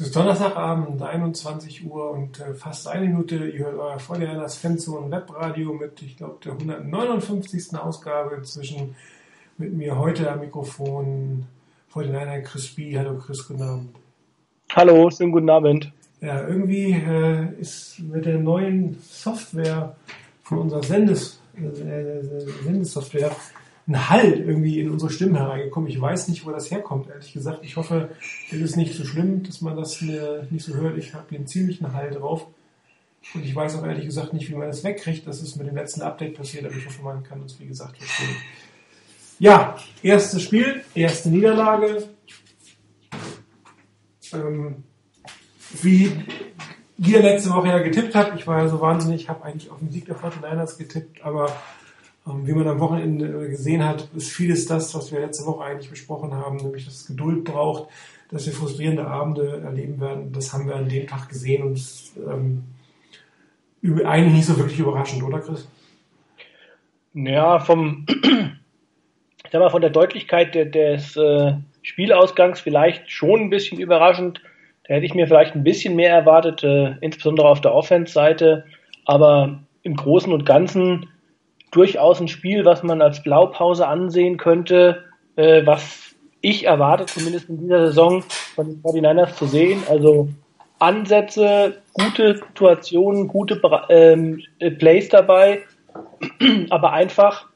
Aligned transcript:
Es 0.00 0.06
ist 0.06 0.16
Donnerstagabend, 0.16 1.02
21 1.02 1.84
Uhr 1.84 2.12
und 2.12 2.40
äh, 2.40 2.54
fast 2.54 2.88
eine 2.88 3.06
Minute. 3.06 3.50
Ihr 3.50 3.66
hört 3.66 3.78
euer 3.78 3.98
Vorderlanders 3.98 4.56
Fanzone 4.56 5.10
Webradio 5.10 5.74
mit, 5.74 6.00
ich 6.00 6.16
glaube, 6.16 6.38
der 6.42 6.52
159. 6.52 7.76
Ausgabe 7.76 8.40
zwischen 8.40 8.96
mit 9.58 9.74
mir 9.74 9.98
heute 9.98 10.32
am 10.32 10.40
Mikrofon 10.40 11.44
vor 11.90 12.02
den 12.02 12.16
Einheit 12.16 12.46
Chris 12.46 12.74
B. 12.74 12.98
Hallo 12.98 13.18
Chris, 13.18 13.46
guten 13.46 13.60
Abend. 13.60 13.90
Hallo, 14.74 15.10
schönen 15.10 15.32
guten 15.32 15.50
Abend. 15.50 15.92
Ja, 16.22 16.48
irgendwie 16.48 16.92
äh, 16.92 17.60
ist 17.60 17.98
mit 17.98 18.24
der 18.24 18.38
neuen 18.38 18.96
Software 19.02 19.96
von 20.44 20.60
unserer 20.60 20.82
Sendes, 20.82 21.42
äh, 21.58 22.22
Sendesoftware 22.64 23.36
ein 23.90 24.08
Halt 24.08 24.38
irgendwie 24.38 24.80
in 24.80 24.90
unsere 24.90 25.10
Stimmen 25.10 25.36
hereingekommen. 25.36 25.90
Ich 25.90 26.00
weiß 26.00 26.28
nicht, 26.28 26.46
wo 26.46 26.50
das 26.50 26.70
herkommt, 26.70 27.08
ehrlich 27.08 27.32
gesagt. 27.32 27.64
Ich 27.64 27.76
hoffe, 27.76 28.10
es 28.50 28.58
ist 28.58 28.76
nicht 28.76 28.94
so 28.94 29.04
schlimm, 29.04 29.42
dass 29.42 29.60
man 29.60 29.76
das 29.76 30.00
nicht 30.00 30.64
so 30.64 30.74
hört. 30.74 30.96
Ich 30.96 31.12
habe 31.12 31.26
hier 31.28 31.38
einen 31.38 31.48
ziemlichen 31.48 31.92
Halt 31.92 32.14
drauf. 32.14 32.46
Und 33.34 33.44
ich 33.44 33.54
weiß 33.54 33.76
auch 33.76 33.84
ehrlich 33.84 34.06
gesagt 34.06 34.32
nicht, 34.32 34.48
wie 34.48 34.54
man 34.54 34.68
das 34.68 34.84
wegkriegt. 34.84 35.26
Das 35.26 35.42
ist 35.42 35.56
mit 35.56 35.66
dem 35.66 35.74
letzten 35.74 36.02
Update 36.02 36.36
passiert, 36.36 36.64
aber 36.64 36.74
ich 36.74 36.86
hoffe, 36.86 37.02
man 37.02 37.22
kann 37.22 37.42
uns, 37.42 37.58
wie 37.58 37.66
gesagt, 37.66 37.98
verstehen. 37.98 38.36
Ja, 39.38 39.76
erstes 40.02 40.42
Spiel, 40.42 40.84
erste 40.94 41.28
Niederlage. 41.28 42.08
Ähm, 44.32 44.84
wie 45.82 46.12
ihr 46.98 47.22
letzte 47.22 47.50
Woche 47.50 47.68
ja 47.68 47.78
getippt 47.78 48.14
habt, 48.14 48.38
ich 48.38 48.46
war 48.46 48.62
ja 48.62 48.68
so 48.68 48.80
wahnsinnig, 48.80 49.28
habe 49.28 49.44
eigentlich 49.44 49.70
auf 49.70 49.78
den 49.78 49.90
Sieg 49.90 50.06
der 50.06 50.16
49ers 50.16 50.78
getippt, 50.78 51.22
aber 51.22 51.50
wie 52.26 52.52
man 52.52 52.68
am 52.68 52.80
Wochenende 52.80 53.48
gesehen 53.48 53.84
hat, 53.84 54.08
ist 54.14 54.30
vieles 54.30 54.66
das, 54.66 54.94
was 54.94 55.10
wir 55.10 55.20
letzte 55.20 55.46
Woche 55.46 55.64
eigentlich 55.64 55.90
besprochen 55.90 56.34
haben, 56.34 56.56
nämlich 56.56 56.84
dass 56.84 56.94
es 56.94 57.06
Geduld 57.06 57.44
braucht, 57.44 57.88
dass 58.30 58.46
wir 58.46 58.52
frustrierende 58.52 59.06
Abende 59.06 59.62
erleben 59.62 60.00
werden. 60.00 60.32
Das 60.32 60.52
haben 60.52 60.68
wir 60.68 60.76
an 60.76 60.88
dem 60.88 61.06
Tag 61.06 61.28
gesehen 61.28 61.62
und 61.64 61.80
ähm, 62.28 62.64
eigentlich 63.82 64.34
nicht 64.34 64.46
so 64.46 64.58
wirklich 64.58 64.78
überraschend, 64.78 65.22
oder 65.22 65.40
Chris? 65.40 65.68
Ja, 67.14 67.58
vom, 67.58 68.06
ich 68.08 69.50
sag 69.50 69.60
mal, 69.60 69.70
von 69.70 69.80
der 69.80 69.90
Deutlichkeit 69.90 70.54
des 70.54 71.16
äh, 71.16 71.54
Spielausgangs 71.82 72.60
vielleicht 72.60 73.10
schon 73.10 73.40
ein 73.40 73.50
bisschen 73.50 73.80
überraschend. 73.80 74.42
Da 74.86 74.94
hätte 74.94 75.06
ich 75.06 75.14
mir 75.14 75.26
vielleicht 75.26 75.54
ein 75.54 75.64
bisschen 75.64 75.96
mehr 75.96 76.12
erwartet, 76.12 76.62
äh, 76.62 76.94
insbesondere 77.00 77.48
auf 77.48 77.60
der 77.60 77.74
Offense-Seite. 77.74 78.66
Aber 79.06 79.60
im 79.82 79.96
Großen 79.96 80.32
und 80.32 80.44
Ganzen 80.44 81.08
durchaus 81.70 82.20
ein 82.20 82.28
Spiel, 82.28 82.64
was 82.64 82.82
man 82.82 83.02
als 83.02 83.22
Blaupause 83.22 83.86
ansehen 83.86 84.36
könnte, 84.36 85.04
äh, 85.36 85.64
was 85.64 86.14
ich 86.40 86.66
erwarte, 86.66 87.06
zumindest 87.06 87.48
in 87.48 87.58
dieser 87.58 87.86
Saison 87.88 88.22
von 88.54 88.66
den 88.66 88.82
49ers 88.82 89.34
zu 89.34 89.46
sehen. 89.46 89.82
Also 89.88 90.28
Ansätze, 90.78 91.82
gute 91.92 92.36
Situationen, 92.36 93.28
gute 93.28 93.60
ähm, 93.90 94.42
Plays 94.78 95.08
dabei, 95.10 95.62
aber 96.70 96.92
einfach 96.92 97.46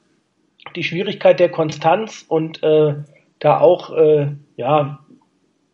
die 0.76 0.82
Schwierigkeit 0.82 1.40
der 1.40 1.50
Konstanz 1.50 2.24
und 2.28 2.62
äh, 2.62 2.94
da 3.38 3.60
auch 3.60 3.96
äh, 3.96 4.28
ja 4.56 5.00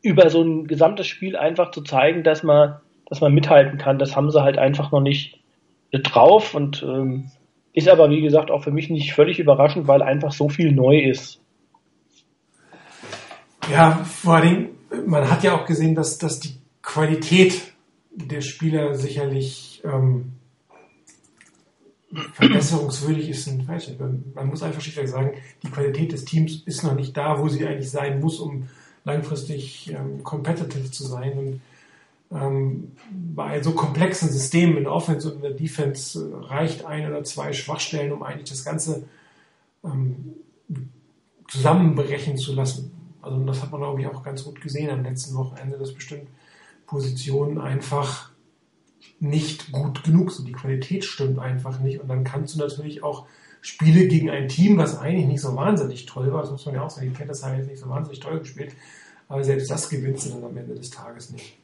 über 0.02 0.30
so 0.30 0.42
ein 0.42 0.66
gesamtes 0.66 1.06
Spiel 1.06 1.36
einfach 1.36 1.72
zu 1.72 1.82
zeigen, 1.82 2.22
dass 2.22 2.42
man, 2.42 2.76
dass 3.06 3.20
man 3.20 3.34
mithalten 3.34 3.78
kann. 3.78 3.98
Das 3.98 4.16
haben 4.16 4.30
sie 4.30 4.42
halt 4.42 4.58
einfach 4.58 4.92
noch 4.92 5.00
nicht 5.00 5.38
drauf 5.92 6.54
und 6.54 6.82
ähm, 6.82 7.30
ist 7.72 7.88
aber, 7.88 8.10
wie 8.10 8.20
gesagt, 8.20 8.50
auch 8.50 8.64
für 8.64 8.72
mich 8.72 8.90
nicht 8.90 9.12
völlig 9.14 9.38
überraschend, 9.38 9.86
weil 9.86 10.02
einfach 10.02 10.32
so 10.32 10.48
viel 10.48 10.72
neu 10.72 10.98
ist. 10.98 11.40
Ja, 13.70 14.04
vor 14.04 14.34
allem, 14.34 14.70
man 15.06 15.30
hat 15.30 15.44
ja 15.44 15.54
auch 15.54 15.66
gesehen, 15.66 15.94
dass, 15.94 16.18
dass 16.18 16.40
die 16.40 16.54
Qualität 16.82 17.72
der 18.10 18.40
Spieler 18.40 18.94
sicherlich 18.94 19.82
ähm, 19.84 20.32
verbesserungswürdig 22.32 23.28
ist. 23.28 23.48
Ein, 23.48 23.66
weiß 23.68 23.88
nicht, 23.88 24.00
man 24.00 24.48
muss 24.48 24.62
einfach 24.62 24.80
schlichtweg 24.80 25.08
sagen, 25.08 25.32
die 25.62 25.70
Qualität 25.70 26.12
des 26.12 26.24
Teams 26.24 26.62
ist 26.66 26.82
noch 26.82 26.94
nicht 26.94 27.16
da, 27.16 27.40
wo 27.40 27.48
sie 27.48 27.64
eigentlich 27.66 27.90
sein 27.90 28.20
muss, 28.20 28.40
um 28.40 28.68
langfristig 29.04 29.92
ähm, 29.92 30.22
competitive 30.24 30.90
zu 30.90 31.04
sein. 31.04 31.38
Und 31.38 31.60
ähm, 32.32 32.92
bei 33.10 33.62
so 33.62 33.72
komplexen 33.72 34.30
Systemen 34.30 34.76
in 34.76 34.84
der 34.84 34.92
Offense 34.92 35.28
und 35.28 35.36
in 35.36 35.42
der 35.42 35.52
Defense 35.52 36.18
äh, 36.18 36.46
reicht 36.46 36.84
ein 36.84 37.06
oder 37.08 37.24
zwei 37.24 37.52
Schwachstellen, 37.52 38.12
um 38.12 38.22
eigentlich 38.22 38.50
das 38.50 38.64
Ganze 38.64 39.04
ähm, 39.84 40.34
zusammenbrechen 41.48 42.36
zu 42.36 42.54
lassen. 42.54 42.92
Also 43.22 43.38
das 43.44 43.62
hat 43.62 43.72
man, 43.72 43.80
glaube 43.80 44.00
ich, 44.00 44.06
auch 44.06 44.22
ganz 44.22 44.44
gut 44.44 44.60
gesehen 44.60 44.90
am 44.90 45.02
letzten 45.02 45.34
Wochenende, 45.34 45.76
dass 45.76 45.92
bestimmt 45.92 46.28
Positionen 46.86 47.58
einfach 47.58 48.30
nicht 49.18 49.72
gut 49.72 50.02
genug 50.04 50.32
sind. 50.32 50.48
Die 50.48 50.52
Qualität 50.52 51.04
stimmt 51.04 51.38
einfach 51.38 51.80
nicht. 51.80 52.00
Und 52.00 52.08
dann 52.08 52.24
kannst 52.24 52.54
du 52.54 52.58
natürlich 52.58 53.02
auch 53.02 53.26
Spiele 53.60 54.08
gegen 54.08 54.30
ein 54.30 54.48
Team, 54.48 54.78
was 54.78 54.98
eigentlich 54.98 55.26
nicht 55.26 55.42
so 55.42 55.54
wahnsinnig 55.54 56.06
toll 56.06 56.32
war, 56.32 56.42
das 56.42 56.50
muss 56.50 56.64
man 56.64 56.76
ja 56.76 56.82
auch 56.82 56.90
sagen, 56.90 57.08
die 57.08 57.16
Panthers 57.16 57.44
haben 57.44 57.58
jetzt 57.58 57.68
nicht 57.68 57.80
so 57.80 57.90
wahnsinnig 57.90 58.20
toll 58.20 58.38
gespielt, 58.38 58.74
aber 59.28 59.44
selbst 59.44 59.70
das 59.70 59.90
gewinnst 59.90 60.26
du 60.26 60.30
dann 60.30 60.44
am 60.44 60.56
Ende 60.56 60.74
des 60.74 60.88
Tages 60.88 61.30
nicht. 61.30 61.59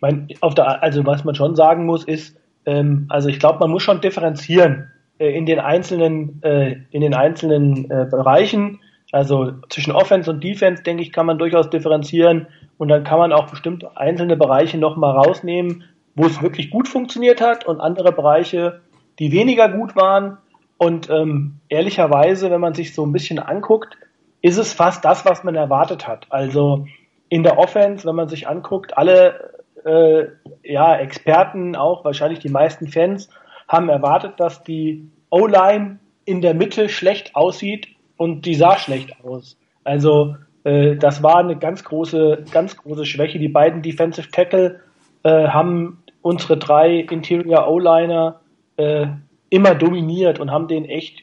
Ich 0.00 0.02
meine, 0.02 0.28
auf 0.40 0.54
der, 0.54 0.82
also 0.82 1.04
was 1.04 1.24
man 1.24 1.34
schon 1.34 1.54
sagen 1.54 1.84
muss, 1.84 2.04
ist, 2.04 2.34
ähm, 2.64 3.04
also 3.10 3.28
ich 3.28 3.38
glaube, 3.38 3.58
man 3.58 3.70
muss 3.70 3.82
schon 3.82 4.00
differenzieren 4.00 4.90
äh, 5.18 5.36
in 5.36 5.44
den 5.44 5.58
einzelnen, 5.58 6.42
äh, 6.42 6.76
in 6.90 7.02
den 7.02 7.12
einzelnen 7.12 7.90
äh, 7.90 8.06
Bereichen. 8.10 8.80
Also 9.12 9.52
zwischen 9.68 9.92
Offense 9.92 10.30
und 10.30 10.42
Defense, 10.42 10.82
denke 10.82 11.02
ich, 11.02 11.12
kann 11.12 11.26
man 11.26 11.36
durchaus 11.36 11.68
differenzieren 11.68 12.46
und 12.78 12.88
dann 12.88 13.04
kann 13.04 13.18
man 13.18 13.30
auch 13.34 13.50
bestimmt 13.50 13.84
einzelne 13.94 14.38
Bereiche 14.38 14.78
nochmal 14.78 15.14
rausnehmen, 15.14 15.84
wo 16.14 16.24
es 16.24 16.40
wirklich 16.40 16.70
gut 16.70 16.88
funktioniert 16.88 17.42
hat 17.42 17.66
und 17.66 17.78
andere 17.80 18.12
Bereiche, 18.12 18.80
die 19.18 19.32
weniger 19.32 19.68
gut 19.68 19.96
waren. 19.96 20.38
Und 20.78 21.10
ähm, 21.10 21.56
ehrlicherweise, 21.68 22.50
wenn 22.50 22.60
man 22.62 22.72
sich 22.72 22.94
so 22.94 23.04
ein 23.04 23.12
bisschen 23.12 23.38
anguckt, 23.38 23.98
ist 24.40 24.56
es 24.56 24.72
fast 24.72 25.04
das, 25.04 25.26
was 25.26 25.44
man 25.44 25.56
erwartet 25.56 26.08
hat. 26.08 26.26
Also 26.30 26.86
in 27.28 27.42
der 27.42 27.58
Offense, 27.58 28.08
wenn 28.08 28.16
man 28.16 28.28
sich 28.28 28.48
anguckt, 28.48 28.96
alle 28.96 29.59
äh, 29.84 30.26
ja, 30.62 30.96
Experten, 30.96 31.76
auch 31.76 32.04
wahrscheinlich 32.04 32.38
die 32.38 32.48
meisten 32.48 32.88
Fans, 32.88 33.28
haben 33.68 33.88
erwartet, 33.88 34.34
dass 34.38 34.62
die 34.62 35.10
O-Line 35.30 35.98
in 36.24 36.40
der 36.40 36.54
Mitte 36.54 36.88
schlecht 36.88 37.34
aussieht 37.34 37.88
und 38.16 38.44
die 38.46 38.54
sah 38.54 38.76
schlecht 38.76 39.24
aus. 39.24 39.56
Also 39.84 40.36
äh, 40.64 40.96
das 40.96 41.22
war 41.22 41.38
eine 41.38 41.56
ganz 41.56 41.84
große, 41.84 42.44
ganz 42.52 42.76
große 42.76 43.06
Schwäche. 43.06 43.38
Die 43.38 43.48
beiden 43.48 43.82
Defensive 43.82 44.30
Tackle 44.30 44.80
äh, 45.22 45.48
haben 45.48 46.02
unsere 46.22 46.58
drei 46.58 47.00
Interior 47.00 47.68
O-Liner 47.68 48.40
äh, 48.76 49.06
immer 49.48 49.74
dominiert 49.74 50.38
und 50.38 50.50
haben 50.50 50.68
den 50.68 50.84
echt, 50.84 51.22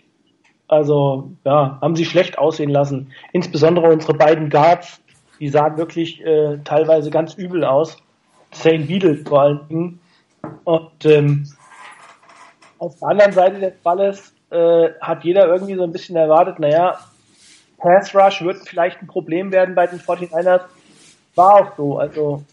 also 0.67 1.31
ja, 1.45 1.77
haben 1.81 1.95
sie 1.95 2.05
schlecht 2.05 2.37
aussehen 2.37 2.69
lassen. 2.69 3.11
Insbesondere 3.31 3.89
unsere 3.89 4.13
beiden 4.13 4.49
Guards, 4.49 5.01
die 5.39 5.49
sahen 5.49 5.77
wirklich 5.77 6.23
äh, 6.25 6.57
teilweise 6.63 7.09
ganz 7.09 7.35
übel 7.35 7.63
aus. 7.63 7.97
St. 8.53 8.87
Beadle 8.87 9.17
vor 9.25 9.41
allen 9.41 9.67
Dingen. 9.67 9.99
Und 10.63 11.05
ähm, 11.05 11.47
auf 12.79 12.97
der 12.99 13.09
anderen 13.09 13.31
Seite 13.31 13.59
des 13.59 13.73
Balles 13.83 14.33
äh, 14.49 14.89
hat 15.01 15.23
jeder 15.23 15.47
irgendwie 15.47 15.75
so 15.75 15.83
ein 15.83 15.91
bisschen 15.91 16.15
erwartet, 16.15 16.59
naja, 16.59 16.99
Pass 17.77 18.15
Rush 18.15 18.41
wird 18.41 18.67
vielleicht 18.67 19.01
ein 19.01 19.07
Problem 19.07 19.51
werden 19.51 19.75
bei 19.75 19.87
den 19.87 19.99
49ers. 19.99 20.61
War 21.35 21.53
auch 21.55 21.75
so. 21.75 21.97
Also 21.99 22.43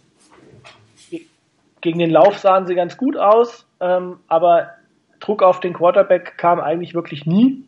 gegen 1.81 1.99
den 1.99 2.11
Lauf 2.11 2.39
sahen 2.39 2.67
sie 2.67 2.75
ganz 2.75 2.97
gut 2.97 3.17
aus, 3.17 3.67
ähm, 3.81 4.19
aber 4.29 4.71
Druck 5.21 5.43
auf 5.43 5.61
den 5.61 5.75
Quarterback 5.75 6.37
kam 6.39 6.61
eigentlich 6.61 6.95
wirklich 6.95 7.27
nie. 7.27 7.65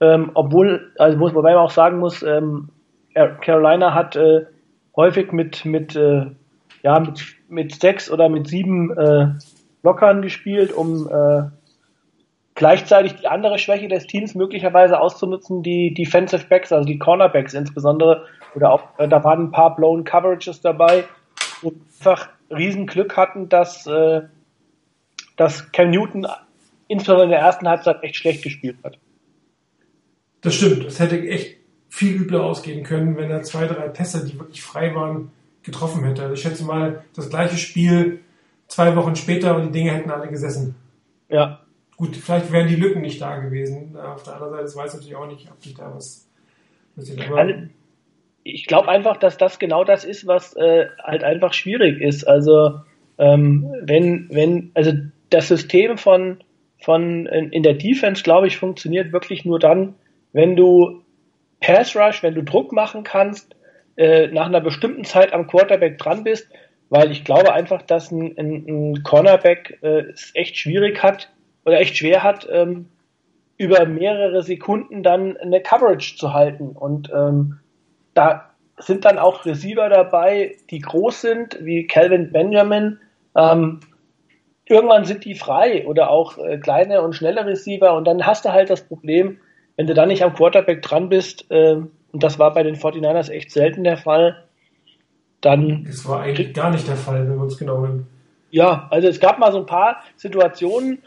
Ähm, 0.00 0.30
obwohl, 0.34 0.92
also 0.98 1.18
wobei 1.18 1.54
man 1.54 1.64
auch 1.64 1.70
sagen 1.70 1.98
muss, 1.98 2.22
ähm, 2.22 2.68
Carolina 3.14 3.94
hat 3.94 4.16
äh, 4.16 4.46
häufig 4.96 5.32
mit, 5.32 5.64
mit 5.64 5.96
äh, 5.96 6.26
ja, 6.82 6.98
mit, 7.00 7.24
mit 7.48 7.80
sechs 7.80 8.10
oder 8.10 8.28
mit 8.28 8.46
sieben 8.46 8.96
äh, 8.96 9.28
Blockern 9.82 10.22
gespielt, 10.22 10.72
um 10.72 11.08
äh, 11.08 11.50
gleichzeitig 12.54 13.14
die 13.14 13.28
andere 13.28 13.58
Schwäche 13.58 13.88
des 13.88 14.06
Teams 14.06 14.34
möglicherweise 14.34 15.00
auszunutzen, 15.00 15.62
die 15.62 15.94
Defensive 15.94 16.46
Backs, 16.48 16.72
also 16.72 16.84
die 16.84 16.98
Cornerbacks 16.98 17.54
insbesondere, 17.54 18.26
oder 18.54 18.72
auch, 18.72 18.98
äh, 18.98 19.08
da 19.08 19.22
waren 19.24 19.44
ein 19.44 19.50
paar 19.50 19.76
Blown 19.76 20.04
Coverages 20.04 20.60
dabei, 20.60 21.04
wo 21.62 21.72
einfach 21.98 22.28
riesen 22.50 22.86
Glück 22.86 23.16
hatten, 23.16 23.48
dass, 23.48 23.86
äh, 23.86 24.22
dass 25.36 25.70
Cam 25.72 25.90
Newton 25.90 26.26
insbesondere 26.88 27.26
in 27.26 27.30
der 27.30 27.40
ersten 27.40 27.68
Halbzeit 27.68 28.02
echt 28.02 28.16
schlecht 28.16 28.42
gespielt 28.42 28.76
hat. 28.82 28.98
Das 30.40 30.54
stimmt, 30.54 30.84
es 30.84 30.98
hätte 30.98 31.18
echt 31.28 31.58
viel 31.88 32.16
übler 32.16 32.44
ausgehen 32.44 32.84
können, 32.84 33.16
wenn 33.16 33.30
er 33.30 33.42
zwei, 33.42 33.66
drei 33.66 33.88
Pässe, 33.88 34.26
die 34.26 34.38
wirklich 34.38 34.62
frei 34.62 34.94
waren, 34.94 35.30
getroffen 35.70 36.04
hätte. 36.04 36.22
Also 36.22 36.34
ich 36.34 36.40
schätze 36.40 36.64
mal, 36.64 37.04
das 37.14 37.30
gleiche 37.30 37.56
Spiel 37.56 38.20
zwei 38.66 38.94
Wochen 38.96 39.16
später 39.16 39.56
und 39.56 39.66
die 39.66 39.72
Dinge 39.78 39.92
hätten 39.92 40.10
alle 40.10 40.28
gesessen. 40.28 40.74
Ja. 41.28 41.60
Gut, 41.96 42.16
vielleicht 42.16 42.52
wären 42.52 42.68
die 42.68 42.76
Lücken 42.76 43.02
nicht 43.02 43.20
da 43.20 43.38
gewesen. 43.38 43.96
Auf 43.96 44.22
der 44.22 44.34
anderen 44.34 44.66
Seite, 44.66 44.76
weiß 44.76 44.92
ich 44.92 45.00
natürlich 45.00 45.16
auch 45.16 45.26
nicht, 45.26 45.50
ob 45.50 45.62
sich 45.62 45.74
da 45.74 45.92
was 45.94 46.28
passiert. 46.94 47.30
Also, 47.30 47.54
ich 48.44 48.66
glaube 48.66 48.88
einfach, 48.88 49.16
dass 49.16 49.36
das 49.36 49.58
genau 49.58 49.84
das 49.84 50.04
ist, 50.04 50.26
was 50.26 50.54
äh, 50.56 50.86
halt 51.02 51.24
einfach 51.24 51.52
schwierig 51.52 52.00
ist. 52.00 52.24
Also 52.24 52.80
ähm, 53.18 53.70
wenn, 53.82 54.28
wenn, 54.30 54.70
also 54.74 54.92
das 55.30 55.48
System 55.48 55.98
von, 55.98 56.38
von 56.80 57.26
in, 57.26 57.50
in 57.50 57.62
der 57.62 57.74
Defense, 57.74 58.22
glaube 58.22 58.46
ich, 58.46 58.56
funktioniert 58.56 59.12
wirklich 59.12 59.44
nur 59.44 59.58
dann, 59.58 59.96
wenn 60.32 60.56
du 60.56 61.02
Pass 61.60 61.96
Rush, 61.96 62.22
wenn 62.22 62.34
du 62.34 62.42
Druck 62.42 62.72
machen 62.72 63.02
kannst, 63.02 63.54
äh, 63.98 64.28
nach 64.28 64.46
einer 64.46 64.60
bestimmten 64.60 65.04
Zeit 65.04 65.32
am 65.32 65.48
Quarterback 65.48 65.98
dran 65.98 66.22
bist, 66.22 66.48
weil 66.88 67.10
ich 67.10 67.24
glaube 67.24 67.52
einfach, 67.52 67.82
dass 67.82 68.12
ein, 68.12 68.38
ein, 68.38 68.64
ein 68.66 69.02
Cornerback 69.02 69.78
äh, 69.82 70.04
es 70.12 70.30
echt 70.34 70.56
schwierig 70.56 71.02
hat 71.02 71.30
oder 71.64 71.80
echt 71.80 71.96
schwer 71.96 72.22
hat, 72.22 72.48
ähm, 72.50 72.86
über 73.56 73.86
mehrere 73.86 74.44
Sekunden 74.44 75.02
dann 75.02 75.36
eine 75.36 75.60
Coverage 75.60 76.16
zu 76.16 76.32
halten. 76.32 76.68
Und 76.68 77.10
ähm, 77.12 77.58
da 78.14 78.50
sind 78.78 79.04
dann 79.04 79.18
auch 79.18 79.44
Receiver 79.44 79.88
dabei, 79.88 80.54
die 80.70 80.78
groß 80.78 81.20
sind, 81.20 81.58
wie 81.60 81.88
Calvin 81.88 82.30
Benjamin. 82.30 83.00
Ähm, 83.36 83.80
irgendwann 84.64 85.06
sind 85.06 85.24
die 85.24 85.34
frei 85.34 85.86
oder 85.88 86.10
auch 86.10 86.38
äh, 86.38 86.58
kleine 86.58 87.02
und 87.02 87.14
schnelle 87.14 87.44
Receiver 87.44 87.96
und 87.96 88.04
dann 88.04 88.24
hast 88.24 88.44
du 88.44 88.52
halt 88.52 88.70
das 88.70 88.86
Problem, 88.86 89.40
wenn 89.76 89.88
du 89.88 89.94
da 89.94 90.06
nicht 90.06 90.22
am 90.22 90.34
Quarterback 90.34 90.82
dran 90.82 91.08
bist, 91.08 91.50
äh, 91.50 91.78
und 92.12 92.22
das 92.22 92.38
war 92.38 92.52
bei 92.52 92.62
den 92.62 92.76
49ers 92.76 93.30
echt 93.30 93.50
selten 93.50 93.84
der 93.84 93.96
Fall, 93.96 94.44
dann. 95.40 95.86
Es 95.88 96.08
war 96.08 96.22
eigentlich 96.22 96.54
gar 96.54 96.70
nicht 96.70 96.88
der 96.88 96.96
Fall, 96.96 97.28
wenn 97.28 97.36
wir 97.36 97.42
uns 97.42 97.58
genau 97.58 97.80
nehmen. 97.80 98.06
Ja, 98.50 98.88
also 98.90 99.08
es 99.08 99.20
gab 99.20 99.38
mal 99.38 99.52
so 99.52 99.58
ein 99.58 99.66
paar 99.66 100.02
Situationen, 100.16 101.02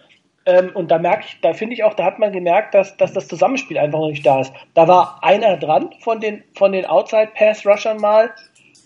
ähm, 0.46 0.72
und 0.74 0.90
da 0.90 0.98
merke 0.98 1.26
ich, 1.28 1.40
da 1.42 1.54
finde 1.54 1.76
ich 1.76 1.84
auch, 1.84 1.94
da 1.94 2.06
hat 2.06 2.20
man 2.20 2.32
gemerkt, 2.32 2.74
dass, 2.74 2.98
dass 2.98 3.14
das 3.14 3.28
Zusammenspiel 3.28 3.78
einfach 3.78 4.00
noch 4.00 4.10
nicht 4.10 4.26
da 4.26 4.42
ist. 4.42 4.52
Da 4.74 4.88
war 4.88 5.20
einer 5.22 5.58
dran 5.58 5.92
von 6.00 6.20
den, 6.20 6.44
von 6.56 6.72
den 6.72 6.86
Outside-Pass-Rushern 6.86 7.98
mal 7.98 8.32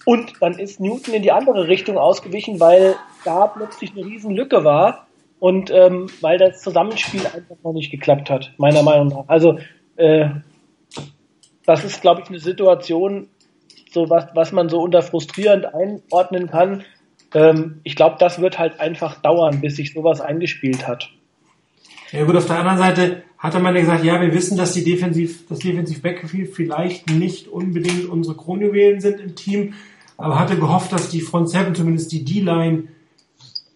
und 0.06 0.34
dann 0.42 0.60
ist 0.60 0.80
Newton 0.80 1.14
in 1.14 1.22
die 1.22 1.32
andere 1.32 1.68
Richtung 1.68 1.98
ausgewichen, 1.98 2.60
weil 2.60 2.96
da 3.24 3.48
plötzlich 3.48 3.92
eine 3.92 4.06
riesen 4.06 4.36
Lücke 4.36 4.64
war 4.64 5.08
und 5.40 5.72
ähm, 5.72 6.08
weil 6.22 6.38
das 6.38 6.62
Zusammenspiel 6.62 7.26
einfach 7.26 7.56
noch 7.64 7.74
nicht 7.74 7.90
geklappt 7.90 8.30
hat, 8.30 8.52
meiner 8.58 8.84
Meinung 8.84 9.08
nach. 9.08 9.24
Also 9.28 9.58
äh, 9.96 10.28
das 11.66 11.84
ist, 11.84 12.02
glaube 12.02 12.22
ich, 12.22 12.30
eine 12.30 12.40
Situation, 12.40 13.28
so 13.92 14.10
was, 14.10 14.28
was 14.34 14.52
man 14.52 14.70
so 14.70 14.82
unter 14.82 15.02
frustrierend 15.02 15.66
einordnen 15.74 16.50
kann. 16.50 16.84
Ähm, 17.34 17.80
ich 17.84 17.96
glaube, 17.96 18.18
das 18.20 18.40
wird 18.40 18.60
halt 18.60 18.80
einfach 18.80 19.22
dauern, 19.22 19.62
bis 19.62 19.78
sich 19.78 19.94
sowas 19.94 20.22
eingespielt 20.22 20.88
hat. 20.88 21.10
Ja 22.12 22.24
gut, 22.24 22.36
auf 22.36 22.46
der 22.46 22.60
anderen 22.60 22.78
Seite 22.78 23.24
hat 23.38 23.54
er 23.54 23.60
mal 23.60 23.74
gesagt, 23.74 24.04
ja, 24.04 24.22
wir 24.22 24.34
wissen, 24.34 24.58
dass 24.58 24.74
die 24.74 24.84
Defensiv, 24.84 25.48
das 25.50 25.60
Defensiv 25.60 26.02
Backfield 26.02 26.54
vielleicht 26.54 27.10
nicht 27.10 27.48
unbedingt 27.48 28.08
unsere 28.08 28.36
Kronjuwelen 28.36 29.02
sind 29.02 29.20
im 29.20 29.36
Team, 29.36 29.74
aber 30.18 30.40
hatte 30.40 30.58
gehofft, 30.58 30.92
dass 30.94 31.10
die 31.10 31.22
Front 31.22 31.50
Seven, 31.50 31.76
zumindest 31.76 32.12
die 32.12 32.24
D-Line, 32.24 32.88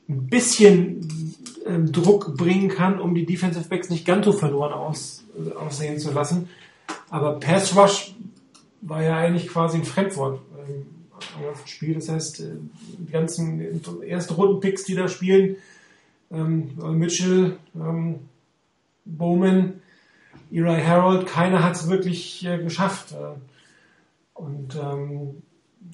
ein 0.08 0.28
bisschen 0.28 1.36
äh, 1.66 1.80
Druck 1.92 2.36
bringen 2.36 2.70
kann, 2.70 3.00
um 3.00 3.14
die 3.14 3.26
Defensive 3.26 3.68
Backs 3.68 3.90
nicht 3.90 4.06
ganz 4.06 4.26
so 4.26 4.32
verloren 4.32 4.74
aus, 4.74 5.24
äh, 5.38 5.54
aussehen 5.56 6.00
zu 6.00 6.12
lassen. 6.12 6.50
Aber 7.10 7.40
Pass 7.40 7.76
Rush 7.76 8.16
war 8.82 9.04
ja 9.04 9.18
eigentlich 9.18 9.48
quasi 9.48 9.78
ein 9.78 9.86
Fremdwort 9.86 10.42
ähm, 10.58 10.86
am 11.38 11.44
ganzen 11.44 11.68
Spiel. 11.68 11.96
Das 11.96 12.10
heißt, 12.10 12.42
äh, 12.42 12.56
die 13.00 13.12
ganzen 13.12 13.82
ersten 14.04 14.34
Runden-Picks, 14.34 14.84
die 14.86 14.96
da 14.96 15.08
spielen, 15.08 15.56
ähm, 16.32 16.72
Mitchell, 16.98 17.58
ähm, 17.76 18.20
Bowman, 19.06 19.82
Eli 20.52 20.82
Harold, 20.82 21.28
keiner 21.28 21.64
hat 21.64 21.76
es 21.76 21.90
wirklich 21.90 22.46
äh, 22.46 22.58
geschafft. 22.60 23.14
Äh, 23.14 23.38
und 24.34 24.76
ähm, 24.76 25.42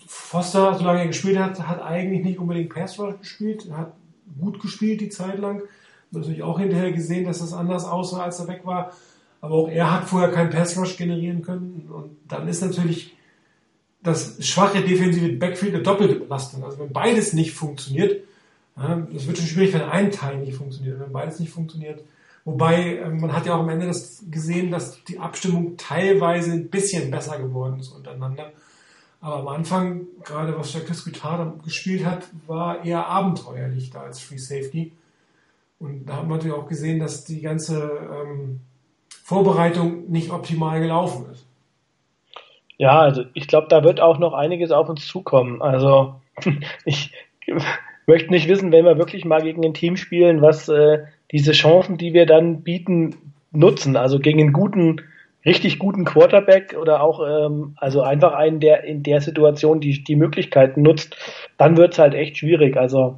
Foster, 0.05 0.75
solange 0.77 0.99
er 0.99 1.07
gespielt 1.07 1.39
hat, 1.39 1.67
hat 1.67 1.81
eigentlich 1.81 2.23
nicht 2.23 2.39
unbedingt 2.39 2.73
Pass 2.73 2.99
Rush 2.99 3.19
gespielt, 3.19 3.65
er 3.69 3.77
hat 3.77 3.93
gut 4.39 4.59
gespielt 4.59 5.01
die 5.01 5.09
Zeit 5.09 5.39
lang. 5.39 5.61
Natürlich 6.11 6.43
auch 6.43 6.59
hinterher 6.59 6.91
gesehen, 6.91 7.25
dass 7.25 7.39
das 7.39 7.53
anders 7.53 7.85
aussah, 7.85 8.23
als 8.23 8.39
er 8.39 8.47
weg 8.47 8.61
war. 8.65 8.91
Aber 9.41 9.55
auch 9.55 9.69
er 9.69 9.91
hat 9.91 10.07
vorher 10.07 10.31
keinen 10.31 10.49
Pass 10.49 10.77
Rush 10.77 10.97
generieren 10.97 11.41
können. 11.41 11.89
Und 11.91 12.17
dann 12.27 12.47
ist 12.47 12.61
natürlich 12.61 13.15
das 14.01 14.37
schwache 14.45 14.81
defensive 14.81 15.33
Backfield 15.33 15.73
eine 15.73 15.83
doppelte 15.83 16.15
Belastung. 16.15 16.63
Also 16.63 16.79
wenn 16.79 16.93
beides 16.93 17.33
nicht 17.33 17.51
funktioniert, 17.51 18.23
das 18.75 19.25
wird 19.27 19.37
schon 19.37 19.47
schwierig, 19.47 19.73
wenn 19.73 19.81
ein 19.81 20.11
Teil 20.11 20.37
nicht 20.39 20.57
funktioniert, 20.57 20.99
wenn 20.99 21.11
beides 21.11 21.39
nicht 21.39 21.51
funktioniert. 21.51 22.03
Wobei, 22.43 22.99
ähm, 22.99 23.19
man 23.21 23.33
hat 23.33 23.47
ja 23.47 23.55
auch 23.55 23.61
am 23.61 23.69
Ende 23.69 23.87
das 23.87 24.23
gesehen, 24.29 24.69
dass 24.69 25.03
die 25.05 25.17
Abstimmung 25.17 25.77
teilweise 25.77 26.51
ein 26.51 26.69
bisschen 26.69 27.09
besser 27.09 27.39
geworden 27.39 27.79
ist 27.79 27.89
untereinander. 27.89 28.51
Aber 29.19 29.37
am 29.37 29.47
Anfang, 29.47 30.05
gerade 30.23 30.55
was 30.55 30.71
Jacques 30.71 31.03
Guitar 31.03 31.55
gespielt 31.63 32.05
hat, 32.05 32.27
war 32.45 32.85
eher 32.85 33.07
abenteuerlich 33.07 33.89
da 33.89 34.03
als 34.03 34.19
Free 34.19 34.37
Safety. 34.37 34.91
Und 35.79 36.05
da 36.05 36.17
hat 36.17 36.27
man 36.27 36.37
natürlich 36.37 36.55
auch 36.55 36.67
gesehen, 36.67 36.99
dass 36.99 37.23
die 37.23 37.41
ganze 37.41 37.89
ähm, 38.13 38.59
Vorbereitung 39.25 40.07
nicht 40.11 40.29
optimal 40.29 40.79
gelaufen 40.79 41.25
ist. 41.31 41.47
Ja, 42.77 42.99
also 42.99 43.23
ich 43.33 43.47
glaube, 43.47 43.65
da 43.71 43.83
wird 43.83 43.99
auch 43.99 44.19
noch 44.19 44.33
einiges 44.33 44.69
auf 44.69 44.87
uns 44.87 45.07
zukommen. 45.07 45.63
Also 45.63 46.21
ich 46.85 47.11
möchte 48.05 48.29
nicht 48.29 48.47
wissen, 48.47 48.71
wenn 48.71 48.85
wir 48.85 48.99
wirklich 48.99 49.25
mal 49.25 49.41
gegen 49.41 49.65
ein 49.65 49.73
Team 49.73 49.97
spielen, 49.97 50.43
was 50.43 50.69
äh, 50.69 51.05
diese 51.31 51.53
Chancen, 51.53 51.97
die 51.97 52.13
wir 52.13 52.27
dann 52.27 52.61
bieten, 52.61 53.15
nutzen. 53.51 53.95
Also 53.97 54.19
gegen 54.19 54.41
einen 54.41 54.53
guten, 54.53 55.01
richtig 55.43 55.79
guten 55.79 56.05
Quarterback 56.05 56.77
oder 56.79 57.01
auch 57.01 57.19
ähm, 57.27 57.73
also 57.77 58.03
einfach 58.03 58.33
einen, 58.33 58.59
der 58.59 58.83
in 58.83 59.01
der 59.01 59.21
Situation 59.21 59.79
die, 59.79 60.03
die 60.03 60.15
Möglichkeiten 60.15 60.83
nutzt, 60.83 61.17
dann 61.57 61.77
wird's 61.77 61.97
halt 61.97 62.13
echt 62.13 62.37
schwierig. 62.37 62.77
Also 62.77 63.15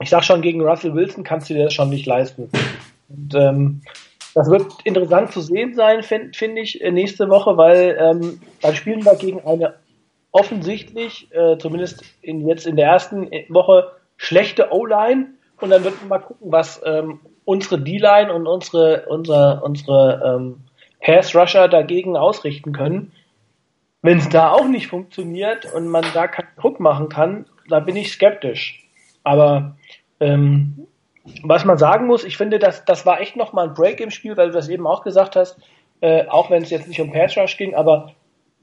ich 0.00 0.10
sag 0.10 0.24
schon, 0.24 0.42
gegen 0.42 0.62
Russell 0.62 0.96
Wilson 0.96 1.22
kannst 1.22 1.48
du 1.48 1.54
dir 1.54 1.62
das 1.62 1.74
schon 1.74 1.90
nicht 1.90 2.06
leisten. 2.06 2.50
Und 3.08 3.36
ähm, 3.36 3.82
das 4.34 4.50
wird 4.50 4.72
interessant 4.84 5.32
zu 5.32 5.40
sehen 5.40 5.74
sein, 5.74 6.02
finde 6.02 6.30
find 6.34 6.58
ich, 6.58 6.80
äh, 6.80 6.90
nächste 6.90 7.28
Woche, 7.28 7.56
weil 7.56 7.96
ähm, 7.98 8.40
dann 8.60 8.74
spielen 8.74 9.04
wir 9.04 9.14
gegen 9.16 9.40
eine 9.40 9.74
offensichtlich, 10.30 11.28
äh, 11.32 11.58
zumindest 11.58 12.02
in, 12.22 12.46
jetzt 12.48 12.66
in 12.66 12.76
der 12.76 12.88
ersten 12.88 13.30
Woche, 13.48 13.92
schlechte 14.16 14.72
O-Line. 14.72 15.34
Und 15.60 15.70
dann 15.70 15.84
wird 15.84 16.00
man 16.00 16.08
mal 16.08 16.18
gucken, 16.18 16.50
was 16.50 16.80
ähm, 16.84 17.20
unsere 17.44 17.80
D-Line 17.80 18.32
und 18.32 18.46
unsere, 18.46 19.06
unsere, 19.08 19.60
unsere 19.62 20.36
ähm, 20.36 20.60
Pass-Rusher 21.00 21.68
dagegen 21.68 22.16
ausrichten 22.16 22.72
können. 22.72 23.12
Wenn 24.00 24.18
es 24.18 24.28
da 24.28 24.50
auch 24.50 24.66
nicht 24.66 24.88
funktioniert 24.88 25.72
und 25.72 25.86
man 25.86 26.04
da 26.14 26.26
keinen 26.26 26.48
Druck 26.56 26.80
machen 26.80 27.08
kann, 27.08 27.46
da 27.68 27.78
bin 27.78 27.94
ich 27.94 28.10
skeptisch. 28.10 28.84
Aber 29.22 29.76
ähm, 30.18 30.88
was 31.42 31.64
man 31.64 31.78
sagen 31.78 32.06
muss, 32.06 32.24
ich 32.24 32.36
finde, 32.36 32.58
das, 32.58 32.84
das 32.84 33.06
war 33.06 33.20
echt 33.20 33.36
nochmal 33.36 33.68
ein 33.68 33.74
Break 33.74 34.00
im 34.00 34.10
Spiel, 34.10 34.36
weil 34.36 34.48
du 34.48 34.54
das 34.54 34.68
eben 34.68 34.86
auch 34.86 35.02
gesagt 35.02 35.36
hast, 35.36 35.58
äh, 36.00 36.26
auch 36.26 36.50
wenn 36.50 36.62
es 36.62 36.70
jetzt 36.70 36.88
nicht 36.88 37.00
um 37.00 37.12
Pass 37.12 37.36
Rush 37.36 37.56
ging, 37.56 37.74
aber 37.74 38.12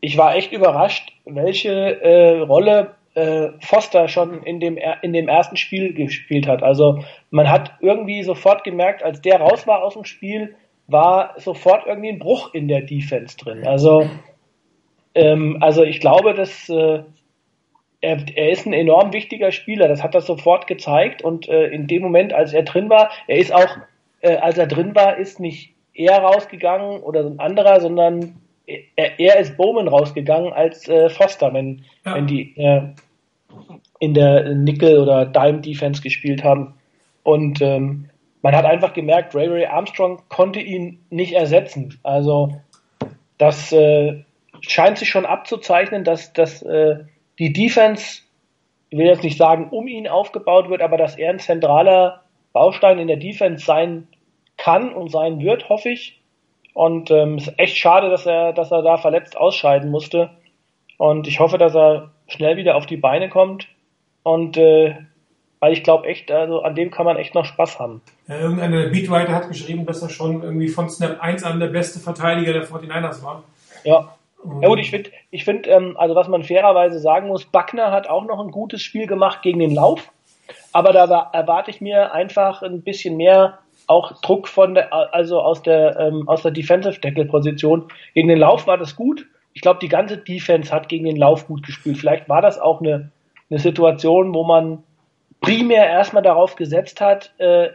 ich 0.01 0.17
war 0.17 0.35
echt 0.35 0.51
überrascht, 0.51 1.13
welche 1.25 2.01
äh, 2.01 2.39
Rolle 2.39 2.95
äh, 3.15 3.49
Foster 3.61 4.07
schon 4.07 4.43
in 4.43 4.59
dem, 4.59 4.77
in 5.01 5.13
dem 5.13 5.27
ersten 5.27 5.57
Spiel 5.57 5.93
gespielt 5.93 6.47
hat. 6.47 6.63
Also 6.63 7.03
man 7.31 7.49
hat 7.49 7.73
irgendwie 7.81 8.23
sofort 8.23 8.63
gemerkt, 8.63 9.03
als 9.03 9.21
der 9.21 9.39
raus 9.39 9.67
war 9.67 9.83
aus 9.83 9.93
dem 9.93 10.05
Spiel, 10.05 10.55
war 10.87 11.33
sofort 11.37 11.85
irgendwie 11.85 12.09
ein 12.09 12.19
Bruch 12.19 12.53
in 12.53 12.67
der 12.67 12.81
Defense 12.81 13.37
drin. 13.37 13.65
Also, 13.67 14.09
ähm, 15.15 15.57
also 15.61 15.83
ich 15.83 15.99
glaube, 15.99 16.33
dass 16.33 16.69
äh, 16.69 17.03
er, 18.01 18.17
er 18.35 18.49
ist 18.49 18.65
ein 18.65 18.73
enorm 18.73 19.13
wichtiger 19.13 19.51
Spieler. 19.51 19.87
Das 19.87 20.03
hat 20.03 20.15
er 20.15 20.21
sofort 20.21 20.67
gezeigt 20.67 21.21
und 21.21 21.47
äh, 21.49 21.67
in 21.67 21.87
dem 21.87 22.01
Moment, 22.01 22.33
als 22.33 22.53
er 22.53 22.63
drin 22.63 22.89
war, 22.89 23.09
er 23.27 23.37
ist 23.37 23.53
auch, 23.53 23.77
äh, 24.21 24.37
als 24.37 24.57
er 24.57 24.67
drin 24.67 24.95
war, 24.95 25.17
ist 25.17 25.39
nicht 25.39 25.73
er 25.93 26.19
rausgegangen 26.19 27.01
oder 27.01 27.25
ein 27.25 27.39
anderer, 27.39 27.81
sondern 27.81 28.35
er, 28.95 29.19
er 29.19 29.39
ist 29.39 29.57
Bowman 29.57 29.87
rausgegangen 29.87 30.53
als 30.53 30.87
äh, 30.87 31.09
Foster, 31.09 31.53
wenn, 31.53 31.83
ja. 32.05 32.15
wenn 32.15 32.27
die 32.27 32.55
äh, 32.57 32.83
in 33.99 34.13
der 34.13 34.55
Nickel- 34.55 34.99
oder 34.99 35.25
Dime-Defense 35.25 36.01
gespielt 36.01 36.43
haben. 36.43 36.75
Und 37.23 37.61
ähm, 37.61 38.09
man 38.41 38.55
hat 38.55 38.65
einfach 38.65 38.93
gemerkt, 38.93 39.35
Ray 39.35 39.47
Ray 39.47 39.65
Armstrong 39.65 40.21
konnte 40.29 40.59
ihn 40.61 40.99
nicht 41.09 41.33
ersetzen. 41.33 41.99
Also 42.03 42.61
das 43.37 43.73
äh, 43.73 44.23
scheint 44.61 44.97
sich 44.97 45.09
schon 45.09 45.25
abzuzeichnen, 45.25 46.05
dass, 46.05 46.31
dass 46.31 46.61
äh, 46.61 46.99
die 47.39 47.53
Defense, 47.53 48.21
ich 48.89 48.97
will 48.97 49.07
jetzt 49.07 49.23
nicht 49.23 49.37
sagen, 49.37 49.69
um 49.71 49.87
ihn 49.87 50.07
aufgebaut 50.07 50.69
wird, 50.69 50.81
aber 50.81 50.97
dass 50.97 51.17
er 51.17 51.31
ein 51.31 51.39
zentraler 51.39 52.21
Baustein 52.53 52.99
in 52.99 53.07
der 53.07 53.17
Defense 53.17 53.65
sein 53.65 54.07
kann 54.57 54.93
und 54.93 55.09
sein 55.11 55.39
wird, 55.39 55.69
hoffe 55.69 55.89
ich. 55.89 56.21
Und 56.73 57.11
ähm, 57.11 57.37
ist 57.37 57.53
echt 57.57 57.77
schade, 57.77 58.09
dass 58.09 58.25
er, 58.25 58.53
dass 58.53 58.71
er 58.71 58.81
da 58.81 58.97
verletzt 58.97 59.37
ausscheiden 59.37 59.89
musste. 59.89 60.29
Und 60.97 61.27
ich 61.27 61.39
hoffe, 61.39 61.57
dass 61.57 61.75
er 61.75 62.11
schnell 62.27 62.57
wieder 62.57 62.75
auf 62.75 62.85
die 62.85 62.97
Beine 62.97 63.29
kommt. 63.29 63.67
Und 64.23 64.57
äh, 64.57 64.95
weil 65.59 65.73
ich 65.73 65.83
glaube 65.83 66.07
echt, 66.07 66.31
also 66.31 66.61
an 66.61 66.75
dem 66.75 66.91
kann 66.91 67.05
man 67.05 67.17
echt 67.17 67.35
noch 67.35 67.45
Spaß 67.45 67.79
haben. 67.79 68.01
Ja, 68.27 68.39
irgendeine 68.39 68.89
Beatwriter 68.89 69.33
hat 69.33 69.47
geschrieben, 69.47 69.85
dass 69.85 70.01
er 70.01 70.09
schon 70.09 70.43
irgendwie 70.43 70.69
von 70.69 70.89
Snap 70.89 71.21
1 71.21 71.43
an 71.43 71.59
der 71.59 71.67
beste 71.67 71.99
Verteidiger 71.99 72.53
der 72.53 72.65
49ers 72.65 73.23
war. 73.23 73.43
Ja. 73.83 74.13
Ja 74.61 74.67
gut, 74.67 74.79
ich 74.79 74.89
finde, 74.89 75.11
ich 75.31 75.43
find, 75.43 75.67
ähm, 75.67 75.95
also 75.97 76.15
was 76.15 76.27
man 76.27 76.43
fairerweise 76.43 76.99
sagen 76.99 77.27
muss, 77.27 77.45
Backner 77.45 77.91
hat 77.91 78.09
auch 78.09 78.25
noch 78.25 78.39
ein 78.39 78.51
gutes 78.51 78.81
Spiel 78.81 79.05
gemacht 79.05 79.41
gegen 79.41 79.59
den 79.59 79.73
Lauf, 79.73 80.11
aber 80.71 80.93
da 80.93 81.29
erwarte 81.33 81.71
ich 81.71 81.81
mir 81.81 82.13
einfach 82.13 82.61
ein 82.61 82.81
bisschen 82.81 83.17
mehr 83.17 83.59
auch 83.87 84.21
Druck 84.21 84.47
von 84.47 84.75
der, 84.75 84.93
also 85.13 85.41
aus 85.41 85.63
der 85.63 85.99
ähm, 85.99 86.29
aus 86.29 86.43
der 86.43 86.51
Defensive 86.51 87.01
Tackle 87.01 87.25
Position. 87.25 87.87
Gegen 88.13 88.27
den 88.27 88.37
Lauf 88.37 88.67
war 88.67 88.77
das 88.77 88.95
gut. 88.95 89.25
Ich 89.53 89.61
glaube, 89.61 89.79
die 89.81 89.89
ganze 89.89 90.17
Defense 90.17 90.71
hat 90.71 90.89
gegen 90.89 91.05
den 91.05 91.17
Lauf 91.17 91.47
gut 91.47 91.65
gespielt. 91.65 91.97
Vielleicht 91.97 92.29
war 92.29 92.41
das 92.41 92.59
auch 92.59 92.81
eine, 92.81 93.11
eine 93.49 93.59
Situation, 93.59 94.33
wo 94.33 94.43
man 94.43 94.83
primär 95.41 95.87
erstmal 95.87 96.23
darauf 96.23 96.55
gesetzt 96.55 97.01
hat, 97.01 97.33
äh, 97.39 97.69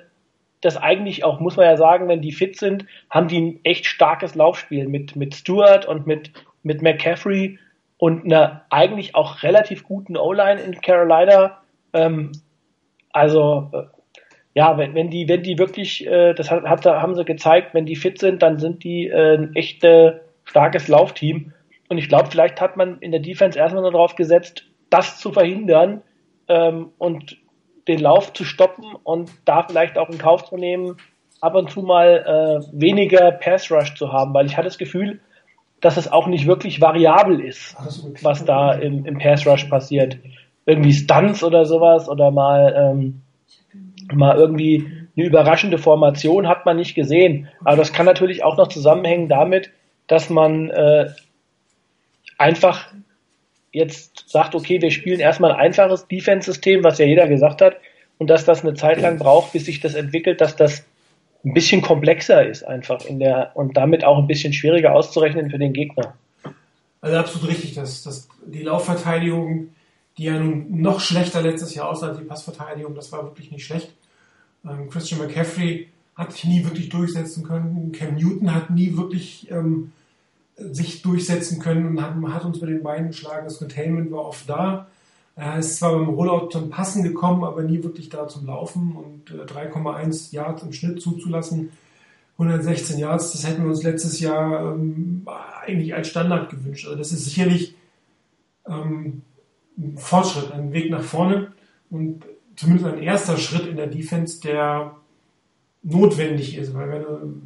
dass 0.60 0.76
eigentlich 0.76 1.24
auch, 1.24 1.40
muss 1.40 1.56
man 1.56 1.66
ja 1.66 1.76
sagen, 1.76 2.08
wenn 2.08 2.22
die 2.22 2.32
fit 2.32 2.58
sind, 2.58 2.86
haben 3.10 3.28
die 3.28 3.40
ein 3.40 3.60
echt 3.64 3.86
starkes 3.86 4.34
Laufspiel 4.34 4.88
mit, 4.88 5.14
mit 5.16 5.34
Stewart 5.34 5.84
und 5.84 6.06
mit, 6.06 6.30
mit 6.64 6.82
McCaffrey 6.82 7.58
und 7.98 8.24
einer 8.24 8.66
eigentlich 8.70 9.14
auch 9.14 9.42
relativ 9.42 9.84
guten 9.84 10.16
O-Line 10.16 10.60
in 10.60 10.80
Carolina. 10.80 11.62
Ähm, 11.92 12.32
also 13.12 13.70
äh, 13.72 13.82
ja, 14.54 14.76
wenn, 14.78 14.94
wenn 14.94 15.10
die, 15.10 15.28
wenn 15.28 15.42
die 15.42 15.58
wirklich, 15.58 16.06
äh, 16.06 16.34
das 16.34 16.50
hat, 16.50 16.64
hat, 16.64 16.84
haben 16.86 17.14
sie 17.14 17.24
gezeigt, 17.24 17.74
wenn 17.74 17.86
die 17.86 17.96
fit 17.96 18.18
sind, 18.18 18.42
dann 18.42 18.58
sind 18.58 18.84
die 18.84 19.08
äh, 19.08 19.36
ein 19.36 19.54
echt 19.54 19.84
äh, 19.84 20.20
starkes 20.44 20.88
Laufteam. 20.88 21.52
Und 21.88 21.98
ich 21.98 22.08
glaube, 22.08 22.30
vielleicht 22.30 22.60
hat 22.60 22.76
man 22.76 22.98
in 22.98 23.10
der 23.10 23.20
Defense 23.20 23.58
erstmal 23.58 23.82
nur 23.82 23.92
darauf 23.92 24.16
gesetzt, 24.16 24.64
das 24.90 25.18
zu 25.18 25.32
verhindern 25.32 26.02
ähm, 26.48 26.90
und 26.98 27.36
den 27.88 28.00
Lauf 28.00 28.32
zu 28.32 28.44
stoppen 28.44 28.94
und 29.02 29.30
da 29.44 29.62
vielleicht 29.62 29.98
auch 29.98 30.08
in 30.08 30.18
Kauf 30.18 30.44
zu 30.44 30.56
nehmen, 30.56 30.96
ab 31.40 31.54
und 31.54 31.70
zu 31.70 31.82
mal 31.82 32.24
äh, 32.26 32.66
weniger 32.72 33.32
Pass 33.32 33.70
Rush 33.70 33.94
zu 33.94 34.12
haben, 34.12 34.32
weil 34.32 34.46
ich 34.46 34.56
hatte 34.56 34.68
das 34.68 34.78
Gefühl, 34.78 35.20
dass 35.84 35.98
es 35.98 36.10
auch 36.10 36.26
nicht 36.26 36.46
wirklich 36.46 36.80
variabel 36.80 37.40
ist, 37.40 37.76
was 38.22 38.44
da 38.46 38.72
im, 38.72 39.04
im 39.04 39.18
Pass 39.18 39.46
Rush 39.46 39.64
passiert. 39.64 40.18
Irgendwie 40.64 40.94
Stunts 40.94 41.44
oder 41.44 41.66
sowas 41.66 42.08
oder 42.08 42.30
mal, 42.30 42.74
ähm, 42.74 43.20
mal 44.10 44.34
irgendwie 44.38 44.90
eine 45.14 45.26
überraschende 45.26 45.76
Formation 45.76 46.48
hat 46.48 46.64
man 46.64 46.78
nicht 46.78 46.94
gesehen. 46.94 47.48
Aber 47.64 47.76
das 47.76 47.92
kann 47.92 48.06
natürlich 48.06 48.42
auch 48.42 48.56
noch 48.56 48.68
zusammenhängen 48.68 49.28
damit, 49.28 49.72
dass 50.06 50.30
man 50.30 50.70
äh, 50.70 51.10
einfach 52.38 52.86
jetzt 53.70 54.30
sagt, 54.30 54.54
okay, 54.54 54.80
wir 54.80 54.90
spielen 54.90 55.20
erstmal 55.20 55.52
ein 55.52 55.60
einfaches 55.60 56.08
Defense-System, 56.08 56.82
was 56.82 56.98
ja 56.98 57.04
jeder 57.04 57.28
gesagt 57.28 57.60
hat, 57.60 57.76
und 58.16 58.30
dass 58.30 58.46
das 58.46 58.62
eine 58.64 58.72
Zeit 58.72 59.02
lang 59.02 59.18
braucht, 59.18 59.52
bis 59.52 59.66
sich 59.66 59.80
das 59.80 59.94
entwickelt, 59.94 60.40
dass 60.40 60.56
das 60.56 60.86
ein 61.44 61.52
bisschen 61.52 61.82
komplexer 61.82 62.46
ist 62.46 62.62
einfach 62.62 63.04
in 63.04 63.18
der 63.18 63.52
und 63.54 63.76
damit 63.76 64.04
auch 64.04 64.18
ein 64.18 64.26
bisschen 64.26 64.52
schwieriger 64.52 64.94
auszurechnen 64.94 65.50
für 65.50 65.58
den 65.58 65.72
Gegner. 65.72 66.14
Also 67.00 67.16
absolut 67.18 67.50
richtig, 67.50 67.74
dass, 67.74 68.02
dass 68.02 68.28
die 68.46 68.62
Laufverteidigung, 68.62 69.68
die 70.16 70.24
ja 70.24 70.38
nun 70.38 70.80
noch 70.80 71.00
schlechter 71.00 71.42
letztes 71.42 71.74
Jahr 71.74 71.90
aussah 71.90 72.08
als 72.08 72.18
die 72.18 72.24
Passverteidigung, 72.24 72.94
das 72.94 73.12
war 73.12 73.24
wirklich 73.24 73.50
nicht 73.50 73.66
schlecht. 73.66 73.92
Ähm, 74.64 74.88
Christian 74.88 75.20
McCaffrey 75.20 75.88
hat 76.14 76.32
sich 76.32 76.44
nie 76.44 76.64
wirklich 76.64 76.88
durchsetzen 76.88 77.44
können. 77.44 77.92
Cam 77.92 78.14
Newton 78.14 78.54
hat 78.54 78.70
nie 78.70 78.96
wirklich 78.96 79.50
ähm, 79.50 79.92
sich 80.56 81.02
durchsetzen 81.02 81.58
können 81.58 81.86
und 81.86 82.02
hat, 82.02 82.14
hat 82.32 82.44
uns 82.44 82.60
mit 82.60 82.70
den 82.70 82.82
Beinen 82.82 83.08
geschlagen. 83.08 83.44
Das 83.44 83.58
Containment 83.58 84.10
war 84.10 84.24
oft 84.24 84.48
da. 84.48 84.86
Er 85.36 85.58
ist 85.58 85.76
zwar 85.76 85.92
beim 85.92 86.08
Rollout 86.08 86.50
zum 86.50 86.70
Passen 86.70 87.02
gekommen, 87.02 87.42
aber 87.42 87.62
nie 87.62 87.82
wirklich 87.82 88.08
da 88.08 88.28
zum 88.28 88.46
Laufen 88.46 88.96
und 88.96 89.30
3,1 89.30 90.32
äh, 90.32 90.36
Yards 90.36 90.62
im 90.62 90.72
Schnitt 90.72 91.02
zuzulassen. 91.02 91.70
116 92.38 92.98
Yards, 92.98 93.32
das 93.32 93.46
hätten 93.46 93.62
wir 93.62 93.70
uns 93.70 93.82
letztes 93.82 94.20
Jahr 94.20 94.74
ähm, 94.74 95.26
eigentlich 95.64 95.94
als 95.94 96.08
Standard 96.08 96.50
gewünscht. 96.50 96.86
Also 96.86 96.98
das 96.98 97.12
ist 97.12 97.24
sicherlich 97.24 97.76
ähm, 98.66 99.22
ein 99.78 99.98
Fortschritt, 99.98 100.52
ein 100.52 100.72
Weg 100.72 100.90
nach 100.90 101.02
vorne 101.02 101.52
und 101.90 102.24
zumindest 102.56 102.86
ein 102.86 103.02
erster 103.02 103.36
Schritt 103.36 103.66
in 103.66 103.76
der 103.76 103.86
Defense, 103.86 104.40
der 104.40 104.96
notwendig 105.82 106.56
ist, 106.56 106.74
weil 106.74 106.90
wenn 106.90 107.02
du 107.02 107.42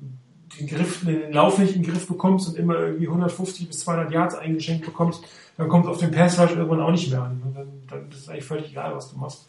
den 0.59 0.67
Griff, 0.67 1.05
den 1.05 1.33
Lauf 1.33 1.59
nicht 1.59 1.75
in 1.75 1.83
den 1.83 1.93
Griff 1.93 2.07
bekommst 2.07 2.49
und 2.49 2.57
immer 2.57 2.79
irgendwie 2.79 3.09
150 3.09 3.69
bis 3.69 3.81
200 3.81 4.13
Yards 4.13 4.35
eingeschenkt 4.35 4.87
bekommst, 4.87 5.25
dann 5.59 5.69
kommt 5.69 5.85
es 5.85 5.91
auf 5.91 5.99
den 5.99 6.13
Pass 6.13 6.39
irgendwann 6.39 6.81
auch 6.81 6.93
nicht 6.93 7.11
mehr 7.11 7.23
an. 7.23 7.43
Dann, 7.55 7.67
dann 7.89 8.09
ist 8.11 8.21
es 8.21 8.29
eigentlich 8.29 8.45
völlig 8.45 8.71
egal, 8.71 8.95
was 8.95 9.11
du 9.11 9.19
machst. 9.19 9.47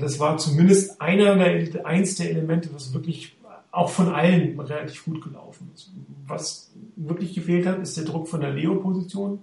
Das 0.00 0.18
war 0.18 0.36
zumindest 0.38 1.00
einer 1.00 1.36
der, 1.36 1.86
eins 1.86 2.16
der 2.16 2.30
Elemente, 2.30 2.70
was 2.74 2.92
wirklich 2.92 3.36
auch 3.70 3.88
von 3.88 4.08
allen 4.08 4.58
relativ 4.58 5.04
gut 5.04 5.22
gelaufen 5.22 5.70
ist. 5.74 5.90
Was 6.26 6.70
wirklich 6.96 7.34
gefehlt 7.34 7.66
hat, 7.66 7.78
ist 7.78 7.96
der 7.96 8.04
Druck 8.04 8.28
von 8.28 8.40
der 8.40 8.50
Leo-Position. 8.50 9.38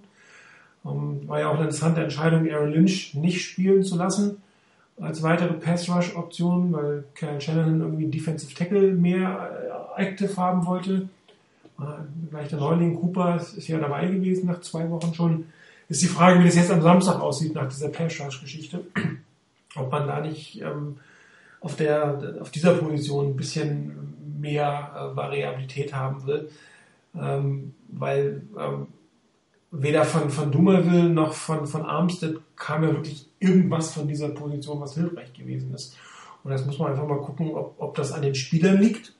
Ähm, 0.84 1.28
war 1.28 1.40
ja 1.40 1.48
auch 1.48 1.54
eine 1.54 1.64
interessante 1.64 2.02
Entscheidung, 2.02 2.48
Aaron 2.48 2.72
Lynch 2.72 3.14
nicht 3.14 3.42
spielen 3.42 3.82
zu 3.82 3.96
lassen 3.96 4.36
als 5.00 5.22
weitere 5.22 5.54
Pass-Rush-Option, 5.54 6.72
weil 6.72 7.04
Karen 7.14 7.40
Shanahan 7.40 7.80
irgendwie 7.80 8.06
Defensive 8.06 8.54
Tackle 8.54 8.92
mehr 8.92 9.94
äh, 9.96 10.02
active 10.02 10.36
haben 10.36 10.66
wollte. 10.66 11.08
Äh, 11.78 11.84
gleich 12.30 12.48
der 12.48 12.58
Neuling 12.58 13.00
Cooper 13.00 13.36
ist 13.36 13.66
ja 13.66 13.78
dabei 13.78 14.06
gewesen 14.06 14.46
nach 14.46 14.60
zwei 14.60 14.88
Wochen 14.90 15.14
schon. 15.14 15.46
Ist 15.90 16.02
die 16.02 16.06
Frage, 16.06 16.38
wie 16.38 16.44
das 16.44 16.54
jetzt 16.54 16.70
am 16.70 16.82
Samstag 16.82 17.20
aussieht 17.20 17.52
nach 17.52 17.68
dieser 17.68 17.88
Pass-Rush-Geschichte. 17.88 18.84
Ob 19.74 19.90
man 19.90 20.06
da 20.06 20.20
nicht 20.20 20.60
ähm, 20.62 20.98
auf, 21.60 21.74
der, 21.74 22.36
auf 22.40 22.50
dieser 22.50 22.74
Position 22.74 23.30
ein 23.30 23.36
bisschen 23.36 24.40
mehr 24.40 24.92
äh, 24.94 25.16
Variabilität 25.16 25.92
haben 25.92 26.24
will. 26.26 26.48
Ähm, 27.20 27.74
weil 27.88 28.42
ähm, 28.56 28.86
weder 29.72 30.04
von, 30.04 30.30
von 30.30 30.52
Dumerville 30.52 31.08
noch 31.08 31.32
von, 31.32 31.66
von 31.66 31.84
Armstead 31.84 32.38
kam 32.54 32.84
ja 32.84 32.90
wirklich 32.90 33.26
irgendwas 33.40 33.92
von 33.92 34.06
dieser 34.06 34.28
Position, 34.28 34.80
was 34.80 34.94
hilfreich 34.94 35.32
gewesen 35.32 35.74
ist. 35.74 35.96
Und 36.44 36.52
das 36.52 36.64
muss 36.66 36.78
man 36.78 36.92
einfach 36.92 37.08
mal 37.08 37.18
gucken, 37.18 37.50
ob, 37.50 37.74
ob 37.78 37.96
das 37.96 38.12
an 38.12 38.22
den 38.22 38.36
Spielern 38.36 38.80
liegt, 38.80 39.12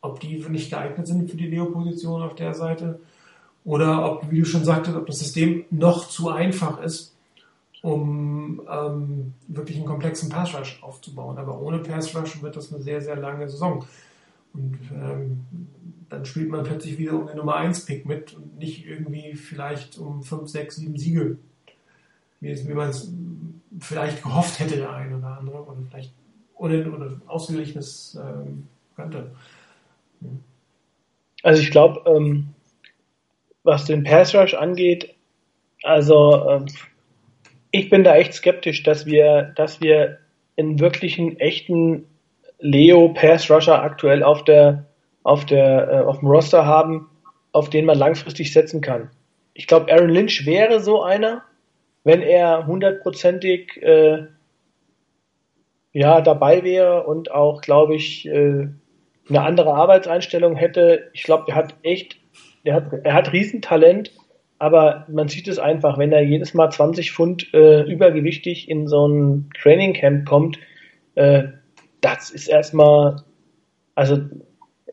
ob 0.00 0.18
die 0.20 0.38
nicht 0.48 0.70
geeignet 0.70 1.06
sind 1.06 1.30
für 1.30 1.36
die 1.36 1.48
Leo-Position 1.48 2.22
auf 2.22 2.34
der 2.34 2.54
Seite 2.54 3.00
oder 3.66 4.12
ob, 4.12 4.30
wie 4.30 4.38
du 4.38 4.46
schon 4.46 4.64
sagtest, 4.64 4.96
ob 4.96 5.06
das 5.06 5.18
System 5.18 5.64
noch 5.70 6.08
zu 6.08 6.30
einfach 6.30 6.80
ist, 6.80 7.16
um 7.82 8.62
ähm, 8.70 9.34
wirklich 9.48 9.76
einen 9.76 9.86
komplexen 9.86 10.28
Pass-Rush 10.28 10.82
aufzubauen. 10.82 11.36
Aber 11.36 11.60
ohne 11.60 11.80
Pass-Rush 11.80 12.42
wird 12.42 12.56
das 12.56 12.72
eine 12.72 12.80
sehr, 12.80 13.02
sehr 13.02 13.16
lange 13.16 13.48
Saison. 13.48 13.84
Und 14.54 14.78
ähm, 14.94 15.44
dann 16.08 16.24
spielt 16.24 16.48
man 16.48 16.62
plötzlich 16.62 16.96
wieder 16.96 17.14
um 17.14 17.26
den 17.26 17.36
Nummer 17.36 17.56
1 17.56 17.84
Pick 17.86 18.06
mit 18.06 18.34
und 18.34 18.56
nicht 18.56 18.86
irgendwie 18.86 19.34
vielleicht 19.34 19.98
um 19.98 20.22
5, 20.22 20.48
6, 20.48 20.76
7 20.76 20.96
Siege. 20.96 21.38
Wie, 22.40 22.68
wie 22.68 22.74
man 22.74 22.90
es 22.90 23.10
vielleicht 23.80 24.22
gehofft 24.22 24.60
hätte, 24.60 24.76
der 24.76 24.92
eine 24.92 25.18
oder 25.18 25.38
andere, 25.38 25.64
oder 25.64 25.78
vielleicht 25.90 26.12
oder, 26.54 26.92
oder 26.94 27.20
ausgeglichenes 27.26 28.16
ähm, 28.22 28.68
könnte. 28.94 29.32
Hm. 30.20 30.38
Also 31.42 31.62
ich 31.62 31.70
glaube, 31.70 32.08
ähm, 32.08 32.54
was 33.66 33.84
den 33.84 34.04
Pass 34.04 34.34
Rush 34.34 34.54
angeht, 34.54 35.14
also 35.82 36.48
ähm, 36.48 36.66
ich 37.70 37.90
bin 37.90 38.04
da 38.04 38.16
echt 38.16 38.32
skeptisch, 38.32 38.82
dass 38.82 39.04
wir, 39.04 39.52
dass 39.56 39.80
wir 39.80 40.18
einen 40.56 40.80
wirklichen, 40.80 41.38
echten 41.38 42.06
Leo 42.58 43.10
Pass 43.10 43.50
Rusher 43.50 43.82
aktuell 43.82 44.22
auf 44.22 44.44
der 44.44 44.86
auf, 45.26 45.44
der, 45.44 45.90
äh, 45.90 45.98
auf 46.04 46.20
dem 46.20 46.28
Roster 46.28 46.66
haben, 46.66 47.10
auf 47.50 47.68
den 47.68 47.84
man 47.84 47.98
langfristig 47.98 48.52
setzen 48.52 48.80
kann. 48.80 49.10
Ich 49.54 49.66
glaube, 49.66 49.92
Aaron 49.92 50.10
Lynch 50.10 50.46
wäre 50.46 50.80
so 50.80 51.02
einer, 51.02 51.42
wenn 52.04 52.22
er 52.22 52.68
hundertprozentig 52.68 53.82
äh, 53.82 54.26
ja, 55.92 56.20
dabei 56.20 56.62
wäre 56.62 57.06
und 57.06 57.32
auch, 57.32 57.60
glaube 57.60 57.96
ich, 57.96 58.26
äh, 58.26 58.68
eine 59.28 59.42
andere 59.42 59.74
Arbeitseinstellung 59.74 60.54
hätte. 60.54 61.10
Ich 61.12 61.24
glaube, 61.24 61.46
er 61.48 61.56
hat 61.56 61.74
echt, 61.82 62.18
er 62.66 62.74
hat, 62.74 62.92
er 63.04 63.14
hat 63.14 63.32
Riesentalent, 63.32 64.12
aber 64.58 65.06
man 65.08 65.28
sieht 65.28 65.48
es 65.48 65.58
einfach, 65.58 65.98
wenn 65.98 66.12
er 66.12 66.22
jedes 66.22 66.54
Mal 66.54 66.70
20 66.70 67.12
Pfund 67.12 67.52
äh, 67.54 67.82
übergewichtig 67.82 68.68
in 68.68 68.88
so 68.88 69.06
ein 69.06 69.50
Training 69.60 69.92
Camp 69.92 70.26
kommt, 70.26 70.58
äh, 71.14 71.44
das 72.00 72.30
ist 72.30 72.48
erstmal, 72.48 73.22
also 73.94 74.18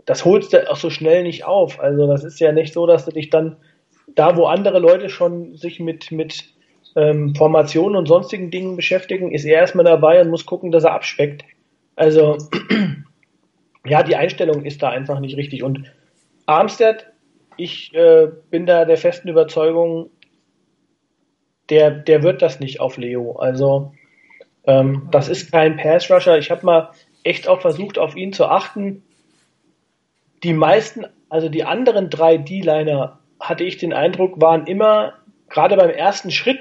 das 0.06 0.25
holst 0.25 0.53
du 0.53 0.70
auch 0.70 0.75
so 0.75 0.89
schnell 0.89 1.24
nicht 1.24 1.46
auf. 1.46 1.80
Also 1.80 2.08
das 2.08 2.24
ist 2.24 2.39
ja 2.39 2.51
nicht 2.51 2.74
so, 2.74 2.86
dass 2.86 3.06
du 3.06 3.12
dich 3.12 3.30
dann 3.30 3.58
da, 4.15 4.36
wo 4.36 4.46
andere 4.46 4.80
Leute 4.80 5.10
schon 5.10 5.56
sich 5.56 5.80
mit, 5.80 6.12
mit 6.12 6.44
ähm, 6.96 7.36
Formationen 7.36 7.96
und 7.96 8.08
sonstigen 8.08 8.51
Dingen 8.51 8.75
beschäftigen, 8.75 9.32
ist 9.32 9.46
er 9.46 9.60
erstmal 9.60 9.86
dabei 9.86 10.22
und 10.22 10.30
muss 10.30 10.46
gucken, 10.46 10.72
dass 10.72 10.84
er 10.84 10.94
abspeckt. 10.94 11.46
Also 11.96 12.38
ja, 13.86 14.03
die 14.03 14.15
Einstellung 14.15 14.65
ist 14.65 14.84
da 14.84 14.89
einfach 14.89 15.20
nicht 15.20 15.38
richtig. 15.38 15.63
Und 15.63 15.92
Armstead, 16.46 17.12
ich 17.58 17.94
äh, 17.94 18.28
bin 18.50 18.66
da 18.66 18.86
der 18.86 18.98
festen 18.98 19.28
Überzeugung, 19.30 20.10
der, 21.70 21.92
der 21.92 22.24
wird 22.24 22.42
das 22.42 22.60
nicht 22.60 22.80
auf 22.80 22.98
Leo. 22.98 23.38
Also 23.38 23.94
ähm, 24.66 25.08
das 25.12 25.30
ist 25.30 25.52
kein 25.52 25.78
Pass-Rusher. 25.78 26.38
Ich 26.38 26.52
habe 26.52 26.66
mal 26.66 26.92
echt 27.24 27.48
auch 27.48 27.62
versucht, 27.62 27.98
auf 27.98 28.16
ihn 28.16 28.34
zu 28.34 28.46
achten 28.46 29.04
die 30.44 30.54
meisten, 30.54 31.06
also 31.30 31.50
die 31.50 31.64
anderen 31.64 32.10
drei 32.10 32.38
D-Liner 32.38 33.20
hatte 33.40 33.64
ich 33.64 33.78
den 33.78 33.94
Eindruck, 33.94 34.40
waren 34.42 34.68
immer 34.68 35.14
gerade 35.50 35.76
beim 35.78 35.90
ersten 35.90 36.32
Schritt 36.32 36.60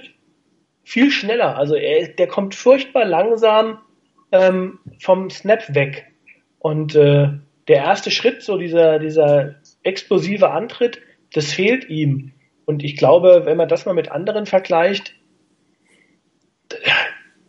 viel 0.85 1.11
schneller. 1.11 1.57
Also 1.57 1.75
er, 1.75 2.09
der 2.09 2.29
kommt 2.29 2.55
furchtbar 2.55 3.05
langsam 3.05 3.79
ähm, 4.31 4.79
vom 5.01 5.31
Snap 5.31 5.75
weg. 5.75 6.07
Und 6.59 6.95
äh, 6.95 7.29
der 7.69 7.77
erste 7.77 8.11
Schritt, 8.11 8.43
so 8.43 8.57
dieser, 8.57 8.99
dieser 8.99 9.57
explosive 9.83 10.51
Antritt, 10.51 11.01
das 11.33 11.53
fehlt 11.53 11.89
ihm. 11.89 12.33
Und 12.65 12.85
ich 12.85 12.97
glaube, 12.97 13.43
wenn 13.45 13.57
man 13.57 13.69
das 13.69 13.87
mal 13.87 13.95
mit 13.95 14.11
anderen 14.11 14.47
vergleicht, 14.47 15.15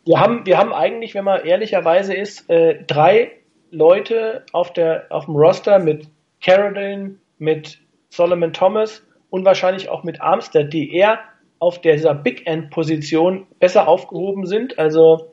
wir 0.06 0.20
haben, 0.20 0.46
wir 0.46 0.58
haben 0.58 0.74
eigentlich, 0.74 1.16
wenn 1.16 1.24
man 1.24 1.46
ehrlicherweise 1.46 2.14
ist, 2.14 2.50
äh, 2.50 2.84
drei 2.86 3.32
Leute 3.72 4.46
auf, 4.52 4.74
der, 4.74 5.06
auf 5.10 5.26
dem 5.26 5.36
Roster 5.36 5.80
mit 5.80 6.08
Carradine, 6.42 7.16
mit 7.38 7.80
Solomon 8.10 8.54
Thomas 8.54 9.06
und 9.30 9.46
wahrscheinlich 9.46 9.90
auch 9.90 10.04
mit 10.04 10.22
Armstead, 10.22 10.72
die 10.74 10.94
eher 10.94 11.20
auf 11.60 11.80
dieser 11.80 12.14
Big 12.14 12.46
End 12.46 12.70
Position 12.70 13.48
besser 13.60 13.88
aufgehoben 13.88 14.46
sind, 14.46 14.78
also 14.78 15.32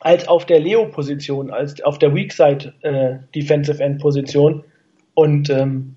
als 0.00 0.28
auf 0.28 0.44
der 0.44 0.60
Leo 0.60 0.86
Position, 0.86 1.50
als 1.50 1.82
auf 1.82 1.98
der 1.98 2.14
Weak 2.14 2.32
Side 2.32 2.74
äh, 2.82 3.16
Defensive 3.34 3.82
End 3.82 4.00
Position 4.00 4.62
und 5.16 5.48
ähm, 5.48 5.94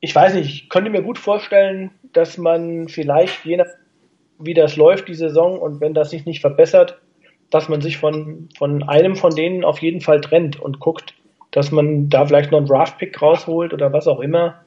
ich 0.00 0.14
weiß 0.14 0.34
nicht, 0.34 0.46
ich 0.46 0.68
könnte 0.68 0.90
mir 0.90 1.00
gut 1.00 1.18
vorstellen, 1.18 1.90
dass 2.12 2.36
man 2.36 2.88
vielleicht, 2.88 3.46
je 3.46 3.56
nach 3.56 3.66
wie 4.38 4.52
das 4.52 4.76
läuft, 4.76 5.08
die 5.08 5.14
Saison, 5.14 5.58
und 5.58 5.80
wenn 5.80 5.94
das 5.94 6.10
sich 6.10 6.26
nicht 6.26 6.42
verbessert, 6.42 7.00
dass 7.48 7.70
man 7.70 7.80
sich 7.80 7.96
von, 7.96 8.50
von 8.58 8.82
einem 8.82 9.16
von 9.16 9.34
denen 9.34 9.64
auf 9.64 9.78
jeden 9.78 10.02
Fall 10.02 10.20
trennt 10.20 10.60
und 10.60 10.80
guckt, 10.80 11.14
dass 11.50 11.72
man 11.72 12.10
da 12.10 12.26
vielleicht 12.26 12.50
noch 12.50 12.58
einen 12.58 12.66
Draft-Pick 12.66 13.22
rausholt 13.22 13.72
oder 13.72 13.90
was 13.90 14.06
auch 14.06 14.20
immer. 14.20 14.60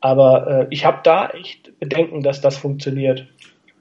Aber 0.00 0.46
äh, 0.46 0.66
ich 0.70 0.86
habe 0.86 1.00
da 1.04 1.28
echt 1.28 1.78
Bedenken, 1.78 2.22
dass 2.22 2.40
das 2.40 2.56
funktioniert. 2.56 3.26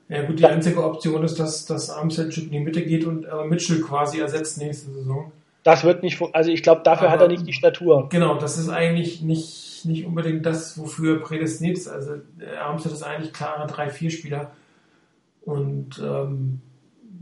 Ja 0.09 0.23
gut, 0.23 0.39
die 0.39 0.45
einzige 0.45 0.83
Option 0.83 1.23
ist, 1.23 1.39
dass, 1.39 1.65
dass 1.65 1.89
Armstead 1.89 2.37
in 2.37 2.51
die 2.51 2.59
Mitte 2.59 2.83
geht 2.83 3.05
und 3.05 3.23
äh, 3.23 3.45
Mitchell 3.47 3.79
quasi 3.79 4.19
ersetzt 4.19 4.57
nächste 4.57 4.91
Saison. 4.91 5.31
Das 5.63 5.85
wird 5.85 6.03
nicht, 6.03 6.21
also 6.33 6.51
ich 6.51 6.61
glaube, 6.61 6.81
dafür 6.83 7.07
Aber, 7.07 7.13
hat 7.13 7.21
er 7.21 7.29
nicht 7.29 7.47
die 7.47 7.53
Statur. 7.53 8.09
Genau, 8.09 8.35
das 8.35 8.57
ist 8.57 8.69
eigentlich 8.69 9.21
nicht, 9.21 9.85
nicht 9.85 10.05
unbedingt 10.05 10.45
das, 10.45 10.77
wofür 10.77 11.15
er 11.15 11.21
prädestiniert 11.21 11.77
ist. 11.77 11.87
Also 11.87 12.15
äh, 12.39 12.57
Armstead 12.57 12.91
ist 12.91 13.03
eigentlich 13.03 13.31
klarer 13.31 13.67
3-4-Spieler. 13.67 14.51
Und 15.45 16.01
ähm, 16.03 16.61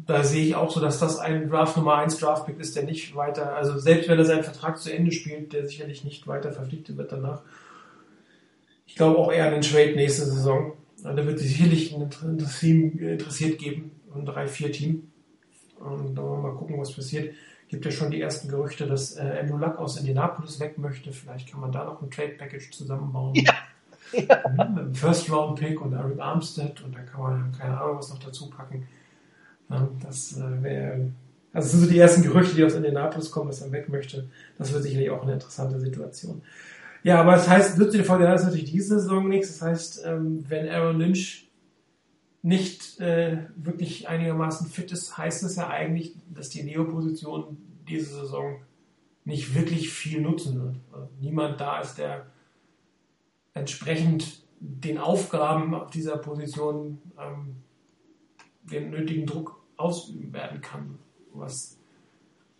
da 0.06 0.24
sehe 0.24 0.44
ich 0.44 0.56
auch 0.56 0.72
so, 0.72 0.80
dass 0.80 1.00
das 1.00 1.20
ein 1.20 1.50
Draft 1.50 1.78
Nummer 1.78 1.96
1 1.96 2.18
Draftpick 2.18 2.60
ist, 2.60 2.76
der 2.76 2.84
nicht 2.84 3.16
weiter, 3.16 3.56
also 3.56 3.78
selbst 3.78 4.10
wenn 4.10 4.18
er 4.18 4.26
seinen 4.26 4.44
Vertrag 4.44 4.80
zu 4.80 4.92
Ende 4.92 5.12
spielt, 5.12 5.54
der 5.54 5.68
sicherlich 5.68 6.04
nicht 6.04 6.28
weiter 6.28 6.52
verpflichtet 6.52 6.98
wird 6.98 7.12
danach. 7.12 7.42
Ich 8.88 8.96
glaube 8.96 9.20
auch 9.20 9.32
eher 9.32 9.46
an 9.46 9.54
den 9.54 9.62
Trade 9.62 9.94
nächste 9.96 10.26
Saison. 10.26 10.74
Da 11.04 11.16
wird 11.16 11.40
sicherlich 11.40 11.96
ein 11.96 12.10
Team 12.10 13.00
interessiert 13.00 13.58
geben, 13.58 13.92
ein 14.14 14.28
3-4-Team. 14.28 15.08
Und 15.80 16.16
da 16.16 16.22
wollen 16.22 16.44
wir 16.44 16.50
mal 16.50 16.58
gucken, 16.58 16.80
was 16.80 16.94
passiert. 16.94 17.34
Gibt 17.72 17.86
ja 17.86 17.92
schon 17.92 18.12
die 18.12 18.20
ersten 18.20 18.50
Gerüchte, 18.50 18.86
dass 18.86 19.16
äh, 19.16 19.46
Luck 19.48 19.80
aus 19.80 19.96
Indianapolis 19.96 20.60
weg 20.60 20.78
möchte. 20.78 21.14
Vielleicht 21.14 21.50
kann 21.50 21.62
man 21.62 21.72
da 21.72 21.86
noch 21.86 22.02
ein 22.02 22.12
Trade-Package 22.12 22.70
zusammenbauen. 22.72 23.34
Ja. 23.36 23.54
Ja. 24.14 24.44
Mit 24.50 24.60
einem 24.60 24.94
First-Round-Pick 24.94 25.80
und 25.80 25.94
Eric 25.94 26.20
Armstead 26.20 26.84
und 26.84 26.94
dann 26.94 27.06
kann 27.06 27.22
man 27.22 27.52
keine 27.58 27.80
Ahnung 27.80 28.00
was 28.00 28.10
noch 28.10 28.20
dazu 28.20 28.50
packen. 28.50 28.86
Das 30.04 30.36
äh, 30.36 30.62
wäre, 30.62 31.12
also 31.54 31.66
das 31.66 31.72
sind 31.72 31.80
so 31.80 31.90
die 31.90 32.00
ersten 32.00 32.24
Gerüchte, 32.24 32.56
die 32.56 32.66
aus 32.66 32.74
Indianapolis 32.74 33.32
kommen, 33.32 33.48
dass 33.48 33.62
er 33.62 33.72
weg 33.72 33.88
möchte. 33.88 34.28
Das 34.58 34.74
wird 34.74 34.84
sicherlich 34.84 35.12
auch 35.12 35.24
eine 35.24 35.32
interessante 35.32 35.80
Situation. 35.80 36.42
Ja, 37.04 37.22
aber 37.22 37.34
das 37.34 37.48
heißt, 37.48 37.78
wird 37.78 37.94
die 37.94 38.04
VDA 38.04 38.34
ist 38.34 38.44
natürlich 38.44 38.70
diese 38.70 39.00
Saison 39.00 39.30
nichts. 39.30 39.60
Das 39.60 39.62
heißt, 39.62 40.04
ähm, 40.06 40.44
wenn 40.50 40.68
Aaron 40.68 41.00
Lynch 41.00 41.50
nicht 42.42 43.00
äh, 43.00 43.38
wirklich 43.56 44.08
einigermaßen 44.08 44.68
fit 44.68 44.92
ist, 44.92 45.18
heißt 45.18 45.44
es 45.44 45.56
ja 45.56 45.70
eigentlich, 45.70 46.16
dass 46.34 46.50
die 46.50 46.64
Neo-Position 46.64 47.58
diese 47.88 48.16
Saison 48.16 48.62
nicht 49.26 49.54
wirklich 49.54 49.92
viel 49.92 50.22
nutzen 50.22 50.60
wird. 50.62 50.76
Also 50.92 51.10
niemand 51.20 51.62
da 51.62 51.82
ist, 51.82 51.96
der 51.96 52.26
entsprechend 53.54 54.44
den 54.60 54.98
Aufgaben 54.98 55.74
auf 55.74 55.92
dieser 55.92 56.18
Position 56.18 57.00
ähm, 57.20 57.58
den 58.64 58.92
nötigen 58.92 59.26
Druck 59.26 59.62
ausüben 59.78 60.34
werden 60.34 60.62
kann, 60.62 61.00
was 61.34 61.78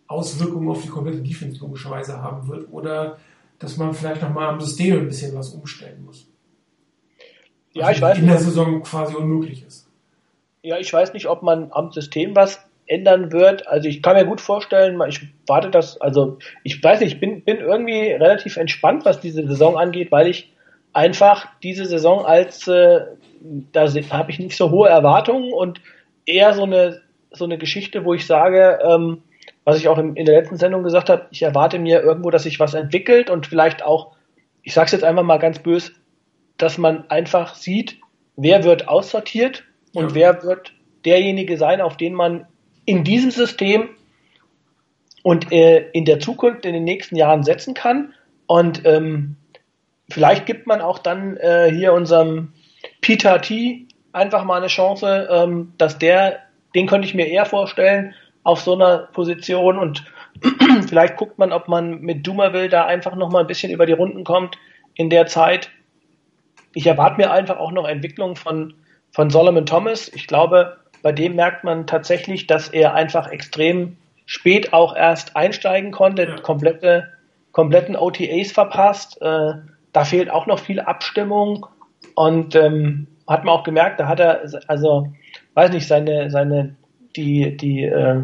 Auswirkungen 0.06 0.68
auf 0.68 0.82
die 0.82 0.88
komplette 0.88 1.22
Defense 1.22 1.60
logischerweise 1.60 2.20
haben 2.20 2.48
wird 2.48 2.70
oder 2.70 3.18
dass 3.58 3.76
man 3.76 3.94
vielleicht 3.94 4.22
nochmal 4.22 4.48
am 4.48 4.60
System 4.60 4.98
ein 4.98 5.06
bisschen 5.06 5.34
was 5.36 5.50
umstellen 5.50 6.04
muss. 6.04 6.31
Ja, 7.72 7.86
also 7.86 7.96
ich 7.96 8.02
weiß 8.02 8.18
in 8.18 8.26
der 8.26 8.38
Saison 8.38 8.82
quasi 8.82 9.14
unmöglich 9.14 9.64
ist. 9.66 9.88
Ja, 10.62 10.78
ich 10.78 10.92
weiß 10.92 11.12
nicht, 11.12 11.26
ob 11.26 11.42
man 11.42 11.72
am 11.72 11.90
System 11.92 12.36
was 12.36 12.60
ändern 12.86 13.32
wird. 13.32 13.66
Also 13.66 13.88
ich 13.88 14.02
kann 14.02 14.16
mir 14.16 14.24
gut 14.24 14.40
vorstellen, 14.40 15.00
ich 15.08 15.20
warte 15.46 15.70
das, 15.70 16.00
also 16.00 16.38
ich 16.62 16.82
weiß 16.82 17.00
nicht, 17.00 17.14
ich 17.14 17.20
bin, 17.20 17.42
bin 17.42 17.58
irgendwie 17.58 18.12
relativ 18.12 18.56
entspannt, 18.56 19.04
was 19.04 19.20
diese 19.20 19.46
Saison 19.46 19.78
angeht, 19.78 20.12
weil 20.12 20.28
ich 20.28 20.52
einfach 20.92 21.48
diese 21.62 21.86
Saison 21.86 22.24
als, 22.26 22.68
äh, 22.68 23.00
da 23.72 23.86
habe 24.10 24.30
ich 24.30 24.38
nicht 24.38 24.56
so 24.56 24.70
hohe 24.70 24.88
Erwartungen 24.88 25.52
und 25.52 25.80
eher 26.26 26.52
so 26.52 26.64
eine, 26.64 27.00
so 27.32 27.44
eine 27.44 27.58
Geschichte, 27.58 28.04
wo 28.04 28.14
ich 28.14 28.26
sage, 28.26 28.78
ähm, 28.84 29.22
was 29.64 29.78
ich 29.78 29.88
auch 29.88 29.98
in, 29.98 30.16
in 30.16 30.26
der 30.26 30.36
letzten 30.36 30.56
Sendung 30.56 30.82
gesagt 30.82 31.08
habe, 31.08 31.26
ich 31.30 31.42
erwarte 31.42 31.78
mir 31.78 32.02
irgendwo, 32.02 32.30
dass 32.30 32.42
sich 32.42 32.60
was 32.60 32.74
entwickelt 32.74 33.30
und 33.30 33.46
vielleicht 33.46 33.84
auch, 33.84 34.12
ich 34.62 34.74
sage 34.74 34.86
es 34.86 34.92
jetzt 34.92 35.04
einfach 35.04 35.22
mal 35.22 35.38
ganz 35.38 35.60
bös, 35.60 35.92
dass 36.62 36.78
man 36.78 37.10
einfach 37.10 37.54
sieht, 37.54 37.98
wer 38.36 38.64
wird 38.64 38.88
aussortiert 38.88 39.64
und 39.94 40.10
ja. 40.10 40.14
wer 40.14 40.42
wird 40.42 40.72
derjenige 41.04 41.56
sein, 41.56 41.80
auf 41.80 41.96
den 41.96 42.14
man 42.14 42.46
in 42.84 43.04
diesem 43.04 43.30
System 43.30 43.88
und 45.22 45.52
äh, 45.52 45.88
in 45.92 46.04
der 46.04 46.20
Zukunft 46.20 46.64
in 46.64 46.72
den 46.72 46.84
nächsten 46.84 47.16
Jahren 47.16 47.42
setzen 47.42 47.74
kann. 47.74 48.14
Und 48.46 48.84
ähm, 48.84 49.36
vielleicht 50.10 50.46
gibt 50.46 50.66
man 50.66 50.80
auch 50.80 50.98
dann 50.98 51.36
äh, 51.36 51.70
hier 51.72 51.92
unserem 51.92 52.52
Peter 53.00 53.40
T 53.40 53.86
einfach 54.12 54.44
mal 54.44 54.58
eine 54.58 54.66
Chance, 54.66 55.28
ähm, 55.30 55.72
dass 55.78 55.98
der, 55.98 56.40
den 56.74 56.86
könnte 56.86 57.06
ich 57.06 57.14
mir 57.14 57.26
eher 57.26 57.46
vorstellen, 57.46 58.14
auf 58.44 58.60
so 58.60 58.74
einer 58.74 59.08
Position 59.12 59.78
und 59.78 60.04
vielleicht 60.88 61.16
guckt 61.16 61.38
man, 61.38 61.52
ob 61.52 61.68
man 61.68 62.00
mit 62.00 62.26
Dumerville 62.26 62.68
da 62.68 62.86
einfach 62.86 63.14
noch 63.14 63.30
mal 63.30 63.40
ein 63.40 63.46
bisschen 63.46 63.72
über 63.72 63.86
die 63.86 63.92
Runden 63.92 64.24
kommt 64.24 64.58
in 64.94 65.10
der 65.10 65.26
Zeit. 65.26 65.70
Ich 66.74 66.86
erwarte 66.86 67.16
mir 67.16 67.30
einfach 67.30 67.58
auch 67.58 67.72
noch 67.72 67.86
Entwicklung 67.86 68.36
von, 68.36 68.74
von 69.10 69.30
Solomon 69.30 69.66
Thomas. 69.66 70.10
Ich 70.14 70.26
glaube, 70.26 70.76
bei 71.02 71.12
dem 71.12 71.34
merkt 71.34 71.64
man 71.64 71.86
tatsächlich, 71.86 72.46
dass 72.46 72.68
er 72.68 72.94
einfach 72.94 73.30
extrem 73.30 73.96
spät 74.26 74.72
auch 74.72 74.96
erst 74.96 75.36
einsteigen 75.36 75.90
konnte, 75.90 76.36
komplette, 76.42 77.08
kompletten 77.50 77.96
OTAs 77.96 78.52
verpasst. 78.52 79.20
Äh, 79.20 79.54
da 79.92 80.04
fehlt 80.04 80.30
auch 80.30 80.46
noch 80.46 80.58
viel 80.58 80.80
Abstimmung 80.80 81.66
und 82.14 82.54
ähm, 82.54 83.08
hat 83.26 83.44
man 83.44 83.54
auch 83.54 83.64
gemerkt, 83.64 84.00
da 84.00 84.08
hat 84.08 84.20
er, 84.20 84.42
also, 84.68 85.12
weiß 85.54 85.70
nicht, 85.72 85.86
seine, 85.86 86.30
seine, 86.30 86.76
die, 87.16 87.56
die, 87.56 87.84
äh, 87.84 88.22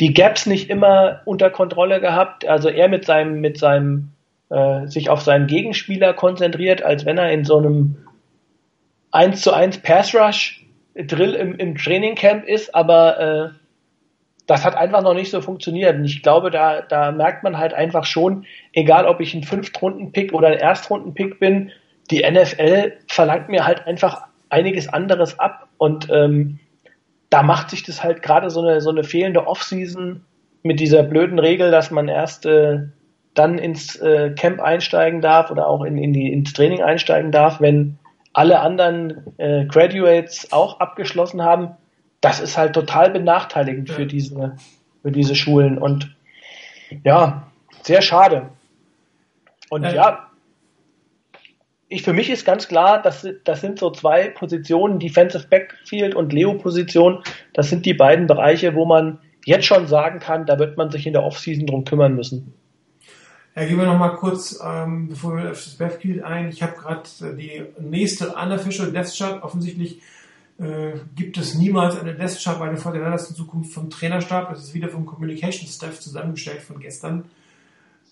die 0.00 0.14
Gaps 0.14 0.46
nicht 0.46 0.70
immer 0.70 1.22
unter 1.24 1.50
Kontrolle 1.50 2.00
gehabt. 2.00 2.46
Also 2.46 2.68
er 2.68 2.88
mit 2.88 3.04
seinem, 3.04 3.40
mit 3.40 3.58
seinem, 3.58 4.12
äh, 4.50 4.86
sich 4.86 5.10
auf 5.10 5.20
seinen 5.20 5.46
Gegenspieler 5.46 6.14
konzentriert, 6.14 6.82
als 6.82 7.04
wenn 7.04 7.18
er 7.18 7.30
in 7.32 7.44
so 7.44 7.58
einem 7.58 7.96
1 9.10 9.40
zu 9.40 9.52
1 9.52 9.78
Pass 9.78 10.14
Rush 10.14 10.64
Drill 10.94 11.34
im, 11.34 11.56
im 11.56 11.76
Trainingcamp 11.76 12.44
ist, 12.44 12.74
aber 12.74 13.20
äh, 13.20 13.48
das 14.48 14.64
hat 14.64 14.76
einfach 14.76 15.02
noch 15.02 15.14
nicht 15.14 15.30
so 15.30 15.40
funktioniert. 15.40 15.96
Und 15.96 16.04
ich 16.04 16.22
glaube, 16.22 16.50
da, 16.50 16.80
da 16.80 17.12
merkt 17.12 17.44
man 17.44 17.58
halt 17.58 17.74
einfach 17.74 18.04
schon, 18.04 18.46
egal 18.72 19.06
ob 19.06 19.20
ich 19.20 19.34
ein 19.34 19.44
Fünftrunden-Pick 19.44 20.32
oder 20.32 20.48
ein 20.48 20.58
Erstrunden-Pick 20.58 21.38
bin, 21.38 21.70
die 22.10 22.28
NFL 22.28 22.94
verlangt 23.06 23.50
mir 23.50 23.66
halt 23.66 23.86
einfach 23.86 24.22
einiges 24.48 24.88
anderes 24.88 25.38
ab. 25.38 25.68
Und 25.76 26.08
ähm, 26.10 26.58
da 27.28 27.42
macht 27.42 27.70
sich 27.70 27.82
das 27.82 28.02
halt 28.02 28.22
gerade 28.22 28.48
so 28.48 28.62
eine, 28.62 28.80
so 28.80 28.90
eine 28.90 29.04
fehlende 29.04 29.46
Offseason 29.46 30.24
mit 30.62 30.80
dieser 30.80 31.02
blöden 31.02 31.38
Regel, 31.38 31.70
dass 31.70 31.90
man 31.90 32.08
erst 32.08 32.46
äh, 32.46 32.86
dann 33.38 33.58
ins 33.58 33.96
äh, 33.96 34.30
Camp 34.30 34.60
einsteigen 34.60 35.20
darf 35.20 35.50
oder 35.50 35.66
auch 35.66 35.84
in, 35.84 35.96
in 35.96 36.12
die, 36.12 36.32
ins 36.32 36.52
Training 36.52 36.82
einsteigen 36.82 37.32
darf, 37.32 37.60
wenn 37.60 37.98
alle 38.32 38.60
anderen 38.60 39.34
äh, 39.38 39.64
Graduates 39.66 40.52
auch 40.52 40.80
abgeschlossen 40.80 41.42
haben. 41.42 41.70
Das 42.20 42.40
ist 42.40 42.58
halt 42.58 42.74
total 42.74 43.10
benachteiligend 43.10 43.90
für 43.90 44.06
diese, 44.06 44.56
für 45.02 45.12
diese 45.12 45.34
Schulen 45.34 45.78
und 45.78 46.14
ja, 47.04 47.48
sehr 47.82 48.02
schade. 48.02 48.50
Und 49.70 49.84
ja, 49.84 50.28
ich, 51.88 52.02
für 52.02 52.12
mich 52.12 52.30
ist 52.30 52.44
ganz 52.44 52.68
klar, 52.68 53.00
das, 53.00 53.26
das 53.44 53.60
sind 53.60 53.78
so 53.78 53.90
zwei 53.90 54.28
Positionen, 54.28 54.98
Defensive 54.98 55.46
Backfield 55.48 56.14
und 56.14 56.32
Leo-Position. 56.32 57.22
Das 57.54 57.70
sind 57.70 57.86
die 57.86 57.94
beiden 57.94 58.26
Bereiche, 58.26 58.74
wo 58.74 58.84
man 58.84 59.18
jetzt 59.44 59.66
schon 59.66 59.86
sagen 59.86 60.18
kann, 60.18 60.44
da 60.44 60.58
wird 60.58 60.76
man 60.76 60.90
sich 60.90 61.06
in 61.06 61.12
der 61.12 61.24
Offseason 61.24 61.66
drum 61.66 61.84
kümmern 61.84 62.14
müssen. 62.14 62.54
Ja, 63.54 63.64
gehen 63.64 63.76
wir 63.76 63.86
noch 63.86 63.98
mal 63.98 64.10
kurz, 64.10 64.58
ähm, 64.64 65.08
bevor 65.08 65.36
wir 65.36 65.50
auf 65.50 65.64
das 65.64 65.74
Backfield 65.74 66.22
ein. 66.22 66.48
Ich 66.48 66.62
habe 66.62 66.76
gerade 66.76 67.08
äh, 67.22 67.34
die 67.34 67.64
nächste 67.80 68.34
unofficial 68.34 68.92
Death 68.92 69.14
Chart. 69.16 69.42
Offensichtlich 69.42 70.00
äh, 70.58 70.92
gibt 71.16 71.38
es 71.38 71.54
niemals 71.54 71.98
eine 71.98 72.14
Death 72.14 72.38
Chart 72.42 72.58
bei 72.58 72.68
den 72.68 72.76
Fortinanders 72.76 73.30
in 73.30 73.36
Zukunft 73.36 73.72
vom 73.72 73.90
Trainerstab. 73.90 74.50
Das 74.50 74.62
ist 74.62 74.74
wieder 74.74 74.88
vom 74.88 75.06
Communication 75.06 75.68
Staff 75.68 75.98
zusammengestellt 76.00 76.62
von 76.62 76.78
gestern. 76.78 77.24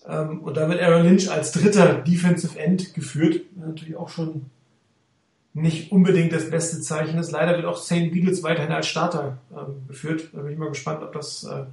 Ähm, 0.08 0.40
und 0.40 0.56
da 0.56 0.68
wird 0.68 0.80
Aaron 0.80 1.04
Lynch 1.04 1.30
als 1.30 1.52
dritter 1.52 1.94
Defensive 1.94 2.58
End 2.58 2.94
geführt. 2.94 3.42
Natürlich 3.56 3.96
auch 3.96 4.08
schon 4.08 4.46
nicht 5.54 5.90
unbedingt 5.90 6.32
das 6.32 6.50
beste 6.50 6.80
Zeichen 6.80 7.18
ist. 7.18 7.32
Leider 7.32 7.56
wird 7.56 7.64
auch 7.64 7.78
St. 7.78 8.12
Beatles 8.12 8.42
weiterhin 8.42 8.72
als 8.72 8.86
Starter 8.86 9.38
ähm, 9.52 9.86
geführt. 9.88 10.28
Da 10.32 10.42
bin 10.42 10.52
ich 10.52 10.58
mal 10.58 10.68
gespannt, 10.68 11.02
ob 11.02 11.12
das 11.12 11.44
äh, 11.44 11.64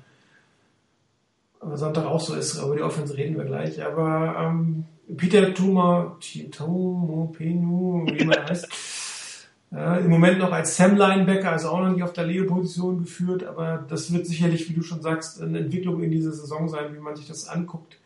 Sonntag 1.75 2.05
auch 2.05 2.19
so 2.19 2.35
ist. 2.35 2.61
Über 2.61 2.75
die 2.75 2.81
Offense 2.81 3.15
reden 3.17 3.37
wir 3.37 3.45
gleich. 3.45 3.83
Aber 3.83 4.35
ähm, 4.39 4.85
Peter 5.17 5.53
Tuma, 5.53 6.17
Tumo 6.51 7.33
Penu, 7.35 8.05
wie 8.11 8.25
man 8.25 8.45
heißt, 8.47 8.67
äh, 9.73 10.03
im 10.03 10.09
Moment 10.09 10.39
noch 10.39 10.51
als 10.51 10.75
Sam 10.77 10.95
Linebacker, 10.95 11.51
also 11.51 11.69
auch 11.69 11.79
noch 11.79 11.89
nicht 11.91 12.03
auf 12.03 12.13
der 12.13 12.25
Leo-Position 12.25 12.99
geführt. 12.99 13.43
Aber 13.43 13.85
das 13.87 14.11
wird 14.13 14.25
sicherlich, 14.27 14.69
wie 14.69 14.73
du 14.73 14.83
schon 14.83 15.01
sagst, 15.01 15.41
eine 15.41 15.59
Entwicklung 15.59 16.01
in 16.01 16.11
dieser 16.11 16.31
Saison 16.31 16.69
sein, 16.69 16.93
wie 16.93 16.99
man 16.99 17.15
sich 17.15 17.27
das 17.27 17.47
anguckt. 17.47 17.99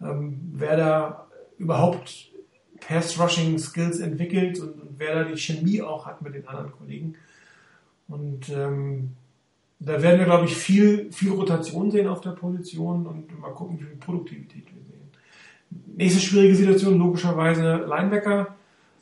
Ähm, 0.00 0.40
wer 0.52 0.76
da 0.76 1.26
überhaupt 1.58 2.30
Pass-Rushing-Skills 2.80 4.00
entwickelt 4.00 4.58
und, 4.60 4.80
und, 4.80 4.98
wer 4.98 5.14
da 5.14 5.24
die 5.24 5.36
Chemie 5.36 5.82
auch 5.82 6.06
hat 6.06 6.22
mit 6.22 6.34
den 6.34 6.46
anderen 6.46 6.72
Kollegen. 6.72 7.14
Und 8.08 8.48
ähm, 8.48 9.16
da 9.80 10.02
werden 10.02 10.18
wir, 10.18 10.26
glaube 10.26 10.44
ich, 10.44 10.56
viel, 10.56 11.10
viel 11.10 11.32
Rotation 11.32 11.90
sehen 11.90 12.06
auf 12.06 12.20
der 12.20 12.30
Position 12.30 13.06
und 13.06 13.40
mal 13.40 13.50
gucken, 13.50 13.80
wie 13.80 13.84
viel 13.84 13.96
Produktivität 13.96 14.66
wir 14.66 14.82
sehen. 14.82 15.96
Nächste 15.96 16.20
schwierige 16.20 16.54
Situation, 16.54 16.98
logischerweise 16.98 17.84
Linebacker. 17.88 18.54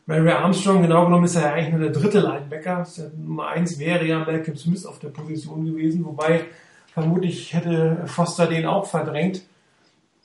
Mary 0.06 0.30
Armstrong, 0.30 0.80
genau 0.82 1.04
genommen 1.04 1.24
ist 1.24 1.34
er 1.34 1.42
ja 1.42 1.52
eigentlich 1.52 1.74
nur 1.74 1.80
der 1.80 1.90
dritte 1.90 2.20
Linebacker. 2.20 2.86
Nummer 3.18 3.48
eins 3.48 3.78
wäre 3.78 4.06
ja 4.06 4.20
Malcolm 4.20 4.56
Smith 4.56 4.86
auf 4.86 4.98
der 4.98 5.08
Position 5.08 5.66
gewesen, 5.66 6.04
wobei 6.04 6.46
vermutlich 6.94 7.52
hätte 7.52 8.04
Foster 8.06 8.46
den 8.46 8.64
auch 8.64 8.86
verdrängt 8.86 9.42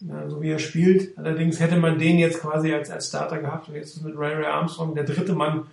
ja, 0.08 0.30
so 0.30 0.42
wie 0.42 0.50
er 0.50 0.60
spielt. 0.60 1.18
Allerdings 1.18 1.60
hätte 1.60 1.78
man 1.78 1.98
den 1.98 2.20
jetzt 2.20 2.42
quasi 2.42 2.74
als, 2.74 2.90
als 2.90 3.08
Starter 3.08 3.40
gehabt 3.40 3.70
und 3.70 3.76
jetzt 3.76 3.96
ist 3.96 4.04
mit 4.04 4.18
Ray 4.18 4.36
Ray 4.36 4.46
Armstrong 4.46 4.96
der 4.96 5.04
dritte 5.04 5.34
Mann, 5.34 5.60
äh, 5.60 5.64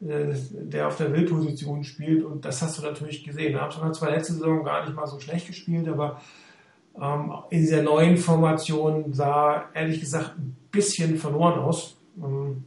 der 0.00 0.88
auf 0.88 0.96
der 0.96 1.12
Will-Position 1.12 1.84
spielt 1.84 2.24
und 2.24 2.44
das 2.44 2.60
hast 2.60 2.78
du 2.78 2.82
natürlich 2.82 3.24
gesehen. 3.24 3.56
Armstrong 3.56 3.86
hat 3.86 3.94
zwar 3.94 4.10
letzte 4.10 4.34
Saison 4.34 4.62
gar 4.62 4.84
nicht 4.84 4.94
mal 4.94 5.06
so 5.06 5.18
schlecht 5.18 5.46
gespielt, 5.46 5.88
aber 5.88 6.20
ähm, 7.00 7.32
in 7.50 7.60
dieser 7.60 7.82
neuen 7.82 8.16
Formation 8.16 9.12
sah 9.12 9.70
ehrlich 9.74 10.00
gesagt 10.00 10.38
ein 10.38 10.56
bisschen 10.70 11.16
verloren 11.16 11.58
aus. 11.58 11.96
Ähm, 12.18 12.64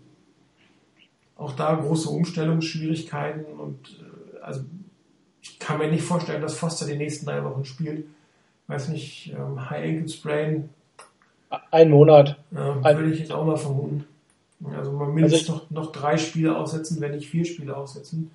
auch 1.35 1.53
da 1.53 1.75
große 1.75 2.09
Umstellungsschwierigkeiten 2.09 3.45
und 3.45 4.01
äh, 4.01 4.39
also 4.41 4.61
ich 5.41 5.59
kann 5.59 5.77
mir 5.77 5.89
nicht 5.89 6.03
vorstellen, 6.03 6.41
dass 6.41 6.57
Foster 6.57 6.85
die 6.85 6.97
nächsten 6.97 7.25
drei 7.25 7.43
Wochen 7.43 7.63
spielt. 7.63 8.05
Weiß 8.67 8.89
nicht, 8.89 9.33
ähm, 9.37 9.69
High 9.69 9.85
Ankle 9.85 10.09
Sprain 10.09 10.69
ein 11.71 11.89
Monat. 11.89 12.37
Ein 12.83 12.97
würde 12.97 13.11
ich 13.11 13.19
jetzt 13.19 13.31
auch 13.31 13.45
mal 13.45 13.57
vermuten. 13.57 14.05
Also 14.75 14.91
man 14.91 15.13
mindestens 15.13 15.49
also 15.49 15.65
noch, 15.69 15.85
noch 15.85 15.91
drei 15.91 16.17
Spiele 16.17 16.57
aussetzen, 16.57 16.99
wenn 16.99 17.11
nicht 17.11 17.29
vier 17.29 17.45
Spiele 17.45 17.75
aussetzen. 17.75 18.31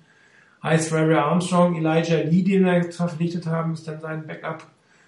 Heißt 0.63 0.91
Ray 0.91 1.13
Armstrong, 1.13 1.75
Elijah 1.75 2.17
Lee, 2.17 2.41
den 2.41 2.65
wir 2.65 2.91
verpflichtet 2.91 3.45
haben, 3.45 3.73
ist 3.73 3.87
dann 3.87 4.01
sein 4.01 4.25
Backup. 4.25 4.65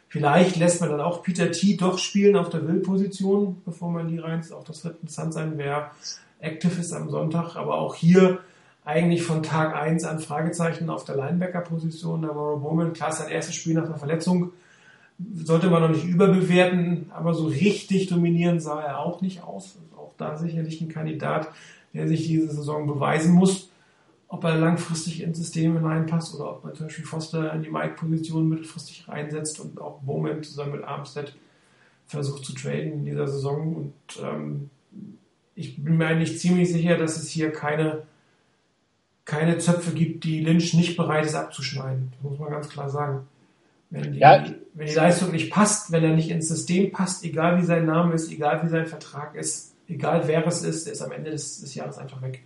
Vielleicht 0.10 0.56
lässt 0.56 0.80
man 0.80 0.92
dann 0.92 1.02
auch 1.02 1.24
Peter 1.24 1.52
T. 1.52 1.76
doch 1.76 1.98
spielen 1.98 2.36
auf 2.36 2.50
der 2.50 2.68
Will-Position, 2.68 3.62
bevor 3.66 3.90
man 3.90 4.08
die 4.08 4.20
rein 4.20 4.40
ist. 4.40 4.54
Auch 4.54 4.64
das 4.64 4.84
wird 4.86 5.02
interessant 5.02 5.34
sein, 5.34 5.54
wer 5.56 5.92
active 6.40 6.80
ist 6.80 6.94
am 6.94 7.10
Sonntag. 7.10 7.56
Aber 7.56 7.80
auch 7.80 7.96
hier 7.96 8.40
eigentlich 8.86 9.24
von 9.24 9.44
Tag 9.44 9.76
1 9.76 10.06
an 10.06 10.20
Fragezeichen 10.20 10.90
auf 10.90 11.04
der 11.04 11.18
Linebacker-Position. 11.18 12.22
Da 12.22 12.30
war 12.30 12.58
Bowman, 12.58 12.94
klar, 12.94 13.12
sein 13.12 13.30
erstes 13.30 13.56
Spiel 13.56 13.74
nach 13.74 13.86
einer 13.86 13.98
Verletzung 13.98 14.54
sollte 15.34 15.70
man 15.70 15.82
noch 15.82 15.90
nicht 15.90 16.06
überbewerten, 16.06 17.12
aber 17.14 17.34
so 17.34 17.48
richtig 17.48 18.08
dominieren 18.08 18.60
sah 18.60 18.82
er 18.82 19.00
auch 19.00 19.22
nicht 19.22 19.44
aus. 19.44 19.78
Da 20.18 20.38
sicherlich 20.38 20.82
ein 20.82 20.90
Kandidat, 20.90 21.50
der 21.94 22.08
sich 22.08 22.28
diese 22.28 22.52
Saison 22.52 22.88
beweisen 22.88 23.34
muss, 23.34 23.70
ob 24.28 24.44
er 24.44 24.58
langfristig 24.58 25.22
ins 25.22 25.38
System 25.38 25.76
hineinpasst 25.76 26.36
oder 26.36 26.52
ob 26.52 26.64
man 26.64 26.76
zum 26.76 26.88
Beispiel 26.88 27.06
Foster 27.06 27.54
in 27.54 27.64
die 27.64 27.70
Mike-Position 27.70 28.50
mittelfristig 28.50 29.08
reinsetzt 29.08 29.60
und 29.60 29.80
auch 29.80 30.00
Bowman 30.02 30.44
zusammen 30.44 30.74
mit 30.74 30.84
Armstead 30.84 31.34
versucht 32.08 32.46
zu 32.46 32.54
traden 32.54 32.94
in 32.94 33.06
dieser 33.06 33.28
Saison. 33.28 33.76
Und 33.76 34.24
ähm, 34.24 34.70
ich 35.56 35.82
bin 35.82 35.98
mir 35.98 36.08
eigentlich 36.08 36.40
ziemlich 36.40 36.72
sicher, 36.72 36.98
dass 36.98 37.18
es 37.18 37.30
hier 37.30 37.52
keine, 37.52 38.04
keine 39.26 39.58
Zöpfe 39.60 39.92
gibt, 39.92 40.24
die 40.24 40.42
Lynch 40.42 40.74
nicht 40.74 40.98
bereit 40.98 41.26
ist 41.26 41.36
abzuschneiden. 41.36 42.12
Das 42.12 42.30
muss 42.30 42.40
man 42.40 42.52
ganz 42.52 42.70
klar 42.70 42.90
sagen. 42.90 43.28
Wenn 43.90 44.12
die, 44.12 44.20
ja, 44.20 44.46
wenn 44.74 44.88
die 44.88 44.94
Leistung 44.94 45.32
nicht 45.32 45.52
passt, 45.52 45.94
wenn 45.94 46.04
er 46.04 46.14
nicht 46.14 46.30
ins 46.30 46.50
System 46.50 46.92
passt, 46.92 47.24
egal 47.24 47.58
wie 47.62 47.66
sein 47.66 47.86
Name 47.86 48.14
ist, 48.14 48.30
egal 48.30 48.62
wie 48.64 48.68
sein 48.68 48.86
Vertrag 48.86 49.36
ist, 49.36 49.74
egal 49.88 50.28
wer 50.28 50.46
es 50.46 50.64
ist, 50.64 50.86
der 50.86 50.94
ist 50.94 51.02
am 51.02 51.12
Ende 51.12 51.32
des, 51.32 51.62
des 51.62 51.76
Jahres 51.76 51.98
einfach 51.98 52.22
weg. 52.22 52.42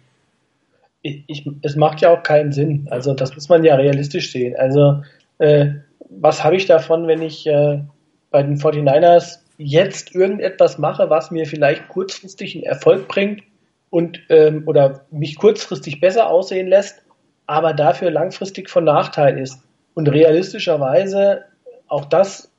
Ich, 1.01 1.23
ich, 1.27 1.49
es 1.63 1.75
macht 1.75 2.01
ja 2.01 2.11
auch 2.11 2.23
keinen 2.23 2.51
Sinn. 2.51 2.87
Also 2.91 3.13
das 3.13 3.33
muss 3.33 3.49
man 3.49 3.63
ja 3.63 3.75
realistisch 3.75 4.31
sehen. 4.31 4.55
Also 4.55 5.01
äh, 5.39 5.71
was 6.09 6.43
habe 6.43 6.55
ich 6.55 6.65
davon, 6.65 7.07
wenn 7.07 7.21
ich 7.21 7.47
äh, 7.47 7.81
bei 8.29 8.43
den 8.43 8.57
49ers 8.57 9.39
jetzt 9.57 10.13
irgendetwas 10.13 10.77
mache, 10.77 11.09
was 11.09 11.31
mir 11.31 11.45
vielleicht 11.45 11.87
kurzfristig 11.89 12.55
einen 12.55 12.63
Erfolg 12.63 13.07
bringt 13.07 13.43
und 13.89 14.19
ähm, 14.29 14.63
oder 14.67 15.05
mich 15.11 15.37
kurzfristig 15.37 15.99
besser 15.99 16.29
aussehen 16.29 16.67
lässt, 16.67 17.03
aber 17.47 17.73
dafür 17.73 18.11
langfristig 18.11 18.69
von 18.69 18.83
Nachteil 18.83 19.37
ist. 19.37 19.59
Und 19.93 20.07
realistischerweise, 20.07 21.43
auch 21.87 22.05
das 22.05 22.51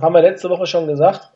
haben 0.00 0.14
wir 0.14 0.22
letzte 0.22 0.50
Woche 0.50 0.66
schon 0.66 0.86
gesagt, 0.86 1.32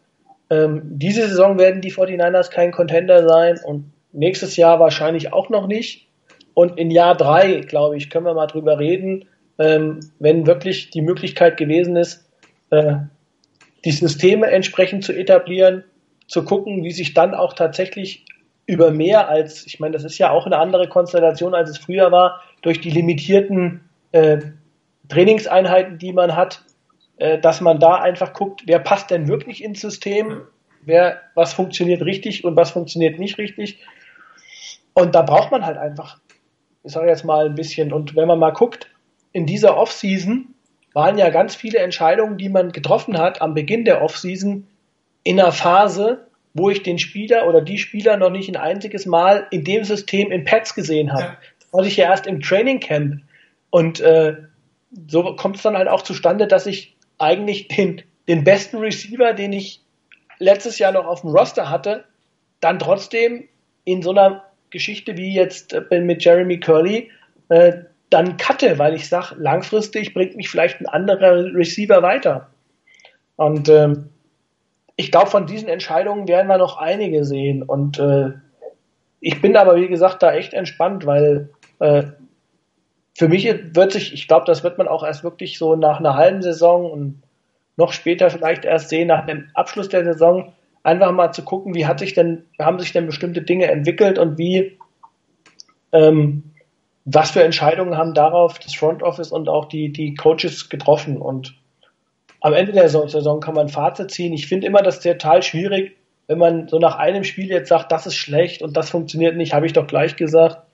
ähm, 0.50 0.82
diese 0.84 1.28
Saison 1.28 1.58
werden 1.58 1.80
die 1.80 1.92
49ers 1.92 2.50
kein 2.50 2.72
Contender 2.72 3.28
sein 3.28 3.58
und 3.64 3.92
nächstes 4.12 4.56
Jahr 4.56 4.80
wahrscheinlich 4.80 5.32
auch 5.32 5.48
noch 5.48 5.66
nicht. 5.66 6.08
Und 6.54 6.78
in 6.78 6.90
Jahr 6.90 7.16
drei, 7.16 7.60
glaube 7.60 7.96
ich, 7.96 8.08
können 8.08 8.24
wir 8.24 8.34
mal 8.34 8.46
drüber 8.46 8.78
reden, 8.78 9.26
ähm, 9.58 10.00
wenn 10.18 10.46
wirklich 10.46 10.90
die 10.90 11.02
Möglichkeit 11.02 11.56
gewesen 11.56 11.96
ist, 11.96 12.28
äh, 12.70 12.96
die 13.84 13.90
Systeme 13.90 14.46
entsprechend 14.46 15.04
zu 15.04 15.12
etablieren, 15.12 15.84
zu 16.26 16.44
gucken, 16.44 16.82
wie 16.82 16.92
sich 16.92 17.14
dann 17.14 17.34
auch 17.34 17.52
tatsächlich 17.52 18.24
über 18.66 18.90
mehr 18.90 19.28
als, 19.28 19.66
ich 19.66 19.78
meine, 19.78 19.92
das 19.92 20.04
ist 20.04 20.18
ja 20.18 20.30
auch 20.30 20.46
eine 20.46 20.58
andere 20.58 20.88
Konstellation, 20.88 21.54
als 21.54 21.70
es 21.70 21.78
früher 21.78 22.10
war, 22.10 22.42
durch 22.62 22.80
die 22.80 22.90
limitierten 22.90 23.82
äh, 24.12 24.38
Trainingseinheiten, 25.08 25.98
die 25.98 26.12
man 26.12 26.34
hat, 26.34 26.62
äh, 27.18 27.38
dass 27.38 27.60
man 27.60 27.78
da 27.78 27.96
einfach 27.96 28.32
guckt, 28.32 28.62
wer 28.66 28.78
passt 28.78 29.10
denn 29.10 29.28
wirklich 29.28 29.62
ins 29.62 29.80
System, 29.80 30.42
wer, 30.82 31.20
was 31.34 31.52
funktioniert 31.52 32.02
richtig 32.02 32.44
und 32.44 32.56
was 32.56 32.70
funktioniert 32.70 33.18
nicht 33.18 33.38
richtig. 33.38 33.80
Und 34.94 35.14
da 35.14 35.22
braucht 35.22 35.50
man 35.50 35.64
halt 35.64 35.78
einfach, 35.78 36.18
ich 36.82 36.92
sage 36.92 37.08
jetzt 37.08 37.24
mal 37.24 37.46
ein 37.46 37.54
bisschen, 37.54 37.92
und 37.92 38.16
wenn 38.16 38.28
man 38.28 38.38
mal 38.38 38.52
guckt, 38.52 38.88
in 39.32 39.46
dieser 39.46 39.76
Offseason 39.76 40.54
waren 40.94 41.18
ja 41.18 41.28
ganz 41.28 41.54
viele 41.54 41.80
Entscheidungen, 41.80 42.38
die 42.38 42.48
man 42.48 42.72
getroffen 42.72 43.18
hat 43.18 43.42
am 43.42 43.52
Beginn 43.52 43.84
der 43.84 44.00
Offseason 44.00 44.66
in 45.24 45.38
einer 45.38 45.52
Phase, 45.52 46.26
wo 46.54 46.70
ich 46.70 46.82
den 46.82 46.98
Spieler 46.98 47.46
oder 47.46 47.60
die 47.60 47.76
Spieler 47.76 48.16
noch 48.16 48.30
nicht 48.30 48.48
ein 48.48 48.56
einziges 48.56 49.04
Mal 49.04 49.46
in 49.50 49.64
dem 49.64 49.84
System 49.84 50.32
in 50.32 50.44
Pads 50.44 50.74
gesehen 50.74 51.12
habe. 51.12 51.22
Ja. 51.22 51.36
Das 51.60 51.72
hatte 51.78 51.88
ich 51.88 51.96
ja 51.98 52.06
erst 52.06 52.26
im 52.26 52.40
Training 52.40 52.80
Camp. 52.80 53.20
Und 53.68 54.00
äh, 54.00 54.36
so 55.08 55.36
kommt 55.36 55.56
es 55.56 55.62
dann 55.62 55.76
halt 55.76 55.88
auch 55.88 56.00
zustande, 56.00 56.46
dass 56.46 56.66
ich 56.66 56.95
eigentlich 57.18 57.68
den, 57.68 58.02
den 58.28 58.44
besten 58.44 58.78
Receiver, 58.78 59.32
den 59.32 59.52
ich 59.52 59.82
letztes 60.38 60.78
Jahr 60.78 60.92
noch 60.92 61.06
auf 61.06 61.22
dem 61.22 61.30
Roster 61.30 61.70
hatte, 61.70 62.04
dann 62.60 62.78
trotzdem 62.78 63.48
in 63.84 64.02
so 64.02 64.10
einer 64.10 64.44
Geschichte 64.70 65.16
wie 65.16 65.34
jetzt 65.34 65.72
äh, 65.72 66.00
mit 66.00 66.24
Jeremy 66.24 66.60
Curley 66.60 67.10
äh, 67.48 67.72
dann 68.10 68.36
cutte, 68.36 68.78
weil 68.78 68.94
ich 68.94 69.08
sage, 69.08 69.34
langfristig 69.38 70.14
bringt 70.14 70.36
mich 70.36 70.48
vielleicht 70.48 70.80
ein 70.80 70.86
anderer 70.86 71.44
Receiver 71.54 72.02
weiter. 72.02 72.50
Und 73.36 73.68
ähm, 73.68 74.10
ich 74.96 75.10
glaube, 75.10 75.30
von 75.30 75.46
diesen 75.46 75.68
Entscheidungen 75.68 76.28
werden 76.28 76.48
wir 76.48 76.58
noch 76.58 76.78
einige 76.78 77.24
sehen. 77.24 77.62
Und 77.62 77.98
äh, 77.98 78.32
ich 79.20 79.40
bin 79.42 79.56
aber, 79.56 79.76
wie 79.76 79.88
gesagt, 79.88 80.22
da 80.22 80.32
echt 80.32 80.54
entspannt, 80.54 81.04
weil 81.04 81.50
äh, 81.80 82.04
für 83.16 83.28
mich 83.28 83.46
wird 83.46 83.92
sich, 83.92 84.12
ich 84.12 84.28
glaube, 84.28 84.44
das 84.44 84.62
wird 84.62 84.76
man 84.76 84.88
auch 84.88 85.02
erst 85.02 85.24
wirklich 85.24 85.58
so 85.58 85.74
nach 85.74 86.00
einer 86.00 86.16
halben 86.16 86.42
Saison 86.42 86.90
und 86.90 87.22
noch 87.76 87.92
später 87.92 88.28
vielleicht 88.28 88.66
erst 88.66 88.90
sehen, 88.90 89.08
nach 89.08 89.24
dem 89.24 89.48
Abschluss 89.54 89.88
der 89.88 90.04
Saison, 90.04 90.52
einfach 90.82 91.12
mal 91.12 91.32
zu 91.32 91.42
gucken, 91.42 91.74
wie 91.74 91.86
hat 91.86 91.98
sich 91.98 92.12
denn, 92.12 92.44
haben 92.58 92.78
sich 92.78 92.92
denn 92.92 93.06
bestimmte 93.06 93.40
Dinge 93.40 93.70
entwickelt 93.70 94.18
und 94.18 94.36
wie, 94.36 94.78
ähm, 95.92 96.52
was 97.06 97.30
für 97.30 97.42
Entscheidungen 97.42 97.96
haben 97.96 98.12
darauf 98.12 98.58
das 98.58 98.74
Front 98.74 99.02
Office 99.02 99.32
und 99.32 99.48
auch 99.48 99.64
die, 99.64 99.92
die 99.92 100.14
Coaches 100.14 100.68
getroffen. 100.68 101.16
Und 101.16 101.54
am 102.42 102.52
Ende 102.52 102.72
der 102.72 102.90
Saison 102.90 103.40
kann 103.40 103.54
man 103.54 103.66
ein 103.66 103.72
Fazit 103.72 104.10
ziehen. 104.10 104.34
Ich 104.34 104.46
finde 104.46 104.66
immer 104.66 104.82
das 104.82 105.00
total 105.00 105.42
schwierig, 105.42 105.96
wenn 106.26 106.38
man 106.38 106.68
so 106.68 106.78
nach 106.78 106.96
einem 106.96 107.24
Spiel 107.24 107.48
jetzt 107.48 107.68
sagt, 107.70 107.90
das 107.92 108.06
ist 108.06 108.16
schlecht 108.16 108.60
und 108.60 108.76
das 108.76 108.90
funktioniert 108.90 109.36
nicht, 109.36 109.54
habe 109.54 109.64
ich 109.64 109.72
doch 109.72 109.86
gleich 109.86 110.16
gesagt. 110.16 110.65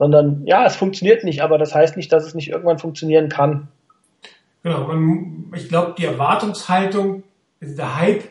Sondern 0.00 0.46
ja, 0.46 0.64
es 0.64 0.76
funktioniert 0.76 1.24
nicht, 1.24 1.42
aber 1.42 1.58
das 1.58 1.74
heißt 1.74 1.98
nicht, 1.98 2.10
dass 2.10 2.24
es 2.24 2.34
nicht 2.34 2.48
irgendwann 2.48 2.78
funktionieren 2.78 3.28
kann. 3.28 3.68
Genau, 4.62 4.90
und 4.90 5.52
ich 5.54 5.68
glaube, 5.68 5.94
die 5.98 6.06
Erwartungshaltung, 6.06 7.22
der 7.60 8.00
Hype, 8.00 8.24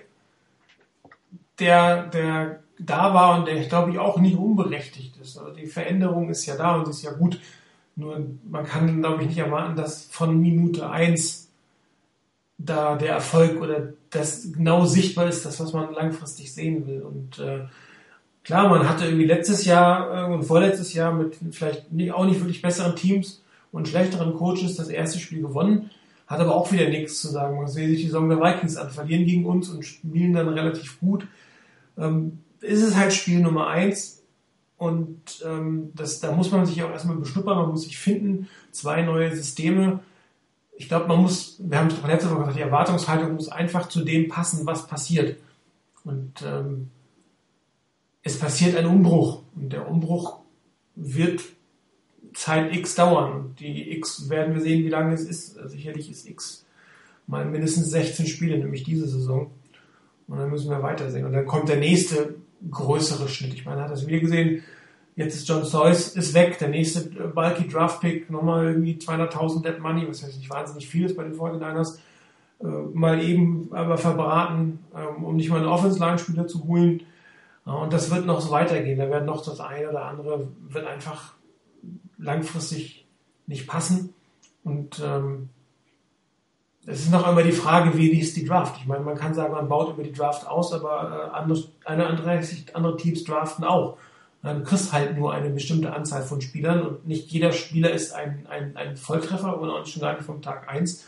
der, 1.59 2.07
der 2.07 2.59
da 2.79 3.13
war 3.13 3.37
und 3.37 3.47
der, 3.47 3.63
glaube 3.65 3.91
ich, 3.91 3.99
auch 3.99 4.17
nicht 4.17 4.35
unberechtigt 4.35 5.15
ist. 5.17 5.37
Also 5.37 5.53
die 5.53 5.67
Veränderung 5.67 6.31
ist 6.31 6.47
ja 6.47 6.55
da 6.55 6.75
und 6.75 6.87
ist 6.87 7.03
ja 7.03 7.11
gut. 7.11 7.39
Nur 7.95 8.19
man 8.49 8.65
kann, 8.65 9.01
glaube 9.01 9.21
ich, 9.21 9.27
nicht 9.27 9.37
erwarten, 9.37 9.75
dass 9.75 10.05
von 10.05 10.39
Minute 10.39 10.89
eins 10.89 11.51
da 12.57 12.95
der 12.95 13.11
Erfolg 13.11 13.61
oder 13.61 13.93
das 14.09 14.53
genau 14.53 14.85
sichtbar 14.85 15.27
ist, 15.27 15.45
das, 15.45 15.59
was 15.59 15.71
man 15.73 15.93
langfristig 15.93 16.51
sehen 16.51 16.87
will. 16.87 17.03
Und 17.03 17.37
äh, 17.37 17.65
klar, 18.49 18.67
man 18.67 18.89
hatte 18.89 19.05
irgendwie 19.05 19.25
letztes 19.25 19.63
Jahr 19.65 20.27
äh, 20.27 20.33
und 20.33 20.41
vorletztes 20.41 20.95
Jahr 20.95 21.13
mit 21.13 21.37
vielleicht 21.51 21.85
auch 22.11 22.25
nicht 22.25 22.39
wirklich 22.39 22.63
besseren 22.63 22.95
Teams 22.95 23.43
und 23.71 23.87
schlechteren 23.87 24.33
Coaches 24.33 24.75
das 24.75 24.89
erste 24.89 25.19
Spiel 25.19 25.43
gewonnen, 25.43 25.91
hat 26.25 26.39
aber 26.39 26.55
auch 26.55 26.71
wieder 26.71 26.89
nichts 26.89 27.21
zu 27.21 27.27
sagen. 27.27 27.57
Man 27.57 27.67
sieht 27.67 27.89
sich 27.89 27.99
die 27.99 28.05
Saison 28.07 28.27
der 28.27 28.39
Vikings 28.39 28.75
an, 28.75 28.89
verlieren 28.89 29.25
gegen 29.25 29.45
uns 29.45 29.69
und 29.69 29.85
spielen 29.85 30.33
dann 30.33 30.49
relativ 30.49 30.99
gut. 30.99 31.27
Ähm, 31.95 32.39
ist 32.61 32.81
es 32.81 32.95
halt 32.95 33.13
Spiel 33.13 33.39
Nummer 33.39 33.67
eins 33.67 34.23
und 34.77 35.45
ähm, 35.45 35.91
das, 35.93 36.19
da 36.19 36.31
muss 36.31 36.49
man 36.49 36.65
sich 36.65 36.81
auch 36.81 36.89
erstmal 36.89 37.17
beschnuppern, 37.17 37.55
man 37.55 37.69
muss 37.69 37.83
sich 37.83 37.99
finden, 37.99 38.47
zwei 38.71 39.03
neue 39.03 39.35
Systeme. 39.35 39.99
Ich 40.75 40.87
glaube, 40.87 41.07
man 41.07 41.21
muss, 41.21 41.57
wir 41.59 41.77
haben 41.77 41.89
es 41.89 42.01
letzte 42.01 42.31
Woche 42.31 42.39
gesagt, 42.39 42.57
die 42.57 42.61
Erwartungshaltung 42.61 43.35
muss 43.35 43.49
einfach 43.49 43.89
zu 43.89 44.03
dem 44.03 44.27
passen, 44.27 44.65
was 44.65 44.87
passiert. 44.87 45.37
Und 46.03 46.33
ähm, 46.43 46.89
es 48.23 48.37
passiert 48.37 48.75
ein 48.75 48.85
Umbruch 48.85 49.43
und 49.55 49.71
der 49.71 49.89
Umbruch 49.89 50.39
wird 50.95 51.41
Zeit 52.33 52.75
X 52.75 52.95
dauern. 52.95 53.55
Die 53.59 53.91
X 53.97 54.29
werden 54.29 54.53
wir 54.53 54.61
sehen, 54.61 54.83
wie 54.83 54.89
lange 54.89 55.13
es 55.13 55.21
ist. 55.21 55.55
Sicherlich 55.69 56.11
ist 56.11 56.29
X 56.29 56.65
mal 57.29 57.45
mindestens 57.45 57.91
16 57.91 58.27
Spiele, 58.27 58.57
nämlich 58.57 58.83
diese 58.83 59.07
Saison. 59.07 59.51
Und 60.27 60.39
dann 60.39 60.49
müssen 60.49 60.69
wir 60.69 60.81
weitersehen. 60.81 61.25
Und 61.25 61.33
dann 61.33 61.45
kommt 61.45 61.69
der 61.69 61.77
nächste 61.77 62.35
größere 62.69 63.27
Schnitt. 63.29 63.53
Ich 63.53 63.65
meine, 63.65 63.81
hat 63.81 63.91
das 63.91 64.07
wieder 64.07 64.19
gesehen. 64.19 64.63
Jetzt 65.15 65.35
ist 65.35 65.47
John 65.47 65.63
Soyce 65.63 66.15
ist 66.15 66.33
weg. 66.33 66.57
Der 66.59 66.69
nächste 66.69 67.01
bulky 67.01 67.67
Draft 67.67 68.01
Pick, 68.01 68.29
nochmal 68.29 68.67
irgendwie 68.67 68.95
200.000 68.95 69.63
Dead 69.63 69.79
Money, 69.79 70.07
was 70.07 70.23
heißt 70.23 70.37
nicht 70.37 70.49
wahnsinnig 70.49 70.87
viel 70.87 71.05
ist 71.05 71.15
bei 71.15 71.23
den 71.23 71.35
49ers. 71.35 71.97
Äh, 72.61 72.65
mal 72.93 73.23
eben 73.23 73.69
aber 73.71 73.97
verbraten, 73.97 74.79
ähm, 74.95 75.23
um 75.23 75.35
nicht 75.35 75.49
mal 75.49 75.57
einen 75.57 75.67
Offense-Line-Spieler 75.67 76.47
zu 76.47 76.63
holen. 76.65 77.03
Und 77.69 77.93
das 77.93 78.09
wird 78.09 78.25
noch 78.25 78.41
so 78.41 78.51
weitergehen. 78.51 78.97
Da 78.97 79.09
werden 79.09 79.25
noch 79.25 79.45
das 79.45 79.59
eine 79.59 79.89
oder 79.89 80.05
andere, 80.05 80.47
wird 80.69 80.87
einfach 80.87 81.33
langfristig 82.17 83.07
nicht 83.45 83.67
passen. 83.67 84.13
Und 84.63 85.01
ähm, 85.05 85.49
es 86.85 87.01
ist 87.01 87.11
noch 87.11 87.27
einmal 87.27 87.43
die 87.43 87.51
Frage, 87.51 87.95
wie 87.97 88.09
ist 88.19 88.35
die 88.35 88.45
Draft? 88.45 88.77
Ich 88.79 88.87
meine, 88.87 89.03
man 89.03 89.17
kann 89.17 89.33
sagen, 89.33 89.53
man 89.53 89.67
baut 89.67 89.93
über 89.93 90.03
die 90.03 90.11
Draft 90.11 90.47
aus, 90.47 90.73
aber 90.73 91.31
äh, 91.31 91.37
andere, 91.37 91.63
eine 91.85 92.07
andere, 92.07 92.41
andere 92.73 92.97
Teams 92.97 93.23
draften 93.23 93.63
auch. 93.63 93.97
Du 94.41 94.63
kriegst 94.63 94.93
halt 94.93 95.17
nur 95.17 95.33
eine 95.33 95.49
bestimmte 95.49 95.91
Anzahl 95.93 96.23
von 96.23 96.39
Spielern 96.39 96.81
und 96.81 97.05
nicht 97.05 97.29
jeder 97.29 97.51
Spieler 97.51 97.91
ist 97.91 98.13
ein, 98.13 98.47
ein, 98.49 98.77
ein 98.77 98.95
Volltreffer 98.95 99.59
und 99.59 99.69
auch 99.69 99.85
schon 99.85 100.01
gar 100.01 100.13
nicht 100.13 100.23
vom 100.23 100.41
Tag 100.41 100.69
1. 100.69 101.05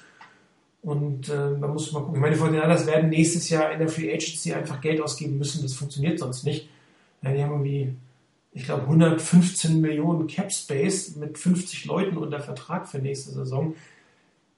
Und 0.82 1.30
äh, 1.30 1.60
da 1.60 1.68
muss 1.68 1.92
man 1.92 2.04
gucken. 2.04 2.16
Ich 2.16 2.22
meine, 2.22 2.36
die 2.36 2.42
49 2.42 2.88
werden 2.88 3.10
nächstes 3.10 3.50
Jahr 3.50 3.72
in 3.72 3.80
der 3.80 3.88
Free 3.88 4.12
Agency 4.12 4.54
einfach 4.54 4.82
Geld 4.82 5.00
ausgeben 5.00 5.38
müssen. 5.38 5.62
Das 5.62 5.74
funktioniert 5.74 6.20
sonst 6.20 6.44
nicht. 6.44 6.70
Ja, 7.22 7.32
die 7.32 7.44
haben 7.44 7.52
irgendwie, 7.52 7.94
ich 8.54 8.64
glaube, 8.64 8.84
115 8.84 9.80
Millionen 9.80 10.26
Cap 10.28 10.52
Space 10.52 11.16
mit 11.16 11.38
50 11.38 11.86
Leuten 11.86 12.18
unter 12.18 12.40
Vertrag 12.40 12.88
für 12.88 12.98
nächste 12.98 13.32
Saison 13.32 13.76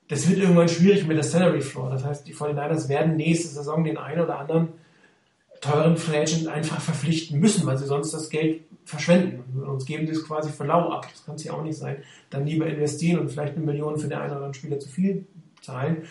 das 0.08 0.30
wird 0.30 0.40
irgendwann 0.40 0.70
schwierig 0.70 1.08
mit 1.08 1.18
der 1.18 1.24
Salary 1.24 1.62
Floor. 1.62 1.90
Das 1.90 2.04
heißt, 2.04 2.28
die 2.28 2.36
49ers 2.36 2.90
werden 2.90 3.16
nächste 3.16 3.48
Saison 3.48 3.84
den 3.84 3.98
einen 3.98 4.22
oder 4.22 4.40
anderen 4.40 4.70
teuren 5.62 5.96
Free 5.98 6.18
Agent 6.18 6.48
einfach 6.48 6.82
verpflichten 6.82 7.40
müssen, 7.40 7.66
weil 7.66 7.78
sie 7.78 7.86
sonst 7.86 8.14
das 8.14 8.30
Geld 8.30 8.62
verschwenden. 8.84 9.44
Und 9.58 9.68
uns 9.68 9.86
geben 9.86 10.06
sie 10.06 10.12
es 10.12 10.28
quasi 10.28 10.52
für 10.52 10.66
lau 10.66 10.90
ab. 10.90 11.08
Das 11.10 11.26
kann 11.26 11.36
es 11.36 11.44
ja 11.46 11.54
auch 11.54 11.64
nicht 11.64 11.78
sein. 11.78 11.98
Dann 12.30 12.46
lieber 12.46 12.68
investieren 12.68 13.20
und 13.20 13.32
vielleicht 13.32 13.56
eine 13.56 13.66
Million 13.66 13.98
für 13.98 14.08
den 14.08 14.18
einen 14.18 14.28
oder 14.28 14.36
anderen 14.36 14.54
Spieler 14.54 14.80
zu 14.80 14.90
viel 14.90 15.26
zahlen. 15.64 16.04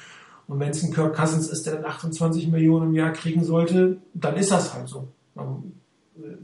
Und 0.48 0.60
wenn 0.60 0.70
es 0.70 0.82
ein 0.82 0.92
Kirk 0.92 1.14
Cousins 1.14 1.48
ist, 1.48 1.66
der 1.66 1.76
dann 1.76 1.84
28 1.84 2.48
Millionen 2.48 2.90
im 2.90 2.94
Jahr 2.94 3.12
kriegen 3.12 3.44
sollte, 3.44 3.98
dann 4.14 4.36
ist 4.36 4.50
das 4.50 4.74
halt 4.74 4.88
so. 4.88 5.08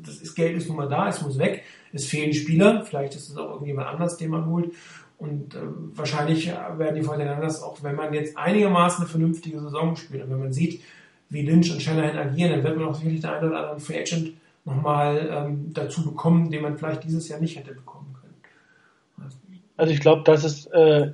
Das 0.03 0.17
ist, 0.17 0.35
Geld 0.35 0.57
ist 0.57 0.69
nun 0.69 0.77
mal 0.77 0.89
da, 0.89 1.09
es 1.09 1.21
muss 1.21 1.39
weg. 1.39 1.65
Es 1.93 2.07
fehlen 2.07 2.33
Spieler. 2.33 2.85
Vielleicht 2.85 3.15
ist 3.17 3.29
es 3.29 3.37
auch 3.37 3.51
irgendjemand 3.51 3.89
anders, 3.89 4.17
den 4.17 4.31
man 4.31 4.47
holt. 4.47 4.73
Und 5.19 5.55
äh, 5.55 5.59
wahrscheinlich 5.95 6.47
werden 6.47 6.95
die 6.95 7.03
Fortinanders, 7.03 7.63
auch 7.63 7.83
wenn 7.83 7.97
man 7.97 8.15
jetzt 8.15 8.39
einigermaßen 8.39 9.03
eine 9.03 9.11
vernünftige 9.11 9.61
Saison 9.61 9.97
spielt 9.97 10.23
und 10.23 10.31
wenn 10.31 10.39
man 10.39 10.53
sieht, 10.53 10.81
wie 11.29 11.43
Lynch 11.43 11.73
und 11.73 11.83
Shanahan 11.83 12.17
agieren, 12.17 12.53
dann 12.53 12.63
wird 12.63 12.77
man 12.77 12.89
auch 12.89 12.95
sicherlich 12.95 13.21
den 13.21 13.31
einen 13.31 13.49
oder 13.49 13.59
anderen 13.59 13.81
Free 13.81 13.99
Agent 13.99 14.33
nochmal 14.65 15.29
ähm, 15.31 15.73
dazu 15.73 16.05
bekommen, 16.05 16.51
den 16.51 16.63
man 16.63 16.79
vielleicht 16.79 17.05
dieses 17.05 17.29
Jahr 17.29 17.41
nicht 17.41 17.57
hätte 17.57 17.75
bekommen 17.75 18.15
können. 18.21 19.29
Also 19.77 19.93
ich 19.93 20.01
glaube, 20.01 20.23
das 20.25 20.45
ist 20.45 20.67
äh, 20.67 21.13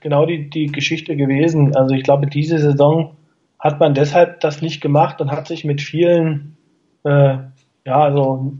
genau 0.00 0.26
die, 0.26 0.50
die 0.50 0.66
Geschichte 0.66 1.16
gewesen. 1.16 1.76
Also 1.76 1.94
ich 1.94 2.02
glaube, 2.02 2.26
diese 2.26 2.58
Saison 2.58 3.16
hat 3.58 3.80
man 3.80 3.94
deshalb 3.94 4.40
das 4.40 4.60
nicht 4.60 4.80
gemacht 4.80 5.20
und 5.20 5.30
hat 5.30 5.46
sich 5.46 5.64
mit 5.64 5.80
vielen 5.80 6.56
äh, 7.04 7.38
ja, 7.84 8.00
also 8.00 8.54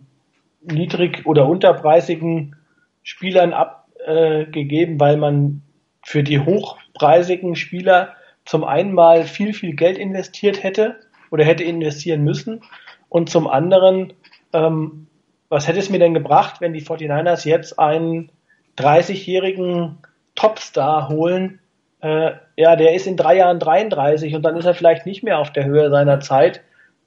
niedrig- 0.63 1.27
oder 1.27 1.49
unterpreisigen 1.49 2.57
Spielern 3.03 3.53
ab, 3.53 3.89
äh, 4.07 4.47
weil 4.99 5.17
man 5.17 5.63
für 6.05 6.23
die 6.23 6.41
hochpreisigen 6.41 7.57
Spieler 7.57 8.15
zum 8.45 8.65
einen 8.65 8.93
mal 8.93 9.25
viel, 9.25 9.53
viel 9.53 9.75
Geld 9.75 9.99
investiert 9.99 10.63
hätte 10.63 10.97
oder 11.31 11.45
hätte 11.45 11.65
investieren 11.65 12.23
müssen 12.23 12.63
und 13.09 13.31
zum 13.31 13.47
anderen, 13.47 14.13
ähm, 14.53 15.07
was 15.49 15.69
hätte 15.69 15.79
es 15.79 15.91
mir 15.91 15.99
denn 15.99 16.15
gebracht, 16.15 16.61
wenn 16.61 16.73
die 16.73 16.83
49ers 16.83 17.47
jetzt 17.47 17.79
einen 17.79 18.33
30-jährigen 18.79 19.99
Topstar 20.35 21.09
holen, 21.09 21.61
äh, 22.01 22.33
ja, 22.57 22.77
der 22.77 22.95
ist 22.95 23.07
in 23.07 23.17
drei 23.17 23.37
Jahren 23.37 23.59
33 23.59 24.35
und 24.35 24.43
dann 24.43 24.57
ist 24.57 24.65
er 24.65 24.75
vielleicht 24.75 25.07
nicht 25.07 25.23
mehr 25.23 25.39
auf 25.39 25.53
der 25.53 25.65
Höhe 25.65 25.91
seiner 25.91 26.21
Zeit 26.21 26.61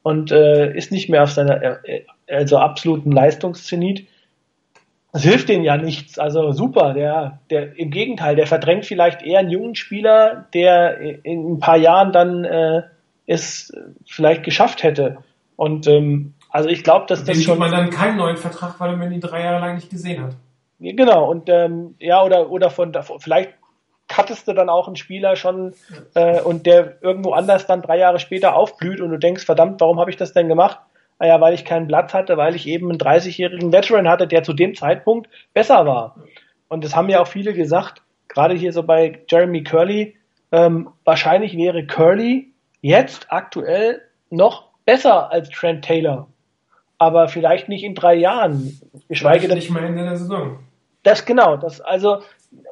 und 0.03 0.31
äh, 0.31 0.75
ist 0.75 0.91
nicht 0.91 1.09
mehr 1.09 1.23
auf 1.23 1.31
seiner 1.31 1.85
äh, 1.85 2.05
also 2.27 2.57
absoluten 2.57 3.11
Leistungszenit 3.11 4.07
das 5.15 5.23
hilft 5.23 5.47
denen 5.47 5.63
ja 5.63 5.77
nichts. 5.77 6.19
Also 6.19 6.51
super, 6.51 6.93
der, 6.93 7.39
der 7.49 7.79
im 7.79 7.89
Gegenteil, 7.89 8.35
der 8.35 8.47
verdrängt 8.47 8.85
vielleicht 8.85 9.21
eher 9.21 9.39
einen 9.39 9.49
jungen 9.49 9.73
Spieler, 9.75 10.47
der 10.53 11.23
in 11.23 11.53
ein 11.53 11.59
paar 11.61 11.77
Jahren 11.77 12.11
dann 12.11 12.43
äh, 12.43 12.81
es 13.25 13.71
vielleicht 14.05 14.43
geschafft 14.43 14.83
hätte. 14.83 15.19
Und 15.55 15.87
ähm, 15.87 16.33
also 16.49 16.67
ich 16.67 16.83
glaube, 16.83 17.05
dass 17.07 17.23
das 17.23 17.41
schon. 17.41 17.57
man 17.57 17.71
dann 17.71 17.91
keinen 17.91 18.17
neuen 18.17 18.35
Vertrag, 18.35 18.77
weil 18.81 18.97
man 18.97 19.09
ihn 19.09 19.21
drei 19.21 19.41
Jahre 19.41 19.61
lang 19.61 19.75
nicht 19.75 19.89
gesehen 19.89 20.21
hat. 20.21 20.35
Genau, 20.79 21.29
und 21.29 21.49
ähm, 21.49 21.95
ja, 21.99 22.23
oder, 22.23 22.51
oder 22.51 22.69
von 22.69 22.91
vielleicht 23.19 23.53
cuttest 24.07 24.47
du 24.47 24.53
dann 24.53 24.69
auch 24.69 24.87
einen 24.87 24.95
Spieler 24.95 25.35
schon 25.35 25.73
äh, 26.13 26.41
und 26.41 26.65
der 26.65 27.01
irgendwo 27.01 27.31
anders 27.31 27.65
dann 27.65 27.81
drei 27.81 27.97
Jahre 27.97 28.19
später 28.19 28.55
aufblüht 28.55 29.01
und 29.01 29.09
du 29.09 29.17
denkst, 29.17 29.45
verdammt, 29.45 29.81
warum 29.81 29.99
habe 29.99 30.11
ich 30.11 30.17
das 30.17 30.33
denn 30.33 30.47
gemacht? 30.47 30.79
Naja, 31.17 31.39
weil 31.39 31.53
ich 31.53 31.65
keinen 31.65 31.87
Platz 31.87 32.13
hatte, 32.13 32.37
weil 32.37 32.55
ich 32.55 32.67
eben 32.67 32.89
einen 32.89 32.99
30-jährigen 32.99 33.71
Veteran 33.71 34.07
hatte, 34.07 34.27
der 34.27 34.43
zu 34.43 34.53
dem 34.53 34.75
Zeitpunkt 34.75 35.29
besser 35.53 35.85
war. 35.85 36.17
Und 36.67 36.83
das 36.83 36.95
haben 36.95 37.09
ja 37.09 37.21
auch 37.21 37.27
viele 37.27 37.53
gesagt, 37.53 38.01
gerade 38.27 38.53
hier 38.53 38.73
so 38.73 38.83
bei 38.83 39.23
Jeremy 39.29 39.63
Curley, 39.63 40.17
ähm, 40.51 40.89
wahrscheinlich 41.05 41.55
wäre 41.55 41.85
Curley 41.85 42.51
jetzt 42.81 43.31
aktuell 43.31 44.01
noch 44.29 44.69
besser 44.85 45.31
als 45.31 45.49
Trent 45.49 45.85
Taylor. 45.85 46.27
Aber 46.97 47.27
vielleicht 47.27 47.69
nicht 47.69 47.83
in 47.83 47.95
drei 47.95 48.15
Jahren. 48.15 48.79
Geschweige 49.09 49.47
denn. 49.47 49.57
Nicht 49.57 49.69
mal 49.69 49.83
Ende 49.83 50.03
der 50.03 50.17
Saison. 50.17 50.59
Das 51.03 51.25
genau, 51.25 51.55
das 51.57 51.81
also, 51.81 52.21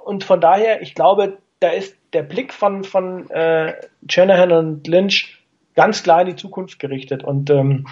und 0.05 0.23
von 0.23 0.41
daher, 0.41 0.81
ich 0.81 0.95
glaube, 0.95 1.37
da 1.59 1.69
ist 1.69 1.95
der 2.13 2.23
Blick 2.23 2.53
von, 2.53 2.83
von 2.83 3.29
äh, 3.29 3.73
Shanahan 4.09 4.51
und 4.51 4.87
Lynch 4.87 5.43
ganz 5.75 6.03
klar 6.03 6.21
in 6.21 6.27
die 6.27 6.35
Zukunft 6.35 6.79
gerichtet. 6.79 7.23
Und 7.23 7.49
ähm, 7.49 7.87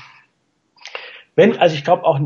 wenn, 1.35 1.57
also 1.57 1.75
ich 1.75 1.83
glaube 1.83 2.03
auch, 2.05 2.19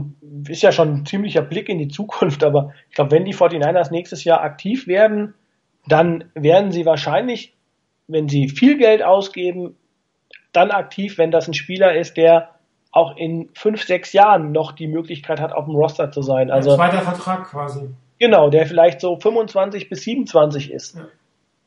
ist 0.48 0.64
ja 0.64 0.72
schon 0.72 0.90
ein 0.90 1.06
ziemlicher 1.06 1.42
Blick 1.42 1.70
in 1.70 1.78
die 1.78 1.88
Zukunft, 1.88 2.44
aber 2.44 2.74
ich 2.90 2.96
glaube, 2.96 3.12
wenn 3.12 3.26
die 3.26 3.36
49ers 3.36 3.92
nächstes 3.92 4.24
Jahr 4.24 4.42
aktiv 4.42 4.88
werden, 4.88 5.34
dann 5.88 6.26
werden 6.34 6.72
sie 6.72 6.86
wahrscheinlich, 6.86 7.54
wenn 8.08 8.28
sie 8.28 8.50
viel 8.50 8.78
Geld 8.78 9.04
ausgeben, 9.04 9.78
dann 10.52 10.72
aktiv, 10.72 11.18
wenn 11.18 11.32
das 11.32 11.48
ein 11.48 11.54
Spieler 11.54 11.96
ist, 11.96 12.18
der 12.18 12.55
auch 12.96 13.18
in 13.18 13.50
fünf, 13.54 13.84
sechs 13.84 14.14
Jahren 14.14 14.54
noch 14.54 14.72
die 14.72 14.88
Möglichkeit 14.88 15.42
hat, 15.42 15.52
auf 15.52 15.66
dem 15.66 15.76
Roster 15.76 16.12
zu 16.12 16.22
sein. 16.22 16.50
Also 16.50 16.72
ein 16.72 16.78
zweiter 16.78 17.02
Vertrag 17.02 17.44
quasi. 17.50 17.90
Genau, 18.20 18.50
der 18.50 18.66
vielleicht 18.66 19.02
so 19.02 19.18
25 19.18 19.90
bis 19.90 20.04
27 20.04 20.72
ist. 20.72 20.96
Ja. 20.96 21.02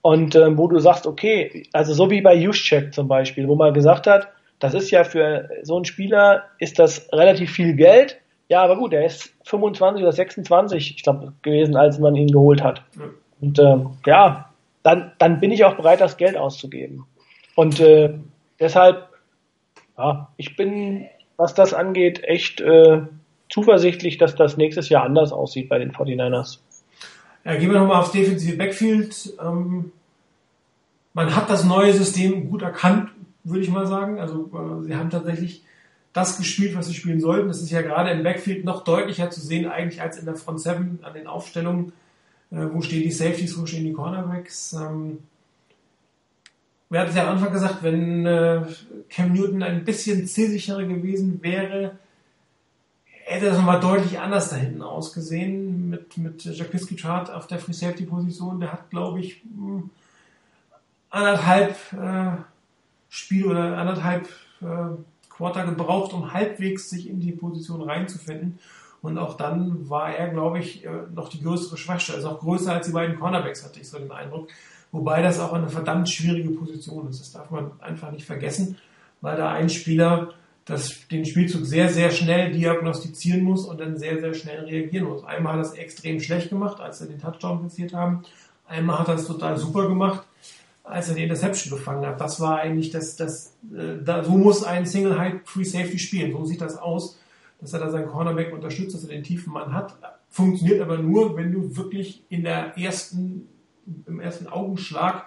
Und 0.00 0.34
ähm, 0.36 0.56
wo 0.56 0.68
du 0.68 0.78
sagst, 0.78 1.06
okay, 1.06 1.64
also 1.74 1.92
so 1.92 2.10
wie 2.10 2.22
bei 2.22 2.34
Juszczyk 2.34 2.94
zum 2.94 3.08
Beispiel, 3.08 3.46
wo 3.46 3.56
man 3.56 3.74
gesagt 3.74 4.06
hat, 4.06 4.28
das 4.58 4.72
ist 4.72 4.90
ja 4.90 5.04
für 5.04 5.50
so 5.62 5.76
einen 5.76 5.84
Spieler, 5.84 6.44
ist 6.58 6.78
das 6.78 7.12
relativ 7.12 7.52
viel 7.52 7.74
Geld. 7.74 8.18
Ja, 8.48 8.62
aber 8.62 8.76
gut, 8.76 8.94
er 8.94 9.04
ist 9.04 9.34
25 9.44 10.02
oder 10.02 10.12
26, 10.12 10.96
ich 10.96 11.02
glaube, 11.02 11.34
gewesen, 11.42 11.76
als 11.76 11.98
man 11.98 12.16
ihn 12.16 12.32
geholt 12.32 12.62
hat. 12.62 12.82
Ja. 12.96 13.04
Und 13.42 13.58
äh, 13.58 13.76
ja, 14.06 14.48
dann, 14.82 15.12
dann 15.18 15.40
bin 15.40 15.52
ich 15.52 15.66
auch 15.66 15.74
bereit, 15.74 16.00
das 16.00 16.16
Geld 16.16 16.38
auszugeben. 16.38 17.04
Und 17.54 17.80
äh, 17.80 18.14
deshalb, 18.58 19.10
ja, 19.98 20.30
ich 20.38 20.56
bin, 20.56 21.06
was 21.38 21.54
das 21.54 21.72
angeht, 21.72 22.22
echt 22.24 22.60
äh, 22.60 23.02
zuversichtlich, 23.48 24.18
dass 24.18 24.34
das 24.34 24.58
nächstes 24.58 24.90
Jahr 24.90 25.04
anders 25.04 25.32
aussieht 25.32 25.70
bei 25.70 25.78
den 25.78 25.92
49ers. 25.92 26.58
Ja, 27.44 27.54
gehen 27.54 27.72
wir 27.72 27.78
nochmal 27.78 28.02
aufs 28.02 28.12
defensive 28.12 28.58
Backfield. 28.58 29.32
Ähm, 29.40 29.92
man 31.14 31.34
hat 31.34 31.48
das 31.48 31.64
neue 31.64 31.94
System 31.94 32.50
gut 32.50 32.62
erkannt, 32.62 33.10
würde 33.44 33.62
ich 33.62 33.70
mal 33.70 33.86
sagen. 33.86 34.20
Also 34.20 34.50
äh, 34.52 34.84
sie 34.84 34.96
haben 34.96 35.08
tatsächlich 35.08 35.62
das 36.12 36.36
gespielt, 36.36 36.76
was 36.76 36.88
sie 36.88 36.94
spielen 36.94 37.20
sollten. 37.20 37.48
Das 37.48 37.62
ist 37.62 37.70
ja 37.70 37.82
gerade 37.82 38.10
im 38.10 38.24
Backfield 38.24 38.64
noch 38.64 38.82
deutlicher 38.82 39.30
zu 39.30 39.40
sehen 39.40 39.66
eigentlich 39.66 40.02
als 40.02 40.18
in 40.18 40.26
der 40.26 40.34
Front 40.34 40.60
7 40.60 40.98
an 41.02 41.14
den 41.14 41.28
Aufstellungen. 41.28 41.92
Äh, 42.50 42.66
wo 42.72 42.82
stehen 42.82 43.02
die 43.02 43.12
Safeties, 43.12 43.58
wo 43.58 43.64
stehen 43.64 43.84
die 43.84 43.92
Cornerbacks? 43.92 44.72
Ähm, 44.72 45.20
wir 46.90 47.00
hatten 47.00 47.10
es 47.10 47.16
ja 47.16 47.24
am 47.24 47.36
Anfang 47.36 47.52
gesagt, 47.52 47.82
wenn 47.82 48.24
äh, 48.26 48.62
Cam 49.08 49.32
Newton 49.32 49.62
ein 49.62 49.84
bisschen 49.84 50.26
zielsicherer 50.26 50.84
gewesen 50.84 51.42
wäre, 51.42 51.98
hätte 53.28 53.46
das 53.46 53.58
nochmal 53.58 53.80
deutlich 53.80 54.18
anders 54.18 54.48
da 54.48 54.56
hinten 54.56 54.80
ausgesehen 54.80 55.90
mit, 55.90 56.16
mit 56.16 56.44
Jacques 56.44 56.88
Chart 56.96 57.30
auf 57.30 57.46
der 57.46 57.58
Free 57.58 57.74
Safety 57.74 58.04
Position. 58.04 58.60
Der 58.60 58.72
hat, 58.72 58.88
glaube 58.88 59.20
ich, 59.20 59.42
hm, 59.42 59.90
anderthalb 61.10 61.76
äh, 61.92 62.38
Spiel 63.10 63.46
oder 63.46 63.76
anderthalb 63.76 64.28
äh, 64.62 64.96
Quarter 65.28 65.66
gebraucht, 65.66 66.14
um 66.14 66.32
halbwegs 66.32 66.88
sich 66.88 67.08
in 67.08 67.20
die 67.20 67.32
Position 67.32 67.82
reinzufinden. 67.82 68.58
Und 69.00 69.18
auch 69.18 69.36
dann 69.36 69.88
war 69.88 70.14
er, 70.14 70.28
glaube 70.28 70.58
ich, 70.58 70.84
äh, 70.84 70.90
noch 71.14 71.28
die 71.28 71.42
größere 71.42 71.76
Schwachstelle. 71.76 72.18
Also 72.18 72.30
auch 72.30 72.40
größer 72.40 72.72
als 72.72 72.86
die 72.86 72.92
beiden 72.92 73.18
Cornerbacks, 73.18 73.64
hatte 73.64 73.78
ich 73.78 73.88
so 73.88 73.98
den 73.98 74.10
Eindruck. 74.10 74.48
Wobei 74.90 75.22
das 75.22 75.38
auch 75.38 75.52
eine 75.52 75.68
verdammt 75.68 76.08
schwierige 76.08 76.50
Position 76.50 77.08
ist. 77.08 77.20
Das 77.20 77.32
darf 77.32 77.50
man 77.50 77.72
einfach 77.80 78.10
nicht 78.10 78.24
vergessen, 78.24 78.76
weil 79.20 79.36
da 79.36 79.52
ein 79.52 79.68
Spieler 79.68 80.34
das, 80.64 81.08
den 81.08 81.24
Spielzug 81.24 81.64
sehr, 81.64 81.88
sehr 81.88 82.10
schnell 82.10 82.52
diagnostizieren 82.52 83.42
muss 83.42 83.64
und 83.64 83.80
dann 83.80 83.98
sehr, 83.98 84.20
sehr 84.20 84.34
schnell 84.34 84.64
reagieren 84.64 85.08
muss. 85.08 85.24
Einmal 85.24 85.54
hat 85.54 85.60
er 85.60 85.70
es 85.70 85.72
extrem 85.72 86.20
schlecht 86.20 86.50
gemacht, 86.50 86.80
als 86.80 87.00
er 87.00 87.06
den 87.06 87.18
Touchdown 87.18 87.62
passiert 87.62 87.94
haben. 87.94 88.22
Einmal 88.66 88.98
hat 88.98 89.08
er 89.08 89.14
es 89.14 89.26
total 89.26 89.56
super 89.56 89.88
gemacht, 89.88 90.26
als 90.84 91.08
er 91.08 91.14
die 91.14 91.22
Interception 91.22 91.76
gefangen 91.78 92.04
hat. 92.06 92.20
Das 92.20 92.38
war 92.38 92.58
eigentlich 92.58 92.90
das, 92.90 93.16
das, 93.16 93.56
äh, 93.74 94.02
da, 94.04 94.22
so 94.22 94.32
muss 94.32 94.62
ein 94.62 94.84
Single 94.84 95.18
High 95.18 95.36
Free 95.44 95.64
Safety 95.64 95.98
spielen. 95.98 96.32
So 96.32 96.44
sieht 96.44 96.60
das 96.60 96.76
aus, 96.76 97.18
dass 97.60 97.72
er 97.72 97.80
da 97.80 97.90
seinen 97.90 98.08
Cornerback 98.08 98.52
unterstützt, 98.52 98.94
dass 98.94 99.04
er 99.04 99.10
den 99.10 99.24
tiefen 99.24 99.52
Mann 99.54 99.72
hat. 99.72 99.96
Funktioniert 100.28 100.82
aber 100.82 100.98
nur, 100.98 101.34
wenn 101.36 101.50
du 101.50 101.76
wirklich 101.76 102.22
in 102.28 102.44
der 102.44 102.76
ersten, 102.76 103.48
im 104.06 104.20
ersten 104.20 104.46
Augenschlag 104.46 105.26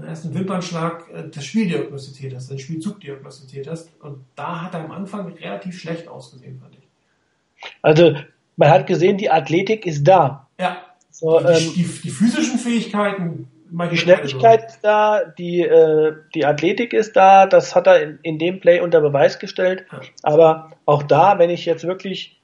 im 0.00 0.08
ersten 0.08 0.34
Wimpernschlag 0.34 1.04
äh, 1.12 1.28
das 1.32 1.44
Spiel 1.44 1.68
diagnostiziert 1.68 2.34
hast, 2.34 2.50
den 2.50 2.58
Spielzug 2.58 3.00
diagnostiziert 3.00 3.68
hast. 3.68 3.90
Und 4.00 4.24
da 4.34 4.62
hat 4.62 4.74
er 4.74 4.84
am 4.84 4.90
Anfang 4.90 5.32
relativ 5.32 5.78
schlecht 5.78 6.08
ausgesehen, 6.08 6.58
fand 6.58 6.74
ich. 6.74 7.70
Also 7.82 8.14
man 8.56 8.70
hat 8.70 8.86
gesehen, 8.86 9.18
die 9.18 9.30
Athletik 9.30 9.86
ist 9.86 10.04
da. 10.04 10.48
Ja. 10.58 10.78
So, 11.10 11.38
die, 11.40 11.46
ähm, 11.46 11.72
die, 11.74 11.82
die, 11.82 12.10
physischen 12.10 12.58
Fähigkeiten. 12.58 13.48
Die 13.70 13.96
Schnelligkeit 13.96 14.64
ist 14.66 14.80
da, 14.80 15.22
die, 15.24 15.60
äh, 15.60 16.14
die 16.34 16.44
Athletik 16.44 16.92
ist 16.92 17.14
da, 17.14 17.46
das 17.46 17.76
hat 17.76 17.86
er 17.86 18.02
in, 18.02 18.18
in 18.22 18.38
dem 18.38 18.60
Play 18.60 18.80
unter 18.80 19.00
Beweis 19.00 19.38
gestellt. 19.38 19.84
Ja. 19.92 20.00
Aber 20.22 20.72
auch 20.86 21.02
da, 21.04 21.38
wenn 21.38 21.50
ich 21.50 21.66
jetzt 21.66 21.84
wirklich 21.84 22.40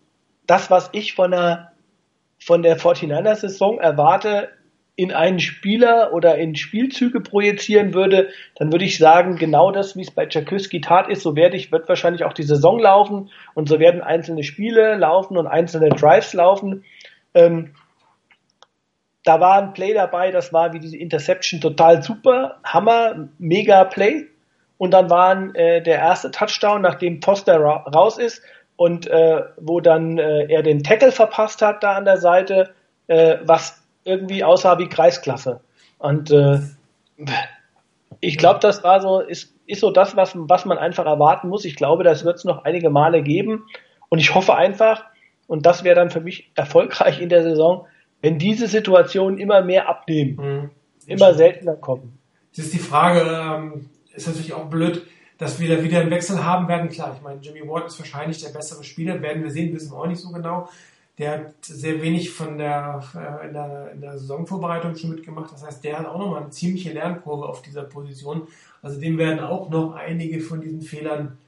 das, 0.47 0.71
was 0.71 0.89
ich 0.93 1.15
von 1.15 1.33
der, 1.33 1.73
von 2.39 2.63
der 2.63 2.79
49er-Saison 2.79 3.81
erwarte, 3.81 4.51
in 4.97 5.13
einen 5.13 5.41
Spieler 5.41 6.15
oder 6.15 6.39
in 6.39 6.57
Spielzüge 6.57 7.21
projizieren 7.21 7.93
würde, 7.93 8.31
dann 8.57 8.73
würde 8.73 8.87
ich 8.87 8.97
sagen, 8.97 9.37
genau 9.37 9.71
das, 9.71 9.95
wie 9.95 10.01
es 10.01 10.11
bei 10.11 10.25
Tchaikovsky 10.25 10.81
tat 10.81 11.09
ist, 11.09 11.23
so 11.23 11.37
werde 11.37 11.57
ich, 11.57 11.71
wird 11.71 11.87
wahrscheinlich 11.89 12.25
auch 12.25 12.33
die 12.33 12.43
Saison 12.43 12.79
laufen 12.79 13.31
und 13.55 13.69
so 13.69 13.79
werden 13.79 14.01
einzelne 14.01 14.43
Spiele 14.43 14.97
laufen 14.97 15.37
und 15.37 15.47
einzelne 15.47 15.91
Drives 15.91 16.33
laufen. 16.33 16.85
Ähm, 17.35 17.75
da 19.23 19.39
war 19.39 19.61
ein 19.61 19.75
Play 19.75 19.93
dabei, 19.93 20.31
das 20.31 20.53
war 20.53 20.73
wie 20.73 20.79
diese 20.79 20.97
Interception 20.97 21.61
total 21.61 22.03
super, 22.03 22.59
Hammer, 22.65 23.29
mega 23.39 23.85
Play. 23.85 24.27
Und 24.79 24.93
dann 24.93 25.11
war 25.11 25.55
äh, 25.55 25.83
der 25.83 25.99
erste 25.99 26.31
Touchdown, 26.31 26.83
nachdem 26.83 27.21
Foster 27.21 27.61
ra 27.61 27.85
raus 27.95 28.19
ist 28.19 28.43
und 28.77 29.07
äh, 29.07 29.43
wo 29.57 29.81
dann 29.81 30.19
äh, 30.19 30.47
er 30.47 30.63
den 30.63 30.83
Tackle 30.83 31.13
verpasst 31.13 31.61
hat 31.63 31.83
da 31.83 31.95
an 31.95 32.05
der 32.05 32.19
Seite, 32.19 32.75
äh, 33.09 33.39
was 33.43 33.86
irgendwie 34.07 34.45
aussah 34.45 34.79
wie 34.79 34.89
Kreisklasse. 34.89 35.61
Und 35.99 36.31
äh, 36.31 36.61
ich 38.21 38.39
glaube, 38.39 38.61
das 38.61 38.83
war 38.83 39.01
so, 39.01 39.21
ist, 39.21 39.55
ist 39.67 39.81
so 39.81 39.91
das, 39.91 40.17
was, 40.17 40.33
was 40.35 40.65
man 40.65 40.79
einfach 40.79 41.07
erwarten 41.07 41.49
muss. 41.49 41.65
Ich 41.65 41.77
glaube, 41.77 42.05
das 42.05 42.25
wird 42.25 42.37
es 42.37 42.45
noch 42.45 42.65
einige 42.65 42.91
Male 42.91 43.23
geben. 43.23 43.67
Und 44.09 44.19
ich 44.19 44.35
hoffe 44.35 44.55
einfach, 44.55 45.05
und 45.47 45.67
das 45.67 45.85
wäre 45.85 45.97
dann 45.97 46.11
für 46.11 46.21
mich 46.21 46.51
erfolgreich 46.55 47.21
in 47.21 47.29
der 47.29 47.43
Saison, 47.43 47.87
wenn 48.23 48.39
diese 48.39 48.67
Situationen 48.69 49.39
immer 49.39 49.63
mehr 49.63 49.89
abnehmen, 49.89 50.37
mhm. 50.37 50.71
immer 51.07 51.35
seltener 51.35 51.77
kommen. 51.77 52.19
Das 52.55 52.67
ist 52.67 52.75
die 52.75 52.79
Frage, 52.79 53.21
ähm, 53.21 53.91
ist 54.15 54.27
natürlich 54.27 54.55
auch 54.55 54.65
blöd, 54.71 55.07
dass 55.39 55.61
wir 55.61 55.77
da 55.77 55.83
wieder 55.83 56.01
einen 56.01 56.11
Wechsel 56.11 56.43
haben 56.45 56.69
werden. 56.69 56.89
Klar, 56.89 57.15
ich 57.17 57.23
meine, 57.23 57.41
Jimmy 57.41 57.61
Ward 57.69 57.87
ist 57.87 57.99
wahrscheinlich 57.99 58.43
der 58.43 58.51
bessere 58.51 58.83
Spieler, 58.83 59.21
werden 59.21 59.43
wir 59.43 59.51
sehen, 59.51 59.75
wissen 59.75 59.93
wir 59.93 59.99
auch 59.99 60.07
nicht 60.07 60.21
so 60.21 60.31
genau. 60.31 60.69
Der 61.19 61.33
hat 61.33 61.65
sehr 61.65 62.03
wenig 62.03 62.31
von 62.31 62.59
der, 62.59 63.03
äh, 63.15 63.47
in 63.47 63.53
der, 63.55 63.91
in 63.93 64.01
der 64.01 64.19
Saisonvorbereitung 64.19 64.97
schon 64.97 65.11
mitgemacht. 65.11 65.53
Das 65.53 65.65
heißt, 65.65 65.83
der 65.83 65.99
hat 65.99 66.07
auch 66.07 66.19
nochmal 66.19 66.43
eine 66.43 66.51
ziemliche 66.51 66.93
Lernkurve 66.93 67.47
auf 67.47 67.63
dieser 67.63 67.85
Position. 67.85 68.49
Also 68.83 69.01
dem 69.01 69.17
werden 69.17 69.41
auch 69.41 69.71
noch 69.71 69.95
einige 69.95 70.41
von 70.41 70.61
diesen 70.61 70.83
Fehlern 70.83 71.39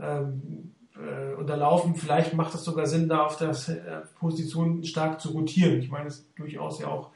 ähm, 0.00 0.72
äh, 0.96 1.34
unterlaufen. 1.34 1.96
Vielleicht 1.96 2.34
macht 2.34 2.54
es 2.54 2.64
sogar 2.64 2.86
Sinn, 2.86 3.08
da 3.08 3.26
auf 3.26 3.36
der 3.36 3.50
äh, 3.50 4.06
Position 4.18 4.84
stark 4.84 5.20
zu 5.20 5.30
rotieren. 5.30 5.80
Ich 5.80 5.90
meine, 5.90 6.08
es 6.08 6.18
ist 6.18 6.26
durchaus 6.36 6.80
ja 6.80 6.88
auch 6.88 7.10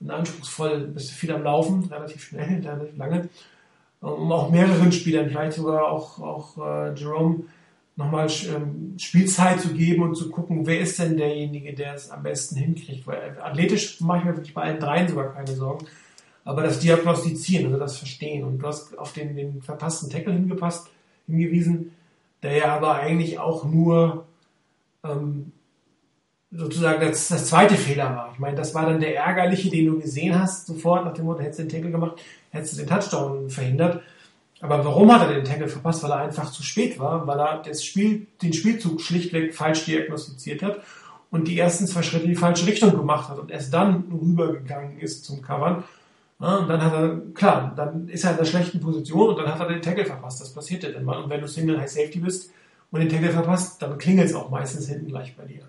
ein 0.00 0.10
anspruchsvoll, 0.10 0.88
bist 0.88 1.10
viel 1.10 1.32
am 1.32 1.42
Laufen, 1.42 1.84
relativ 1.84 2.22
schnell, 2.22 2.60
relativ 2.64 2.96
lange. 2.96 3.28
Um 4.00 4.30
auch 4.30 4.50
mehreren 4.50 4.92
Spielern, 4.92 5.28
vielleicht 5.28 5.54
sogar 5.54 5.90
auch, 5.90 6.20
auch 6.20 6.56
äh, 6.58 6.94
Jerome, 6.94 7.44
nochmal 7.98 8.28
ähm, 8.46 8.94
Spielzeit 8.96 9.60
zu 9.60 9.74
geben 9.74 10.04
und 10.04 10.14
zu 10.14 10.30
gucken, 10.30 10.66
wer 10.66 10.80
ist 10.80 11.00
denn 11.00 11.16
derjenige, 11.16 11.74
der 11.74 11.94
es 11.94 12.10
am 12.10 12.22
besten 12.22 12.54
hinkriegt. 12.54 13.06
Weil 13.08 13.36
äh, 13.36 13.40
athletisch 13.40 14.00
mache 14.00 14.18
ich 14.18 14.24
mir 14.24 14.36
wirklich 14.36 14.54
bei 14.54 14.62
allen 14.62 14.78
dreien 14.78 15.08
sogar 15.08 15.34
keine 15.34 15.52
Sorgen. 15.52 15.84
Aber 16.44 16.62
das 16.62 16.78
Diagnostizieren, 16.78 17.66
also 17.66 17.78
das 17.78 17.98
Verstehen. 17.98 18.44
Und 18.44 18.60
du 18.60 18.66
hast 18.68 18.96
auf 18.96 19.12
den, 19.12 19.34
den 19.34 19.60
verpassten 19.62 20.10
Tackle 20.10 20.32
hingepasst, 20.32 20.88
hingewiesen, 21.26 21.90
der 22.44 22.56
ja 22.56 22.76
aber 22.76 22.94
eigentlich 22.94 23.40
auch 23.40 23.64
nur 23.64 24.26
ähm, 25.02 25.50
sozusagen 26.52 27.00
das, 27.00 27.26
das 27.26 27.46
zweite 27.48 27.74
Fehler 27.74 28.14
war. 28.14 28.30
Ich 28.32 28.38
meine, 28.38 28.56
das 28.56 28.76
war 28.76 28.86
dann 28.86 29.00
der 29.00 29.16
ärgerliche, 29.16 29.70
den 29.70 29.86
du 29.86 29.98
gesehen 29.98 30.40
hast, 30.40 30.68
sofort 30.68 31.04
nach 31.04 31.14
dem 31.14 31.24
Motto, 31.24 31.40
hättest 31.40 31.58
du 31.58 31.62
den 31.64 31.70
Tackle 31.70 31.90
gemacht, 31.90 32.22
hättest 32.50 32.74
du 32.74 32.76
den 32.78 32.88
Touchdown 32.88 33.50
verhindert. 33.50 34.02
Aber 34.60 34.84
warum 34.84 35.12
hat 35.12 35.28
er 35.28 35.34
den 35.34 35.44
Tackle 35.44 35.68
verpasst? 35.68 36.02
Weil 36.02 36.10
er 36.10 36.18
einfach 36.18 36.50
zu 36.50 36.62
spät 36.62 36.98
war, 36.98 37.26
weil 37.26 37.38
er 37.38 37.62
das 37.62 37.84
Spiel, 37.84 38.26
den 38.42 38.52
Spielzug 38.52 39.00
schlichtweg 39.00 39.54
falsch 39.54 39.84
diagnostiziert 39.84 40.62
hat 40.62 40.80
und 41.30 41.46
die 41.46 41.58
ersten 41.58 41.86
zwei 41.86 42.02
Schritte 42.02 42.24
in 42.24 42.30
die 42.30 42.36
falsche 42.36 42.66
Richtung 42.66 42.96
gemacht 42.96 43.28
hat 43.28 43.38
und 43.38 43.50
erst 43.50 43.72
dann 43.72 44.04
rübergegangen 44.10 44.98
ist 44.98 45.24
zum 45.24 45.42
Covern. 45.42 45.84
Und 46.38 46.68
dann 46.68 46.82
hat 46.82 46.92
er, 46.92 47.20
klar, 47.34 47.72
dann 47.76 48.08
ist 48.08 48.24
er 48.24 48.30
in 48.30 48.36
einer 48.36 48.46
schlechten 48.46 48.80
Position 48.80 49.30
und 49.30 49.38
dann 49.38 49.52
hat 49.52 49.60
er 49.60 49.68
den 49.68 49.82
Tackle 49.82 50.04
verpasst. 50.04 50.40
Das 50.40 50.52
passiert 50.52 50.84
ja 50.84 50.90
dann 50.90 51.04
mal. 51.04 51.22
Und 51.22 51.30
wenn 51.30 51.40
du 51.40 51.48
Single 51.48 51.80
High 51.80 51.90
Safety 51.90 52.20
bist 52.20 52.52
und 52.92 53.00
den 53.00 53.08
Tackle 53.08 53.30
verpasst, 53.30 53.82
dann 53.82 53.98
klingelt 53.98 54.28
es 54.28 54.34
auch 54.34 54.48
meistens 54.48 54.88
hinten 54.88 55.08
gleich 55.08 55.36
bei 55.36 55.44
dir. 55.44 55.62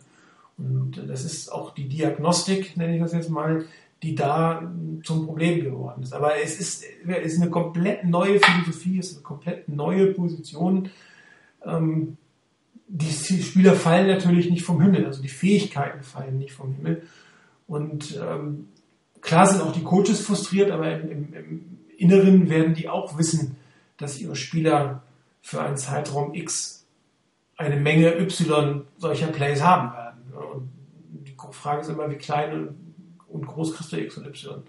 Und 0.59 1.03
das 1.07 1.25
ist 1.25 1.51
auch 1.51 1.73
die 1.73 1.87
Diagnostik, 1.87 2.77
nenne 2.77 2.95
ich 2.95 3.01
das 3.01 3.13
jetzt 3.13 3.29
mal, 3.29 3.65
die 4.01 4.15
da 4.15 4.71
zum 5.03 5.25
Problem 5.25 5.63
geworden 5.63 6.03
ist. 6.03 6.13
Aber 6.13 6.37
es 6.41 6.59
ist, 6.59 6.85
es 7.05 7.33
ist 7.33 7.41
eine 7.41 7.51
komplett 7.51 8.05
neue 8.05 8.39
Philosophie, 8.39 8.99
es 8.99 9.11
ist 9.11 9.17
eine 9.17 9.23
komplett 9.23 9.67
neue 9.67 10.07
Position. 10.13 10.89
Ähm, 11.65 12.17
die 12.87 13.11
Spieler 13.11 13.75
fallen 13.75 14.07
natürlich 14.07 14.49
nicht 14.49 14.63
vom 14.63 14.81
Himmel, 14.81 15.05
also 15.05 15.21
die 15.21 15.27
Fähigkeiten 15.27 16.01
fallen 16.01 16.37
nicht 16.37 16.53
vom 16.53 16.73
Himmel. 16.73 17.03
Und 17.67 18.19
ähm, 18.19 18.69
klar 19.21 19.45
sind 19.45 19.61
auch 19.61 19.73
die 19.73 19.83
Coaches 19.83 20.21
frustriert, 20.21 20.71
aber 20.71 20.99
im, 20.99 21.33
im, 21.33 21.65
Inneren 21.97 22.49
werden 22.49 22.73
die 22.73 22.87
auch 22.87 23.17
wissen, 23.17 23.57
dass 23.97 24.21
ihre 24.21 24.37
Spieler 24.37 25.03
für 25.41 25.61
einen 25.61 25.75
Zeitraum 25.75 26.33
X 26.33 26.85
eine 27.57 27.75
Menge 27.75 28.17
Y 28.17 28.83
solcher 28.97 29.27
Plays 29.27 29.61
haben 29.61 29.91
werden. 29.91 30.33
Und 30.53 31.27
die 31.27 31.35
Frage 31.51 31.81
ist 31.81 31.89
immer, 31.89 32.09
wie 32.09 32.15
klein 32.15 32.53
und 32.53 32.88
groß 33.31 33.75
kriegst 33.75 33.91
du 33.91 33.97
X 33.97 34.17
und 34.17 34.27
Y. 34.27 34.63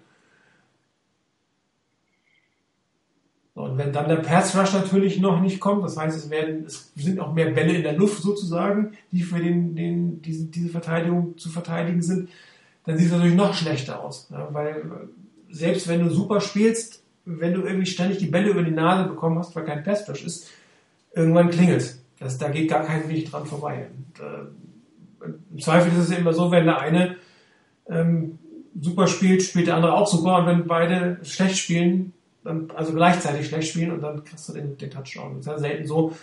Und 3.53 3.77
wenn 3.77 3.91
dann 3.91 4.07
der 4.07 4.17
Pass 4.17 4.55
Rush 4.57 4.73
natürlich 4.73 5.19
noch 5.19 5.41
nicht 5.41 5.59
kommt, 5.59 5.83
das 5.83 5.97
heißt, 5.97 6.17
es 6.17 6.29
werden, 6.29 6.65
es 6.65 6.91
sind 6.95 7.19
auch 7.19 7.33
mehr 7.33 7.51
Bälle 7.51 7.73
in 7.73 7.83
der 7.83 7.93
Luft 7.93 8.21
sozusagen, 8.21 8.93
die 9.11 9.23
für 9.23 9.39
den, 9.39 9.75
den, 9.75 10.21
diese, 10.21 10.45
diese 10.45 10.69
Verteidigung 10.69 11.37
zu 11.37 11.49
verteidigen 11.49 12.01
sind, 12.01 12.29
dann 12.85 12.97
sieht 12.97 13.07
es 13.07 13.11
natürlich 13.11 13.35
noch 13.35 13.53
schlechter 13.53 14.03
aus. 14.03 14.29
Ja, 14.31 14.47
weil 14.51 15.09
selbst 15.49 15.87
wenn 15.89 16.03
du 16.03 16.09
super 16.09 16.39
spielst, 16.39 17.03
wenn 17.25 17.53
du 17.53 17.61
irgendwie 17.61 17.85
ständig 17.85 18.19
die 18.19 18.27
Bälle 18.27 18.49
über 18.49 18.63
die 18.63 18.71
Nase 18.71 19.09
bekommen 19.09 19.37
hast, 19.37 19.55
weil 19.55 19.65
kein 19.65 19.83
Pass 19.83 20.09
Rush 20.09 20.23
ist, 20.23 20.49
irgendwann 21.13 21.49
klingelt 21.49 22.01
das, 22.21 22.37
Da 22.37 22.49
geht 22.49 22.69
gar 22.69 22.85
kein 22.85 23.09
Weg 23.09 23.29
dran 23.29 23.45
vorbei. 23.45 23.87
Und, 23.89 24.23
äh, 24.23 25.33
Im 25.51 25.59
Zweifel 25.59 25.91
ist 25.91 26.09
es 26.09 26.17
immer 26.17 26.33
so, 26.33 26.51
wenn 26.51 26.65
der 26.65 26.79
eine 26.79 27.17
ähm, 27.89 28.37
super 28.79 29.07
spielt, 29.07 29.41
spielt 29.43 29.67
der 29.67 29.75
andere 29.75 29.93
auch 29.93 30.07
super 30.07 30.37
und 30.37 30.45
wenn 30.45 30.67
beide 30.67 31.19
schlecht 31.23 31.57
spielen, 31.57 32.13
dann, 32.43 32.71
also 32.75 32.93
gleichzeitig 32.93 33.47
schlecht 33.47 33.69
spielen 33.69 33.91
und 33.91 34.01
dann 34.01 34.23
kriegst 34.23 34.47
du 34.49 34.53
den, 34.53 34.77
den 34.77 34.89
Touchdown. 34.89 35.35
Das 35.35 35.45
ist 35.45 35.51
ja 35.51 35.59
selten 35.59 35.87
so, 35.87 36.15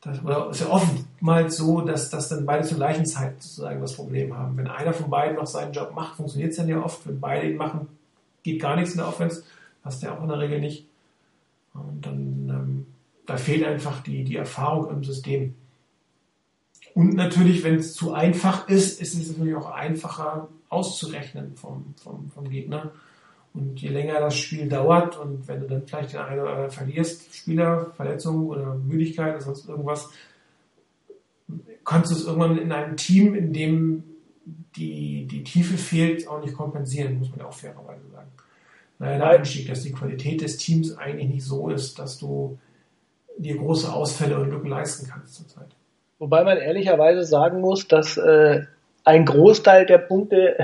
dass, 0.00 0.22
oder 0.24 0.50
ist 0.50 0.60
ja 0.60 0.68
oftmals 0.68 1.56
so, 1.56 1.82
dass, 1.82 2.08
dass 2.08 2.28
dann 2.28 2.46
beide 2.46 2.66
zur 2.66 2.78
gleichen 2.78 3.04
Zeit 3.04 3.42
sozusagen 3.42 3.80
das 3.80 3.94
Problem 3.94 4.36
haben. 4.36 4.56
Wenn 4.56 4.66
einer 4.66 4.94
von 4.94 5.10
beiden 5.10 5.36
noch 5.36 5.46
seinen 5.46 5.72
Job 5.72 5.92
macht, 5.94 6.16
funktioniert 6.16 6.52
es 6.52 6.56
dann 6.56 6.68
ja 6.68 6.82
oft. 6.82 7.06
Wenn 7.06 7.20
beide 7.20 7.50
ihn 7.50 7.56
machen, 7.56 7.88
geht 8.42 8.62
gar 8.62 8.76
nichts 8.76 8.92
in 8.92 8.98
der 8.98 9.08
Offense. 9.08 9.42
Hast 9.84 10.02
du 10.02 10.06
ja 10.06 10.16
auch 10.16 10.22
in 10.22 10.28
der 10.28 10.38
Regel 10.38 10.60
nicht. 10.60 10.86
Und 11.74 12.06
dann, 12.06 12.48
ähm, 12.48 12.86
da 13.26 13.36
fehlt 13.36 13.64
einfach 13.64 14.02
die, 14.02 14.24
die 14.24 14.36
Erfahrung 14.36 14.90
im 14.90 15.04
System. 15.04 15.54
Und 16.94 17.14
natürlich, 17.14 17.62
wenn 17.62 17.76
es 17.76 17.92
zu 17.92 18.14
einfach 18.14 18.68
ist, 18.68 19.00
ist 19.00 19.14
es 19.14 19.28
natürlich 19.28 19.54
auch 19.54 19.70
einfacher 19.70 20.48
auszurechnen 20.70 21.56
vom, 21.56 21.94
vom, 22.02 22.30
vom 22.30 22.48
Gegner. 22.48 22.92
Und 23.52 23.80
je 23.80 23.88
länger 23.88 24.20
das 24.20 24.36
Spiel 24.36 24.68
dauert 24.68 25.18
und 25.18 25.46
wenn 25.48 25.60
du 25.60 25.66
dann 25.66 25.86
vielleicht 25.86 26.12
den 26.12 26.20
einen 26.20 26.40
oder 26.40 26.50
anderen 26.50 26.70
verlierst, 26.70 27.34
Spieler, 27.34 27.90
Verletzungen 27.96 28.46
oder 28.46 28.76
Müdigkeit 28.76 29.34
oder 29.34 29.44
sonst 29.44 29.68
irgendwas, 29.68 30.08
kannst 31.84 32.12
du 32.12 32.14
es 32.14 32.26
irgendwann 32.26 32.58
in 32.58 32.70
einem 32.70 32.96
Team, 32.96 33.34
in 33.34 33.52
dem 33.52 34.04
die, 34.76 35.26
die 35.26 35.42
Tiefe 35.42 35.76
fehlt, 35.76 36.28
auch 36.28 36.40
nicht 36.42 36.54
kompensieren, 36.54 37.18
muss 37.18 37.30
man 37.30 37.42
auch 37.42 37.52
fairerweise 37.52 38.08
sagen. 38.12 38.30
Naja, 39.00 39.18
der 39.18 39.26
Einstieg, 39.30 39.66
dass 39.66 39.82
die 39.82 39.92
Qualität 39.92 40.42
des 40.42 40.58
Teams 40.58 40.96
eigentlich 40.96 41.28
nicht 41.28 41.44
so 41.44 41.70
ist, 41.70 41.98
dass 41.98 42.18
du 42.18 42.58
dir 43.36 43.56
große 43.56 43.92
Ausfälle 43.92 44.38
und 44.38 44.50
Lücken 44.50 44.68
leisten 44.68 45.08
kannst 45.08 45.34
zurzeit. 45.34 45.74
Wobei 46.18 46.44
man 46.44 46.58
ehrlicherweise 46.58 47.24
sagen 47.24 47.60
muss, 47.60 47.88
dass 47.88 48.16
äh, 48.18 48.62
ein 49.10 49.24
Großteil 49.24 49.86
der 49.86 49.98
Punkte 49.98 50.56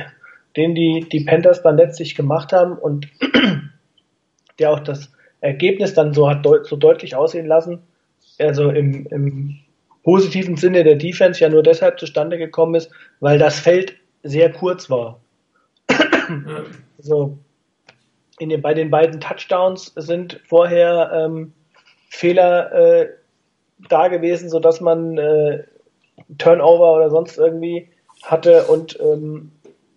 den 0.57 0.75
die, 0.75 1.07
die 1.11 1.25
Panthers 1.25 1.63
dann 1.63 1.77
letztlich 1.77 2.15
gemacht 2.15 2.53
haben 2.53 2.79
und 2.79 3.09
der 4.59 4.71
auch 4.71 4.81
das 4.81 5.13
Ergebnis 5.41 5.95
dann 5.95 6.15
so 6.15 6.29
hat 6.29 6.45
deut 6.45 6.67
so 6.67 6.77
deutlich 6.77 7.15
aussehen 7.15 7.47
lassen, 7.47 7.83
also 8.39 8.71
im, 8.71 9.07
im 9.11 9.59
positiven 10.03 10.57
Sinne 10.57 10.83
der 10.83 10.97
Defense 10.97 11.41
ja 11.41 11.49
nur 11.49 11.63
deshalb 11.63 12.01
zustande 12.01 12.39
gekommen 12.39 12.75
ist, 12.75 12.91
weil 13.21 13.39
das 13.39 13.61
Feld 13.61 13.97
sehr 14.23 14.51
kurz 14.51 14.89
war. 14.89 15.21
also 16.99 17.39
in 18.39 18.49
den, 18.49 18.63
bei 18.63 18.75
den 18.75 18.91
beiden 18.91 19.21
Touchdowns 19.21 19.93
sind 19.97 20.41
vorher 20.47 21.11
ähm, 21.13 21.53
Fehler 22.09 22.73
äh, 22.73 23.09
da 23.89 24.09
gewesen, 24.09 24.49
sodass 24.49 24.81
man 24.81 25.19
äh, 25.19 25.65
Turnover 26.39 26.95
oder 26.97 27.11
sonst 27.11 27.37
irgendwie 27.39 27.89
hatte 28.27 28.65
und 28.65 28.99
ähm, 29.01 29.53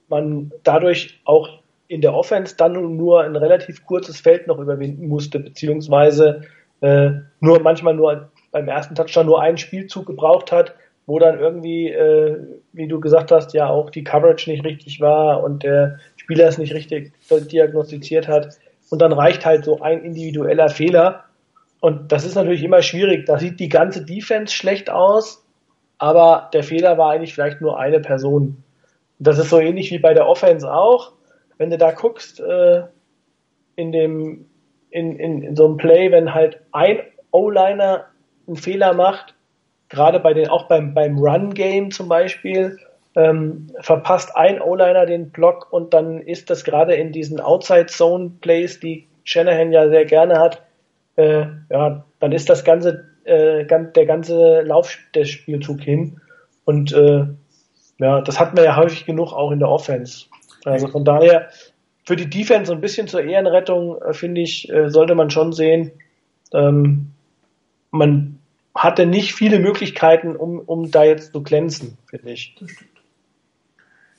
man 0.07 0.51
dadurch 0.63 1.19
auch 1.25 1.59
in 1.87 2.01
der 2.01 2.13
Offense 2.13 2.55
dann 2.55 2.73
nur 2.97 3.23
ein 3.23 3.35
relativ 3.35 3.85
kurzes 3.85 4.19
Feld 4.19 4.47
noch 4.47 4.59
überwinden 4.59 5.07
musste, 5.07 5.39
beziehungsweise 5.39 6.41
äh, 6.81 7.11
nur 7.39 7.59
manchmal 7.61 7.95
nur 7.95 8.29
beim 8.51 8.67
ersten 8.67 8.95
Touchdown 8.95 9.25
nur 9.25 9.41
einen 9.41 9.57
Spielzug 9.57 10.05
gebraucht 10.05 10.51
hat, 10.51 10.75
wo 11.07 11.17
dann 11.17 11.39
irgendwie, 11.39 11.89
äh, 11.89 12.37
wie 12.73 12.87
du 12.87 12.99
gesagt 12.99 13.31
hast, 13.31 13.53
ja 13.53 13.67
auch 13.67 13.89
die 13.89 14.03
Coverage 14.03 14.49
nicht 14.49 14.63
richtig 14.63 15.01
war 15.01 15.43
und 15.43 15.63
der 15.63 15.97
Spieler 16.15 16.47
es 16.47 16.59
nicht 16.59 16.73
richtig 16.73 17.11
diagnostiziert 17.31 18.27
hat. 18.27 18.57
Und 18.91 19.01
dann 19.01 19.11
reicht 19.11 19.45
halt 19.45 19.65
so 19.65 19.81
ein 19.81 20.03
individueller 20.03 20.69
Fehler. 20.69 21.25
Und 21.79 22.11
das 22.11 22.25
ist 22.25 22.35
natürlich 22.35 22.63
immer 22.63 22.83
schwierig. 22.83 23.25
Da 23.25 23.39
sieht 23.39 23.59
die 23.59 23.69
ganze 23.69 24.05
Defense 24.05 24.53
schlecht 24.53 24.89
aus, 24.89 25.43
aber 25.99 26.49
der 26.53 26.63
Fehler 26.63 26.97
war 26.97 27.11
eigentlich 27.11 27.33
vielleicht 27.33 27.61
nur 27.61 27.79
eine 27.79 27.99
Person. 27.99 28.63
Das 29.19 29.37
ist 29.37 29.49
so 29.49 29.59
ähnlich 29.59 29.91
wie 29.91 29.99
bei 29.99 30.13
der 30.13 30.27
Offense 30.27 30.71
auch. 30.71 31.11
Wenn 31.57 31.69
du 31.69 31.77
da 31.77 31.91
guckst, 31.91 32.39
äh, 32.39 32.83
in 33.75 33.91
dem, 33.91 34.45
in, 34.89 35.19
in, 35.19 35.43
in 35.43 35.55
so 35.55 35.65
einem 35.65 35.77
Play, 35.77 36.11
wenn 36.11 36.33
halt 36.33 36.61
ein 36.71 36.99
O-Liner 37.31 38.05
einen 38.47 38.55
Fehler 38.55 38.93
macht, 38.93 39.35
gerade 39.89 40.19
bei 40.19 40.33
den, 40.33 40.47
auch 40.47 40.67
beim, 40.67 40.93
beim 40.93 41.17
Run-Game 41.17 41.91
zum 41.91 42.07
Beispiel, 42.07 42.77
ähm, 43.15 43.67
verpasst 43.81 44.35
ein 44.35 44.61
O-Liner 44.61 45.05
den 45.05 45.31
Block 45.31 45.71
und 45.71 45.93
dann 45.93 46.21
ist 46.21 46.49
das 46.49 46.63
gerade 46.63 46.95
in 46.95 47.11
diesen 47.11 47.41
Outside-Zone-Plays, 47.41 48.79
die 48.79 49.07
Shanahan 49.23 49.71
ja 49.71 49.89
sehr 49.89 50.05
gerne 50.05 50.39
hat, 50.39 50.61
äh, 51.17 51.45
ja, 51.69 52.05
dann 52.19 52.31
ist 52.31 52.49
das 52.49 52.63
ganze, 52.63 53.05
äh, 53.29 53.65
der 53.65 54.05
ganze 54.05 54.61
Lauf 54.61 54.97
des 55.15 55.29
Spielzug 55.29 55.81
hin. 55.81 56.19
Und 56.65 56.91
äh, 56.91 57.25
ja, 57.99 58.21
das 58.21 58.39
hatten 58.39 58.57
wir 58.57 58.63
ja 58.63 58.75
häufig 58.75 59.05
genug 59.05 59.33
auch 59.33 59.51
in 59.51 59.59
der 59.59 59.69
Offense. 59.69 60.25
Also 60.65 60.87
von 60.87 61.05
daher, 61.05 61.49
für 62.05 62.15
die 62.15 62.29
Defense 62.29 62.67
so 62.67 62.73
ein 62.73 62.81
bisschen 62.81 63.07
zur 63.07 63.23
Ehrenrettung, 63.23 64.01
äh, 64.01 64.13
finde 64.13 64.41
ich, 64.41 64.69
äh, 64.69 64.89
sollte 64.89 65.15
man 65.15 65.29
schon 65.29 65.53
sehen, 65.53 65.91
ähm, 66.53 67.11
man 67.91 68.39
hatte 68.75 69.05
nicht 69.05 69.33
viele 69.33 69.59
Möglichkeiten, 69.59 70.35
um, 70.35 70.59
um 70.59 70.91
da 70.91 71.03
jetzt 71.03 71.33
zu 71.33 71.43
glänzen, 71.43 71.97
finde 72.09 72.31
ich. 72.31 72.55
Das 72.59 72.71
stimmt. 72.71 72.89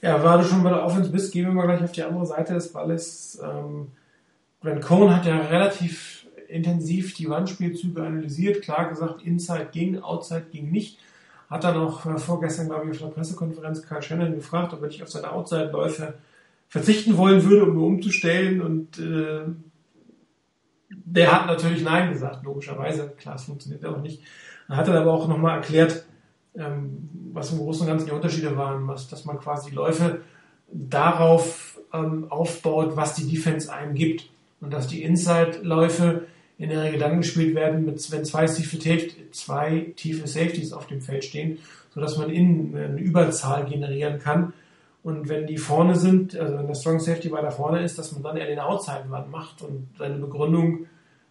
Ja, 0.02 0.22
weil 0.24 0.38
du 0.38 0.44
schon 0.44 0.62
bei 0.62 0.70
der 0.70 0.84
Offense 0.84 1.10
bist, 1.10 1.32
gehen 1.32 1.46
wir 1.46 1.52
mal 1.52 1.66
gleich 1.66 1.82
auf 1.82 1.92
die 1.92 2.02
andere 2.02 2.26
Seite 2.26 2.54
des 2.54 2.72
Balles. 2.72 3.40
Ähm, 3.42 3.88
Grant 4.62 4.82
Cohn 4.82 5.14
hat 5.14 5.26
ja 5.26 5.38
relativ 5.38 6.19
intensiv 6.50 7.14
die 7.14 7.28
Wandspielzüge 7.28 8.02
analysiert, 8.02 8.62
klar 8.62 8.88
gesagt, 8.88 9.22
Inside 9.22 9.68
ging, 9.72 10.02
Outside 10.02 10.46
ging 10.50 10.70
nicht 10.70 10.98
hat 11.50 11.64
dann 11.64 11.76
auch 11.76 12.06
äh, 12.06 12.16
vorgestern, 12.16 12.68
glaube 12.68 12.86
ich, 12.86 12.92
auf 12.92 13.08
der 13.08 13.14
Pressekonferenz 13.14 13.82
Karl 13.82 14.00
Shannon 14.00 14.34
gefragt, 14.34 14.72
ob 14.72 14.82
er 14.82 14.88
nicht 14.88 15.02
auf 15.02 15.10
seine 15.10 15.32
Outside-Läufe 15.32 16.14
verzichten 16.68 17.16
wollen 17.16 17.44
würde, 17.44 17.64
um 17.64 17.74
nur 17.74 17.86
umzustellen. 17.88 18.62
Und 18.62 18.98
äh, 19.00 19.42
der 20.88 21.32
hat 21.32 21.46
natürlich 21.48 21.82
Nein 21.82 22.12
gesagt, 22.12 22.44
logischerweise. 22.44 23.12
Klar, 23.18 23.34
es 23.34 23.44
funktioniert 23.44 23.84
auch 23.84 24.00
nicht. 24.00 24.22
Er 24.68 24.76
hat 24.76 24.86
dann 24.86 24.96
aber 24.96 25.12
auch 25.12 25.26
nochmal 25.26 25.56
erklärt, 25.56 26.04
ähm, 26.54 27.10
was 27.32 27.50
im 27.50 27.58
Großen 27.58 27.82
und 27.82 27.88
Ganzen 27.88 28.06
die 28.06 28.12
Unterschiede 28.12 28.56
waren, 28.56 28.86
was, 28.86 29.08
dass 29.08 29.24
man 29.24 29.40
quasi 29.40 29.70
die 29.70 29.76
Läufe 29.76 30.20
darauf 30.72 31.80
ähm, 31.92 32.30
aufbaut, 32.30 32.96
was 32.96 33.16
die 33.16 33.28
Defense 33.28 33.72
einem 33.72 33.94
gibt. 33.94 34.30
Und 34.60 34.72
dass 34.72 34.86
die 34.86 35.02
Inside-Läufe 35.02 36.26
in 36.60 36.68
der 36.68 36.82
Regel 36.82 37.00
dann 37.00 37.16
gespielt 37.16 37.54
werden, 37.54 37.86
wenn 37.86 38.24
zwei 38.24 38.44
tiefe, 38.44 38.78
zwei 39.30 39.92
tiefe 39.96 40.28
Safeties 40.28 40.74
auf 40.74 40.86
dem 40.86 41.00
Feld 41.00 41.24
stehen, 41.24 41.58
sodass 41.94 42.18
man 42.18 42.28
innen 42.28 42.76
eine 42.76 43.00
Überzahl 43.00 43.64
generieren 43.64 44.18
kann. 44.18 44.52
Und 45.02 45.30
wenn 45.30 45.46
die 45.46 45.56
vorne 45.56 45.96
sind, 45.96 46.38
also 46.38 46.58
wenn 46.58 46.66
der 46.66 46.74
Strong 46.74 47.00
Safety 47.00 47.32
weiter 47.32 47.50
vorne 47.50 47.82
ist, 47.82 47.98
dass 47.98 48.12
man 48.12 48.22
dann 48.22 48.36
eher 48.36 48.46
den 48.46 48.58
Outside-Run 48.58 49.30
macht. 49.30 49.62
Und 49.62 49.88
seine 49.98 50.16
Begründung 50.16 50.86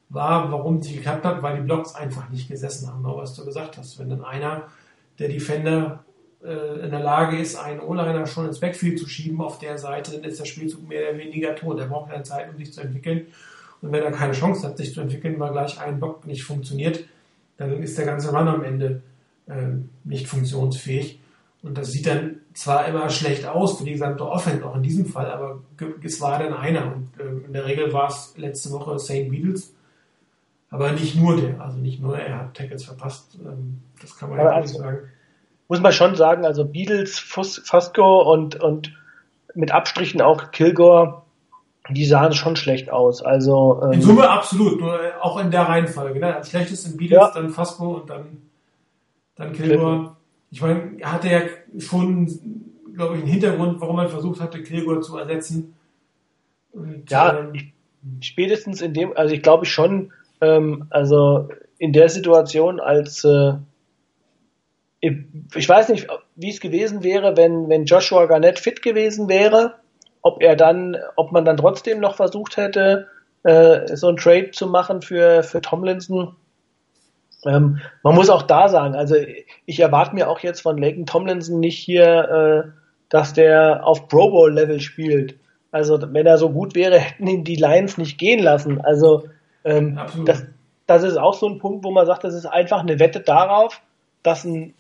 war, 0.10 0.52
warum 0.52 0.78
nicht 0.78 0.96
geklappt 0.96 1.24
hat, 1.24 1.44
weil 1.44 1.58
die 1.58 1.64
Blocks 1.64 1.94
einfach 1.94 2.28
nicht 2.32 2.50
gesessen 2.50 2.88
haben, 2.88 3.04
was 3.04 3.36
du 3.36 3.46
gesagt 3.46 3.78
hast. 3.78 4.00
Wenn 4.00 4.10
dann 4.10 4.26
einer, 4.26 4.64
der 5.20 5.30
Defender, 5.30 6.04
äh, 6.44 6.86
in 6.86 6.90
der 6.90 7.02
Lage 7.02 7.38
ist, 7.38 7.56
einen 7.56 7.82
O-Liner 7.82 8.26
schon 8.26 8.48
ins 8.48 8.60
Backfield 8.60 8.98
zu 8.98 9.08
schieben 9.08 9.42
auf 9.42 9.60
der 9.60 9.78
Seite, 9.78 10.14
dann 10.14 10.24
ist 10.24 10.40
der 10.40 10.46
Spielzug 10.46 10.88
mehr 10.88 11.08
oder 11.08 11.20
weniger 11.20 11.56
tot. 11.56 11.80
Er 11.80 11.86
braucht 11.86 12.10
keine 12.10 12.24
Zeit, 12.24 12.50
um 12.50 12.58
sich 12.58 12.74
zu 12.74 12.82
entwickeln. 12.82 13.28
Und 13.82 13.92
wenn 13.92 14.04
er 14.04 14.12
keine 14.12 14.34
Chance 14.34 14.68
hat, 14.68 14.78
sich 14.78 14.94
zu 14.94 15.02
entwickeln, 15.02 15.40
weil 15.40 15.52
gleich 15.52 15.80
ein 15.80 16.00
Block 16.00 16.26
nicht 16.26 16.44
funktioniert, 16.44 17.06
dann 17.58 17.82
ist 17.82 17.98
der 17.98 18.06
ganze 18.06 18.32
Run 18.32 18.48
am 18.48 18.64
Ende 18.64 19.02
äh, 19.48 19.68
nicht 20.04 20.28
funktionsfähig. 20.28 21.20
Und 21.62 21.78
das 21.78 21.92
sieht 21.92 22.06
dann 22.06 22.38
zwar 22.54 22.88
immer 22.88 23.10
schlecht 23.10 23.46
aus 23.46 23.78
für 23.78 23.84
die 23.84 23.92
gesamte 23.92 24.26
Offense, 24.26 24.66
auch 24.66 24.76
in 24.76 24.84
diesem 24.84 25.06
Fall, 25.06 25.30
aber 25.30 25.60
es 26.04 26.22
war 26.22 26.40
dann 26.40 26.54
einer. 26.54 26.94
Und 26.94 27.10
äh, 27.20 27.46
in 27.46 27.54
der 27.54 27.66
Regel 27.66 27.92
war 27.92 28.10
es 28.10 28.34
letzte 28.38 28.72
Woche 28.72 28.98
St. 28.98 29.30
Beatles, 29.30 29.74
aber 30.70 30.92
nicht 30.92 31.16
nur 31.16 31.36
der. 31.36 31.60
Also 31.60 31.78
nicht 31.78 32.02
nur 32.02 32.18
er 32.18 32.40
hat 32.40 32.54
Tackles 32.54 32.86
verpasst. 32.86 33.38
Ähm, 33.44 33.82
das 34.02 34.16
kann 34.16 34.30
man 34.30 34.40
ja 34.40 34.50
also, 34.50 34.74
nicht 34.74 34.82
sagen. 34.82 35.10
Muss 35.68 35.82
man 35.82 35.92
schon 35.92 36.16
sagen, 36.16 36.46
also 36.46 36.66
Beatles, 36.66 37.20
Fasco 37.20 38.32
und, 38.32 38.56
und 38.56 38.94
mit 39.54 39.72
Abstrichen 39.72 40.22
auch 40.22 40.52
Kilgore 40.52 41.24
die 41.90 42.06
sahen 42.06 42.34
schon 42.34 42.56
schlecht 42.56 42.90
aus. 42.90 43.22
Also 43.22 43.82
ähm, 43.84 43.94
in 43.94 44.02
Summe 44.02 44.30
absolut, 44.30 44.80
nur 44.80 45.00
auch 45.22 45.40
in 45.40 45.52
der 45.52 45.64
Reihenfolge. 45.64 46.20
Ne? 46.20 46.36
Als 46.36 46.50
schlechtes 46.50 46.86
in 46.86 46.98
Beatles, 46.98 47.20
ja. 47.20 47.32
dann 47.34 47.50
Fasco 47.50 47.96
und 47.96 48.10
dann 48.10 48.38
dann 49.36 49.54
Kilgore. 49.54 50.16
Ich 50.52 50.62
meine, 50.62 50.92
er 51.00 51.14
hatte 51.14 51.30
ja 51.30 51.42
schon, 51.80 52.28
glaube 52.94 53.16
ich, 53.16 53.22
einen 53.22 53.32
Hintergrund, 53.32 53.80
warum 53.80 54.00
er 54.00 54.10
versucht 54.10 54.42
hatte, 54.42 54.62
Kilgore 54.62 55.02
zu 55.02 55.18
ersetzen. 55.18 55.76
Und, 56.72 57.10
ja, 57.10 57.40
ähm, 57.40 57.72
spätestens 58.22 58.82
in 58.82 58.94
dem, 58.94 59.16
also 59.16 59.34
ich 59.34 59.42
glaube 59.42 59.66
schon, 59.66 60.12
ähm, 60.42 60.88
also 60.90 61.50
in 61.78 61.94
der 61.94 62.10
Situation 62.10 62.80
als 62.80 63.24
äh, 63.24 63.54
ich 65.02 65.70
weiß 65.70 65.90
nicht, 65.90 66.08
wie 66.36 66.50
es 66.50 66.60
gewesen 66.60 67.04
wäre, 67.04 67.38
wenn, 67.38 67.70
wenn 67.70 67.86
Joshua 67.86 68.26
Garnett 68.26 68.60
fit 68.60 68.82
gewesen 68.82 69.30
wäre, 69.30 69.76
ob 70.22 70.42
er 70.42 70.56
dann, 70.56 70.98
ob 71.16 71.32
man 71.32 71.46
dann 71.46 71.58
trotzdem 71.58 72.00
noch 72.00 72.16
versucht 72.16 72.58
hätte, 72.58 73.08
äh, 73.44 73.96
so 73.96 74.10
ein 74.10 74.18
Trade 74.18 74.52
zu 74.52 74.68
machen 74.68 75.02
für, 75.02 75.44
für 75.44 75.62
Tomlinson. 75.62 76.36
Ähm, 77.46 77.80
man 78.04 78.16
muss 78.16 78.30
auch 78.30 78.42
da 78.44 78.68
sagen, 78.68 78.96
also 78.96 79.16
ich 79.66 79.80
erwarte 79.80 80.14
mir 80.14 80.30
auch 80.30 80.40
jetzt 80.40 80.62
von 80.62 80.78
Laken 80.78 81.06
Tomlinson 81.06 81.60
nicht 81.60 81.78
hier, 81.78 82.66
äh, 82.68 82.70
dass 83.08 83.34
der 83.34 83.88
auf 83.88 84.08
Pro 84.08 84.30
Bowl 84.30 84.54
Level 84.54 84.82
spielt. 84.82 85.36
Also 85.72 86.00
wenn 86.02 86.26
er 86.26 86.38
so 86.38 86.50
gut 86.50 86.76
wäre, 86.76 87.00
hätten 87.00 87.28
ihn 87.28 87.44
die 87.44 87.56
Lions 87.56 87.98
nicht 87.98 88.18
gehen 88.18 88.44
lassen. 88.44 88.82
Also 88.82 89.30
ähm, 89.64 90.00
das, 90.26 90.46
das 90.86 91.04
ist 91.04 91.18
auch 91.18 91.34
so 91.34 91.48
ein 91.48 91.60
Punkt, 91.60 91.86
wo 91.86 91.92
man 91.92 92.06
sagt, 92.06 92.24
das 92.24 92.34
ist 92.34 92.46
einfach 92.46 92.82
eine 92.82 93.00
Wette 93.00 93.22
darauf, 93.22 93.82
dass 94.24 94.44
ein 94.44 94.74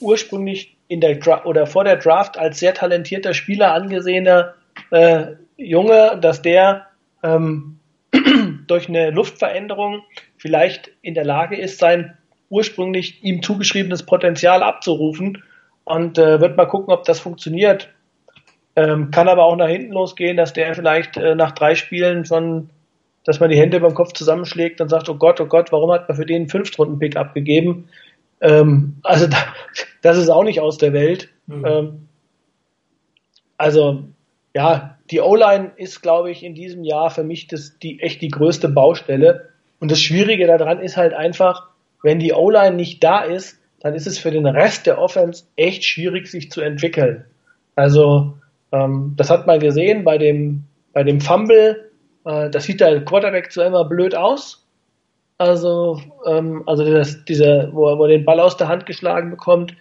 ursprünglich 0.00 0.76
in 0.88 1.00
der 1.00 1.16
Dra 1.16 1.44
oder 1.44 1.66
vor 1.66 1.84
der 1.84 1.96
Draft 1.96 2.38
als 2.38 2.58
sehr 2.58 2.74
talentierter 2.74 3.34
Spieler 3.34 3.72
angesehener 3.72 4.54
äh, 4.90 5.32
Junge, 5.56 6.18
dass 6.20 6.42
der 6.42 6.86
ähm, 7.22 7.78
durch 8.66 8.88
eine 8.88 9.10
Luftveränderung 9.10 10.02
vielleicht 10.36 10.90
in 11.02 11.14
der 11.14 11.24
Lage 11.24 11.56
ist, 11.56 11.78
sein 11.78 12.16
ursprünglich 12.48 13.22
ihm 13.24 13.42
zugeschriebenes 13.42 14.04
Potenzial 14.04 14.62
abzurufen 14.62 15.42
und 15.84 16.18
äh, 16.18 16.40
wird 16.40 16.56
mal 16.56 16.66
gucken, 16.66 16.92
ob 16.92 17.04
das 17.04 17.20
funktioniert. 17.20 17.90
Ähm, 18.76 19.10
kann 19.10 19.28
aber 19.28 19.44
auch 19.44 19.56
nach 19.56 19.68
hinten 19.68 19.92
losgehen, 19.92 20.36
dass 20.36 20.52
der 20.52 20.74
vielleicht 20.74 21.16
äh, 21.16 21.34
nach 21.34 21.52
drei 21.52 21.74
Spielen 21.74 22.24
schon, 22.24 22.70
dass 23.24 23.40
man 23.40 23.50
die 23.50 23.58
Hände 23.58 23.80
beim 23.80 23.94
Kopf 23.94 24.12
zusammenschlägt 24.12 24.80
und 24.80 24.88
sagt, 24.88 25.08
oh 25.08 25.14
Gott, 25.14 25.40
oh 25.40 25.46
Gott, 25.46 25.70
warum 25.70 25.92
hat 25.92 26.08
man 26.08 26.16
für 26.16 26.26
den 26.26 26.42
einen 26.42 26.48
Fünftrunden-Pick 26.48 27.16
abgegeben? 27.16 27.88
Ähm, 28.40 28.96
also 29.02 29.26
da, 29.26 29.36
das 30.02 30.18
ist 30.18 30.28
auch 30.28 30.44
nicht 30.44 30.60
aus 30.60 30.78
der 30.78 30.92
Welt. 30.92 31.28
Mhm. 31.46 31.64
Ähm, 31.66 32.08
also 33.56 34.04
ja, 34.54 34.98
die 35.10 35.20
O-Line 35.20 35.72
ist, 35.76 36.02
glaube 36.02 36.30
ich, 36.30 36.42
in 36.42 36.54
diesem 36.54 36.84
Jahr 36.84 37.10
für 37.10 37.24
mich 37.24 37.46
das, 37.48 37.78
die 37.78 38.00
echt 38.00 38.22
die 38.22 38.28
größte 38.28 38.68
Baustelle. 38.68 39.50
Und 39.80 39.90
das 39.90 40.00
Schwierige 40.00 40.46
daran 40.46 40.80
ist 40.80 40.96
halt 40.96 41.12
einfach, 41.12 41.68
wenn 42.02 42.20
die 42.20 42.32
O-Line 42.32 42.76
nicht 42.76 43.02
da 43.02 43.22
ist, 43.22 43.60
dann 43.80 43.94
ist 43.94 44.06
es 44.06 44.18
für 44.18 44.30
den 44.30 44.46
Rest 44.46 44.86
der 44.86 44.98
Offense 44.98 45.44
echt 45.56 45.84
schwierig, 45.84 46.28
sich 46.28 46.50
zu 46.50 46.60
entwickeln. 46.60 47.24
Also 47.76 48.34
ähm, 48.72 49.14
das 49.16 49.28
hat 49.28 49.46
man 49.46 49.60
gesehen 49.60 50.04
bei 50.04 50.16
dem 50.16 50.64
bei 50.92 51.02
dem 51.02 51.20
Fumble. 51.20 51.90
Äh, 52.24 52.48
das 52.48 52.64
sieht 52.64 52.80
der 52.80 53.04
Quarterback 53.04 53.52
zwar 53.52 53.66
immer 53.66 53.84
blöd 53.84 54.14
aus, 54.14 54.64
also, 55.38 56.00
ähm, 56.26 56.62
also 56.66 56.84
das, 56.84 57.24
dieser, 57.24 57.72
wo 57.74 57.88
er, 57.88 57.98
wo 57.98 58.04
er 58.04 58.10
den 58.10 58.24
Ball 58.24 58.40
aus 58.40 58.56
der 58.56 58.68
Hand 58.68 58.86
geschlagen 58.86 59.30
bekommt. 59.30 59.74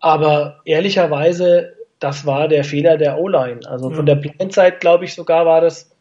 Aber 0.00 0.60
ehrlicherweise, 0.64 1.72
das 1.98 2.26
war 2.26 2.48
der 2.48 2.64
Fehler 2.64 2.96
der 2.98 3.18
O-Line. 3.18 3.60
Also 3.66 3.90
von 3.90 4.06
der 4.06 4.16
Blindzeit, 4.16 4.80
glaube 4.80 5.04
ich, 5.04 5.14
sogar 5.14 5.46
war 5.46 5.60
das, 5.60 5.94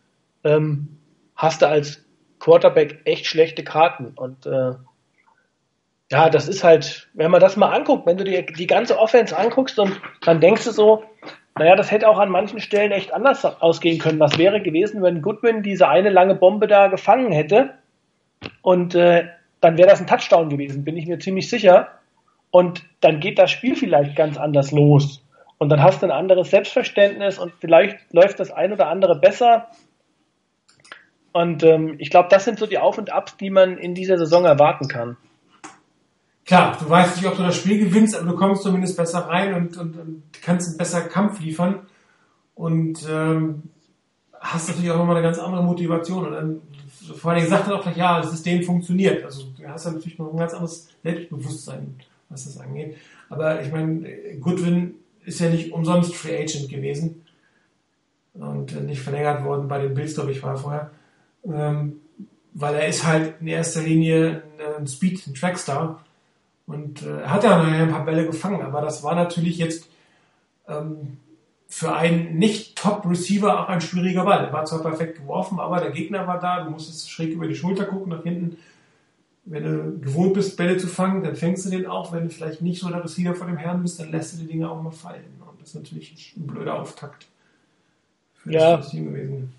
ähm, 0.44 0.98
hast 1.36 1.62
du 1.62 1.68
als 1.68 2.06
Quarterback 2.40 3.02
echt 3.06 3.28
schlechte 3.28 3.64
Karten. 3.64 4.14
Und 4.16 4.46
äh, 4.46 4.74
ja, 6.12 6.30
das 6.30 6.48
ist 6.48 6.64
halt, 6.64 7.08
wenn 7.14 7.32
man 7.32 7.42
das 7.42 7.58
mal 7.58 7.72
anguckt, 7.72 8.06
wenn 8.06 8.18
du 8.18 8.24
dir 8.24 8.44
die 8.44 8.68
ganze 8.68 9.00
Offense 9.00 9.38
anguckst 9.38 9.80
und 9.80 10.00
dann 10.22 10.42
denkst 10.42 10.66
du 10.66 10.72
so, 10.72 11.04
naja, 11.58 11.76
das 11.76 11.90
hätte 11.90 12.10
auch 12.10 12.20
an 12.20 12.30
manchen 12.30 12.60
Stellen 12.60 12.92
echt 12.92 13.14
anders 13.14 13.46
ausgehen 13.46 13.98
können. 13.98 14.20
Was 14.20 14.38
wäre 14.38 14.62
gewesen, 14.62 15.02
wenn 15.02 15.22
Goodwin 15.22 15.64
diese 15.64 15.88
eine 15.88 16.10
lange 16.10 16.36
Bombe 16.36 16.68
da 16.68 16.88
gefangen 16.88 17.32
hätte? 17.32 17.74
Und 18.62 18.94
äh, 18.94 19.30
dann 19.62 19.78
wäre 19.78 19.90
das 19.90 20.02
ein 20.02 20.08
Touchdown 20.08 20.50
gewesen, 20.50 20.84
bin 20.84 20.98
ich 20.98 21.08
mir 21.08 21.18
ziemlich 21.20 21.50
sicher. 21.50 21.88
Und 22.52 22.84
dann 23.00 23.22
geht 23.22 23.40
das 23.40 23.52
Spiel 23.52 23.76
vielleicht 23.76 24.16
ganz 24.16 24.38
anders 24.38 24.72
los. 24.72 25.25
Und 25.58 25.70
dann 25.70 25.82
hast 25.82 26.02
du 26.02 26.08
ein 26.08 26.12
anderes 26.12 26.50
Selbstverständnis 26.50 27.40
und 27.40 27.54
vielleicht 27.60 27.98
läuft 28.12 28.40
das 28.40 28.52
ein 28.52 28.74
oder 28.74 28.88
andere 28.88 29.18
besser. 29.18 29.68
Und 31.32 31.64
ähm, 31.64 31.96
ich 31.98 32.10
glaube, 32.10 32.30
das 32.30 32.46
sind 32.46 32.60
so 32.60 32.66
die 32.66 32.78
Auf 32.78 32.98
und 32.98 33.12
Abs, 33.12 33.38
die 33.38 33.50
man 33.50 33.78
in 33.78 33.96
dieser 33.96 34.18
Saison 34.18 34.46
erwarten 34.46 34.88
kann. 34.88 35.18
Klar, 36.46 36.78
du 36.80 36.90
weißt 36.90 37.18
nicht, 37.18 37.28
ob 37.28 37.36
du 37.38 37.44
das 37.44 37.58
Spiel 37.58 37.80
gewinnst, 37.80 38.16
aber 38.16 38.30
du 38.30 38.36
kommst 38.36 38.64
zumindest 38.64 38.96
besser 38.96 39.20
rein 39.20 39.54
und, 39.54 39.78
und, 39.78 39.98
und 39.98 40.24
kannst 40.42 40.70
einen 40.70 40.78
besseren 40.78 41.10
Kampf 41.10 41.40
liefern. 41.40 41.88
Und 42.54 43.06
ähm, 43.10 43.64
hast 44.40 44.70
natürlich 44.70 44.92
auch 44.92 44.98
nochmal 44.98 45.18
eine 45.18 45.26
ganz 45.26 45.40
andere 45.40 45.64
Motivation. 45.64 46.28
Und 46.28 46.34
dann 46.34 46.62
vor 47.18 47.32
allem 47.32 47.48
sagt 47.48 47.68
er 47.68 47.76
auch 47.76 47.82
gleich, 47.82 47.98
ja, 47.98 48.22
das 48.22 48.32
System 48.32 48.64
funktioniert. 48.64 49.24
Also 49.24 49.46
du 49.58 49.68
hast 49.68 49.86
ja 49.86 49.92
natürlich 49.92 50.20
noch 50.20 50.32
ein 50.32 50.38
ganz 50.38 50.54
anderes 50.54 50.90
Selbstbewusstsein, 51.04 51.96
was 52.30 52.46
das 52.46 52.60
angeht. 52.60 52.98
Aber 53.30 53.62
ich 53.62 53.72
meine, 53.72 54.08
Goodwin 54.40 54.96
ist 55.26 55.40
ja 55.40 55.50
nicht 55.50 55.72
umsonst 55.72 56.16
Free 56.16 56.38
Agent 56.38 56.70
gewesen 56.70 57.26
und 58.34 58.86
nicht 58.86 59.02
verlängert 59.02 59.44
worden 59.44 59.68
bei 59.68 59.80
den 59.80 59.94
Bills, 59.94 60.16
glaube 60.16 60.32
ich, 60.32 60.44
war 60.44 60.52
er 60.52 60.58
vorher. 60.58 60.92
Ähm, 61.46 62.02
weil 62.54 62.76
er 62.76 62.88
ist 62.88 63.06
halt 63.06 63.36
in 63.42 63.48
erster 63.48 63.82
Linie 63.82 64.44
ein 64.78 64.88
Speed, 64.88 65.28
ein 65.28 65.34
Trackstar. 65.34 66.02
Und 66.68 67.04
äh, 67.04 67.24
hat 67.26 67.44
ja 67.44 67.58
nachher 67.58 67.84
ein 67.84 67.92
paar 67.92 68.06
Bälle 68.06 68.26
gefangen, 68.26 68.62
aber 68.62 68.82
das 68.82 69.04
war 69.04 69.14
natürlich 69.14 69.60
jetzt 69.60 69.88
ähm, 70.68 71.18
für 71.68 71.94
einen 71.94 72.38
Nicht-Top-Receiver 72.40 73.60
auch 73.60 73.70
ein 73.70 73.82
schwieriger 73.82 74.24
Ball. 74.24 74.46
Er 74.46 74.54
war 74.54 74.66
zwar 74.66 74.82
perfekt 74.82 75.20
geworfen, 75.20 75.60
aber 75.60 75.80
der 75.80 75.92
Gegner 75.92 76.26
war 76.26 76.40
da, 76.40 76.64
du 76.64 76.72
musstest 76.72 77.12
schräg 77.12 77.34
über 77.34 77.48
die 77.48 77.56
Schulter 77.56 77.86
gucken, 77.86 78.14
nach 78.14 78.24
hinten. 78.24 78.58
Wenn 79.46 79.64
du 79.64 80.00
gewohnt 80.00 80.34
bist, 80.34 80.58
Bälle 80.58 80.78
zu 80.78 80.88
fangen, 80.88 81.24
dann 81.24 81.36
fängst 81.36 81.66
du 81.66 81.70
den 81.70 81.86
auch. 81.86 82.12
Wenn 82.12 82.24
du 82.24 82.30
vielleicht 82.30 82.62
nicht 82.62 82.82
so 82.82 82.90
der 82.90 83.04
Receiver 83.04 83.36
von 83.36 83.48
dem 83.48 83.58
Herrn 83.58 83.82
bist, 83.84 84.00
dann 84.00 84.12
lässt 84.12 84.34
du 84.34 84.42
die 84.42 84.48
Dinge 84.48 84.70
auch 84.70 84.82
mal 84.82 84.92
fallen. 84.92 85.40
Und 85.40 85.62
das 85.62 85.70
ist 85.70 85.76
natürlich 85.76 86.34
ein 86.36 86.48
blöder 86.48 86.80
Auftakt 86.80 87.28
für 88.34 88.52
ja. 88.52 88.78
das 88.78 88.90
Team 88.90 89.14
gewesen. 89.14 89.54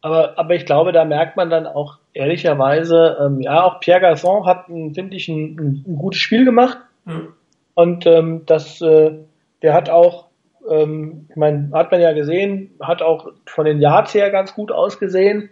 Aber, 0.00 0.38
aber 0.38 0.54
ich 0.54 0.64
glaube, 0.64 0.92
da 0.92 1.04
merkt 1.04 1.36
man 1.36 1.50
dann 1.50 1.66
auch 1.66 1.98
ehrlicherweise, 2.12 3.16
ähm, 3.20 3.40
ja, 3.40 3.64
auch 3.64 3.80
Pierre 3.80 4.00
Garçon 4.00 4.46
hat, 4.46 4.66
finde 4.66 5.16
ich, 5.16 5.28
ein, 5.28 5.56
ein, 5.58 5.84
ein, 5.86 5.96
gutes 5.96 6.20
Spiel 6.20 6.44
gemacht. 6.44 6.78
Mhm. 7.04 7.32
Und 7.74 8.06
ähm, 8.06 8.42
das 8.46 8.80
äh, 8.80 9.18
der 9.62 9.74
hat 9.74 9.90
auch, 9.90 10.26
ähm, 10.68 11.26
ich 11.30 11.36
meine, 11.36 11.70
hat 11.72 11.90
man 11.90 12.00
ja 12.00 12.12
gesehen, 12.12 12.70
hat 12.80 13.02
auch 13.02 13.32
von 13.46 13.64
den 13.64 13.80
Yards 13.80 14.14
her 14.14 14.30
ganz 14.30 14.54
gut 14.54 14.70
ausgesehen, 14.70 15.50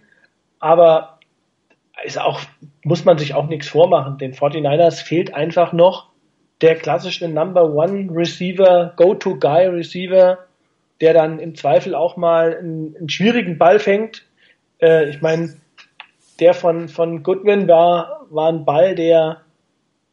aber 0.59 1.15
ist 2.05 2.20
auch, 2.20 2.40
muss 2.84 3.05
man 3.05 3.18
sich 3.18 3.34
auch 3.34 3.49
nichts 3.49 3.68
vormachen. 3.68 4.18
Den 4.18 4.34
49ers 4.34 5.03
fehlt 5.03 5.34
einfach 5.34 5.72
noch 5.72 6.09
der 6.61 6.76
klassische 6.76 7.28
Number 7.28 7.72
One 7.74 8.09
Receiver, 8.12 8.92
Go-To-Guy 8.97 9.66
Receiver, 9.66 10.38
der 11.01 11.14
dann 11.14 11.38
im 11.38 11.55
Zweifel 11.55 11.94
auch 11.94 12.16
mal 12.16 12.57
einen, 12.57 12.97
einen 12.97 13.09
schwierigen 13.09 13.59
Ball 13.59 13.78
fängt. 13.78 14.24
Äh, 14.80 15.11
ich 15.11 15.20
meine, 15.20 15.55
der 16.40 16.55
von, 16.55 16.88
von 16.88 17.22
Goodwin 17.22 17.68
war, 17.68 18.26
war 18.30 18.49
ein 18.49 18.64
Ball, 18.64 18.94
der 18.94 19.42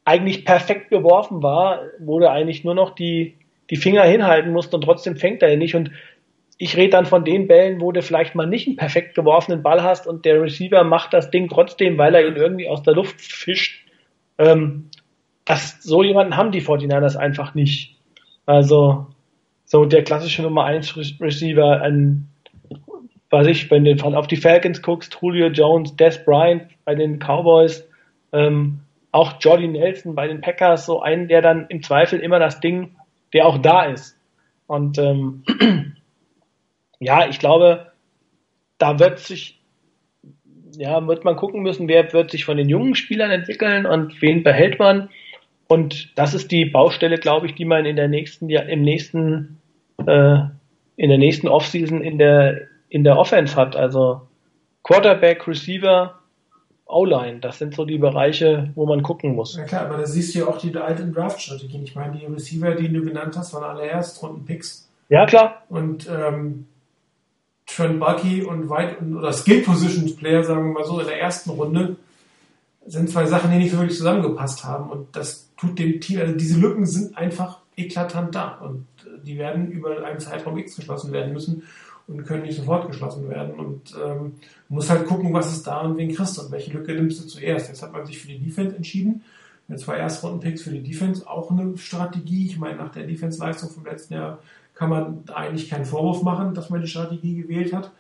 eigentlich 0.05 0.45
perfekt 0.45 0.89
geworfen 0.89 1.41
war, 1.41 1.81
wurde 1.99 2.29
eigentlich 2.29 2.63
nur 2.63 2.75
noch 2.75 2.91
die, 2.95 3.36
die 3.69 3.77
Finger 3.77 4.03
hinhalten 4.03 4.51
musst 4.51 4.73
und 4.73 4.81
trotzdem 4.81 5.15
fängt 5.15 5.41
er 5.41 5.53
ihn 5.53 5.59
nicht. 5.59 5.75
Und 5.75 5.91
ich 6.57 6.77
rede 6.77 6.91
dann 6.91 7.05
von 7.05 7.25
den 7.25 7.47
Bällen, 7.47 7.81
wo 7.81 7.91
du 7.91 8.01
vielleicht 8.01 8.35
mal 8.35 8.47
nicht 8.47 8.67
einen 8.67 8.75
perfekt 8.75 9.15
geworfenen 9.15 9.63
Ball 9.63 9.83
hast 9.83 10.07
und 10.07 10.25
der 10.25 10.41
Receiver 10.41 10.83
macht 10.83 11.13
das 11.13 11.31
Ding 11.31 11.49
trotzdem, 11.49 11.97
weil 11.97 12.15
er 12.15 12.27
ihn 12.27 12.35
irgendwie 12.35 12.69
aus 12.69 12.83
der 12.83 12.93
Luft 12.93 13.19
fischt. 13.21 13.85
Ähm, 14.37 14.89
das, 15.45 15.81
so 15.81 16.03
jemanden 16.03 16.37
haben 16.37 16.51
die 16.51 16.61
49ers 16.61 17.17
einfach 17.17 17.53
nicht. 17.53 17.95
Also, 18.45 19.07
so 19.65 19.85
der 19.85 20.03
klassische 20.03 20.41
Nummer 20.41 20.65
1 20.65 20.95
Receiver, 21.19 21.81
ein, 21.81 22.29
was 23.29 23.47
ich, 23.47 23.69
wenn 23.71 23.83
du 23.83 23.95
auf 24.03 24.27
die 24.27 24.37
Falcons 24.37 24.81
guckst, 24.81 25.17
Julio 25.21 25.47
Jones, 25.47 25.95
Des 25.95 26.23
Bryant 26.23 26.67
bei 26.85 26.95
den 26.95 27.19
Cowboys, 27.19 27.87
ähm, 28.31 28.79
auch 29.11 29.33
Jordy 29.39 29.67
Nelson 29.67 30.15
bei 30.15 30.27
den 30.27 30.41
Packers, 30.41 30.85
so 30.85 31.01
einen, 31.01 31.27
der 31.27 31.41
dann 31.41 31.65
im 31.69 31.83
Zweifel 31.83 32.19
immer 32.19 32.39
das 32.39 32.59
Ding 32.59 32.95
der 33.33 33.47
auch 33.47 33.57
da 33.57 33.85
ist. 33.85 34.17
Und 34.67 34.97
ähm, 34.97 35.43
ja, 37.03 37.27
ich 37.27 37.39
glaube, 37.39 37.91
da 38.77 38.99
wird 38.99 39.19
sich, 39.19 39.61
ja, 40.75 41.05
wird 41.07 41.23
man 41.23 41.35
gucken 41.35 41.61
müssen, 41.61 41.87
wer 41.87 42.11
wird 42.13 42.31
sich 42.31 42.45
von 42.45 42.57
den 42.57 42.69
jungen 42.69 42.95
Spielern 42.95 43.31
entwickeln 43.31 43.85
und 43.85 44.21
wen 44.21 44.43
behält 44.43 44.79
man. 44.79 45.09
Und 45.67 46.17
das 46.17 46.33
ist 46.33 46.51
die 46.51 46.65
Baustelle, 46.65 47.17
glaube 47.17 47.47
ich, 47.47 47.55
die 47.55 47.65
man 47.65 47.85
in 47.85 47.95
der 47.95 48.07
nächsten, 48.07 48.49
im 48.49 48.81
nächsten, 48.81 49.59
äh, 50.05 50.39
in 50.97 51.09
der 51.09 51.17
nächsten 51.17 51.47
Offseason 51.47 52.01
in 52.01 52.17
der, 52.17 52.61
in 52.89 53.03
der 53.03 53.17
Offense 53.17 53.55
hat. 53.55 53.75
Also 53.75 54.21
Quarterback, 54.83 55.47
Receiver, 55.47 56.19
O-Line. 56.85 57.39
Das 57.39 57.57
sind 57.57 57.73
so 57.73 57.85
die 57.85 57.97
Bereiche, 57.97 58.71
wo 58.75 58.85
man 58.85 59.01
gucken 59.01 59.35
muss. 59.35 59.55
Ja 59.57 59.63
klar, 59.63 59.85
aber 59.85 59.97
da 59.97 60.05
siehst 60.05 60.35
du 60.35 60.39
ja 60.39 60.47
auch 60.47 60.57
die 60.57 60.75
alten 60.75 61.13
Draft-Strategien. 61.13 61.83
Ich 61.83 61.95
meine, 61.95 62.17
die 62.17 62.25
Receiver, 62.25 62.75
die 62.75 62.91
du 62.91 63.03
genannt 63.03 63.35
hast, 63.37 63.53
waren 63.53 63.63
alle 63.63 63.87
Erstrunden-Picks. 63.87 64.89
Ja, 65.09 65.25
klar. 65.25 65.63
Und 65.69 66.09
ähm, 66.09 66.67
Trent 67.76 67.99
Bucky 67.99 68.43
und 68.43 68.69
White 68.69 69.03
oder 69.03 69.34
Skill 69.34 69.61
Positions 69.61 70.15
Player, 70.15 70.43
sagen 70.43 70.67
wir 70.67 70.74
mal 70.74 70.86
so, 70.86 70.99
in 70.99 71.07
der 71.07 71.19
ersten 71.19 71.49
Runde 71.51 71.95
sind 72.86 73.09
zwei 73.09 73.26
Sachen, 73.26 73.51
die 73.51 73.57
nicht 73.57 73.71
so 73.71 73.78
wirklich 73.78 73.97
zusammengepasst 73.97 74.63
haben. 74.63 74.89
Und 74.89 75.15
das 75.15 75.49
tut 75.57 75.80
dem 75.80 75.99
Team, 76.01 76.19
also 76.19 76.34
diese 76.34 76.59
Lücken 76.59 76.86
sind 76.86 77.17
einfach 77.17 77.59
eklatant 77.76 78.36
da. 78.36 78.55
Und 78.55 78.86
die 79.24 79.38
werden 79.38 79.71
über 79.71 80.03
einen 80.05 80.19
Zeitraum 80.19 80.57
X 80.57 80.76
geschlossen 80.76 81.11
werden 81.11 81.34
müssen 81.34 81.63
und 82.07 82.26
können 82.26 82.43
nicht 82.43 82.57
sofort 82.57 82.88
geschlossen 82.88 83.30
werden. 83.30 83.53
Und 83.55 83.95
ähm, 84.03 84.34
muss 84.69 84.89
halt 84.89 85.07
gucken, 85.07 85.34
was 85.34 85.51
ist 85.51 85.65
da 85.65 85.82
und 85.82 85.97
wen 85.97 86.13
kriegst 86.13 86.38
du 86.38 86.41
und 86.41 86.51
welche 86.51 86.71
Lücke 86.71 86.93
nimmst 86.93 87.24
du 87.24 87.28
zuerst. 87.28 87.69
Jetzt 87.69 87.82
hat 87.82 87.93
man 87.93 88.05
sich 88.05 88.19
für 88.19 88.28
die 88.28 88.39
Defense 88.39 88.76
entschieden. 88.76 89.24
Mit 89.69 89.80
zwei 89.80 89.95
Erstrunden-Picks 89.95 90.63
für 90.63 90.71
die 90.71 90.84
Defense 90.84 91.28
auch 91.28 91.49
eine 91.49 91.78
Strategie. 91.78 92.47
Ich 92.47 92.59
meine, 92.59 92.76
nach 92.76 92.91
der 92.91 93.07
Defense-Leistung 93.07 93.69
vom 93.69 93.86
letzten 93.86 94.15
Jahr 94.15 94.39
kann 94.74 94.89
man 94.89 95.24
eigentlich 95.34 95.69
keinen 95.69 95.86
Vorwurf 95.86 96.24
machen, 96.24 96.53
dass 96.53 96.69
man 96.69 96.82
die 96.82 96.88
Strategie 96.88 97.41
gewählt 97.41 97.74
hat. 97.74 97.91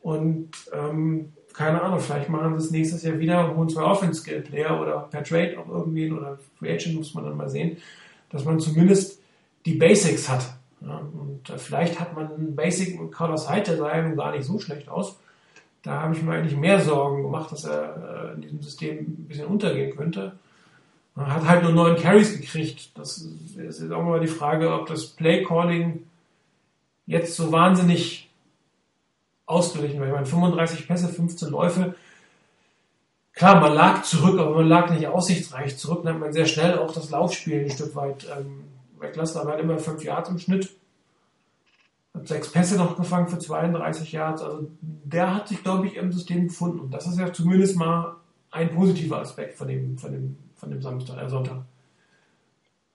Und 0.00 0.50
ähm, 0.72 1.32
keine 1.52 1.82
Ahnung, 1.82 2.00
vielleicht 2.00 2.28
machen 2.28 2.58
sie 2.58 2.66
es 2.66 2.70
nächstes 2.70 3.02
Jahr 3.02 3.18
wieder 3.18 3.44
und 3.44 3.56
holen 3.56 3.68
zwei 3.68 3.82
Offense-Skill-Player 3.82 4.80
oder 4.80 5.00
per 5.10 5.24
Trade 5.24 5.58
auch 5.58 5.68
irgendwen 5.68 6.16
oder 6.16 6.38
Free 6.58 6.72
Agent 6.72 6.94
muss 6.94 7.14
man 7.14 7.24
dann 7.24 7.36
mal 7.36 7.50
sehen, 7.50 7.78
dass 8.30 8.44
man 8.44 8.60
zumindest 8.60 9.20
die 9.66 9.74
Basics 9.74 10.28
hat. 10.28 10.54
Ja, 10.80 10.98
und 10.98 11.50
äh, 11.50 11.58
vielleicht 11.58 11.98
hat 11.98 12.14
man 12.14 12.32
einen 12.32 12.54
Basic 12.54 13.00
mit 13.00 13.12
Carlos 13.12 13.50
Hyde, 13.50 13.62
der 13.62 13.76
sah 13.76 13.96
ja 13.96 14.08
gar 14.10 14.32
nicht 14.32 14.44
so 14.44 14.58
schlecht 14.58 14.88
aus. 14.88 15.18
Da 15.82 16.02
habe 16.02 16.14
ich 16.14 16.22
mir 16.22 16.32
eigentlich 16.32 16.56
mehr 16.56 16.80
Sorgen 16.80 17.22
gemacht, 17.22 17.50
dass 17.50 17.64
er 17.64 18.30
äh, 18.30 18.34
in 18.34 18.42
diesem 18.42 18.62
System 18.62 18.98
ein 18.98 19.26
bisschen 19.28 19.46
untergehen 19.46 19.96
könnte. 19.96 20.32
Man 21.18 21.34
hat 21.34 21.48
halt 21.48 21.64
nur 21.64 21.72
neun 21.72 21.96
Carries 21.96 22.40
gekriegt. 22.40 22.96
Das 22.96 23.18
ist 23.18 23.56
jetzt 23.56 23.90
auch 23.90 24.04
mal 24.04 24.20
die 24.20 24.28
Frage, 24.28 24.72
ob 24.72 24.86
das 24.86 25.08
Play 25.08 25.42
Calling 25.42 26.04
jetzt 27.06 27.34
so 27.34 27.50
wahnsinnig 27.50 28.30
ausgeglichen 29.44 29.98
war. 29.98 30.06
Ich 30.06 30.12
meine, 30.12 30.26
35 30.26 30.86
Pässe, 30.86 31.08
15 31.08 31.48
Läufe. 31.50 31.96
Klar, 33.32 33.60
man 33.60 33.74
lag 33.74 34.04
zurück, 34.04 34.38
aber 34.38 34.54
man 34.54 34.68
lag 34.68 34.90
nicht 34.90 35.08
aussichtsreich 35.08 35.76
zurück. 35.76 36.02
Dann 36.04 36.14
hat 36.14 36.20
man 36.20 36.32
sehr 36.32 36.46
schnell 36.46 36.78
auch 36.78 36.92
das 36.92 37.10
Laufspiel 37.10 37.64
ein 37.64 37.70
Stück 37.70 37.96
weit 37.96 38.28
ähm, 38.38 38.62
weglassen. 39.00 39.40
Aber 39.40 39.54
hat 39.54 39.60
immer 39.60 39.78
fünf 39.80 40.04
Yards 40.04 40.30
im 40.30 40.38
Schnitt. 40.38 40.70
Hat 42.14 42.28
sechs 42.28 42.52
Pässe 42.52 42.76
noch 42.76 42.96
gefangen 42.96 43.26
für 43.26 43.40
32 43.40 44.12
Yards. 44.12 44.40
Also 44.40 44.70
der 44.80 45.34
hat 45.34 45.48
sich, 45.48 45.64
glaube 45.64 45.88
ich, 45.88 45.96
im 45.96 46.12
System 46.12 46.46
gefunden. 46.46 46.78
Und 46.78 46.94
das 46.94 47.08
ist 47.08 47.18
ja 47.18 47.32
zumindest 47.32 47.76
mal 47.76 48.14
ein 48.52 48.72
positiver 48.72 49.18
Aspekt 49.18 49.58
von 49.58 49.66
dem, 49.66 49.98
von 49.98 50.12
dem 50.12 50.36
von 50.58 50.70
dem 50.70 50.82
Samstag, 50.82 51.22
äh, 51.22 51.28
Sonntag. 51.28 51.64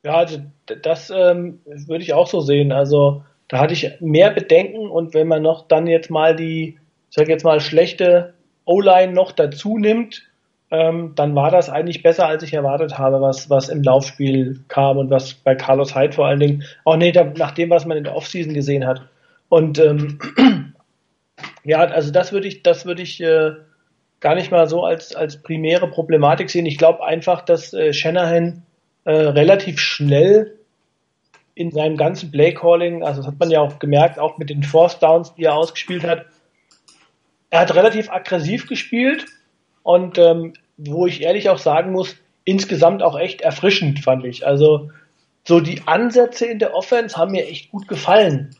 Ja, 0.03 0.15
also 0.15 0.39
das 0.81 1.09
ähm, 1.09 1.61
würde 1.65 2.03
ich 2.03 2.13
auch 2.13 2.27
so 2.27 2.41
sehen. 2.41 2.71
Also 2.71 3.23
da 3.47 3.59
hatte 3.59 3.73
ich 3.73 3.89
mehr 4.01 4.31
Bedenken 4.31 4.89
und 4.89 5.13
wenn 5.13 5.27
man 5.27 5.41
noch 5.41 5.67
dann 5.67 5.87
jetzt 5.87 6.11
mal 6.11 6.35
die, 6.35 6.77
ich 7.09 7.15
sag 7.15 7.29
jetzt 7.29 7.45
mal, 7.45 7.59
schlechte 7.59 8.33
O-Line 8.65 9.13
noch 9.13 9.31
dazu 9.31 9.77
nimmt, 9.77 10.23
ähm, 10.71 11.13
dann 11.15 11.35
war 11.35 11.51
das 11.51 11.69
eigentlich 11.69 12.03
besser, 12.03 12.27
als 12.27 12.43
ich 12.43 12.53
erwartet 12.53 12.97
habe, 12.97 13.21
was, 13.21 13.49
was 13.49 13.69
im 13.69 13.83
Laufspiel 13.83 14.59
kam 14.67 14.97
und 14.97 15.09
was 15.09 15.35
bei 15.35 15.55
Carlos 15.55 15.95
Hyde 15.95 16.13
vor 16.13 16.25
allen 16.25 16.39
Dingen, 16.39 16.63
auch 16.83 16.97
nicht 16.97 17.15
nach 17.37 17.51
dem, 17.51 17.69
was 17.69 17.85
man 17.85 17.97
in 17.97 18.03
der 18.03 18.15
Offseason 18.15 18.53
gesehen 18.53 18.85
hat. 18.85 19.07
Und 19.49 19.77
ähm, 19.77 20.19
ja, 21.63 21.79
also 21.79 22.11
das 22.11 22.31
würde 22.33 22.47
ich, 22.47 22.63
das 22.63 22.85
würde 22.85 23.03
ich 23.03 23.21
äh, 23.21 23.51
gar 24.23 24.35
nicht 24.35 24.51
mal 24.51 24.67
so 24.67 24.83
als, 24.83 25.13
als 25.13 25.43
primäre 25.43 25.87
Problematik 25.87 26.49
sehen. 26.49 26.65
Ich 26.65 26.77
glaube 26.77 27.03
einfach, 27.03 27.41
dass 27.41 27.73
äh, 27.73 27.93
Shanahan 27.93 28.63
äh, 29.03 29.11
relativ 29.11 29.79
schnell 29.79 30.57
in 31.55 31.71
seinem 31.71 31.97
ganzen 31.97 32.31
Play-Calling, 32.31 33.03
also 33.03 33.21
das 33.21 33.27
hat 33.27 33.39
man 33.39 33.51
ja 33.51 33.59
auch 33.59 33.77
gemerkt, 33.77 34.17
auch 34.17 34.37
mit 34.37 34.49
den 34.49 34.63
Force 34.63 34.97
Downs, 34.97 35.35
die 35.35 35.43
er 35.43 35.55
ausgespielt 35.55 36.03
hat, 36.03 36.25
er 37.49 37.59
hat 37.59 37.75
relativ 37.75 38.09
aggressiv 38.09 38.67
gespielt 38.67 39.25
und 39.83 40.17
ähm, 40.17 40.53
wo 40.77 41.05
ich 41.05 41.21
ehrlich 41.21 41.49
auch 41.49 41.59
sagen 41.59 41.91
muss, 41.91 42.15
insgesamt 42.45 43.03
auch 43.03 43.19
echt 43.19 43.41
erfrischend, 43.41 43.99
fand 43.99 44.25
ich. 44.25 44.47
Also 44.47 44.89
so 45.43 45.59
die 45.59 45.81
Ansätze 45.85 46.45
in 46.45 46.59
der 46.59 46.73
Offense 46.73 47.17
haben 47.17 47.33
mir 47.33 47.45
echt 47.45 47.71
gut 47.71 47.87
gefallen. 47.89 48.55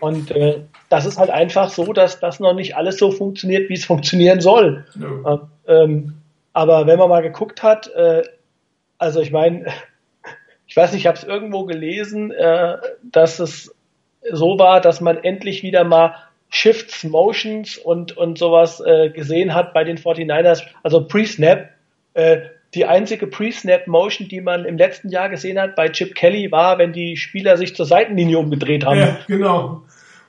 Und 0.00 0.30
äh, 0.30 0.60
das 0.88 1.06
ist 1.06 1.18
halt 1.18 1.30
einfach 1.30 1.70
so, 1.70 1.92
dass 1.92 2.20
das 2.20 2.40
noch 2.40 2.54
nicht 2.54 2.76
alles 2.76 2.98
so 2.98 3.10
funktioniert, 3.10 3.68
wie 3.68 3.74
es 3.74 3.84
funktionieren 3.86 4.40
soll. 4.40 4.84
Ja. 4.98 5.48
Ähm, 5.66 6.14
aber 6.52 6.86
wenn 6.86 6.98
man 6.98 7.08
mal 7.08 7.22
geguckt 7.22 7.62
hat, 7.62 7.88
äh, 7.94 8.22
also 8.98 9.20
ich 9.20 9.30
meine, 9.30 9.66
ich 10.66 10.76
weiß 10.76 10.92
nicht, 10.92 11.02
ich 11.02 11.06
habe 11.06 11.18
es 11.18 11.24
irgendwo 11.24 11.64
gelesen, 11.64 12.30
äh, 12.30 12.76
dass 13.02 13.38
es 13.38 13.74
so 14.30 14.58
war, 14.58 14.80
dass 14.80 15.00
man 15.00 15.16
endlich 15.18 15.62
wieder 15.62 15.84
mal 15.84 16.14
Shifts, 16.50 17.04
Motions 17.04 17.76
und, 17.76 18.16
und 18.16 18.38
sowas 18.38 18.80
äh, 18.80 19.10
gesehen 19.10 19.54
hat 19.54 19.74
bei 19.74 19.84
den 19.84 19.98
49ers, 19.98 20.62
also 20.82 21.06
Pre-Snap. 21.06 21.68
Äh, 22.14 22.40
die 22.74 22.84
einzige 22.84 23.26
Pre-Snap-Motion, 23.26 24.28
die 24.28 24.40
man 24.40 24.64
im 24.64 24.76
letzten 24.76 25.08
Jahr 25.08 25.30
gesehen 25.30 25.58
hat 25.58 25.74
bei 25.74 25.88
Chip 25.88 26.14
Kelly, 26.14 26.52
war, 26.52 26.78
wenn 26.78 26.92
die 26.92 27.16
Spieler 27.16 27.56
sich 27.56 27.74
zur 27.74 27.86
Seitenlinie 27.86 28.38
umgedreht 28.38 28.84
haben. 28.84 28.98
Ja, 28.98 29.18
genau 29.26 29.82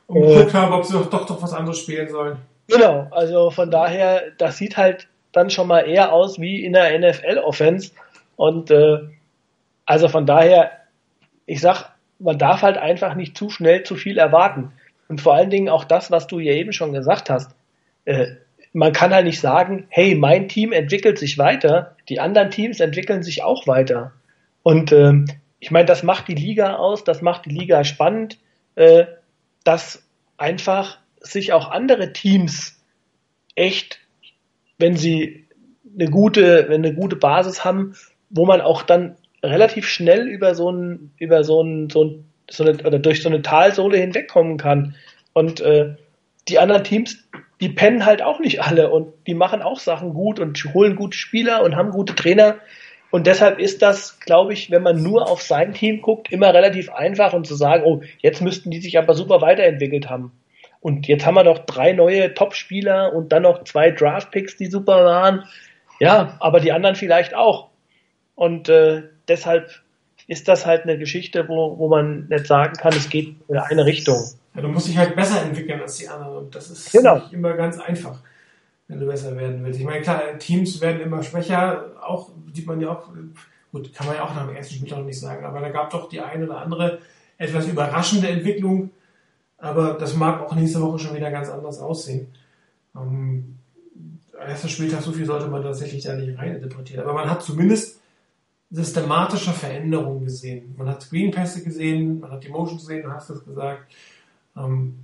und 0.09 0.21
geguckt 0.21 0.53
haben, 0.53 0.73
ob 0.73 0.83
sie 0.83 0.93
doch, 0.93 1.09
doch, 1.09 1.25
doch 1.25 1.41
was 1.41 1.53
anderes 1.53 1.79
spielen 1.79 2.09
sollen. 2.09 2.37
Genau, 2.67 3.07
also 3.11 3.51
von 3.51 3.71
daher, 3.71 4.23
das 4.37 4.57
sieht 4.57 4.75
halt 4.75 5.07
dann 5.31 5.49
schon 5.49 5.67
mal 5.67 5.81
eher 5.81 6.11
aus 6.11 6.39
wie 6.39 6.63
in 6.63 6.73
der 6.73 6.97
NFL-Offense. 6.99 7.91
Und 8.35 8.71
äh, 8.71 8.99
also 9.85 10.07
von 10.07 10.25
daher, 10.25 10.71
ich 11.45 11.61
sag, 11.61 11.91
man 12.19 12.37
darf 12.37 12.61
halt 12.63 12.77
einfach 12.77 13.15
nicht 13.15 13.37
zu 13.37 13.49
schnell 13.49 13.83
zu 13.83 13.95
viel 13.95 14.17
erwarten. 14.17 14.71
Und 15.07 15.21
vor 15.21 15.35
allen 15.35 15.49
Dingen 15.49 15.69
auch 15.69 15.83
das, 15.83 16.11
was 16.11 16.27
du 16.27 16.39
ja 16.39 16.53
eben 16.53 16.73
schon 16.73 16.93
gesagt 16.93 17.29
hast. 17.29 17.55
Äh, 18.05 18.27
man 18.73 18.93
kann 18.93 19.13
halt 19.13 19.25
nicht 19.25 19.39
sagen, 19.39 19.85
hey, 19.89 20.15
mein 20.15 20.47
Team 20.47 20.71
entwickelt 20.71 21.17
sich 21.17 21.37
weiter, 21.37 21.95
die 22.07 22.19
anderen 22.19 22.51
Teams 22.51 22.79
entwickeln 22.79 23.23
sich 23.23 23.43
auch 23.43 23.67
weiter. 23.67 24.13
Und 24.63 24.91
ähm, 24.91 25.25
ich 25.59 25.71
meine, 25.71 25.85
das 25.85 26.03
macht 26.03 26.27
die 26.27 26.35
Liga 26.35 26.75
aus, 26.75 27.03
das 27.03 27.21
macht 27.21 27.45
die 27.45 27.49
Liga 27.49 27.83
spannend. 27.83 28.37
Äh, 28.75 29.05
dass 29.63 30.03
einfach 30.37 30.99
sich 31.21 31.53
auch 31.53 31.69
andere 31.69 32.13
Teams 32.13 32.79
echt, 33.55 33.99
wenn 34.77 34.95
sie 34.95 35.47
eine 35.93 36.09
gute, 36.09 36.65
wenn 36.69 36.85
eine 36.85 36.93
gute 36.93 37.15
Basis 37.15 37.65
haben, 37.65 37.95
wo 38.29 38.45
man 38.45 38.61
auch 38.61 38.83
dann 38.83 39.17
relativ 39.43 39.87
schnell 39.87 40.27
über 40.27 40.55
so 40.55 40.71
ein, 40.71 41.11
über 41.17 41.43
so 41.43 41.61
ein, 41.61 41.89
so 41.89 42.03
ein, 42.03 42.25
so 42.49 42.63
eine, 42.63 42.83
oder 42.83 42.99
durch 42.99 43.21
so 43.21 43.29
eine 43.29 43.41
Talsohle 43.41 43.97
hinwegkommen 43.97 44.57
kann. 44.57 44.95
Und 45.33 45.61
äh, 45.61 45.95
die 46.47 46.59
anderen 46.59 46.83
Teams, 46.83 47.27
die 47.61 47.69
pennen 47.69 48.05
halt 48.05 48.21
auch 48.21 48.39
nicht 48.39 48.61
alle 48.61 48.89
und 48.89 49.13
die 49.27 49.33
machen 49.33 49.61
auch 49.61 49.79
Sachen 49.79 50.13
gut 50.13 50.39
und 50.39 50.63
holen 50.73 50.95
gute 50.95 51.17
Spieler 51.17 51.63
und 51.63 51.75
haben 51.75 51.91
gute 51.91 52.15
Trainer. 52.15 52.55
Und 53.11 53.25
deshalb 53.25 53.59
ist 53.59 53.81
das, 53.81 54.19
glaube 54.19 54.53
ich, 54.53 54.69
wenn 54.69 54.83
man 54.83 55.01
nur 55.01 55.29
auf 55.29 55.41
sein 55.41 55.73
Team 55.73 56.01
guckt, 56.01 56.31
immer 56.31 56.53
relativ 56.53 56.91
einfach 56.91 57.33
und 57.33 57.47
zu 57.47 57.55
sagen, 57.55 57.83
oh, 57.85 58.01
jetzt 58.19 58.41
müssten 58.41 58.69
die 58.69 58.81
sich 58.81 58.97
aber 58.97 59.15
super 59.15 59.41
weiterentwickelt 59.41 60.09
haben. 60.09 60.31
Und 60.81 61.07
jetzt 61.07 61.25
haben 61.25 61.35
wir 61.35 61.43
noch 61.43 61.59
drei 61.59 61.93
neue 61.93 62.33
Top-Spieler 62.33 63.13
und 63.13 63.31
dann 63.31 63.43
noch 63.43 63.63
zwei 63.63 63.91
Draft-Picks, 63.91 64.57
die 64.57 64.67
super 64.67 65.03
waren. 65.03 65.43
Ja, 65.99 66.37
aber 66.39 66.59
die 66.59 66.71
anderen 66.71 66.95
vielleicht 66.95 67.33
auch. 67.33 67.69
Und 68.35 68.69
äh, 68.69 69.03
deshalb 69.27 69.69
ist 70.27 70.47
das 70.47 70.65
halt 70.65 70.83
eine 70.83 70.97
Geschichte, 70.97 71.49
wo, 71.49 71.77
wo 71.77 71.89
man 71.89 72.27
nicht 72.29 72.47
sagen 72.47 72.73
kann, 72.73 72.93
es 72.93 73.09
geht 73.09 73.35
in 73.49 73.57
eine 73.57 73.85
Richtung. 73.85 74.23
Ja, 74.53 74.61
du 74.61 74.69
musst 74.69 74.87
dich 74.87 74.97
halt 74.97 75.15
besser 75.15 75.41
entwickeln 75.41 75.81
als 75.81 75.97
die 75.97 76.07
anderen 76.07 76.37
und 76.37 76.55
das 76.55 76.69
ist 76.69 76.91
genau. 76.91 77.15
nicht 77.15 77.33
immer 77.33 77.53
ganz 77.53 77.79
einfach 77.79 78.19
wenn 78.89 78.99
du 78.99 79.05
besser 79.05 79.37
werden 79.37 79.63
willst. 79.63 79.79
Ich 79.79 79.85
meine, 79.85 80.01
klar, 80.01 80.37
Teams 80.39 80.81
werden 80.81 80.99
immer 80.99 81.23
schwächer, 81.23 81.93
auch 82.01 82.31
sieht 82.53 82.65
man 82.65 82.81
ja 82.81 82.89
auch, 82.89 83.09
gut, 83.71 83.93
kann 83.93 84.07
man 84.07 84.15
ja 84.15 84.23
auch 84.23 84.33
nach 84.35 84.47
dem 84.47 84.55
ersten 84.55 84.75
Spiel 84.75 84.89
noch 84.89 85.05
nicht 85.05 85.19
sagen, 85.19 85.45
aber 85.45 85.61
da 85.61 85.69
gab 85.69 85.91
doch 85.91 86.09
die 86.09 86.19
eine 86.19 86.45
oder 86.45 86.57
andere 86.57 86.99
etwas 87.37 87.67
überraschende 87.67 88.27
Entwicklung, 88.27 88.89
aber 89.59 89.93
das 89.93 90.15
mag 90.15 90.41
auch 90.41 90.55
nächste 90.55 90.81
Woche 90.81 90.99
schon 90.99 91.15
wieder 91.15 91.31
ganz 91.31 91.49
anders 91.49 91.79
aussehen. 91.79 92.27
Ähm, 92.95 93.59
erster 94.33 94.67
Spieltag, 94.67 95.03
so 95.03 95.11
viel 95.11 95.25
sollte 95.25 95.47
man 95.47 95.61
tatsächlich 95.61 96.03
da 96.03 96.15
nicht 96.15 96.37
rein 96.39 96.55
interpretieren, 96.55 97.03
aber 97.03 97.13
man 97.13 97.29
hat 97.29 97.43
zumindest 97.43 98.01
systematische 98.71 99.51
Veränderungen 99.51 100.25
gesehen. 100.25 100.73
Man 100.77 100.87
hat 100.89 101.03
Screenpässe 101.03 101.63
gesehen, 101.63 102.19
man 102.19 102.31
hat 102.31 102.43
die 102.43 102.49
Motion 102.49 102.77
gesehen, 102.77 103.03
du 103.03 103.11
hast 103.11 103.29
es 103.29 103.45
gesagt. 103.45 103.91
Ähm, 104.57 104.95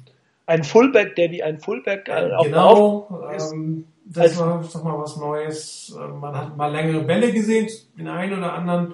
ein 0.46 0.64
Fullback, 0.64 1.16
der 1.16 1.32
wie 1.32 1.44
ein 1.44 1.60
Fullback 1.60 2.08
äh, 2.08 2.32
auf 2.34 2.46
Genau, 2.46 3.30
ähm, 3.32 3.86
das 4.06 4.38
war 4.38 4.62
doch 4.62 4.84
mal 4.84 5.00
was 5.00 5.18
Neues. 5.18 5.96
Ähm, 6.00 6.20
man 6.20 6.36
hat 6.36 6.56
mal 6.56 6.72
längere 6.72 7.02
Bälle 7.02 7.32
gesehen, 7.32 7.68
den 7.98 8.08
einen 8.08 8.38
oder 8.38 8.54
anderen. 8.54 8.94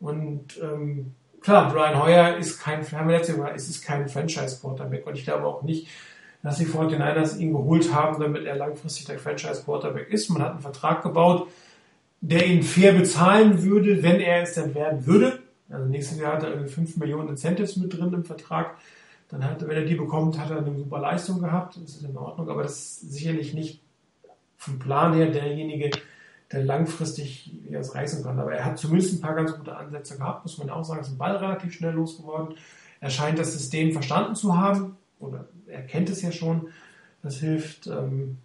Und 0.00 0.60
ähm, 0.62 1.14
klar, 1.40 1.72
Brian 1.72 2.02
Hoyer 2.02 2.36
ist 2.36 2.60
kein, 2.60 2.84
haben 2.92 3.08
wir 3.08 3.16
letztes 3.16 3.36
Mal, 3.36 3.52
es 3.54 3.68
ist 3.68 3.84
kein 3.84 4.08
Franchise-Quarterback. 4.08 5.06
Und 5.06 5.14
ich 5.14 5.24
glaube 5.24 5.46
auch 5.46 5.62
nicht, 5.62 5.88
dass 6.42 6.58
die 6.58 6.66
49ers 6.66 7.38
ihn 7.38 7.52
geholt 7.52 7.92
haben, 7.92 8.20
damit 8.20 8.44
er 8.46 8.56
langfristig 8.56 9.06
der 9.06 9.18
Franchise-Quarterback 9.18 10.08
ist. 10.08 10.30
Man 10.30 10.42
hat 10.42 10.52
einen 10.52 10.60
Vertrag 10.60 11.02
gebaut, 11.02 11.48
der 12.20 12.46
ihn 12.46 12.62
fair 12.62 12.92
bezahlen 12.92 13.62
würde, 13.62 14.02
wenn 14.02 14.20
er 14.20 14.42
es 14.42 14.54
dann 14.54 14.74
werden 14.74 15.06
würde. 15.06 15.38
Also 15.70 15.84
nächstes 15.86 16.18
Jahr 16.18 16.34
hat 16.34 16.42
er 16.42 16.50
irgendwie 16.50 16.70
5 16.72 16.96
Millionen 16.96 17.28
Incentives 17.28 17.76
mit 17.76 17.96
drin 17.96 18.12
im 18.12 18.24
Vertrag 18.24 18.76
dann 19.28 19.44
hat, 19.44 19.66
wenn 19.66 19.76
er 19.76 19.84
die 19.84 19.94
bekommt, 19.94 20.38
hat 20.38 20.50
er 20.50 20.58
eine 20.58 20.76
super 20.76 21.00
Leistung 21.00 21.40
gehabt, 21.40 21.76
das 21.76 21.96
ist 21.96 22.02
in 22.02 22.16
Ordnung, 22.16 22.48
aber 22.48 22.62
das 22.62 22.72
ist 22.72 23.12
sicherlich 23.12 23.54
nicht 23.54 23.82
vom 24.56 24.78
Plan 24.78 25.14
her 25.14 25.30
derjenige, 25.30 25.90
der 26.50 26.64
langfristig 26.64 27.52
das 27.70 27.94
reißen 27.94 28.24
kann. 28.24 28.38
Aber 28.38 28.52
er 28.52 28.64
hat 28.64 28.78
zumindest 28.78 29.14
ein 29.14 29.20
paar 29.20 29.34
ganz 29.34 29.54
gute 29.56 29.76
Ansätze 29.76 30.16
gehabt, 30.16 30.44
muss 30.44 30.58
man 30.58 30.70
auch 30.70 30.84
sagen, 30.84 31.02
ist 31.02 31.10
ein 31.10 31.18
Ball 31.18 31.36
relativ 31.36 31.74
schnell 31.74 31.92
losgeworden. 31.92 32.56
Er 33.00 33.10
scheint 33.10 33.38
das 33.38 33.52
System 33.52 33.92
verstanden 33.92 34.34
zu 34.34 34.56
haben, 34.56 34.96
oder 35.20 35.46
er 35.66 35.82
kennt 35.82 36.08
es 36.08 36.22
ja 36.22 36.32
schon, 36.32 36.68
das 37.22 37.36
hilft. 37.36 37.86
Ähm, 37.86 38.38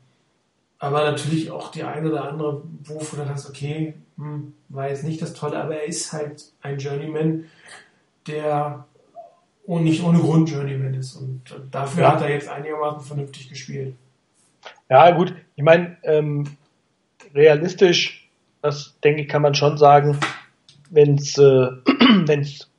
aber 0.79 1.09
natürlich 1.09 1.49
auch 1.49 1.71
die 1.71 1.83
eine 1.83 2.09
oder 2.09 2.27
andere, 2.27 2.61
wo 2.83 2.99
du 2.99 3.15
dann 3.15 3.33
okay, 3.47 3.93
hm, 4.17 4.53
war 4.67 4.89
jetzt 4.89 5.05
nicht 5.05 5.21
das 5.21 5.33
Tolle, 5.33 5.57
aber 5.57 5.77
er 5.77 5.85
ist 5.85 6.11
halt 6.11 6.51
ein 6.61 6.77
Journeyman, 6.77 7.45
der 8.27 8.85
und 9.65 9.83
nicht 9.83 10.03
ohne 10.03 10.19
Grund 10.19 10.49
Journeyman 10.49 10.93
ist. 10.93 11.15
Und 11.15 11.43
dafür 11.71 12.03
ja. 12.03 12.11
hat 12.13 12.21
er 12.21 12.29
jetzt 12.29 12.49
einigermaßen 12.49 13.01
vernünftig 13.01 13.49
gespielt. 13.49 13.95
Ja, 14.89 15.11
gut. 15.11 15.33
Ich 15.55 15.63
meine, 15.63 15.97
ähm, 16.03 16.57
realistisch, 17.33 18.29
das 18.61 18.95
denke 19.03 19.21
ich, 19.21 19.27
kann 19.27 19.41
man 19.41 19.55
schon 19.55 19.77
sagen, 19.77 20.19
wenn 20.89 21.15
es 21.15 21.37
äh, 21.37 21.41
wenn's 22.27 22.69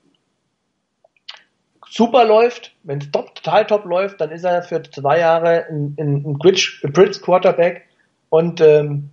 super 1.88 2.24
läuft, 2.24 2.72
wenn 2.82 2.98
es 2.98 3.10
top, 3.10 3.34
total 3.34 3.66
top 3.66 3.84
läuft, 3.84 4.20
dann 4.20 4.30
ist 4.30 4.44
er 4.44 4.62
für 4.62 4.82
zwei 4.82 5.20
Jahre 5.20 5.66
ein, 5.68 5.96
ein, 5.98 6.24
ein 6.26 6.38
Bridge, 6.38 6.80
ein 6.82 6.92
Bridge 6.92 7.20
Quarterback 7.20 7.82
und 8.30 8.60
ähm, 8.60 9.10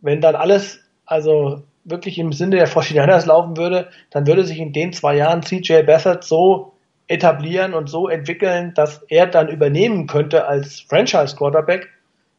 wenn 0.00 0.20
dann 0.20 0.34
alles 0.34 0.80
also 1.04 1.62
wirklich 1.84 2.18
im 2.18 2.32
Sinne 2.32 2.56
der 2.56 2.68
49ers 2.68 3.26
laufen 3.26 3.56
würde, 3.56 3.90
dann 4.10 4.26
würde 4.26 4.44
sich 4.44 4.58
in 4.58 4.72
den 4.72 4.92
zwei 4.92 5.16
Jahren 5.16 5.42
CJ 5.42 5.82
Beathard 5.82 6.24
so 6.24 6.73
etablieren 7.06 7.74
und 7.74 7.88
so 7.88 8.08
entwickeln, 8.08 8.72
dass 8.74 9.02
er 9.08 9.26
dann 9.26 9.48
übernehmen 9.48 10.06
könnte 10.06 10.46
als 10.46 10.80
Franchise 10.80 11.36
Quarterback. 11.36 11.88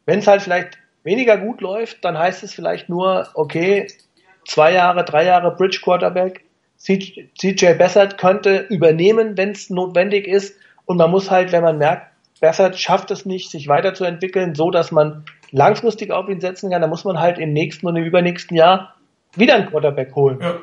Wenn 0.06 0.20
es 0.20 0.28
halt 0.28 0.42
vielleicht 0.42 0.78
weniger 1.04 1.38
gut 1.38 1.62
läuft, 1.62 2.04
dann 2.04 2.18
heißt 2.18 2.44
es 2.44 2.54
vielleicht 2.54 2.90
nur, 2.90 3.28
okay, 3.36 3.88
zwei 4.46 4.74
Jahre, 4.74 5.04
drei 5.04 5.26
Jahre 5.26 5.56
Bridge 5.56 5.80
Quarterback. 5.84 6.44
CJ 6.78 7.74
Beathard 7.78 8.18
könnte 8.18 8.66
übernehmen, 8.70 9.38
wenn 9.38 9.52
es 9.52 9.70
notwendig 9.70 10.28
ist. 10.28 10.58
Und 10.86 10.98
man 10.98 11.10
muss 11.10 11.32
halt, 11.32 11.52
wenn 11.52 11.64
man 11.64 11.78
merkt, 11.78 12.12
Beathard 12.42 12.78
schafft 12.78 13.12
es 13.12 13.26
nicht, 13.26 13.50
sich 13.50 13.68
weiterzuentwickeln, 13.68 14.56
so 14.56 14.70
dass 14.70 14.92
man 14.92 15.26
langfristig 15.52 16.12
auf 16.12 16.28
ihn 16.28 16.42
setzen 16.42 16.70
kann, 16.70 16.82
dann 16.82 16.90
muss 16.90 17.06
man 17.06 17.20
halt 17.20 17.40
im 17.40 17.54
nächsten 17.54 17.88
und 17.88 17.96
im 17.96 18.04
übernächsten 18.04 18.58
Jahr 18.58 18.96
wieder 19.36 19.56
einen 19.56 19.68
Quarterback 19.68 20.14
holen. 20.16 20.40
Ja. 20.42 20.58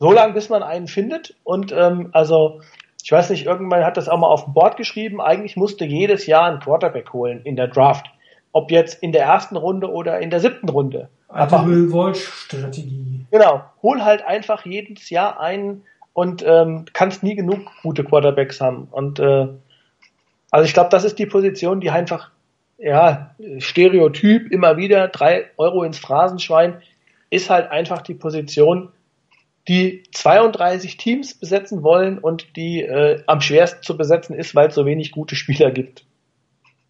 So 0.00 0.12
lange, 0.12 0.34
bis 0.34 0.48
man 0.48 0.62
einen 0.62 0.88
findet. 0.88 1.34
Und 1.44 1.72
ähm, 1.72 2.10
also, 2.12 2.60
ich 3.04 3.12
weiß 3.12 3.28
nicht, 3.28 3.44
irgendwann 3.44 3.84
hat 3.84 3.98
das 3.98 4.08
auch 4.08 4.18
mal 4.18 4.28
auf 4.28 4.44
dem 4.44 4.54
Board 4.54 4.78
geschrieben, 4.78 5.20
eigentlich 5.20 5.56
musste 5.56 5.84
jedes 5.84 6.26
Jahr 6.26 6.46
einen 6.46 6.58
Quarterback 6.58 7.12
holen 7.12 7.42
in 7.44 7.54
der 7.54 7.68
Draft. 7.68 8.06
Ob 8.52 8.70
jetzt 8.70 9.02
in 9.02 9.12
der 9.12 9.24
ersten 9.24 9.56
Runde 9.56 9.90
oder 9.90 10.20
in 10.20 10.30
der 10.30 10.40
siebten 10.40 10.70
Runde. 10.70 11.10
Aber 11.28 11.66
Will 11.66 11.92
Walsh-Strategie. 11.92 13.26
Genau. 13.30 13.62
Hol 13.82 14.02
halt 14.02 14.24
einfach 14.24 14.64
jedes 14.64 15.10
Jahr 15.10 15.38
einen 15.38 15.82
und 16.14 16.42
ähm, 16.46 16.86
kannst 16.94 17.22
nie 17.22 17.34
genug 17.34 17.60
gute 17.82 18.04
Quarterbacks 18.04 18.62
haben. 18.62 18.88
Und 18.90 19.18
äh, 19.20 19.48
also 20.50 20.64
ich 20.64 20.72
glaube, 20.72 20.88
das 20.88 21.04
ist 21.04 21.18
die 21.18 21.26
Position, 21.26 21.80
die 21.80 21.90
einfach, 21.90 22.30
ja, 22.78 23.34
Stereotyp 23.58 24.50
immer 24.50 24.78
wieder, 24.78 25.08
drei 25.08 25.50
Euro 25.58 25.82
ins 25.82 25.98
Phrasenschwein, 25.98 26.80
ist 27.28 27.50
halt 27.50 27.70
einfach 27.70 28.00
die 28.00 28.14
Position, 28.14 28.92
die 29.68 30.02
32 30.12 30.96
Teams 30.96 31.34
besetzen 31.34 31.82
wollen 31.82 32.18
und 32.18 32.56
die 32.56 32.82
äh, 32.82 33.22
am 33.26 33.40
schwersten 33.40 33.82
zu 33.82 33.96
besetzen 33.96 34.34
ist, 34.34 34.54
weil 34.54 34.68
es 34.68 34.74
so 34.74 34.84
wenig 34.84 35.12
gute 35.12 35.36
Spieler 35.36 35.70
gibt. 35.70 36.04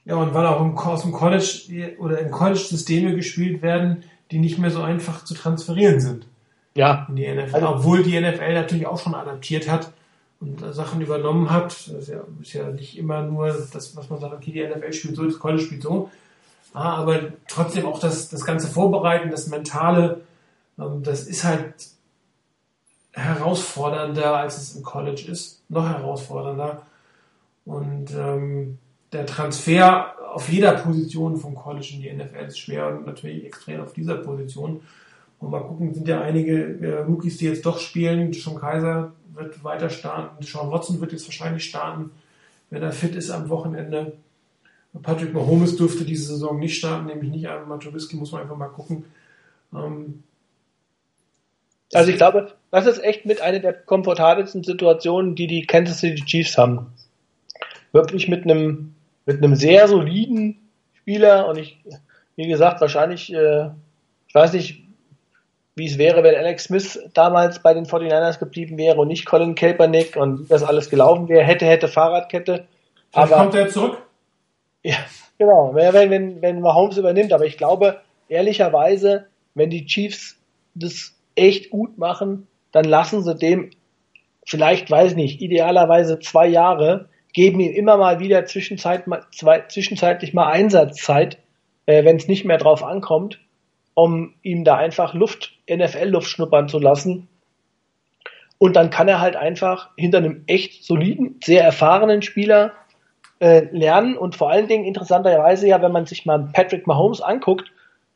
Ja, 0.04 0.16
und 0.16 0.34
weil 0.34 0.46
auch 0.46 0.60
im, 0.60 0.76
aus 0.76 1.02
dem 1.02 1.12
College 1.12 1.94
oder 1.98 2.18
im 2.18 2.30
College 2.30 2.60
Systeme 2.60 3.14
gespielt 3.14 3.62
werden, 3.62 4.04
die 4.30 4.38
nicht 4.38 4.58
mehr 4.58 4.70
so 4.70 4.82
einfach 4.82 5.24
zu 5.24 5.34
transferieren 5.34 6.00
sind. 6.00 6.26
Ja. 6.74 7.06
In 7.08 7.16
die 7.16 7.28
NFL. 7.28 7.54
Also, 7.54 7.68
Obwohl 7.68 8.02
die 8.02 8.20
NFL 8.20 8.54
natürlich 8.54 8.86
auch 8.86 8.98
schon 8.98 9.14
adaptiert 9.14 9.70
hat 9.70 9.92
und 10.40 10.60
Sachen 10.74 11.00
übernommen 11.00 11.50
hat. 11.50 11.72
Das 11.72 11.88
ist 11.88 12.08
ja, 12.08 12.20
ist 12.40 12.52
ja 12.52 12.68
nicht 12.70 12.98
immer 12.98 13.22
nur 13.22 13.46
das, 13.46 13.96
was 13.96 14.10
man 14.10 14.20
sagt, 14.20 14.34
okay, 14.34 14.50
die 14.50 14.66
NFL 14.66 14.92
spielt 14.92 15.16
so, 15.16 15.24
das 15.24 15.38
College 15.38 15.62
spielt 15.62 15.82
so. 15.82 16.10
Ah, 16.72 16.96
aber 16.96 17.20
trotzdem 17.48 17.86
auch 17.86 18.00
das, 18.00 18.28
das 18.28 18.44
ganze 18.44 18.66
Vorbereiten, 18.66 19.30
das 19.30 19.46
Mentale, 19.46 20.22
ähm, 20.78 21.02
das 21.04 21.26
ist 21.28 21.44
halt 21.44 21.74
herausfordernder, 23.14 24.36
als 24.36 24.58
es 24.58 24.76
im 24.76 24.82
College 24.82 25.24
ist. 25.30 25.62
Noch 25.68 25.88
herausfordernder. 25.88 26.82
Und 27.64 28.12
ähm, 28.12 28.78
der 29.12 29.26
Transfer 29.26 30.14
auf 30.32 30.48
jeder 30.48 30.72
Position 30.72 31.36
vom 31.36 31.54
College 31.54 31.92
in 31.94 32.00
die 32.00 32.12
NFL 32.12 32.46
ist 32.46 32.58
schwer 32.58 32.88
und 32.88 33.06
natürlich 33.06 33.44
extrem 33.44 33.80
auf 33.80 33.92
dieser 33.92 34.16
Position. 34.16 34.82
Und 35.38 35.50
mal 35.50 35.60
gucken, 35.60 35.94
sind 35.94 36.08
ja 36.08 36.20
einige 36.20 36.78
äh, 36.80 36.98
Rookies, 37.02 37.38
die 37.38 37.46
jetzt 37.46 37.64
doch 37.64 37.78
spielen. 37.78 38.32
Sean 38.32 38.56
Kaiser 38.56 39.12
wird 39.34 39.62
weiter 39.62 39.90
starten. 39.90 40.44
Sean 40.44 40.70
Watson 40.70 41.00
wird 41.00 41.12
jetzt 41.12 41.26
wahrscheinlich 41.26 41.64
starten, 41.64 42.10
wenn 42.70 42.82
er 42.82 42.92
fit 42.92 43.14
ist 43.14 43.30
am 43.30 43.48
Wochenende. 43.48 44.14
Patrick 45.02 45.32
Mahomes 45.32 45.76
dürfte 45.76 46.04
diese 46.04 46.26
Saison 46.26 46.58
nicht 46.58 46.78
starten, 46.78 47.06
nämlich 47.06 47.30
nicht 47.30 47.48
einmal 47.48 47.78
Trubisky, 47.78 48.16
muss 48.16 48.32
man 48.32 48.42
einfach 48.42 48.56
mal 48.56 48.68
gucken. 48.68 49.04
Ähm, 49.72 50.22
also 51.92 52.10
ich 52.10 52.16
glaube, 52.16 52.52
das 52.74 52.86
ist 52.86 53.02
echt 53.02 53.26
mit 53.26 53.40
einer 53.40 53.60
der 53.60 53.72
komfortabelsten 53.72 54.64
Situationen, 54.64 55.34
die 55.34 55.46
die 55.46 55.66
Kansas 55.66 56.00
City 56.00 56.24
Chiefs 56.24 56.58
haben. 56.58 56.92
Wirklich 57.92 58.28
mit 58.28 58.44
einem 58.44 58.94
mit 59.26 59.42
einem 59.42 59.54
sehr 59.54 59.88
soliden 59.88 60.60
Spieler 60.94 61.48
und 61.48 61.58
ich, 61.58 61.78
wie 62.36 62.46
gesagt, 62.46 62.80
wahrscheinlich, 62.80 63.32
äh, 63.32 63.68
ich 64.26 64.34
weiß 64.34 64.52
nicht, 64.52 64.82
wie 65.76 65.86
es 65.86 65.98
wäre, 65.98 66.22
wenn 66.22 66.36
Alex 66.36 66.64
Smith 66.64 67.00
damals 67.14 67.60
bei 67.60 67.74
den 67.74 67.86
49ers 67.86 68.38
geblieben 68.38 68.78
wäre 68.78 69.00
und 69.00 69.08
nicht 69.08 69.26
Colin 69.26 69.54
Kaepernick 69.54 70.16
und 70.16 70.50
das 70.50 70.62
alles 70.62 70.88
gelaufen 70.88 71.28
wäre, 71.28 71.44
hätte, 71.44 71.66
hätte 71.66 71.88
Fahrradkette. 71.88 72.66
Aber 73.12 73.36
kommt 73.36 73.54
er 73.54 73.68
zurück? 73.68 73.98
Ja, 74.86 74.98
genau, 75.38 75.74
wenn, 75.74 76.10
wenn, 76.10 76.42
wenn 76.42 76.60
Mahomes 76.60 76.98
übernimmt, 76.98 77.32
aber 77.32 77.46
ich 77.46 77.56
glaube, 77.56 78.02
ehrlicherweise, 78.28 79.28
wenn 79.54 79.70
die 79.70 79.86
Chiefs 79.86 80.36
das 80.74 81.14
echt 81.34 81.70
gut 81.70 81.96
machen, 81.96 82.46
dann 82.74 82.84
lassen 82.84 83.22
sie 83.22 83.36
dem 83.36 83.70
vielleicht, 84.44 84.90
weiß 84.90 85.12
ich 85.12 85.16
nicht, 85.16 85.40
idealerweise 85.40 86.18
zwei 86.18 86.48
Jahre, 86.48 87.08
geben 87.32 87.60
ihm 87.60 87.72
immer 87.72 87.96
mal 87.96 88.18
wieder 88.18 88.44
zwischenzeit, 88.46 89.04
zwei, 89.32 89.60
zwischenzeitlich 89.68 90.34
mal 90.34 90.50
Einsatzzeit, 90.50 91.38
äh, 91.86 92.04
wenn 92.04 92.16
es 92.16 92.26
nicht 92.26 92.44
mehr 92.44 92.58
drauf 92.58 92.82
ankommt, 92.82 93.38
um 93.94 94.34
ihm 94.42 94.64
da 94.64 94.76
einfach 94.76 95.14
Luft, 95.14 95.52
NFL-Luft 95.70 96.28
schnuppern 96.28 96.68
zu 96.68 96.80
lassen. 96.80 97.28
Und 98.58 98.74
dann 98.74 98.90
kann 98.90 99.06
er 99.06 99.20
halt 99.20 99.36
einfach 99.36 99.90
hinter 99.96 100.18
einem 100.18 100.42
echt 100.48 100.84
soliden, 100.84 101.38
sehr 101.44 101.62
erfahrenen 101.62 102.22
Spieler 102.22 102.72
äh, 103.38 103.66
lernen 103.70 104.16
und 104.16 104.34
vor 104.34 104.50
allen 104.50 104.66
Dingen 104.66 104.84
interessanterweise 104.84 105.68
ja, 105.68 105.80
wenn 105.80 105.92
man 105.92 106.06
sich 106.06 106.26
mal 106.26 106.50
Patrick 106.52 106.88
Mahomes 106.88 107.20
anguckt, 107.20 107.70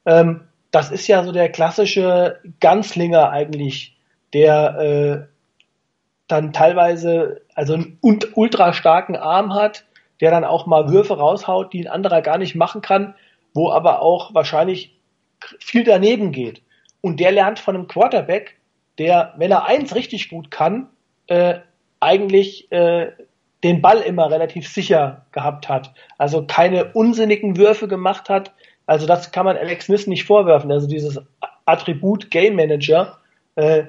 ähm, 0.05 0.49
das 0.73 0.91
ist 0.91 1.07
ja 1.07 1.23
so 1.23 1.31
der 1.31 1.49
klassische 1.49 2.41
Ganzlinger 2.61 3.31
eigentlich, 3.31 3.98
der 4.33 4.79
äh, 4.79 5.27
dann 6.27 6.53
teilweise 6.53 7.41
also 7.55 7.75
einen 7.75 7.99
ultra 8.03 8.73
starken 8.73 9.17
Arm 9.17 9.55
hat, 9.55 9.85
der 10.21 10.31
dann 10.31 10.45
auch 10.45 10.67
mal 10.67 10.91
Würfe 10.91 11.17
raushaut, 11.17 11.73
die 11.73 11.81
ein 11.81 11.93
anderer 11.93 12.23
gar 12.23 12.39
nicht 12.39 12.55
machen 12.55 12.83
kann, 12.83 13.15
wo 13.55 13.71
aber 13.71 14.03
auch 14.03 14.35
wahrscheinlich 14.35 14.97
viel 15.59 15.85
daneben 15.85 16.33
geht. 16.33 16.63
Und 17.01 17.21
der 17.21 17.33
lernt 17.33 17.59
von 17.59 17.77
einem 17.77 17.89
Quarterback, 17.89 18.57
der, 18.99 19.35
wenn 19.37 19.51
er 19.51 19.67
eins 19.67 19.95
richtig 19.95 20.29
gut 20.29 20.51
kann, 20.51 20.89
äh, 21.29 21.61
eigentlich 22.01 22.71
äh, 22.73 23.13
den 23.63 23.81
Ball 23.81 24.01
immer 24.01 24.31
relativ 24.31 24.69
sicher 24.69 25.27
gehabt 25.33 25.69
hat. 25.69 25.93
Also 26.17 26.45
keine 26.47 26.93
unsinnigen 26.93 27.57
Würfe 27.57 27.89
gemacht 27.89 28.29
hat. 28.29 28.53
Also 28.87 29.07
das 29.07 29.33
kann 29.33 29.47
man 29.47 29.57
Alex 29.57 29.87
Smith 29.87 30.07
nicht 30.07 30.25
vorwerfen. 30.25 30.71
Also 30.71 30.87
dieses 30.87 31.21
Attribut 31.65 32.31
Game 32.31 32.57
Manager, 32.57 33.19
äh, 33.57 33.85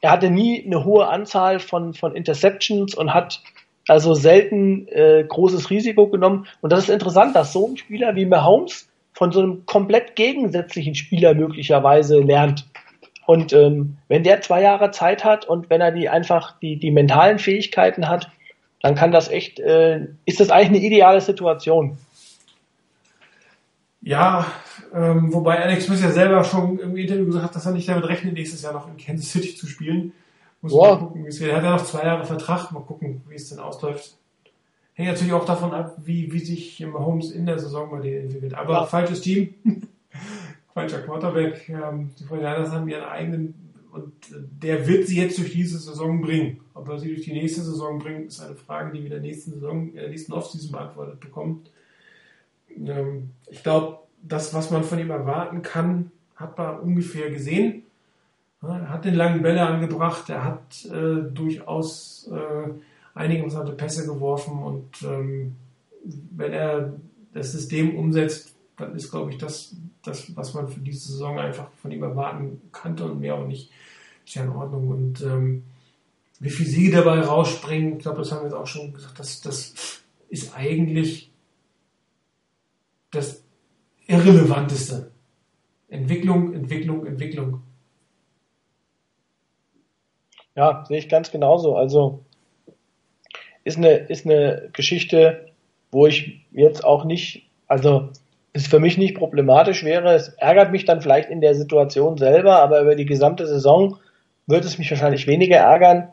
er 0.00 0.10
hatte 0.10 0.30
nie 0.30 0.64
eine 0.64 0.84
hohe 0.84 1.08
Anzahl 1.08 1.58
von, 1.58 1.94
von 1.94 2.14
Interceptions 2.14 2.94
und 2.94 3.12
hat 3.14 3.42
also 3.88 4.14
selten 4.14 4.86
äh, 4.88 5.24
großes 5.26 5.70
Risiko 5.70 6.08
genommen. 6.08 6.46
Und 6.60 6.72
das 6.72 6.84
ist 6.84 6.90
interessant, 6.90 7.34
dass 7.34 7.52
so 7.52 7.66
ein 7.68 7.76
Spieler 7.76 8.14
wie 8.14 8.26
Mahomes 8.26 8.88
von 9.12 9.32
so 9.32 9.40
einem 9.40 9.66
komplett 9.66 10.14
gegensätzlichen 10.14 10.94
Spieler 10.94 11.34
möglicherweise 11.34 12.20
lernt. 12.20 12.66
Und 13.26 13.52
ähm, 13.52 13.96
wenn 14.08 14.22
der 14.22 14.40
zwei 14.40 14.62
Jahre 14.62 14.90
Zeit 14.90 15.24
hat 15.24 15.46
und 15.46 15.68
wenn 15.70 15.80
er 15.80 15.90
die 15.90 16.08
einfach 16.08 16.58
die, 16.60 16.76
die 16.76 16.90
mentalen 16.90 17.38
Fähigkeiten 17.38 18.08
hat, 18.08 18.30
dann 18.80 18.94
kann 18.94 19.10
das 19.10 19.28
echt, 19.28 19.58
äh, 19.58 20.06
ist 20.24 20.40
das 20.40 20.50
eigentlich 20.50 20.68
eine 20.68 20.86
ideale 20.86 21.20
Situation. 21.20 21.98
Ja, 24.00 24.46
ähm, 24.94 25.32
wobei 25.32 25.58
Alex 25.62 25.84
Smith 25.84 26.02
ja 26.02 26.10
selber 26.10 26.44
schon 26.44 26.78
im 26.78 26.96
Interview 26.96 27.26
gesagt 27.26 27.44
hat, 27.44 27.56
dass 27.56 27.66
er 27.66 27.72
nicht 27.72 27.88
damit 27.88 28.04
rechnet, 28.04 28.34
nächstes 28.34 28.62
Jahr 28.62 28.72
noch 28.72 28.88
in 28.88 28.96
Kansas 28.96 29.30
City 29.30 29.54
zu 29.54 29.66
spielen. 29.66 30.12
Muss 30.60 30.72
wow. 30.72 31.00
mal 31.00 31.06
gucken, 31.06 31.24
wie 31.24 31.28
es 31.28 31.40
wird. 31.40 31.50
Er 31.50 31.56
hat 31.58 31.64
ja 31.64 31.70
noch 31.72 31.84
zwei 31.84 32.02
Jahre 32.02 32.24
Vertrag. 32.24 32.72
Mal 32.72 32.80
gucken, 32.80 33.22
wie 33.28 33.34
es 33.34 33.48
denn 33.48 33.58
ausläuft. 33.58 34.16
hängt 34.94 35.08
natürlich 35.08 35.32
auch 35.32 35.44
davon 35.44 35.72
ab, 35.72 35.96
wie, 36.04 36.32
wie 36.32 36.40
sich 36.40 36.84
Mahomes 36.84 37.30
in 37.30 37.46
der 37.46 37.58
Saison 37.58 37.90
bei 37.90 38.00
denen 38.00 38.24
entwickelt. 38.24 38.54
Aber 38.54 38.74
ja. 38.74 38.86
falsches 38.86 39.20
Team, 39.20 39.54
falscher 40.74 41.02
Quarterback. 41.02 41.68
Ähm, 41.68 42.10
die 42.18 42.24
Fortinanders 42.24 42.70
haben 42.70 42.88
ihren 42.88 43.04
eigenen 43.04 43.54
und 43.92 44.12
der 44.30 44.86
wird 44.86 45.06
sie 45.06 45.20
jetzt 45.20 45.38
durch 45.38 45.52
diese 45.52 45.78
Saison 45.78 46.20
bringen. 46.20 46.60
Ob 46.74 46.88
er 46.88 46.98
sie 46.98 47.08
durch 47.08 47.22
die 47.22 47.32
nächste 47.32 47.62
Saison 47.62 47.98
bringt, 47.98 48.28
ist 48.28 48.40
eine 48.40 48.54
Frage, 48.54 48.92
die 48.92 48.98
wir 48.98 49.06
in 49.06 49.10
der 49.10 49.20
nächsten 49.20 49.52
Saison, 49.52 49.88
in 49.88 49.96
der 49.96 50.08
nächsten 50.08 50.32
Offseason 50.32 50.72
beantwortet 50.72 51.20
bekommen. 51.20 51.64
Ähm, 52.76 53.30
ich 53.48 53.62
glaube, 53.62 53.98
das, 54.22 54.54
was 54.54 54.70
man 54.70 54.84
von 54.84 54.98
ihm 54.98 55.10
erwarten 55.10 55.62
kann, 55.62 56.10
hat 56.36 56.56
man 56.58 56.80
ungefähr 56.80 57.30
gesehen. 57.30 57.82
Er 58.62 58.90
hat 58.90 59.04
den 59.04 59.14
langen 59.14 59.42
Bälle 59.42 59.62
angebracht, 59.62 60.28
er 60.30 60.44
hat 60.44 60.84
äh, 60.86 61.30
durchaus 61.32 62.28
äh, 62.32 62.70
einige 63.14 63.42
interessante 63.42 63.72
Pässe 63.72 64.06
geworfen 64.06 64.58
und 64.58 65.02
ähm, 65.02 65.56
wenn 66.04 66.52
er 66.52 66.94
das 67.32 67.52
System 67.52 67.96
umsetzt, 67.96 68.54
dann 68.76 68.94
ist, 68.94 69.10
glaube 69.10 69.30
ich, 69.30 69.38
das, 69.38 69.76
das, 70.02 70.34
was 70.36 70.54
man 70.54 70.68
für 70.68 70.80
diese 70.80 71.12
Saison 71.12 71.38
einfach 71.38 71.70
von 71.82 71.90
ihm 71.90 72.02
erwarten 72.02 72.60
kannte 72.72 73.04
und 73.04 73.20
mehr 73.20 73.34
auch 73.34 73.46
nicht, 73.46 73.70
ist 74.24 74.34
ja 74.34 74.44
in 74.44 74.50
Ordnung. 74.50 74.88
Und 74.88 75.20
ähm, 75.22 75.64
wie 76.40 76.50
viele 76.50 76.68
Siege 76.68 76.96
dabei 76.96 77.20
rausspringen, 77.20 77.96
ich 77.96 78.02
glaube, 78.02 78.18
das 78.18 78.30
haben 78.30 78.40
wir 78.40 78.48
jetzt 78.48 78.54
auch 78.54 78.66
schon 78.66 78.92
gesagt, 78.92 79.18
das, 79.18 79.40
das 79.40 80.02
ist 80.28 80.56
eigentlich 80.56 81.32
das 83.10 83.42
Irrelevanteste. 84.08 85.12
Entwicklung, 85.88 86.54
Entwicklung, 86.54 87.06
Entwicklung. 87.06 87.62
Ja, 90.56 90.84
sehe 90.88 90.98
ich 90.98 91.08
ganz 91.08 91.30
genauso. 91.30 91.76
Also 91.76 92.24
ist 93.64 93.76
eine, 93.76 93.90
ist 93.90 94.26
eine 94.26 94.70
Geschichte, 94.72 95.52
wo 95.92 96.06
ich 96.06 96.46
jetzt 96.52 96.84
auch 96.84 97.04
nicht, 97.04 97.48
also 97.68 98.08
es 98.52 98.66
für 98.66 98.80
mich 98.80 98.98
nicht 98.98 99.14
problematisch 99.14 99.84
wäre. 99.84 100.14
Es 100.14 100.28
ärgert 100.30 100.72
mich 100.72 100.84
dann 100.84 101.00
vielleicht 101.00 101.30
in 101.30 101.40
der 101.40 101.54
Situation 101.54 102.16
selber, 102.16 102.60
aber 102.60 102.80
über 102.80 102.96
die 102.96 103.06
gesamte 103.06 103.46
Saison 103.46 103.98
wird 104.46 104.64
es 104.64 104.78
mich 104.78 104.90
wahrscheinlich 104.90 105.26
weniger 105.26 105.58
ärgern, 105.58 106.08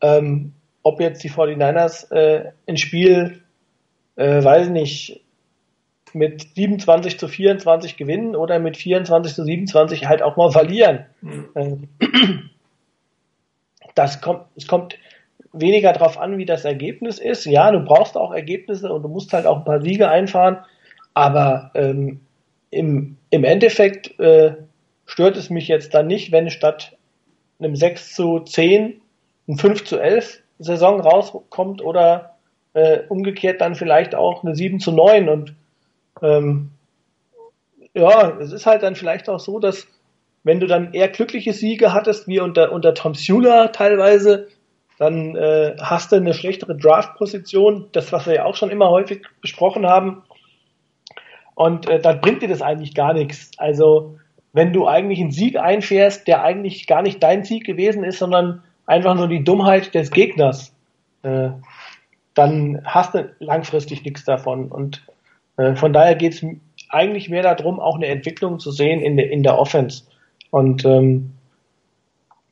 ähm, 0.00 0.54
ob 0.82 1.00
jetzt 1.00 1.22
die 1.22 1.30
49ers 1.30 2.10
äh, 2.10 2.52
ein 2.66 2.78
Spiel, 2.78 3.42
äh, 4.16 4.42
weiß 4.42 4.70
nicht, 4.70 5.23
mit 6.14 6.54
27 6.54 7.18
zu 7.18 7.28
24 7.28 7.96
gewinnen 7.96 8.36
oder 8.36 8.58
mit 8.58 8.76
24 8.76 9.34
zu 9.34 9.44
27 9.44 10.06
halt 10.06 10.22
auch 10.22 10.36
mal 10.36 10.50
verlieren. 10.50 11.06
Mhm. 11.20 11.48
Ähm, 11.54 11.88
das 13.94 14.20
kommt, 14.20 14.44
es 14.56 14.66
kommt 14.66 14.96
weniger 15.52 15.92
darauf 15.92 16.18
an, 16.18 16.38
wie 16.38 16.46
das 16.46 16.64
Ergebnis 16.64 17.18
ist. 17.18 17.44
Ja, 17.44 17.70
du 17.70 17.80
brauchst 17.80 18.16
auch 18.16 18.32
Ergebnisse 18.32 18.92
und 18.92 19.02
du 19.02 19.08
musst 19.08 19.32
halt 19.32 19.46
auch 19.46 19.58
ein 19.58 19.64
paar 19.64 19.80
Siege 19.80 20.08
einfahren, 20.08 20.58
aber 21.14 21.70
ähm, 21.74 22.20
im, 22.70 23.16
im 23.30 23.44
Endeffekt 23.44 24.18
äh, 24.18 24.54
stört 25.06 25.36
es 25.36 25.50
mich 25.50 25.68
jetzt 25.68 25.94
dann 25.94 26.06
nicht, 26.06 26.32
wenn 26.32 26.50
statt 26.50 26.96
einem 27.58 27.76
6 27.76 28.14
zu 28.14 28.40
10 28.40 29.00
ein 29.48 29.58
5 29.58 29.84
zu 29.84 29.98
11 29.98 30.42
Saison 30.58 31.00
rauskommt 31.00 31.82
oder 31.82 32.36
äh, 32.72 33.00
umgekehrt 33.08 33.60
dann 33.60 33.74
vielleicht 33.74 34.14
auch 34.14 34.42
eine 34.42 34.56
7 34.56 34.80
zu 34.80 34.92
9 34.92 35.28
und 35.28 35.54
ähm, 36.22 36.70
ja, 37.94 38.38
es 38.40 38.52
ist 38.52 38.66
halt 38.66 38.82
dann 38.82 38.96
vielleicht 38.96 39.28
auch 39.28 39.40
so, 39.40 39.58
dass 39.58 39.86
wenn 40.42 40.60
du 40.60 40.66
dann 40.66 40.92
eher 40.92 41.08
glückliche 41.08 41.52
Siege 41.52 41.92
hattest, 41.92 42.28
wie 42.28 42.40
unter, 42.40 42.70
unter 42.72 42.94
Tom 42.94 43.14
Sula 43.14 43.68
teilweise, 43.68 44.48
dann 44.98 45.34
äh, 45.36 45.76
hast 45.80 46.12
du 46.12 46.16
eine 46.16 46.34
schlechtere 46.34 46.76
Draft-Position, 46.76 47.88
das, 47.92 48.12
was 48.12 48.26
wir 48.26 48.34
ja 48.34 48.44
auch 48.44 48.54
schon 48.54 48.70
immer 48.70 48.90
häufig 48.90 49.22
besprochen 49.40 49.86
haben. 49.86 50.22
Und 51.54 51.88
äh, 51.88 52.00
dann 52.00 52.20
bringt 52.20 52.42
dir 52.42 52.48
das 52.48 52.62
eigentlich 52.62 52.94
gar 52.94 53.14
nichts. 53.14 53.52
Also, 53.58 54.18
wenn 54.52 54.72
du 54.72 54.86
eigentlich 54.86 55.20
einen 55.20 55.32
Sieg 55.32 55.56
einfährst, 55.56 56.28
der 56.28 56.44
eigentlich 56.44 56.86
gar 56.86 57.02
nicht 57.02 57.22
dein 57.22 57.42
Sieg 57.42 57.64
gewesen 57.64 58.04
ist, 58.04 58.18
sondern 58.18 58.62
einfach 58.86 59.14
nur 59.14 59.28
die 59.28 59.42
Dummheit 59.42 59.94
des 59.94 60.10
Gegners, 60.10 60.74
äh, 61.22 61.50
dann 62.34 62.82
hast 62.84 63.14
du 63.14 63.34
langfristig 63.40 64.04
nichts 64.04 64.24
davon. 64.24 64.70
Und 64.70 65.02
von 65.56 65.92
daher 65.92 66.14
geht 66.16 66.34
es 66.34 66.46
eigentlich 66.88 67.28
mehr 67.28 67.42
darum, 67.42 67.80
auch 67.80 67.96
eine 67.96 68.06
Entwicklung 68.06 68.58
zu 68.58 68.70
sehen 68.70 69.00
in 69.00 69.16
der, 69.16 69.30
in 69.30 69.42
der 69.42 69.58
Offense. 69.58 70.04
Und 70.50 70.84
ähm, 70.84 71.32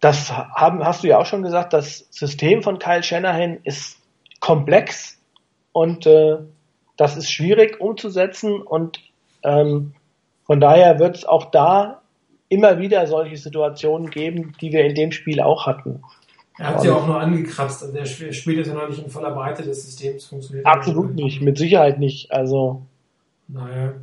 das 0.01 0.33
haben, 0.33 0.85
hast 0.85 1.05
du 1.05 1.09
ja 1.09 1.19
auch 1.19 1.27
schon 1.27 1.43
gesagt, 1.43 1.73
das 1.73 2.09
System 2.11 2.63
von 2.63 2.79
Kyle 2.79 3.03
Shanahan 3.03 3.59
ist 3.63 4.01
komplex 4.41 5.21
und 5.73 6.07
äh, 6.07 6.39
das 6.97 7.17
ist 7.17 7.31
schwierig 7.31 7.81
umzusetzen 7.81 8.61
und 8.61 8.99
ähm, 9.45 9.95
von 10.45 10.61
daher 10.61 10.99
wird 10.99 11.17
es 11.17 11.25
auch 11.25 11.51
da 11.53 12.03
immer 12.49 12.79
wieder 12.79 13.07
solche 13.07 13.37
Situationen 13.37 14.11
geben, 14.11 14.55
die 14.61 14.73
wir 14.73 14.85
in 14.85 14.95
dem 14.95 15.13
Spiel 15.13 15.41
auch 15.41 15.67
hatten. 15.67 16.03
Er 16.59 16.67
hat 16.67 16.81
sie 16.83 16.89
ja 16.89 16.95
auch 16.95 17.07
nur 17.07 17.19
angekratzt, 17.19 17.83
also 17.83 17.95
der 17.95 18.05
spielt 18.05 18.59
jetzt 18.59 18.67
ja 18.67 18.75
noch 18.75 18.89
nicht 18.89 19.03
in 19.03 19.09
voller 19.09 19.31
Breite 19.31 19.63
des 19.63 19.87
Systems 19.87 20.27
funktioniert. 20.27 20.67
Absolut 20.67 21.15
nicht, 21.15 21.41
mit 21.41 21.57
Sicherheit 21.57 21.99
nicht. 21.99 22.31
Also. 22.31 22.83
Naja. 23.49 23.95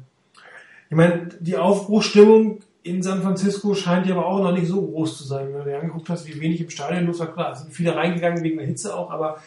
Ich 0.89 0.95
meine, 0.95 1.29
die 1.39 1.57
Aufbruchstimmung 1.57 2.61
in 2.83 3.03
San 3.03 3.21
Francisco 3.21 3.75
scheint 3.75 4.07
ja 4.07 4.15
aber 4.15 4.25
auch 4.25 4.41
noch 4.41 4.51
nicht 4.51 4.67
so 4.67 4.81
groß 4.81 5.17
zu 5.17 5.23
sein. 5.23 5.47
Wenn 5.47 5.59
du 5.59 5.69
dir 5.69 5.79
angeguckt 5.79 6.09
hast, 6.09 6.27
wie 6.27 6.39
wenig 6.39 6.61
im 6.61 6.69
Stadion 6.69 7.05
los 7.05 7.19
war, 7.19 7.31
klar, 7.31 7.51
es 7.51 7.59
sind 7.59 7.73
viele 7.73 7.95
reingegangen 7.95 8.43
wegen 8.43 8.57
der 8.57 8.65
Hitze 8.65 8.95
auch, 8.95 9.11
aber 9.11 9.41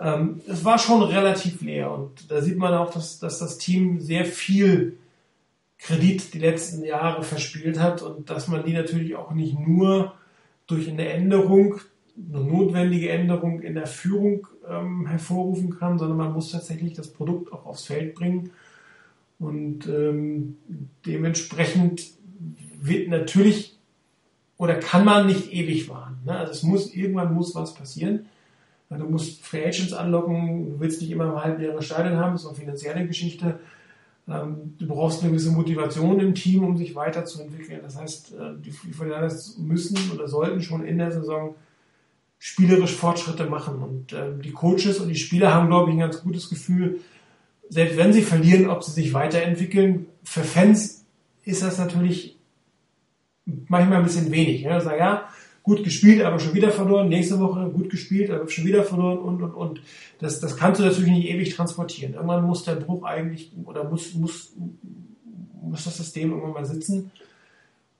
ähm, 0.00 0.40
es 0.46 0.64
war 0.64 0.78
schon 0.78 1.02
relativ 1.02 1.60
leer 1.62 1.90
und 1.90 2.30
da 2.30 2.40
sieht 2.40 2.58
man 2.58 2.74
auch, 2.74 2.92
dass, 2.92 3.18
dass 3.18 3.38
das 3.38 3.58
Team 3.58 4.00
sehr 4.00 4.24
viel 4.24 4.98
Kredit 5.78 6.34
die 6.34 6.38
letzten 6.38 6.84
Jahre 6.84 7.22
verspielt 7.22 7.80
hat 7.80 8.02
und 8.02 8.30
dass 8.30 8.48
man 8.48 8.64
die 8.64 8.72
natürlich 8.72 9.16
auch 9.16 9.32
nicht 9.32 9.58
nur 9.58 10.14
durch 10.66 10.88
eine 10.88 11.08
Änderung, 11.08 11.80
eine 12.16 12.44
notwendige 12.44 13.08
Änderung 13.10 13.62
in 13.62 13.74
der 13.74 13.86
Führung 13.86 14.46
ähm, 14.68 15.06
hervorrufen 15.06 15.78
kann, 15.78 15.98
sondern 15.98 16.18
man 16.18 16.32
muss 16.32 16.52
tatsächlich 16.52 16.92
das 16.92 17.08
Produkt 17.08 17.52
auch 17.52 17.66
aufs 17.66 17.86
Feld 17.86 18.14
bringen. 18.14 18.50
Und 19.40 19.88
ähm, 19.88 20.58
dementsprechend 21.04 22.04
wird 22.80 23.08
natürlich 23.08 23.78
oder 24.58 24.74
kann 24.74 25.06
man 25.06 25.26
nicht 25.26 25.52
ewig 25.52 25.88
warten. 25.88 26.18
Ne? 26.26 26.36
Also 26.36 26.52
es 26.52 26.62
muss, 26.62 26.94
irgendwann 26.94 27.32
muss 27.32 27.54
was 27.54 27.74
passieren. 27.74 28.26
Du 28.90 29.04
musst 29.08 29.42
Free 29.42 29.64
Agents 29.64 29.92
anlocken, 29.92 30.72
du 30.72 30.80
willst 30.80 31.00
nicht 31.00 31.10
immer 31.12 31.24
im 31.24 31.42
halbleere 31.42 31.80
Stadion 31.80 32.18
haben, 32.18 32.32
das 32.32 32.42
ist 32.42 32.48
auch 32.48 32.56
finanzielle 32.56 33.06
Geschichte. 33.06 33.60
Ähm, 34.28 34.74
du 34.78 34.86
brauchst 34.86 35.22
eine 35.22 35.30
gewisse 35.30 35.52
Motivation 35.52 36.20
im 36.20 36.34
Team, 36.34 36.64
um 36.64 36.76
sich 36.76 36.94
weiterzuentwickeln. 36.94 37.80
Das 37.82 37.96
heißt, 37.96 38.32
äh, 38.32 38.52
die 38.62 38.70
Fortinanders 38.70 39.56
müssen 39.58 39.96
oder 40.12 40.28
sollten 40.28 40.60
schon 40.60 40.84
in 40.84 40.98
der 40.98 41.12
Saison 41.12 41.54
spielerisch 42.38 42.96
Fortschritte 42.96 43.46
machen. 43.46 43.80
Und 43.80 44.12
ähm, 44.12 44.42
die 44.42 44.52
Coaches 44.52 44.98
und 44.98 45.08
die 45.08 45.16
Spieler 45.16 45.54
haben, 45.54 45.68
glaube 45.68 45.90
ich, 45.90 45.96
ein 45.96 46.00
ganz 46.00 46.22
gutes 46.22 46.50
Gefühl, 46.50 47.00
selbst 47.70 47.96
wenn 47.96 48.12
sie 48.12 48.22
verlieren, 48.22 48.68
ob 48.68 48.82
sie 48.82 48.90
sich 48.90 49.14
weiterentwickeln. 49.14 50.06
Für 50.24 50.42
Fans 50.42 51.06
ist 51.44 51.62
das 51.62 51.78
natürlich 51.78 52.36
manchmal 53.46 53.98
ein 53.98 54.04
bisschen 54.04 54.30
wenig. 54.30 54.62
Ja, 54.62 54.80
sag, 54.80 54.98
ja, 54.98 55.28
gut 55.62 55.84
gespielt, 55.84 56.22
aber 56.22 56.40
schon 56.40 56.54
wieder 56.54 56.72
verloren. 56.72 57.08
Nächste 57.08 57.38
Woche 57.38 57.70
gut 57.70 57.88
gespielt, 57.88 58.30
aber 58.30 58.48
schon 58.48 58.66
wieder 58.66 58.82
verloren 58.82 59.18
und 59.18 59.42
und 59.42 59.54
und. 59.54 59.82
Das, 60.18 60.40
das 60.40 60.56
kannst 60.56 60.80
du 60.80 60.84
natürlich 60.84 61.10
nicht 61.12 61.28
ewig 61.28 61.54
transportieren. 61.54 62.14
Irgendwann 62.14 62.44
muss 62.44 62.64
der 62.64 62.74
Bruch 62.74 63.04
eigentlich 63.04 63.52
oder 63.64 63.84
muss 63.84 64.14
muss 64.14 64.52
muss 65.62 65.84
das 65.84 65.96
System 65.96 66.30
irgendwann 66.30 66.52
mal 66.52 66.66
sitzen. 66.66 67.12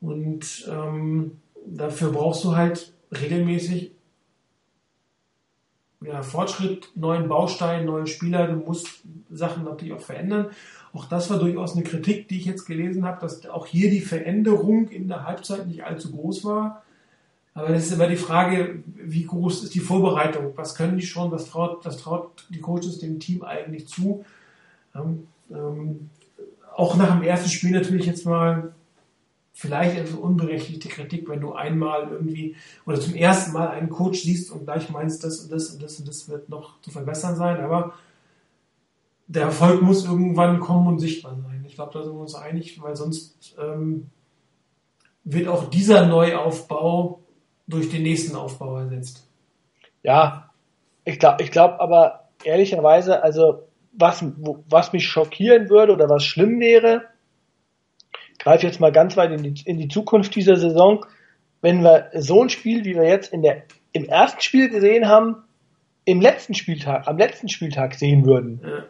Und 0.00 0.68
ähm, 0.68 1.32
dafür 1.66 2.10
brauchst 2.10 2.42
du 2.44 2.56
halt 2.56 2.92
regelmäßig 3.12 3.92
ja, 6.02 6.22
Fortschritt, 6.22 6.90
neuen 6.94 7.28
Baustein, 7.28 7.84
neue 7.84 8.06
Spieler. 8.06 8.46
Du 8.46 8.54
musst 8.54 9.02
Sachen 9.30 9.64
natürlich 9.64 9.92
auch 9.92 10.00
verändern. 10.00 10.50
Auch 10.92 11.04
das 11.04 11.30
war 11.30 11.38
durchaus 11.38 11.74
eine 11.74 11.84
Kritik, 11.84 12.28
die 12.28 12.38
ich 12.38 12.46
jetzt 12.46 12.64
gelesen 12.64 13.04
habe, 13.04 13.20
dass 13.20 13.46
auch 13.46 13.66
hier 13.66 13.90
die 13.90 14.00
Veränderung 14.00 14.88
in 14.88 15.08
der 15.08 15.24
Halbzeit 15.24 15.66
nicht 15.66 15.84
allzu 15.84 16.10
groß 16.10 16.44
war. 16.44 16.82
Aber 17.52 17.68
das 17.68 17.86
ist 17.86 17.92
immer 17.92 18.06
die 18.06 18.16
Frage, 18.16 18.82
wie 18.86 19.24
groß 19.24 19.64
ist 19.64 19.74
die 19.74 19.80
Vorbereitung? 19.80 20.52
Was 20.56 20.74
können 20.74 20.96
die 20.96 21.06
schon? 21.06 21.30
Was 21.30 21.50
traut, 21.50 21.84
was 21.84 21.98
traut 21.98 22.46
die 22.48 22.60
Coaches 22.60 22.98
dem 22.98 23.20
Team 23.20 23.42
eigentlich 23.42 23.88
zu? 23.88 24.24
Ähm, 24.94 25.26
ähm, 25.50 26.10
auch 26.74 26.96
nach 26.96 27.14
dem 27.14 27.22
ersten 27.22 27.50
Spiel 27.50 27.72
natürlich 27.72 28.06
jetzt 28.06 28.24
mal 28.24 28.72
vielleicht 29.60 29.98
etwas 29.98 30.14
unberechtigte 30.14 30.88
Kritik, 30.88 31.28
wenn 31.28 31.42
du 31.42 31.52
einmal 31.52 32.08
irgendwie 32.10 32.56
oder 32.86 32.98
zum 32.98 33.14
ersten 33.14 33.52
Mal 33.52 33.68
einen 33.68 33.90
Coach 33.90 34.22
siehst 34.22 34.50
und 34.50 34.64
gleich 34.64 34.88
meinst, 34.88 35.22
das 35.22 35.40
und 35.40 35.52
das 35.52 35.68
und 35.68 35.82
das 35.82 35.98
und 35.98 36.08
das 36.08 36.30
wird 36.30 36.48
noch 36.48 36.80
zu 36.80 36.90
verbessern 36.90 37.36
sein. 37.36 37.60
Aber 37.60 37.92
der 39.26 39.42
Erfolg 39.42 39.82
muss 39.82 40.06
irgendwann 40.06 40.60
kommen 40.60 40.86
und 40.86 40.98
sichtbar 40.98 41.36
sein. 41.42 41.62
Ich 41.68 41.74
glaube, 41.74 41.92
da 41.92 42.02
sind 42.02 42.14
wir 42.14 42.22
uns 42.22 42.34
einig, 42.34 42.80
weil 42.80 42.96
sonst 42.96 43.54
ähm, 43.60 44.06
wird 45.24 45.46
auch 45.46 45.68
dieser 45.68 46.06
Neuaufbau 46.06 47.20
durch 47.68 47.90
den 47.90 48.04
nächsten 48.04 48.36
Aufbau 48.36 48.78
ersetzt. 48.78 49.28
Ja, 50.02 50.50
ich 51.04 51.18
glaube 51.18 51.42
ich 51.42 51.50
glaub 51.50 51.78
aber, 51.80 52.30
ehrlicherweise, 52.44 53.22
also 53.22 53.64
was, 53.92 54.24
was 54.70 54.94
mich 54.94 55.06
schockieren 55.06 55.68
würde 55.68 55.92
oder 55.92 56.08
was 56.08 56.24
schlimm 56.24 56.60
wäre, 56.60 57.10
greife 58.40 58.66
jetzt 58.66 58.80
mal 58.80 58.90
ganz 58.90 59.16
weit 59.16 59.30
in 59.30 59.42
die, 59.42 59.62
in 59.64 59.78
die 59.78 59.88
Zukunft 59.88 60.34
dieser 60.34 60.56
Saison, 60.56 61.04
wenn 61.60 61.82
wir 61.82 62.10
so 62.14 62.42
ein 62.42 62.48
Spiel, 62.48 62.84
wie 62.84 62.94
wir 62.94 63.04
jetzt 63.04 63.32
in 63.32 63.42
der, 63.42 63.62
im 63.92 64.06
ersten 64.06 64.40
Spiel 64.40 64.68
gesehen 64.68 65.06
haben, 65.06 65.36
im 66.04 66.20
letzten 66.20 66.54
Spieltag, 66.54 67.06
am 67.06 67.18
letzten 67.18 67.48
Spieltag 67.48 67.94
sehen 67.94 68.24
würden. 68.24 68.60
Ja. 68.64 68.84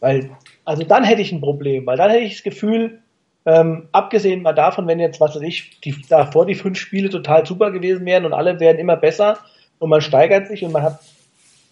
Weil, 0.00 0.30
also 0.64 0.82
dann 0.82 1.04
hätte 1.04 1.22
ich 1.22 1.32
ein 1.32 1.40
Problem, 1.40 1.86
weil 1.86 1.96
dann 1.96 2.10
hätte 2.10 2.24
ich 2.24 2.34
das 2.34 2.42
Gefühl, 2.42 3.00
ähm, 3.46 3.88
abgesehen 3.92 4.42
mal 4.42 4.52
davon, 4.52 4.88
wenn 4.88 4.98
jetzt, 4.98 5.20
was 5.20 5.36
weiß 5.36 5.42
ich, 5.42 5.80
die, 5.80 5.94
davor 6.08 6.44
die 6.46 6.56
fünf 6.56 6.78
Spiele 6.78 7.08
total 7.08 7.46
super 7.46 7.70
gewesen 7.70 8.04
wären 8.04 8.26
und 8.26 8.32
alle 8.32 8.58
werden 8.58 8.78
immer 8.78 8.96
besser 8.96 9.38
und 9.78 9.88
man 9.88 10.00
steigert 10.00 10.48
sich 10.48 10.64
und 10.64 10.72
man 10.72 10.82
hat 10.82 11.00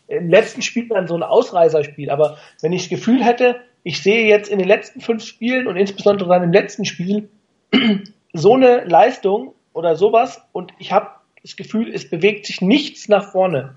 im 0.06 0.28
letzten 0.28 0.62
Spiel 0.62 0.88
dann 0.88 1.08
so 1.08 1.16
ein 1.16 1.22
Ausreißerspiel. 1.22 2.10
Aber 2.10 2.38
wenn 2.62 2.72
ich 2.72 2.82
das 2.82 2.90
Gefühl 2.90 3.24
hätte, 3.24 3.56
ich 3.84 4.02
sehe 4.02 4.26
jetzt 4.26 4.48
in 4.48 4.58
den 4.58 4.66
letzten 4.66 5.00
fünf 5.00 5.24
Spielen 5.24 5.66
und 5.66 5.76
insbesondere 5.76 6.28
dann 6.30 6.42
im 6.42 6.52
letzten 6.52 6.84
Spiel 6.84 7.28
so 8.32 8.54
eine 8.54 8.84
Leistung 8.84 9.54
oder 9.72 9.94
sowas 9.94 10.42
und 10.52 10.72
ich 10.78 10.92
habe 10.92 11.10
das 11.42 11.56
Gefühl, 11.56 11.92
es 11.94 12.08
bewegt 12.08 12.46
sich 12.46 12.62
nichts 12.62 13.08
nach 13.08 13.30
vorne, 13.30 13.76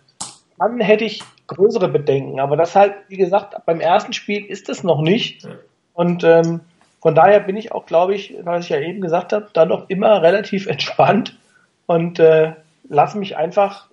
dann 0.58 0.80
hätte 0.80 1.03
ich 1.03 1.22
größere 1.47 1.89
Bedenken. 1.89 2.39
Aber 2.39 2.55
das 2.55 2.76
halt, 2.76 2.93
wie 3.10 3.18
gesagt, 3.18 3.55
beim 3.66 3.82
ersten 3.82 4.14
Spiel 4.14 4.45
ist 4.45 4.70
es 4.70 4.84
noch 4.84 5.01
nicht. 5.01 5.47
Und 5.93 6.24
ähm, 6.24 6.62
von 7.01 7.14
daher 7.14 7.41
bin 7.41 7.58
ich 7.58 7.74
auch, 7.74 7.86
glaube 7.86 8.16
ich, 8.16 8.36
was 8.43 8.66
ich 8.66 8.70
ja 8.70 8.80
eben 8.80 9.01
gesagt 9.01 9.34
habe, 9.34 9.49
dann 9.53 9.68
noch 9.68 9.89
immer 9.89 10.22
relativ 10.22 10.68
entspannt 10.68 11.38
und 11.86 12.20
äh, 12.20 12.53
lasse 12.88 13.18
mich 13.18 13.36
einfach 13.36 13.88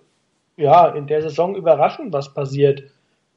ja 0.56 0.88
in 0.88 1.08
der 1.08 1.22
Saison 1.22 1.56
überraschen, 1.56 2.12
was 2.12 2.32
passiert. 2.32 2.84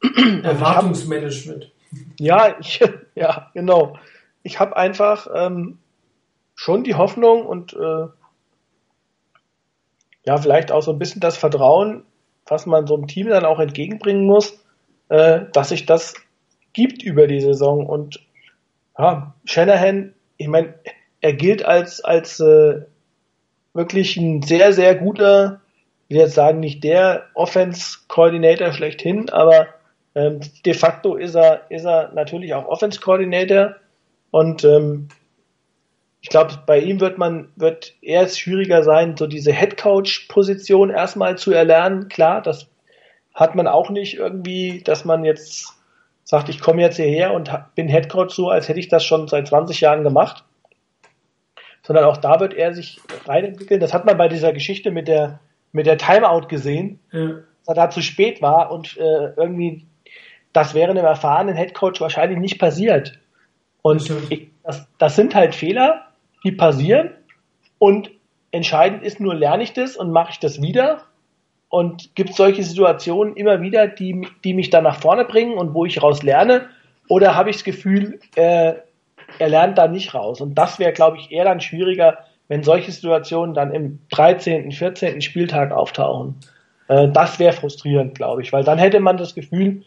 Erwartungsmanagement. 0.44 1.72
Ja, 2.20 2.56
ich, 2.60 2.80
ja, 3.16 3.50
genau. 3.54 3.98
Ich 4.44 4.60
habe 4.60 4.78
einfach 4.78 5.28
ähm, 5.34 5.80
schon 6.56 6.84
die 6.84 6.96
Hoffnung 6.96 7.46
und 7.46 7.74
äh, 7.74 8.08
ja, 10.26 10.38
vielleicht 10.38 10.72
auch 10.72 10.82
so 10.82 10.92
ein 10.92 11.00
bisschen 11.00 11.22
das 11.22 11.38
Vertrauen, 11.38 12.04
was 12.46 12.66
man 12.66 12.88
so 12.88 12.96
einem 12.96 13.08
Team 13.08 13.30
dann 13.30 13.46
auch 13.46 13.60
entgegenbringen 13.60 14.26
muss, 14.26 14.60
äh, 15.10 15.42
dass 15.54 15.70
sich 15.70 15.86
das 15.86 16.16
gibt 16.74 17.04
über 17.04 17.28
die 17.28 17.42
Saison. 17.42 17.86
Und 17.86 18.20
ja, 18.98 19.34
Shanahan, 19.46 20.14
ich 20.38 20.48
meine, 20.48 20.74
er 21.22 21.34
gilt 21.34 21.64
als, 21.64 22.02
als 22.02 22.40
äh, 22.40 22.82
wirklich 23.74 24.18
ein 24.18 24.42
sehr, 24.42 24.74
sehr 24.74 24.96
guter, 24.96 25.62
ich 26.08 26.16
will 26.16 26.24
jetzt 26.24 26.36
sagen, 26.36 26.60
nicht 26.60 26.84
der 26.84 27.28
Offense-Coordinator 27.34 28.74
schlechthin, 28.74 29.30
aber 29.30 29.68
ähm, 30.18 30.40
de 30.66 30.74
facto 30.74 31.16
ist 31.16 31.36
er, 31.36 31.70
ist 31.70 31.86
er 31.86 32.12
natürlich 32.14 32.56
auch 32.56 32.66
Offense-Coordinator 32.66 33.76
und 34.32 34.64
ähm, 34.64 35.10
ich 36.22 36.30
glaube, 36.30 36.56
bei 36.66 36.80
ihm 36.80 37.00
wird 37.00 37.20
man, 37.20 37.50
wird 37.56 37.94
eher 38.02 38.24
es 38.24 38.40
schwieriger 38.40 38.82
sein, 38.82 39.16
so 39.16 39.28
diese 39.28 39.54
Headcoach-Position 39.54 40.90
erstmal 40.90 41.38
zu 41.38 41.52
erlernen. 41.52 42.10
Klar, 42.10 42.42
das 42.42 42.68
hat 43.36 43.54
man 43.54 43.68
auch 43.68 43.92
nicht 43.92 44.16
irgendwie, 44.16 44.82
dass 44.84 45.06
man 45.06 45.24
jetzt 45.24 45.76
sagt, 46.24 46.50
ich 46.50 46.60
komme 46.60 46.82
jetzt 46.82 46.96
hierher 46.96 47.34
und 47.34 47.52
bin 47.76 47.88
Headcoach 47.88 48.32
so, 48.32 48.50
als 48.50 48.68
hätte 48.68 48.80
ich 48.80 48.88
das 48.88 49.06
schon 49.06 49.28
seit 49.28 49.48
20 49.48 49.80
Jahren 49.82 50.04
gemacht. 50.04 50.44
Sondern 51.84 52.06
auch 52.06 52.18
da 52.18 52.40
wird 52.40 52.56
er 52.56 52.74
sich 52.74 53.00
reinentwickeln. 53.28 53.80
Das 53.80 53.94
hat 53.94 54.06
man 54.06 54.18
bei 54.18 54.28
dieser 54.28 54.52
Geschichte 54.52 54.90
mit 54.90 55.08
der, 55.08 55.40
mit 55.74 55.86
der 55.86 56.00
Timeout 56.00 56.48
gesehen, 56.48 57.00
ja. 57.12 57.28
dass 57.28 57.68
er 57.68 57.76
da 57.76 57.90
zu 57.92 58.02
spät 58.02 58.42
war 58.42 58.72
und 58.72 58.98
äh, 58.98 59.34
irgendwie 59.38 59.86
das 60.54 60.74
wäre 60.74 60.92
einem 60.92 61.06
erfahrenen 61.06 61.56
Headcoach 61.56 62.00
wahrscheinlich 62.00 62.40
nicht 62.40 62.60
passiert. 62.60 63.20
Und 63.82 64.12
ich, 64.30 64.48
das, 64.64 64.88
das 64.98 65.16
sind 65.16 65.36
halt 65.36 65.56
Fehler, 65.56 66.08
die 66.44 66.52
passieren 66.52 67.12
und 67.80 68.12
entscheidend 68.52 69.04
ist 69.04 69.20
nur, 69.20 69.36
lerne 69.36 69.64
ich 69.64 69.74
das 69.74 69.96
und 69.96 70.12
mache 70.12 70.32
ich 70.32 70.40
das 70.40 70.62
wieder 70.62 71.04
und 71.70 72.16
gibt 72.16 72.32
es 72.32 72.38
solche 72.38 72.64
Situationen 72.64 73.36
immer 73.36 73.62
wieder, 73.62 73.88
die, 73.88 74.28
die 74.44 74.54
mich 74.54 74.70
dann 74.70 74.84
nach 74.84 75.00
vorne 75.00 75.26
bringen 75.26 75.58
und 75.58 75.74
wo 75.74 75.86
ich 75.86 76.02
raus 76.02 76.24
lerne 76.24 76.68
oder 77.08 77.36
habe 77.36 77.50
ich 77.50 77.58
das 77.58 77.64
Gefühl, 77.64 78.20
äh, 78.36 78.74
er 79.40 79.50
lernt 79.50 79.78
da 79.78 79.88
nicht 79.88 80.14
raus 80.14 80.42
und 80.42 80.56
das 80.56 80.80
wäre, 80.80 80.94
glaube 80.94 81.18
ich, 81.18 81.32
eher 81.32 81.46
dann 81.46 81.62
schwieriger, 81.62 82.20
wenn 82.48 82.64
solche 82.64 82.92
Situationen 82.92 83.54
dann 83.54 83.74
im 83.74 84.00
13., 84.12 84.72
14. 84.72 85.22
Spieltag 85.22 85.72
auftauchen. 85.72 86.36
Äh, 86.88 87.10
das 87.10 87.40
wäre 87.40 87.54
frustrierend, 87.54 88.16
glaube 88.16 88.42
ich, 88.42 88.54
weil 88.54 88.64
dann 88.64 88.78
hätte 88.78 89.00
man 89.00 89.18
das 89.18 89.36
Gefühl, 89.36 89.84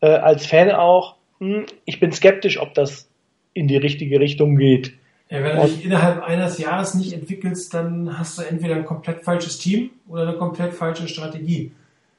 äh, 0.00 0.08
als 0.08 0.46
Fan 0.46 0.70
auch, 0.70 1.16
hm, 1.38 1.66
ich 1.84 2.00
bin 2.00 2.12
skeptisch, 2.12 2.60
ob 2.60 2.74
das 2.74 3.08
in 3.54 3.68
die 3.68 3.76
richtige 3.76 4.20
Richtung 4.20 4.56
geht. 4.56 4.92
Ja, 5.28 5.44
wenn 5.44 5.56
du 5.56 5.66
dich 5.66 5.84
innerhalb 5.84 6.22
eines 6.22 6.58
Jahres 6.58 6.94
nicht 6.94 7.12
entwickelst, 7.12 7.72
dann 7.72 8.18
hast 8.18 8.38
du 8.38 8.42
entweder 8.42 8.74
ein 8.74 8.84
komplett 8.84 9.22
falsches 9.22 9.58
Team 9.58 9.90
oder 10.08 10.22
eine 10.22 10.36
komplett 10.36 10.74
falsche 10.74 11.06
Strategie. 11.06 11.72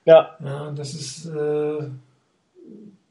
Ja. 0.06 0.38
Ja, 0.44 0.72
das 0.72 0.94
ist, 0.94 1.26
äh, 1.26 1.84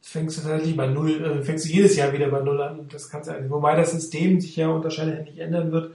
fängst 0.01 0.39
du 0.39 0.43
tatsächlich 0.43 0.77
bei 0.77 0.87
Null, 0.87 1.23
äh, 1.23 1.43
fängst 1.43 1.67
du 1.67 1.69
jedes 1.69 1.97
Jahr 1.97 2.13
wieder 2.13 2.29
bei 2.29 2.41
Null 2.41 2.61
an. 2.63 2.89
Das 2.91 3.11
kannst 3.11 3.29
du 3.29 3.35
eigentlich, 3.35 3.51
wobei 3.51 3.77
das 3.77 3.93
System 3.93 4.41
sich 4.41 4.57
ja 4.57 4.69
wahrscheinlich 4.83 5.27
nicht 5.27 5.39
ändern 5.39 5.71
wird. 5.71 5.93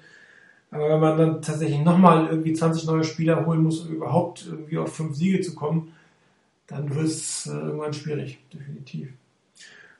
Aber 0.70 0.90
wenn 0.90 1.00
man 1.00 1.18
dann 1.18 1.42
tatsächlich 1.42 1.80
nochmal 1.80 2.28
irgendwie 2.28 2.54
20 2.54 2.86
neue 2.86 3.04
Spieler 3.04 3.46
holen 3.46 3.64
muss, 3.64 3.82
um 3.82 3.94
überhaupt 3.94 4.46
irgendwie 4.48 4.78
auf 4.78 4.96
fünf 4.96 5.16
Siege 5.16 5.42
zu 5.42 5.56
kommen, 5.56 5.94
dann 6.68 6.94
wird 6.94 7.06
es 7.06 7.48
äh, 7.48 7.52
irgendwann 7.52 7.94
schwierig, 7.94 8.40
definitiv. 8.54 9.10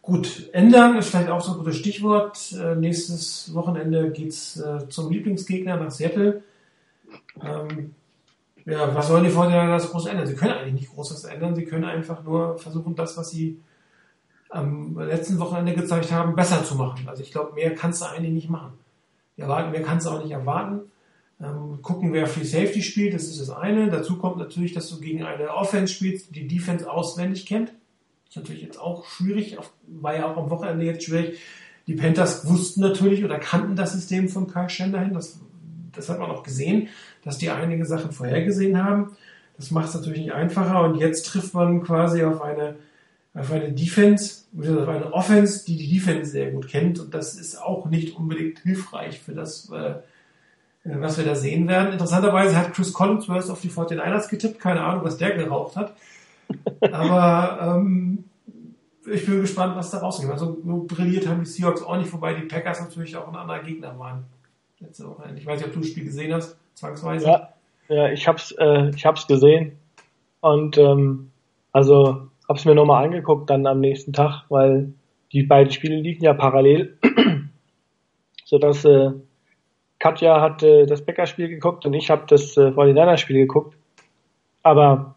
Gut, 0.02 0.50
ändern 0.54 0.98
ist 0.98 1.10
vielleicht 1.10 1.30
auch 1.30 1.42
so 1.42 1.54
ein 1.54 1.58
gutes 1.58 1.78
Stichwort. 1.78 2.52
Äh, 2.54 2.76
nächstes 2.76 3.54
Wochenende 3.54 4.12
geht's 4.12 4.58
äh, 4.58 4.88
zum 4.88 5.12
Lieblingsgegner 5.12 5.78
nach 5.78 5.92
Seattle. 5.92 6.44
Ähm, 7.42 7.96
ja, 8.66 8.94
was 8.96 9.08
sollen 9.08 9.24
die 9.24 9.30
Vorteile 9.30 9.72
das 9.72 9.92
groß 9.92 10.08
ändern? 10.08 10.28
Sie 10.28 10.36
können 10.36 10.54
eigentlich 10.54 10.74
nicht 10.74 10.94
groß 10.94 11.12
was 11.12 11.24
ändern. 11.24 11.56
Sie 11.56 11.66
können 11.66 11.86
einfach 11.86 12.24
nur 12.24 12.58
versuchen, 12.58 12.96
das, 12.96 13.18
was 13.18 13.32
sie 13.32 13.60
am 14.50 14.98
letzten 15.00 15.40
Wochenende 15.40 15.74
gezeigt 15.74 16.12
haben, 16.12 16.36
besser 16.36 16.64
zu 16.64 16.76
machen. 16.76 17.08
Also 17.08 17.24
ich 17.24 17.32
glaube, 17.32 17.54
mehr 17.54 17.76
kannst 17.76 18.02
du 18.02 18.06
eigentlich 18.06 18.34
nicht 18.34 18.50
machen. 18.50 18.74
Ja, 19.38 19.48
mehr 19.70 19.84
kannst 19.84 20.06
du 20.06 20.12
auch 20.12 20.22
nicht 20.22 20.32
erwarten. 20.32 20.82
Ähm, 21.42 21.80
gucken, 21.82 22.14
wer 22.14 22.28
Free 22.28 22.46
Safety 22.46 22.82
spielt, 22.82 23.14
das 23.14 23.24
ist 23.24 23.42
das 23.42 23.50
eine. 23.50 23.90
Dazu 23.90 24.18
kommt 24.18 24.38
natürlich, 24.38 24.74
dass 24.74 24.90
du 24.90 25.00
gegen 25.00 25.24
eine 25.24 25.54
Offense 25.54 25.94
spielst, 25.94 26.36
die 26.36 26.48
Defense 26.48 26.90
auswendig 26.90 27.46
kennt 27.46 27.74
ist 28.36 28.44
natürlich 28.44 28.64
jetzt 28.64 28.80
auch 28.80 29.06
schwierig, 29.06 29.58
war 29.88 30.16
ja 30.16 30.30
auch 30.30 30.38
am 30.38 30.50
Wochenende 30.50 30.86
jetzt 30.86 31.04
schwierig. 31.04 31.40
Die 31.88 31.94
Panthers 31.94 32.48
wussten 32.48 32.82
natürlich 32.82 33.24
oder 33.24 33.40
kannten 33.40 33.76
das 33.76 33.94
System 33.94 34.28
von 34.28 34.48
Karl 34.48 34.70
Schenderhin. 34.70 35.14
Das, 35.14 35.40
das 35.94 36.10
hat 36.10 36.20
man 36.20 36.32
auch 36.32 36.44
gesehen, 36.44 36.90
dass 37.24 37.38
die 37.38 37.50
einige 37.50 37.86
Sachen 37.86 38.12
vorhergesehen 38.12 38.84
haben. 38.84 39.16
Das 39.56 39.72
macht 39.72 39.88
es 39.88 39.94
natürlich 39.94 40.20
nicht 40.20 40.34
einfacher. 40.34 40.82
Und 40.82 40.98
jetzt 40.98 41.28
trifft 41.28 41.54
man 41.54 41.84
quasi 41.84 42.24
auf 42.24 42.42
eine, 42.42 42.76
auf 43.34 43.52
eine 43.52 43.72
Defense, 43.72 44.44
auf 44.58 44.88
eine 44.88 45.14
Offense, 45.14 45.64
die 45.66 45.78
die 45.78 45.94
Defense 45.94 46.32
sehr 46.32 46.52
gut 46.52 46.68
kennt. 46.68 47.00
Und 47.00 47.14
das 47.14 47.36
ist 47.36 47.62
auch 47.62 47.86
nicht 47.86 48.18
unbedingt 48.18 48.60
hilfreich 48.60 49.20
für 49.20 49.34
das, 49.34 49.70
äh, 49.70 49.96
was 50.86 51.18
wir 51.18 51.26
da 51.26 51.36
sehen 51.36 51.68
werden. 51.68 51.94
Interessanterweise 51.94 52.56
hat 52.56 52.74
Chris 52.74 52.94
Collinsworth 52.94 53.50
auf 53.50 53.62
die 53.62 53.70
49ers 53.70 54.30
getippt. 54.30 54.60
Keine 54.60 54.82
Ahnung, 54.82 55.04
was 55.04 55.18
der 55.18 55.32
geraucht 55.32 55.76
hat. 55.76 55.94
Aber 56.92 57.78
ähm, 57.78 58.26
ich 59.12 59.26
bin 59.26 59.42
gespannt, 59.42 59.76
was 59.76 59.92
da 59.92 59.98
rauskommt. 59.98 60.32
Also 60.32 60.58
so 60.64 60.86
brilliert 60.88 61.28
haben 61.28 61.44
die 61.44 61.50
Seahawks 61.50 61.82
auch 61.82 61.98
nicht, 61.98 62.14
wobei 62.14 62.34
die 62.34 62.44
Packers 62.44 62.82
natürlich 62.82 63.16
auch 63.18 63.28
ein 63.28 63.36
anderer 63.36 63.64
Gegner 63.64 63.98
waren. 63.98 64.26
Letzte 64.80 65.08
Woche. 65.08 65.24
Ich 65.36 65.46
weiß 65.46 65.60
nicht, 65.60 65.68
ob 65.68 65.74
du 65.74 65.80
das 65.80 65.90
Spiel 65.90 66.06
gesehen 66.06 66.34
hast, 66.34 66.58
zwangsweise. 66.76 67.26
Ja, 67.26 67.50
ja 67.90 68.10
ich 68.10 68.28
hab's, 68.28 68.52
äh, 68.52 68.90
ich 68.90 69.06
hab's 69.06 69.26
gesehen. 69.26 69.74
Und 70.42 70.78
ähm, 70.78 71.32
also 71.72 72.28
hab's 72.48 72.66
mir 72.66 72.76
nochmal 72.76 73.04
angeguckt 73.06 73.50
dann 73.50 73.66
am 73.66 73.80
nächsten 73.80 74.14
Tag, 74.14 74.44
weil 74.50 74.94
die 75.32 75.44
beiden 75.44 75.72
Spiele 75.72 75.96
liegen 75.96 76.24
ja 76.24 76.34
parallel. 76.34 76.98
sodass 78.46 78.86
äh, 78.86 79.12
Katja 80.00 80.42
hat 80.42 80.64
äh, 80.64 80.86
das 80.86 81.06
Bäckerspiel 81.06 81.48
geguckt 81.50 81.86
und 81.86 81.94
ich 81.94 82.10
habe 82.10 82.26
das 82.28 82.58
äh, 82.58 82.72
49 82.72 83.20
Spiel 83.20 83.38
geguckt. 83.38 83.76
Aber 84.64 85.16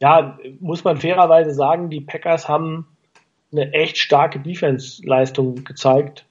ja, 0.00 0.38
muss 0.60 0.84
man 0.84 0.96
fairerweise 0.98 1.52
sagen, 1.52 1.90
die 1.90 2.00
Packers 2.00 2.48
haben 2.48 2.86
eine 3.52 3.72
echt 3.72 3.98
starke 3.98 4.40
Defense-Leistung 4.40 5.64
gezeigt. 5.64 6.26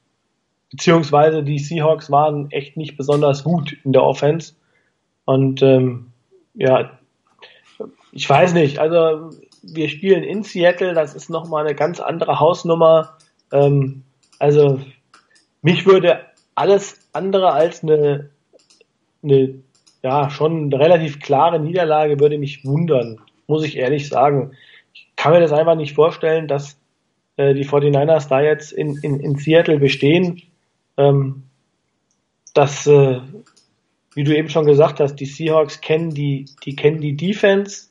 Beziehungsweise 0.72 1.43
die 1.43 1.59
Seahawks 1.59 2.11
waren 2.11 2.51
echt 2.51 2.78
nicht 2.78 2.97
besonders 2.97 3.43
gut 3.43 3.78
in 3.84 3.93
der 3.93 4.03
Offense. 4.03 4.53
Und 5.26 5.61
ähm, 5.61 6.11
ja, 6.53 6.91
ich 8.11 8.30
weiß 8.30 8.53
nicht, 8.53 8.80
also 8.80 9.32
wir 9.63 9.89
spielen 9.89 10.24
in 10.24 10.43
Seattle, 10.43 10.93
das 10.93 11.16
ist 11.16 11.30
nochmal 11.30 11.66
eine 11.66 11.76
ganz 11.76 11.99
andere 11.99 12.39
Hausnummer. 12.39 13.18
Ähm, 13.51 14.03
also 14.39 14.80
mich 15.61 15.86
würde 15.86 16.14
alles 16.55 16.99
andere 17.13 17.51
als 17.51 17.83
eine, 17.83 18.29
eine 19.23 19.55
ja, 20.01 20.29
schon 20.29 20.73
relativ 20.73 21.19
klare 21.19 21.59
Niederlage 21.59 22.19
würde 22.19 22.37
mich 22.37 22.65
wundern 22.65 23.19
muss 23.47 23.63
ich 23.63 23.77
ehrlich 23.77 24.07
sagen. 24.07 24.51
Ich 24.93 25.09
kann 25.15 25.33
mir 25.33 25.39
das 25.39 25.51
einfach 25.51 25.75
nicht 25.75 25.93
vorstellen, 25.93 26.47
dass 26.47 26.79
äh, 27.37 27.53
die 27.53 27.65
49ers 27.65 28.27
da 28.27 28.41
jetzt 28.41 28.71
in, 28.71 28.97
in, 28.97 29.19
in 29.19 29.35
Seattle 29.35 29.79
bestehen. 29.79 30.41
Ähm, 30.97 31.43
dass, 32.53 32.87
äh, 32.87 33.19
wie 34.13 34.23
du 34.23 34.35
eben 34.35 34.49
schon 34.49 34.65
gesagt 34.65 35.01
hast, 35.01 35.15
die 35.17 35.25
Seahawks 35.25 35.81
kennen 35.81 36.11
die, 36.11 36.45
die 36.63 36.75
kennen 36.75 37.01
die 37.01 37.17
Defense 37.17 37.89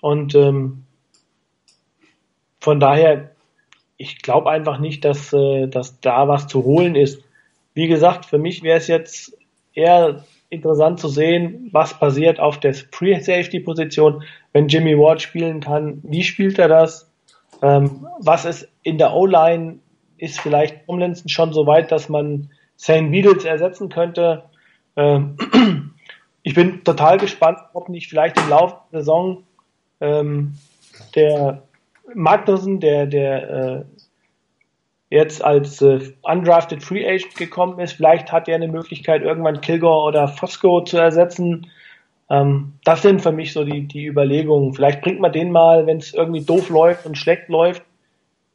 und 0.00 0.36
ähm, 0.36 0.84
von 2.60 2.78
daher, 2.78 3.32
ich 3.96 4.22
glaube 4.22 4.50
einfach 4.50 4.78
nicht, 4.78 5.04
dass, 5.04 5.32
äh, 5.32 5.66
dass 5.66 6.00
da 6.00 6.28
was 6.28 6.46
zu 6.46 6.62
holen 6.62 6.94
ist. 6.94 7.24
Wie 7.78 7.86
gesagt, 7.86 8.26
für 8.26 8.38
mich 8.38 8.64
wäre 8.64 8.78
es 8.78 8.88
jetzt 8.88 9.38
eher 9.72 10.24
interessant 10.50 10.98
zu 10.98 11.06
sehen, 11.06 11.68
was 11.70 11.96
passiert 11.96 12.40
auf 12.40 12.58
der 12.58 12.74
Pre-Safety-Position, 12.90 14.24
wenn 14.52 14.66
Jimmy 14.66 14.98
Ward 14.98 15.22
spielen 15.22 15.60
kann. 15.60 16.00
Wie 16.02 16.24
spielt 16.24 16.58
er 16.58 16.66
das? 16.66 17.08
Ähm, 17.62 18.04
was 18.18 18.44
ist 18.46 18.68
in 18.82 18.98
der 18.98 19.14
O-Line? 19.14 19.78
Ist 20.16 20.40
vielleicht 20.40 20.86
Tomlinson 20.86 21.28
schon 21.28 21.52
so 21.52 21.68
weit, 21.68 21.92
dass 21.92 22.08
man 22.08 22.50
St. 22.76 23.12
Beatles 23.12 23.44
ersetzen 23.44 23.90
könnte? 23.90 24.42
Ähm, 24.96 25.36
ich 26.42 26.54
bin 26.54 26.82
total 26.82 27.18
gespannt, 27.18 27.60
ob 27.74 27.88
nicht 27.88 28.08
vielleicht 28.08 28.36
im 28.40 28.48
Laufe 28.48 28.78
der 28.90 28.98
Saison 29.02 29.44
ähm, 30.00 30.54
der 31.14 31.62
Magnussen, 32.12 32.80
der, 32.80 33.06
der 33.06 33.50
äh, 33.50 33.84
jetzt 35.10 35.42
als 35.42 35.80
äh, 35.80 36.00
undrafted 36.22 36.82
Free 36.82 37.06
Agent 37.06 37.36
gekommen 37.36 37.78
ist. 37.80 37.92
Vielleicht 37.92 38.30
hat 38.30 38.48
er 38.48 38.56
eine 38.56 38.68
Möglichkeit, 38.68 39.22
irgendwann 39.22 39.60
Kilgore 39.60 40.06
oder 40.06 40.28
Fosco 40.28 40.82
zu 40.84 40.98
ersetzen. 40.98 41.70
Ähm, 42.30 42.74
das 42.84 43.02
sind 43.02 43.22
für 43.22 43.32
mich 43.32 43.52
so 43.52 43.64
die, 43.64 43.86
die 43.88 44.06
Überlegungen. 44.06 44.74
Vielleicht 44.74 45.00
bringt 45.00 45.20
man 45.20 45.32
den 45.32 45.50
mal, 45.50 45.86
wenn 45.86 45.98
es 45.98 46.12
irgendwie 46.12 46.44
doof 46.44 46.68
läuft 46.68 47.06
und 47.06 47.16
schlecht 47.16 47.48
läuft, 47.48 47.82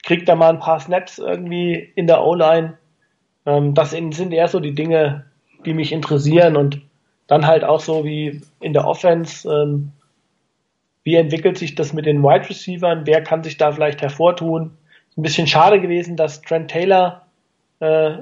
kriegt 0.04 0.30
er 0.30 0.36
mal 0.36 0.49
ein 0.49 0.60
paar 0.60 0.80
Snaps 0.80 1.18
irgendwie 1.18 1.91
in 1.95 2.08
der 2.08 2.24
O-Line. 2.24 2.78
Ähm, 3.45 3.74
das 3.74 3.91
sind 3.91 4.32
eher 4.32 4.47
so 4.47 4.60
die 4.60 4.76
Dinge, 4.76 5.26
die 5.66 5.74
mich 5.74 5.91
interessieren 5.91 6.56
und 6.56 6.82
dann 7.28 7.47
halt 7.47 7.64
auch 7.64 7.80
so 7.80 8.06
wie 8.06 8.41
in 8.60 8.74
der 8.74 8.86
Offense, 8.86 9.49
ähm, 9.49 9.91
wie 11.04 11.16
entwickelt 11.16 11.58
sich 11.58 11.74
das 11.76 11.93
mit 11.93 12.06
den 12.06 12.22
Wide 12.22 12.49
Receivers? 12.49 12.99
Wer 13.06 13.24
kann 13.24 13.43
sich 13.43 13.58
da 13.58 13.72
vielleicht 13.72 14.01
hervortun? 14.01 14.78
Ein 15.18 15.22
bisschen 15.22 15.47
schade 15.47 15.80
gewesen, 15.80 16.16
dass 16.16 16.41
Trent 16.41 16.72
Taylor 16.72 17.24
äh, 17.80 18.18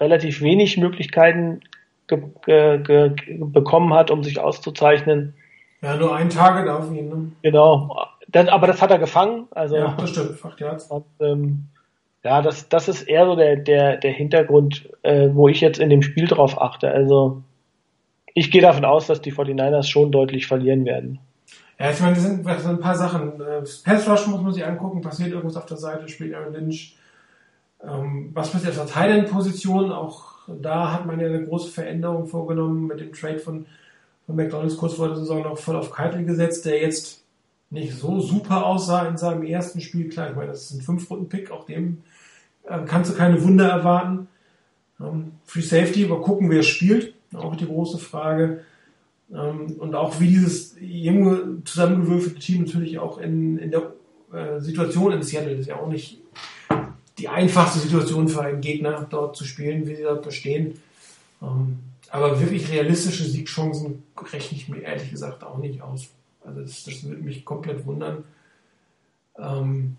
relativ 0.00 0.40
wenig 0.40 0.76
Möglichkeiten 0.76 1.60
bekommen 2.06 3.94
hat, 3.94 4.10
um 4.10 4.22
sich 4.22 4.38
auszuzeichnen. 4.38 5.34
Ja, 5.82 5.96
nur 5.96 6.14
ein 6.14 6.30
Target 6.30 6.68
auf 6.68 6.90
ihn. 6.92 7.08
Ne? 7.08 7.32
Genau. 7.42 7.96
Das, 8.28 8.48
aber 8.48 8.66
das 8.66 8.80
hat 8.80 8.90
er 8.90 8.98
gefangen. 8.98 9.46
Also, 9.50 9.76
ja, 9.76 9.96
das 9.98 10.10
stimmt. 10.10 10.44
Acht 10.44 10.60
Yards. 10.60 10.90
Und, 10.90 11.04
ähm, 11.20 11.66
ja, 12.24 12.42
das, 12.42 12.68
das 12.68 12.88
ist 12.88 13.02
eher 13.02 13.26
so 13.26 13.36
der, 13.36 13.56
der, 13.56 13.96
der 13.98 14.12
Hintergrund, 14.12 14.88
äh, 15.02 15.28
wo 15.32 15.48
ich 15.48 15.60
jetzt 15.60 15.78
in 15.78 15.90
dem 15.90 16.02
Spiel 16.02 16.26
drauf 16.26 16.60
achte. 16.60 16.90
Also 16.90 17.42
ich 18.34 18.50
gehe 18.50 18.62
davon 18.62 18.84
aus, 18.84 19.06
dass 19.06 19.22
die 19.22 19.32
49ers 19.32 19.88
schon 19.88 20.10
deutlich 20.10 20.46
verlieren 20.46 20.84
werden. 20.84 21.20
Ja, 21.78 21.90
ich 21.90 22.00
meine, 22.00 22.14
das 22.14 22.24
sind, 22.24 22.46
das 22.46 22.62
sind 22.62 22.72
ein 22.72 22.80
paar 22.80 22.96
Sachen. 22.96 23.40
Äh, 23.40 23.62
Pass 23.84 24.08
Rush 24.08 24.26
muss 24.26 24.42
man 24.42 24.52
sich 24.52 24.64
angucken, 24.64 25.02
passiert 25.02 25.30
irgendwas 25.30 25.56
auf 25.56 25.66
der 25.66 25.76
Seite, 25.76 26.08
spielt 26.08 26.34
Aaron 26.34 26.54
Lynch. 26.54 26.96
Ähm, 27.82 28.30
was 28.32 28.50
passiert 28.50 28.78
auf 28.78 28.86
der 28.86 28.94
Thailand-Position? 28.94 29.92
Auch 29.92 30.36
da 30.48 30.92
hat 30.92 31.06
man 31.06 31.20
ja 31.20 31.26
eine 31.26 31.44
große 31.44 31.70
Veränderung 31.70 32.26
vorgenommen 32.26 32.86
mit 32.86 33.00
dem 33.00 33.12
Trade 33.12 33.38
von, 33.38 33.66
von 34.24 34.36
McDonalds 34.36 34.76
kurz 34.76 34.94
vor 34.94 35.08
der 35.08 35.16
Saison 35.16 35.42
noch 35.42 35.58
voll 35.58 35.76
auf 35.76 35.90
Keitel 35.90 36.24
gesetzt, 36.24 36.64
der 36.64 36.80
jetzt 36.80 37.22
nicht 37.68 37.92
so 37.98 38.20
super 38.20 38.64
aussah 38.64 39.06
in 39.06 39.18
seinem 39.18 39.42
ersten 39.42 39.80
Spiel. 39.80 40.08
Klar, 40.08 40.30
ich 40.30 40.36
meine, 40.36 40.52
das 40.52 40.70
ist 40.70 40.78
ein 40.78 40.82
Fünf-Runden-Pick, 40.82 41.50
auch 41.50 41.66
dem 41.66 42.02
äh, 42.64 42.80
kannst 42.86 43.10
du 43.10 43.16
keine 43.16 43.42
Wunder 43.42 43.68
erwarten. 43.68 44.28
Ähm, 45.00 45.32
Free 45.44 45.60
Safety, 45.60 46.04
aber 46.04 46.22
gucken, 46.22 46.50
wer 46.50 46.62
spielt. 46.62 47.14
Auch 47.34 47.56
die 47.56 47.66
große 47.66 47.98
Frage. 47.98 48.60
Ähm, 49.32 49.76
und 49.78 49.94
auch 49.94 50.20
wie 50.20 50.28
dieses 50.28 50.76
junge, 50.80 51.62
zusammengewürfelte 51.64 52.38
Team 52.38 52.64
natürlich 52.64 52.98
auch 52.98 53.18
in, 53.18 53.58
in 53.58 53.70
der 53.70 53.92
äh, 54.32 54.60
Situation 54.60 55.12
in 55.12 55.22
Seattle 55.22 55.54
ist 55.54 55.66
ja 55.66 55.76
auch 55.76 55.88
nicht 55.88 56.20
die 57.18 57.28
einfachste 57.28 57.78
Situation 57.78 58.28
für 58.28 58.42
einen 58.42 58.60
Gegner 58.60 59.06
dort 59.08 59.36
zu 59.36 59.44
spielen, 59.44 59.86
wie 59.86 59.96
sie 59.96 60.02
dort 60.02 60.32
stehen. 60.32 60.78
Ähm, 61.42 61.78
aber 62.10 62.40
wirklich 62.40 62.70
realistische 62.70 63.24
Siegchancen 63.24 64.04
rechne 64.32 64.58
ich 64.58 64.68
mir 64.68 64.82
ehrlich 64.82 65.10
gesagt 65.10 65.42
auch 65.42 65.58
nicht 65.58 65.82
aus. 65.82 66.08
Also 66.44 66.60
das, 66.60 66.84
das 66.84 67.04
würde 67.04 67.22
mich 67.22 67.44
komplett 67.44 67.84
wundern, 67.84 68.24
ähm, 69.38 69.96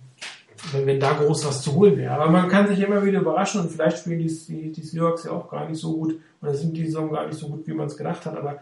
wenn, 0.72 0.86
wenn 0.86 1.00
da 1.00 1.14
groß 1.14 1.46
was 1.46 1.62
zu 1.62 1.74
holen 1.74 1.98
wäre. 1.98 2.14
Aber 2.14 2.32
man 2.32 2.48
kann 2.48 2.68
sich 2.68 2.80
immer 2.80 3.04
wieder 3.04 3.20
überraschen 3.20 3.62
und 3.62 3.72
vielleicht 3.72 4.00
spielen 4.00 4.20
die, 4.20 4.34
die, 4.48 4.72
die 4.72 4.82
Seahawks 4.82 5.26
ja 5.26 5.32
auch 5.32 5.50
gar 5.50 5.68
nicht 5.68 5.80
so 5.80 5.94
gut 5.98 6.20
oder 6.42 6.54
sind 6.54 6.76
die 6.76 6.86
Saison 6.86 7.12
gar 7.12 7.28
nicht 7.28 7.38
so 7.38 7.50
gut, 7.50 7.68
wie 7.68 7.74
man 7.74 7.88
es 7.88 7.98
gedacht 7.98 8.26
hat. 8.26 8.38
Aber 8.38 8.62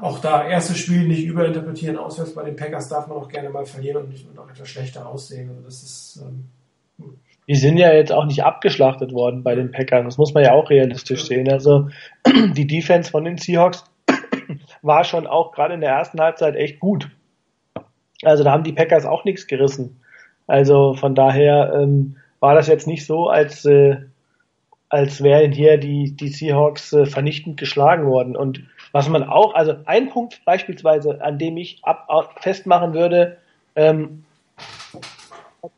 auch 0.00 0.18
da 0.20 0.46
erstes 0.46 0.78
Spiel 0.78 1.06
nicht 1.06 1.24
überinterpretieren. 1.24 1.96
Auswärts 1.96 2.34
bei 2.34 2.44
den 2.44 2.56
Packers 2.56 2.88
darf 2.88 3.08
man 3.08 3.18
auch 3.18 3.28
gerne 3.28 3.50
mal 3.50 3.66
verlieren 3.66 4.04
und, 4.04 4.10
nicht, 4.10 4.28
und 4.28 4.38
auch 4.38 4.48
etwas 4.48 4.68
schlechter 4.68 5.08
aussehen. 5.08 5.48
Also 5.50 5.62
das 5.62 5.82
ist, 5.82 6.22
ähm, 6.22 6.48
die 7.48 7.54
sind 7.54 7.78
ja 7.78 7.92
jetzt 7.92 8.12
auch 8.12 8.26
nicht 8.26 8.44
abgeschlachtet 8.44 9.12
worden 9.12 9.42
bei 9.42 9.54
den 9.54 9.72
Packers. 9.72 10.04
Das 10.04 10.18
muss 10.18 10.34
man 10.34 10.44
ja 10.44 10.52
auch 10.52 10.68
realistisch 10.68 11.24
sehen. 11.26 11.50
Also 11.50 11.88
die 12.26 12.66
Defense 12.66 13.10
von 13.10 13.24
den 13.24 13.38
Seahawks 13.38 13.84
war 14.82 15.04
schon 15.04 15.26
auch 15.26 15.52
gerade 15.52 15.74
in 15.74 15.80
der 15.80 15.90
ersten 15.90 16.20
Halbzeit 16.20 16.56
echt 16.56 16.78
gut. 16.78 17.10
Also 18.22 18.44
da 18.44 18.52
haben 18.52 18.64
die 18.64 18.72
Packers 18.72 19.06
auch 19.06 19.24
nichts 19.24 19.46
gerissen. 19.46 20.00
Also 20.46 20.94
von 20.94 21.14
daher 21.14 21.72
ähm, 21.74 22.16
war 22.40 22.54
das 22.54 22.66
jetzt 22.66 22.86
nicht 22.86 23.06
so, 23.06 23.28
als 23.28 23.64
äh, 23.64 23.96
als 24.90 25.22
wären 25.22 25.52
hier 25.52 25.76
die 25.76 26.16
die 26.16 26.28
Seahawks 26.28 26.92
äh, 26.92 27.06
vernichtend 27.06 27.58
geschlagen 27.58 28.06
worden. 28.06 28.36
Und 28.36 28.62
was 28.92 29.08
man 29.08 29.24
auch, 29.24 29.54
also 29.54 29.74
ein 29.84 30.10
Punkt 30.10 30.44
beispielsweise, 30.44 31.22
an 31.22 31.38
dem 31.38 31.56
ich 31.56 31.80
ab, 31.82 32.38
festmachen 32.40 32.94
würde, 32.94 33.38
ähm, 33.76 34.24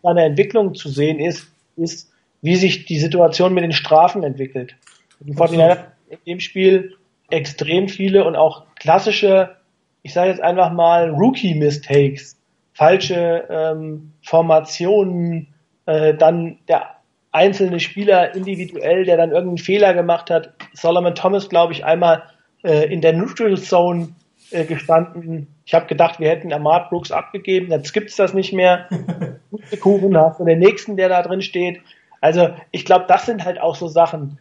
da 0.02 0.10
eine 0.10 0.24
Entwicklung 0.24 0.74
zu 0.74 0.88
sehen 0.88 1.18
ist, 1.18 1.48
ist, 1.76 2.10
wie 2.42 2.56
sich 2.56 2.86
die 2.86 2.98
Situation 2.98 3.54
mit 3.54 3.64
den 3.64 3.72
Strafen 3.72 4.22
entwickelt. 4.22 4.76
Die 5.20 5.32
49 5.32 5.84
in 6.10 6.18
dem 6.26 6.40
Spiel 6.40 6.96
extrem 7.30 7.88
viele 7.88 8.24
und 8.24 8.36
auch 8.36 8.64
klassische, 8.76 9.56
ich 10.02 10.12
sage 10.12 10.30
jetzt 10.30 10.40
einfach 10.40 10.72
mal 10.72 11.10
Rookie-Mistakes, 11.10 12.36
falsche 12.72 13.46
ähm, 13.50 14.12
Formationen, 14.22 15.48
äh, 15.86 16.14
dann 16.14 16.58
der 16.68 16.96
einzelne 17.32 17.78
Spieler 17.78 18.34
individuell, 18.34 19.04
der 19.04 19.16
dann 19.16 19.30
irgendeinen 19.30 19.58
Fehler 19.58 19.94
gemacht 19.94 20.30
hat. 20.30 20.54
Solomon 20.72 21.14
Thomas, 21.14 21.48
glaube 21.48 21.72
ich, 21.72 21.84
einmal 21.84 22.22
äh, 22.62 22.92
in 22.92 23.00
der 23.00 23.12
Neutral 23.12 23.56
Zone 23.58 24.08
äh, 24.50 24.64
gestanden. 24.64 25.48
Ich 25.64 25.74
habe 25.74 25.86
gedacht, 25.86 26.20
wir 26.20 26.28
hätten 26.28 26.52
Ahmad 26.52 26.90
Brooks 26.90 27.12
abgegeben, 27.12 27.70
jetzt 27.70 27.92
gibt's 27.92 28.16
das 28.16 28.34
nicht 28.34 28.52
mehr. 28.52 28.88
Gute 29.50 29.76
Kuchen, 29.76 30.16
hast 30.16 30.40
du 30.40 30.44
den 30.44 30.58
nächsten, 30.58 30.96
der 30.96 31.08
da 31.08 31.22
drin 31.22 31.42
steht. 31.42 31.80
Also 32.20 32.50
ich 32.70 32.84
glaube, 32.84 33.06
das 33.08 33.26
sind 33.26 33.44
halt 33.44 33.60
auch 33.60 33.76
so 33.76 33.88
Sachen. 33.88 34.38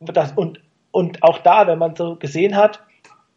Das, 0.00 0.32
und, 0.32 0.60
und 0.90 1.22
auch 1.22 1.38
da, 1.38 1.66
wenn 1.66 1.78
man 1.78 1.94
so 1.94 2.16
gesehen 2.16 2.56
hat, 2.56 2.80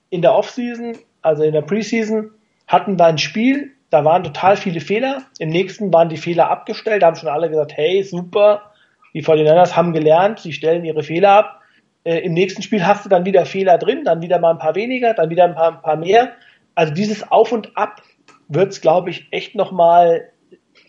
in 0.09 0.21
der 0.21 0.33
Offseason, 0.33 0.97
also 1.21 1.43
in 1.43 1.53
der 1.53 1.61
Preseason, 1.61 2.31
hatten 2.67 2.97
wir 2.97 3.05
ein 3.05 3.17
Spiel, 3.17 3.71
da 3.89 4.05
waren 4.05 4.23
total 4.23 4.57
viele 4.57 4.79
Fehler. 4.79 5.23
Im 5.39 5.49
nächsten 5.49 5.93
waren 5.93 6.09
die 6.09 6.17
Fehler 6.17 6.49
abgestellt, 6.49 7.03
da 7.03 7.07
haben 7.07 7.15
schon 7.15 7.29
alle 7.29 7.49
gesagt, 7.49 7.73
hey, 7.75 8.03
super, 8.03 8.71
die 9.13 9.23
49ers 9.23 9.75
haben 9.75 9.93
gelernt, 9.93 10.39
sie 10.39 10.53
stellen 10.53 10.85
ihre 10.85 11.03
Fehler 11.03 11.31
ab 11.31 11.62
äh, 12.03 12.19
Im 12.19 12.33
nächsten 12.33 12.61
Spiel 12.61 12.85
hast 12.85 13.05
du 13.05 13.09
dann 13.09 13.25
wieder 13.25 13.45
Fehler 13.45 13.77
drin, 13.77 14.03
dann 14.03 14.21
wieder 14.21 14.39
mal 14.39 14.51
ein 14.51 14.57
paar 14.57 14.75
weniger, 14.75 15.13
dann 15.13 15.29
wieder 15.29 15.45
ein 15.45 15.55
paar, 15.55 15.75
ein 15.75 15.81
paar 15.81 15.95
mehr. 15.95 16.33
Also 16.75 16.93
dieses 16.93 17.31
Auf 17.31 17.51
und 17.51 17.77
Ab 17.77 18.01
wird 18.49 18.71
es, 18.71 18.81
glaube 18.81 19.09
ich, 19.09 19.27
echt 19.31 19.55
noch 19.55 19.71
mal 19.71 20.29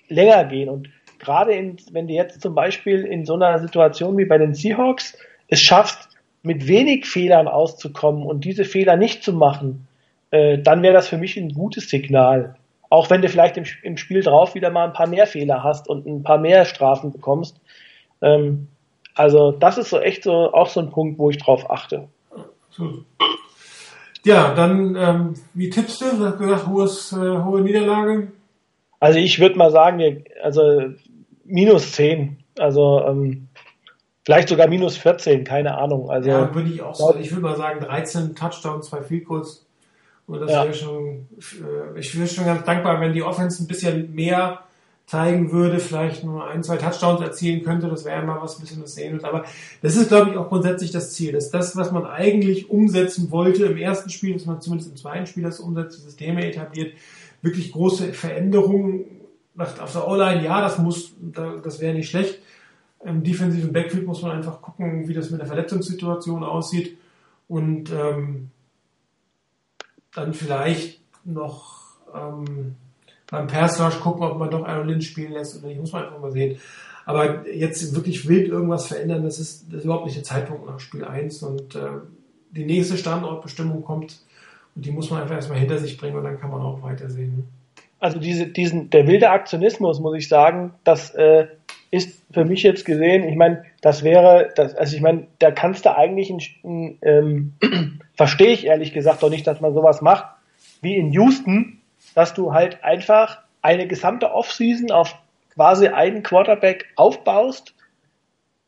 länger 0.08 0.44
gehen. 0.44 0.68
Und 0.68 0.88
gerade 1.18 1.52
in, 1.52 1.76
wenn 1.92 2.08
du 2.08 2.14
jetzt 2.14 2.40
zum 2.40 2.54
Beispiel 2.54 3.04
in 3.04 3.24
so 3.24 3.34
einer 3.34 3.58
Situation 3.60 4.18
wie 4.18 4.24
bei 4.24 4.38
den 4.38 4.54
Seahawks 4.54 5.16
es 5.48 5.60
schaffst, 5.60 6.08
mit 6.42 6.68
wenig 6.68 7.06
Fehlern 7.06 7.48
auszukommen 7.48 8.24
und 8.24 8.44
diese 8.44 8.64
Fehler 8.64 8.96
nicht 8.96 9.22
zu 9.22 9.32
machen, 9.32 9.86
äh, 10.30 10.58
dann 10.58 10.82
wäre 10.82 10.94
das 10.94 11.08
für 11.08 11.16
mich 11.16 11.36
ein 11.36 11.54
gutes 11.54 11.88
Signal. 11.88 12.56
Auch 12.90 13.08
wenn 13.08 13.22
du 13.22 13.28
vielleicht 13.28 13.56
im, 13.56 13.64
im, 13.82 13.96
Spiel 13.96 14.22
drauf 14.22 14.54
wieder 14.54 14.70
mal 14.70 14.84
ein 14.84 14.92
paar 14.92 15.06
mehr 15.06 15.26
Fehler 15.26 15.64
hast 15.64 15.88
und 15.88 16.06
ein 16.06 16.22
paar 16.22 16.38
mehr 16.38 16.64
Strafen 16.64 17.12
bekommst. 17.12 17.60
Ähm, 18.20 18.68
also 19.14 19.52
das 19.52 19.78
ist 19.78 19.90
so 19.90 19.98
echt 20.00 20.24
so 20.24 20.52
auch 20.52 20.68
so 20.68 20.80
ein 20.80 20.90
Punkt, 20.90 21.18
wo 21.18 21.30
ich 21.30 21.38
drauf 21.38 21.70
achte. 21.70 22.08
Ja, 24.24 24.54
dann 24.54 24.96
ähm, 24.96 25.34
wie 25.52 25.70
tippst 25.70 26.00
du? 26.00 26.16
Du 26.16 26.24
hast 26.24 26.38
gesagt, 26.38 26.66
hohes, 26.66 27.12
äh, 27.12 27.42
hohe 27.42 27.60
Niederlage. 27.60 28.28
Also 28.98 29.18
ich 29.18 29.38
würde 29.38 29.56
mal 29.56 29.70
sagen, 29.70 30.24
also 30.42 30.94
minus 31.44 31.92
10. 31.92 32.38
Also 32.58 33.04
ähm, 33.06 33.48
vielleicht 34.24 34.48
sogar 34.48 34.66
minus 34.66 34.96
14, 34.96 35.44
keine 35.44 35.76
Ahnung. 35.76 36.10
Also 36.10 36.30
ja, 36.30 36.54
würde 36.54 36.70
ich 36.70 36.80
auch 36.80 36.94
sagen. 36.94 37.20
Ich 37.20 37.30
würde 37.30 37.42
mal 37.42 37.56
sagen 37.56 37.80
13 37.80 38.34
Touchdowns, 38.34 38.86
zwei 38.86 39.02
Field 39.02 39.26
Goals 39.26 39.66
Und 40.26 40.40
das 40.40 40.50
ja. 40.50 40.64
wäre 40.64 40.74
schon, 40.74 41.28
äh, 41.38 41.98
ich 41.98 42.16
wäre 42.16 42.26
schon 42.26 42.46
ganz 42.46 42.64
dankbar, 42.64 43.00
wenn 43.00 43.12
die 43.12 43.22
Offense 43.22 43.62
ein 43.62 43.66
bisschen 43.66 44.14
mehr 44.14 44.63
zeigen 45.06 45.52
würde, 45.52 45.80
vielleicht 45.80 46.24
nur 46.24 46.46
ein, 46.46 46.62
zwei 46.62 46.78
Touchdowns 46.78 47.20
erzielen 47.20 47.62
könnte, 47.62 47.88
das 47.88 48.04
wäre 48.04 48.24
mal 48.24 48.40
was 48.40 48.56
ein 48.56 48.62
bisschen 48.62 48.80
das 48.80 48.94
sehen. 48.94 49.22
Aber 49.24 49.44
das 49.82 49.96
ist, 49.96 50.08
glaube 50.08 50.30
ich, 50.30 50.36
auch 50.36 50.48
grundsätzlich 50.48 50.92
das 50.92 51.12
Ziel, 51.12 51.32
dass 51.32 51.50
das, 51.50 51.76
was 51.76 51.92
man 51.92 52.06
eigentlich 52.06 52.70
umsetzen 52.70 53.30
wollte 53.30 53.66
im 53.66 53.76
ersten 53.76 54.08
Spiel, 54.08 54.32
dass 54.32 54.46
man 54.46 54.60
zumindest 54.60 54.90
im 54.90 54.96
zweiten 54.96 55.26
Spiel 55.26 55.42
das 55.42 55.60
umsetzt, 55.60 56.02
Systeme 56.02 56.46
etabliert, 56.46 56.94
wirklich 57.42 57.72
große 57.72 58.14
Veränderungen 58.14 59.04
auf 59.56 59.92
der 59.92 60.08
O-Line, 60.08 60.42
ja, 60.42 60.60
das 60.60 60.78
muss, 60.78 61.12
das 61.20 61.80
wäre 61.80 61.94
nicht 61.94 62.08
schlecht. 62.08 62.40
Im 63.04 63.22
defensiven 63.22 63.72
Backfield 63.72 64.06
muss 64.06 64.22
man 64.22 64.32
einfach 64.32 64.62
gucken, 64.62 65.06
wie 65.06 65.14
das 65.14 65.30
mit 65.30 65.38
der 65.38 65.46
Verletzungssituation 65.46 66.42
aussieht 66.42 66.96
und 67.46 67.92
ähm, 67.92 68.50
dann 70.14 70.32
vielleicht 70.32 71.02
noch 71.24 71.82
ähm, 72.14 72.76
beim 73.34 73.48
Rush 73.48 74.00
gucken, 74.00 74.22
ob 74.22 74.38
man 74.38 74.50
doch 74.50 74.64
Aaron 74.64 74.88
Lynch 74.88 75.08
spielen 75.08 75.32
lässt 75.32 75.58
oder 75.58 75.68
nicht, 75.68 75.80
muss 75.80 75.92
man 75.92 76.04
einfach 76.04 76.20
mal 76.20 76.30
sehen. 76.30 76.58
Aber 77.06 77.48
jetzt 77.48 77.94
wirklich 77.94 78.28
wild 78.28 78.48
irgendwas 78.48 78.86
verändern, 78.86 79.24
das 79.24 79.38
ist, 79.38 79.66
das 79.68 79.80
ist 79.80 79.84
überhaupt 79.84 80.06
nicht 80.06 80.16
der 80.16 80.24
Zeitpunkt 80.24 80.66
nach 80.66 80.80
Spiel 80.80 81.04
1 81.04 81.42
und 81.42 81.74
äh, 81.74 81.88
die 82.50 82.64
nächste 82.64 82.96
Standortbestimmung 82.96 83.82
kommt 83.82 84.20
und 84.74 84.86
die 84.86 84.90
muss 84.90 85.10
man 85.10 85.22
einfach 85.22 85.34
erstmal 85.34 85.58
hinter 85.58 85.78
sich 85.78 85.98
bringen 85.98 86.16
und 86.16 86.24
dann 86.24 86.40
kann 86.40 86.50
man 86.50 86.62
auch 86.62 86.82
weitersehen. 86.82 87.46
Also 88.00 88.18
diese, 88.18 88.46
diesen, 88.46 88.90
der 88.90 89.06
wilde 89.06 89.30
Aktionismus, 89.30 90.00
muss 90.00 90.16
ich 90.16 90.28
sagen, 90.28 90.72
das 90.84 91.10
äh, 91.14 91.46
ist 91.90 92.22
für 92.32 92.44
mich 92.44 92.62
jetzt 92.62 92.84
gesehen, 92.84 93.28
ich 93.28 93.36
meine, 93.36 93.64
das 93.80 94.02
wäre, 94.02 94.50
das, 94.56 94.74
also 94.74 94.96
ich 94.96 95.02
meine, 95.02 95.26
da 95.38 95.50
kannst 95.50 95.84
du 95.84 95.96
eigentlich, 95.96 96.30
ein, 96.64 96.98
ähm, 97.02 97.52
verstehe 98.14 98.52
ich 98.52 98.66
ehrlich 98.66 98.92
gesagt 98.92 99.22
doch 99.22 99.30
nicht, 99.30 99.46
dass 99.46 99.60
man 99.60 99.74
sowas 99.74 100.00
macht, 100.00 100.26
wie 100.80 100.96
in 100.96 101.12
Houston, 101.12 101.80
dass 102.14 102.34
du 102.34 102.52
halt 102.52 102.82
einfach 102.84 103.38
eine 103.62 103.86
gesamte 103.86 104.32
Offseason 104.32 104.90
auf 104.90 105.14
quasi 105.54 105.88
einen 105.88 106.22
Quarterback 106.22 106.86
aufbaust, 106.96 107.74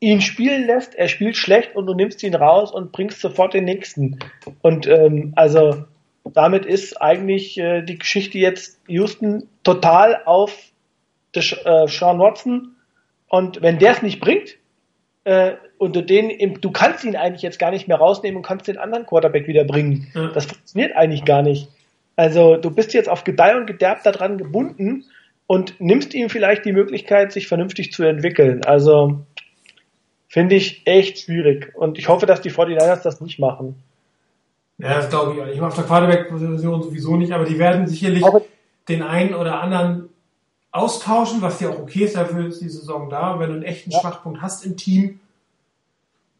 ihn 0.01 0.21
spielen 0.21 0.67
lässt, 0.67 0.95
er 0.95 1.09
spielt 1.09 1.37
schlecht 1.37 1.75
und 1.75 1.87
du 1.87 1.95
nimmst 1.95 2.23
ihn 2.23 2.35
raus 2.35 2.73
und 2.73 2.93
bringst 2.93 3.21
sofort 3.21 3.55
den 3.55 3.65
nächsten. 3.65 4.19
Und 4.63 4.87
ähm, 4.87 5.33
also 5.37 5.85
damit 6.25 6.67
ist 6.67 7.01
eigentlich 7.01 7.59
äh, 7.59 7.83
die 7.83 7.99
Geschichte 7.99 8.39
jetzt 8.39 8.81
Houston 8.89 9.49
total 9.63 10.23
auf 10.25 10.57
des, 11.35 11.53
äh, 11.53 11.87
Sean 11.89 12.19
Watson. 12.19 12.77
Und 13.29 13.63
wenn 13.63 13.79
der 13.79 13.93
es 13.93 14.03
nicht 14.03 14.21
bringt, 14.21 14.57
äh, 15.25 15.55
und 15.79 15.97
du 15.97 16.03
den, 16.03 16.61
du 16.61 16.71
kannst 16.71 17.05
ihn 17.05 17.17
eigentlich 17.17 17.43
jetzt 17.43 17.59
gar 17.59 17.71
nicht 17.71 17.89
mehr 17.89 17.99
rausnehmen 17.99 18.39
und 18.39 18.47
kannst 18.47 18.69
den 18.69 18.79
anderen 18.79 19.07
Quarterback 19.07 19.47
wieder 19.47 19.65
bringen. 19.65 20.07
Das 20.33 20.47
funktioniert 20.47 20.97
eigentlich 20.97 21.25
gar 21.25 21.43
nicht. 21.43 21.69
Also 22.17 22.57
du 22.57 22.71
bist 22.71 22.95
jetzt 22.95 23.09
auf 23.09 23.25
Gedeih 23.25 23.57
und 23.57 23.67
Gederb 23.67 24.03
daran 24.03 24.39
gebunden 24.39 25.05
und 25.47 25.81
nimmst 25.81 26.15
ihm 26.15 26.31
vielleicht 26.31 26.65
die 26.65 26.73
Möglichkeit, 26.73 27.33
sich 27.33 27.47
vernünftig 27.47 27.93
zu 27.93 28.03
entwickeln. 28.03 28.65
Also 28.65 29.21
finde 30.29 30.57
ich 30.57 30.87
echt 30.87 31.21
schwierig. 31.21 31.73
Und 31.75 31.99
ich 31.99 32.09
hoffe, 32.09 32.27
dass 32.27 32.41
die 32.41 32.51
49ers 32.51 33.03
das 33.03 33.21
nicht 33.21 33.39
machen. 33.39 33.77
Ja, 34.79 34.95
das 34.95 35.09
glaube 35.09 35.35
ich 35.35 35.41
auch 35.41 35.47
nicht. 35.47 35.61
Auf 35.61 35.75
der 35.75 35.85
Quarterback-Position 35.85 36.83
sowieso 36.83 37.17
nicht, 37.17 37.33
aber 37.33 37.45
die 37.45 37.59
werden 37.59 37.87
sicherlich 37.87 38.25
auch 38.25 38.43
den 38.89 39.03
einen 39.03 39.35
oder 39.35 39.61
anderen 39.61 40.09
austauschen, 40.71 41.41
was 41.43 41.61
ja 41.61 41.71
auch 41.71 41.79
okay 41.81 42.05
ist, 42.05 42.17
dafür 42.17 42.47
ist 42.47 42.61
die 42.61 42.69
Saison 42.69 43.09
da. 43.09 43.39
Wenn 43.39 43.49
du 43.49 43.55
einen 43.55 43.63
echten 43.63 43.91
ja. 43.91 44.01
Schwachpunkt 44.01 44.43
hast 44.43 44.65
im 44.67 44.77
Team, 44.77 45.21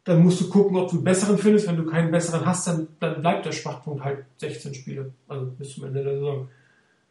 dann 0.07 0.23
musst 0.23 0.39
du 0.39 0.49
gucken, 0.49 0.77
ob 0.77 0.89
du 0.89 0.95
einen 0.95 1.03
besseren 1.03 1.37
findest. 1.37 1.67
Wenn 1.67 1.75
du 1.75 1.85
keinen 1.85 2.11
besseren 2.11 2.45
hast, 2.45 2.65
dann, 2.65 2.87
dann 3.01 3.21
bleibt 3.21 3.45
der 3.45 3.51
Schwachpunkt 3.51 4.03
halt 4.03 4.23
16 4.37 4.73
Spiele, 4.73 5.11
also 5.27 5.47
bis 5.47 5.75
zum 5.75 5.83
Ende 5.83 6.01
der 6.01 6.13
Saison. 6.13 6.47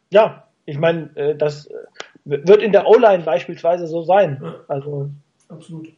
Ja, 0.09 0.47
ich 0.65 0.79
meine, 0.79 1.15
äh, 1.15 1.35
das 1.35 1.67
äh, 1.67 1.73
wird 2.25 2.63
in 2.63 2.71
der 2.71 2.87
O-Line 2.87 3.23
beispielsweise 3.23 3.85
so 3.85 4.01
sein. 4.01 4.41
Ja, 4.43 4.55
also 4.67 5.11
absolut. 5.47 5.89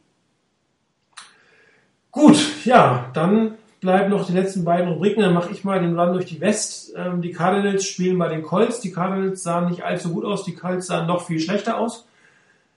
Gut, 2.10 2.66
ja, 2.66 3.10
dann 3.14 3.54
bleiben 3.80 4.10
noch 4.10 4.26
die 4.26 4.34
letzten 4.34 4.64
beiden 4.64 4.92
Rubriken. 4.92 5.22
Dann 5.22 5.32
mache 5.32 5.52
ich 5.52 5.64
mal 5.64 5.80
den 5.80 5.98
Run 5.98 6.12
durch 6.12 6.26
die 6.26 6.40
West. 6.42 6.92
Ähm, 6.96 7.22
die 7.22 7.32
Cardinals 7.32 7.86
spielen 7.86 8.18
bei 8.18 8.28
den 8.28 8.42
Colts. 8.42 8.80
Die 8.80 8.92
Cardinals 8.92 9.42
sahen 9.42 9.70
nicht 9.70 9.84
allzu 9.84 10.12
gut 10.12 10.26
aus. 10.26 10.44
Die 10.44 10.54
Colts 10.54 10.88
sahen 10.88 11.06
noch 11.06 11.24
viel 11.26 11.40
schlechter 11.40 11.78
aus. 11.78 12.06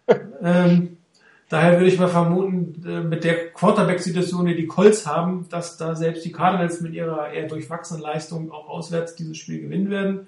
ähm, 0.41 0.97
Daher 1.49 1.73
würde 1.73 1.87
ich 1.87 1.99
mal 1.99 2.07
vermuten, 2.07 2.83
äh, 2.87 3.01
mit 3.01 3.23
der 3.23 3.51
Quarterback-Situation, 3.51 4.45
die 4.45 4.55
die 4.55 4.67
Colts 4.67 5.05
haben, 5.05 5.47
dass 5.49 5.77
da 5.77 5.95
selbst 5.95 6.25
die 6.25 6.31
Cardinals 6.31 6.81
mit 6.81 6.93
ihrer 6.93 7.31
eher 7.31 7.47
durchwachsenen 7.47 8.01
Leistung 8.01 8.51
auch 8.51 8.67
auswärts 8.69 9.15
dieses 9.15 9.37
Spiel 9.37 9.61
gewinnen 9.61 9.89
werden. 9.89 10.27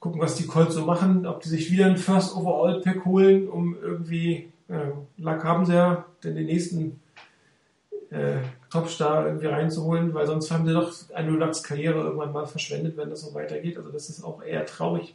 Gucken, 0.00 0.20
was 0.20 0.34
die 0.34 0.46
Colts 0.46 0.74
so 0.74 0.84
machen, 0.84 1.26
ob 1.26 1.40
die 1.40 1.48
sich 1.48 1.70
wieder 1.70 1.86
einen 1.86 1.96
First 1.96 2.36
Overall 2.36 2.80
Pack 2.80 3.04
holen, 3.04 3.48
um 3.48 3.76
irgendwie, 3.80 4.50
äh, 4.68 4.90
Lack 5.16 5.44
haben 5.44 5.64
sie 5.64 5.74
ja, 5.74 6.04
denn 6.22 6.34
den 6.34 6.46
nächsten 6.46 7.00
äh, 8.10 8.36
Topstar 8.70 9.26
irgendwie 9.26 9.46
reinzuholen, 9.46 10.12
weil 10.12 10.26
sonst 10.26 10.50
haben 10.50 10.66
sie 10.66 10.74
doch 10.74 10.92
Andrew 11.14 11.36
Lucks 11.36 11.62
Karriere 11.62 12.00
irgendwann 12.00 12.32
mal 12.32 12.46
verschwendet, 12.46 12.96
wenn 12.96 13.08
das 13.08 13.22
so 13.22 13.32
weitergeht. 13.34 13.78
Also 13.78 13.90
das 13.90 14.10
ist 14.10 14.22
auch 14.22 14.42
eher 14.42 14.66
traurig, 14.66 15.14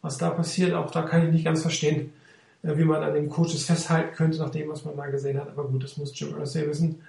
was 0.00 0.18
da 0.18 0.30
passiert. 0.30 0.74
Auch 0.74 0.90
da 0.90 1.02
kann 1.02 1.26
ich 1.26 1.32
nicht 1.32 1.44
ganz 1.44 1.62
verstehen 1.62 2.12
wie 2.64 2.84
man 2.84 3.02
an 3.02 3.14
den 3.14 3.28
Coaches 3.28 3.64
festhalten 3.64 4.14
könnte, 4.14 4.38
nach 4.38 4.50
dem, 4.50 4.68
was 4.70 4.84
man 4.84 4.96
da 4.96 5.06
gesehen 5.06 5.38
hat. 5.38 5.48
Aber 5.48 5.64
gut, 5.64 5.84
das 5.84 5.96
muss 5.96 6.18
Jim 6.18 6.36
Irsay 6.38 6.66
wissen. 6.66 7.02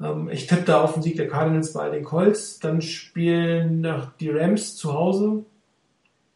Ähm, 0.00 0.28
ich 0.30 0.46
tippe 0.46 0.62
da 0.62 0.82
auf 0.82 0.94
den 0.94 1.02
Sieg 1.02 1.16
der 1.16 1.28
Cardinals 1.28 1.72
bei 1.72 1.90
den 1.90 2.04
Colts. 2.04 2.60
Dann 2.60 2.80
spielen 2.80 3.86
die 4.20 4.30
Rams 4.30 4.76
zu 4.76 4.94
Hause 4.94 5.44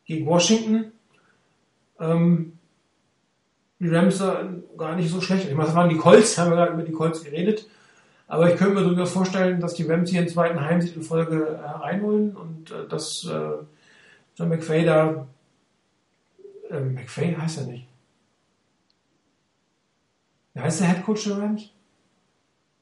gegen 0.04 0.26
Washington. 0.26 0.92
Ähm, 2.00 2.58
die 3.78 3.88
Rams 3.88 4.20
waren 4.20 4.64
gar 4.76 4.96
nicht 4.96 5.10
so 5.10 5.20
schlecht. 5.20 5.48
Ich 5.48 5.54
meine, 5.54 5.66
das 5.66 5.76
waren 5.76 5.88
die 5.88 5.96
Colts, 5.96 6.36
haben 6.38 6.50
wir 6.50 6.56
gerade 6.56 6.72
über 6.72 6.82
die 6.82 6.92
Colts 6.92 7.22
geredet. 7.22 7.66
Aber 8.26 8.52
ich 8.52 8.58
könnte 8.58 8.74
mir 8.74 8.84
durchaus 8.84 9.12
vorstellen, 9.12 9.60
dass 9.60 9.74
die 9.74 9.84
Rams 9.84 10.10
hier 10.10 10.20
einen 10.20 10.28
zweiten 10.28 10.60
Heimsieg 10.60 10.94
in 10.94 11.02
Folge 11.02 11.46
äh, 11.46 11.68
reinholen 11.68 12.36
und 12.36 12.70
äh, 12.70 12.86
dass 12.88 13.24
äh, 13.26 13.64
John 14.36 14.48
McVay 14.48 14.84
da 14.84 15.26
äh, 16.70 16.80
McVay 16.80 17.34
heißt 17.34 17.58
er 17.58 17.66
nicht. 17.66 17.89
Wer 20.54 20.64
heißt 20.64 20.80
der 20.80 20.88
Head 20.88 21.04
Coach 21.04 21.24
der 21.24 21.38
Rams? 21.38 21.70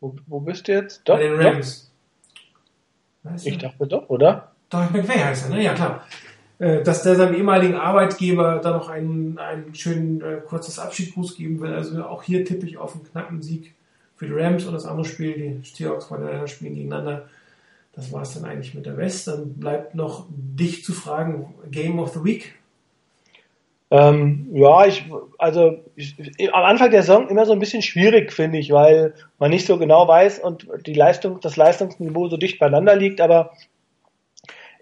Wo, 0.01 0.15
wo 0.27 0.41
bist 0.41 0.69
du 0.69 0.73
jetzt? 0.73 1.03
Doch, 1.05 1.17
Bei 1.17 1.23
den 1.23 1.41
Rams. 1.41 1.91
Ich 3.45 3.59
dachte 3.59 3.87
doch, 3.87 4.09
oder? 4.09 4.53
Doch, 4.71 4.91
McVay 4.91 5.19
heißt 5.19 5.51
er, 5.51 5.57
ne? 5.57 5.63
Ja, 5.63 5.75
klar. 5.75 6.07
Äh, 6.59 6.83
dass 6.83 7.03
der 7.03 7.15
seinem 7.15 7.35
ehemaligen 7.35 7.75
Arbeitgeber 7.75 8.61
da 8.63 8.71
noch 8.73 8.89
einen, 8.89 9.39
einen 9.39 9.75
schönen 9.75 10.21
äh, 10.21 10.41
kurzes 10.45 10.79
Abschiedsgruß 10.79 11.37
geben 11.37 11.61
will. 11.61 11.73
Also 11.73 12.03
auch 12.05 12.23
hier 12.23 12.45
tippe 12.45 12.67
ich 12.67 12.79
auf 12.79 12.95
einen 12.95 13.05
knappen 13.05 13.43
Sieg 13.43 13.75
für 14.17 14.27
die 14.27 14.33
Rams 14.33 14.65
und 14.65 14.73
das 14.73 14.85
andere 14.85 15.07
Spiel, 15.07 15.35
die 15.35 15.69
Seahawks 15.69 16.07
voneinander 16.07 16.49
spielen 16.49 16.75
gegeneinander. 16.75 17.29
Das 17.93 18.13
war 18.13 18.23
es 18.23 18.35
dann 18.35 18.45
eigentlich 18.45 18.75
mit 18.75 18.87
der 18.87 18.97
West. 18.97 19.29
Dann 19.29 19.55
bleibt 19.55 19.95
noch 19.95 20.27
dich 20.31 20.85
zu 20.85 20.93
fragen, 20.93 21.55
Game 21.71 21.99
of 21.99 22.13
the 22.15 22.25
Week. 22.25 22.58
Ähm, 23.91 24.51
ja, 24.53 24.87
ich, 24.87 25.05
also 25.39 25.79
ich, 25.97 26.15
am 26.53 26.65
Anfang 26.65 26.91
der 26.91 27.03
Saison 27.03 27.29
immer 27.29 27.47
so 27.47 27.53
ein 27.53 27.59
bisschen 27.59 27.81
schwierig, 27.81 28.33
finde 28.33 28.59
ich, 28.59 28.71
weil 28.71 29.15
man 29.39 29.51
nicht 29.51 29.67
so 29.67 29.79
genau 29.79 30.07
weiß 30.07 30.41
und 30.41 30.69
die 30.87 30.93
Leistung, 30.93 31.41
das 31.41 31.57
Leistungsniveau 31.57 32.29
so 32.29 32.37
dicht 32.37 32.59
beieinander 32.59 32.97
liegt, 32.97 33.21
aber 33.21 33.53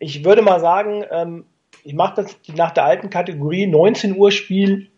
ich 0.00 0.24
würde 0.24 0.42
mal 0.42 0.60
sagen, 0.60 1.04
ähm, 1.10 1.44
ich 1.84 1.94
mache 1.94 2.16
das 2.16 2.36
nach 2.56 2.72
der 2.72 2.84
alten 2.84 3.08
Kategorie 3.10 3.66
19 3.68 4.16
Uhr 4.16 4.32
Spiel, 4.32 4.88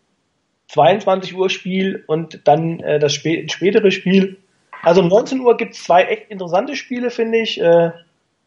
22 0.69 1.35
Uhr 1.35 1.49
Spiel 1.51 2.03
und 2.07 2.41
dann 2.45 2.79
äh, 2.79 2.97
das 2.97 3.13
spä 3.13 3.47
spätere 3.47 3.91
Spiel. 3.91 4.37
Also 4.81 5.01
um 5.01 5.07
19 5.07 5.39
Uhr 5.41 5.55
gibt 5.55 5.75
es 5.75 5.83
zwei 5.83 6.03
echt 6.03 6.31
interessante 6.31 6.75
Spiele, 6.75 7.11
finde 7.11 7.39
ich. 7.39 7.61
Äh, 7.61 7.91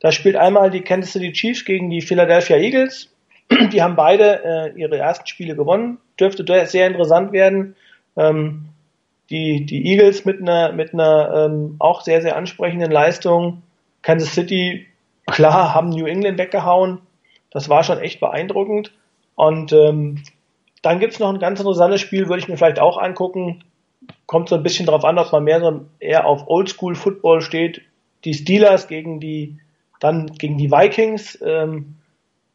da 0.01 0.11
spielt 0.11 0.35
einmal 0.35 0.71
die 0.71 0.81
Kansas 0.81 1.13
City 1.13 1.33
Chiefs 1.33 1.65
gegen 1.65 1.89
die 1.89 2.01
Philadelphia 2.01 2.57
Eagles 2.57 3.12
die 3.73 3.83
haben 3.83 3.97
beide 3.97 4.45
äh, 4.45 4.81
ihre 4.81 4.99
ersten 4.99 5.27
Spiele 5.27 5.57
gewonnen. 5.57 5.99
Dürfte 6.19 6.45
sehr 6.67 6.87
interessant 6.87 7.33
werden. 7.33 7.77
Ähm, 8.17 8.69
die, 9.31 9.65
die 9.65 9.87
Eagles 9.87 10.25
mit 10.25 10.41
einer, 10.41 10.73
mit 10.73 10.93
einer 10.93 11.47
ähm, 11.47 11.77
auch 11.79 12.03
sehr, 12.03 12.21
sehr 12.21 12.37
ansprechenden 12.37 12.91
Leistung. 12.91 13.63
Kansas 14.03 14.35
City, 14.35 14.87
klar, 15.27 15.75
haben 15.75 15.89
New 15.89 16.07
England 16.07 16.39
weggehauen. 16.39 16.99
Das 17.51 17.69
war 17.69 17.83
schon 17.83 17.99
echt 17.99 18.21
beeindruckend. 18.21 18.93
Und 19.35 19.73
ähm, 19.73 20.23
dann 20.83 20.99
gibt's 20.99 21.19
noch 21.19 21.33
ein 21.33 21.39
ganz 21.39 21.61
interessantes 21.61 22.01
Spiel, 22.01 22.29
würde 22.29 22.41
ich 22.41 22.49
mir 22.49 22.57
vielleicht 22.57 22.81
auch 22.81 22.99
angucken. 22.99 23.65
Kommt 24.27 24.49
so 24.49 24.57
ein 24.57 24.63
bisschen 24.63 24.87
darauf 24.87 25.05
an, 25.05 25.19
ob 25.19 25.33
man 25.33 25.45
mehr 25.45 25.61
so 25.61 25.87
eher 26.01 26.27
auf 26.27 26.49
Oldschool 26.49 26.95
Football 26.95 27.41
steht. 27.41 27.83
Die 28.25 28.35
Steelers 28.35 28.89
gegen 28.89 29.21
die, 29.21 29.59
dann 30.01 30.27
gegen 30.27 30.59
die 30.59 30.71
Vikings. 30.71 31.39
Ähm, 31.45 31.97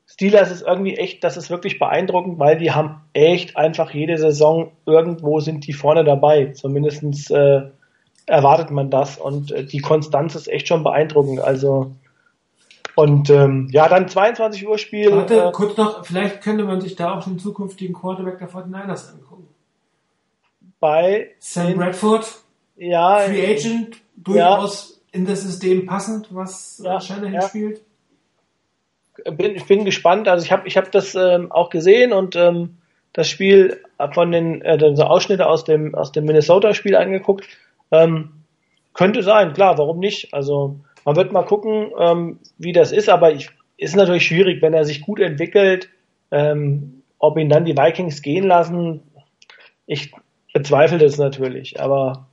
Steelers 0.09 0.51
ist 0.51 0.61
irgendwie 0.61 0.95
echt, 0.95 1.23
das 1.23 1.35
ist 1.35 1.49
wirklich 1.49 1.79
beeindruckend, 1.79 2.39
weil 2.39 2.57
die 2.57 2.71
haben 2.71 3.01
echt 3.13 3.57
einfach 3.57 3.91
jede 3.91 4.17
Saison 4.17 4.71
irgendwo 4.85 5.41
sind 5.41 5.67
die 5.67 5.73
vorne 5.73 6.05
dabei. 6.05 6.53
Zumindestens 6.53 7.29
äh, 7.29 7.63
erwartet 8.25 8.71
man 8.71 8.89
das 8.89 9.17
und 9.17 9.51
äh, 9.51 9.65
die 9.65 9.79
Konstanz 9.79 10.35
ist 10.35 10.47
echt 10.47 10.69
schon 10.69 10.83
beeindruckend. 10.83 11.41
Also 11.41 11.91
Und 12.95 13.29
ähm, 13.29 13.67
ja, 13.71 13.89
dann 13.89 14.07
22 14.07 14.67
Uhr 14.67 14.77
Spiel. 14.77 15.11
Warte, 15.11 15.43
äh, 15.43 15.51
kurz 15.51 15.77
noch, 15.77 16.05
vielleicht 16.05 16.41
könnte 16.41 16.63
man 16.63 16.79
sich 16.81 16.95
da 16.95 17.13
auch 17.13 17.23
den 17.25 17.37
zukünftigen 17.37 17.93
Quarterback 17.93 18.39
der 18.39 18.49
49ers 18.49 19.11
angucken. 19.11 19.47
Bei 20.79 21.31
Sam 21.39 21.75
Bradford, 21.75 22.27
ja, 22.77 23.19
Free 23.19 23.55
Agent, 23.55 23.97
durchaus 24.15 25.01
ja. 25.11 25.19
in 25.19 25.25
das 25.25 25.41
System 25.41 25.85
passend, 25.85 26.33
was 26.33 26.81
ja, 26.83 26.99
Shanahan 27.01 27.33
ja. 27.33 27.41
spielt. 27.41 27.81
Bin, 29.25 29.55
ich 29.55 29.65
bin 29.65 29.85
gespannt. 29.85 30.27
Also 30.27 30.45
ich 30.45 30.51
habe 30.51 30.67
ich 30.67 30.77
hab 30.77 30.91
das 30.91 31.15
ähm, 31.15 31.51
auch 31.51 31.69
gesehen 31.69 32.13
und 32.13 32.35
ähm, 32.35 32.77
das 33.13 33.29
Spiel 33.29 33.81
von 34.13 34.31
den 34.31 34.61
äh, 34.61 34.95
so 34.95 35.03
Ausschnitte 35.03 35.47
aus 35.47 35.63
dem 35.63 35.95
aus 35.95 36.11
dem 36.11 36.25
Minnesota-Spiel 36.25 36.95
angeguckt. 36.95 37.47
Ähm, 37.91 38.31
könnte 38.93 39.23
sein, 39.23 39.53
klar, 39.53 39.77
warum 39.77 39.99
nicht? 39.99 40.33
Also 40.33 40.79
man 41.05 41.15
wird 41.15 41.31
mal 41.31 41.45
gucken, 41.45 41.91
ähm, 41.99 42.39
wie 42.57 42.73
das 42.73 42.91
ist, 42.91 43.09
aber 43.09 43.31
ich, 43.31 43.49
ist 43.77 43.95
natürlich 43.95 44.25
schwierig, 44.25 44.61
wenn 44.61 44.73
er 44.73 44.85
sich 44.85 45.01
gut 45.01 45.19
entwickelt, 45.19 45.89
ähm, 46.31 47.03
ob 47.19 47.37
ihn 47.37 47.49
dann 47.49 47.65
die 47.65 47.77
Vikings 47.77 48.21
gehen 48.21 48.45
lassen. 48.45 49.01
Ich 49.85 50.11
bezweifle 50.53 50.97
das 50.97 51.17
natürlich, 51.17 51.79
aber 51.79 52.27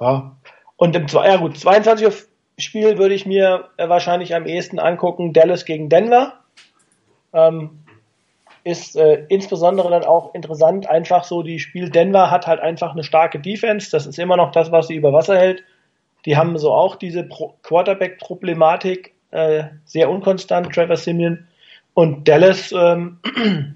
ja. 0.00 0.36
Und 0.76 0.96
im 0.96 1.06
ja 1.06 1.36
gut, 1.36 1.58
22 1.58 2.06
Uhr 2.06 2.12
Spiel 2.60 2.98
würde 2.98 3.14
ich 3.14 3.26
mir 3.26 3.68
äh, 3.76 3.88
wahrscheinlich 3.88 4.34
am 4.34 4.46
ehesten 4.46 4.78
angucken, 4.78 5.32
Dallas 5.32 5.64
gegen 5.64 5.88
Denver. 5.88 6.34
Ähm, 7.32 7.80
ist 8.62 8.96
äh, 8.96 9.24
insbesondere 9.28 9.90
dann 9.90 10.04
auch 10.04 10.34
interessant, 10.34 10.88
einfach 10.88 11.24
so 11.24 11.42
die 11.42 11.58
Spiel 11.58 11.88
Denver 11.88 12.30
hat 12.30 12.46
halt 12.46 12.60
einfach 12.60 12.92
eine 12.92 13.04
starke 13.04 13.40
Defense, 13.40 13.90
das 13.90 14.06
ist 14.06 14.18
immer 14.18 14.36
noch 14.36 14.52
das, 14.52 14.70
was 14.70 14.88
sie 14.88 14.96
über 14.96 15.12
Wasser 15.12 15.38
hält. 15.38 15.64
Die 16.26 16.36
haben 16.36 16.58
so 16.58 16.72
auch 16.72 16.96
diese 16.96 17.26
Quarterback-Problematik, 17.62 19.14
äh, 19.30 19.64
sehr 19.86 20.10
unkonstant, 20.10 20.74
Trevor 20.74 20.96
Simeon. 20.96 21.46
Und 21.94 22.28
Dallas, 22.28 22.72
ähm, 22.72 23.18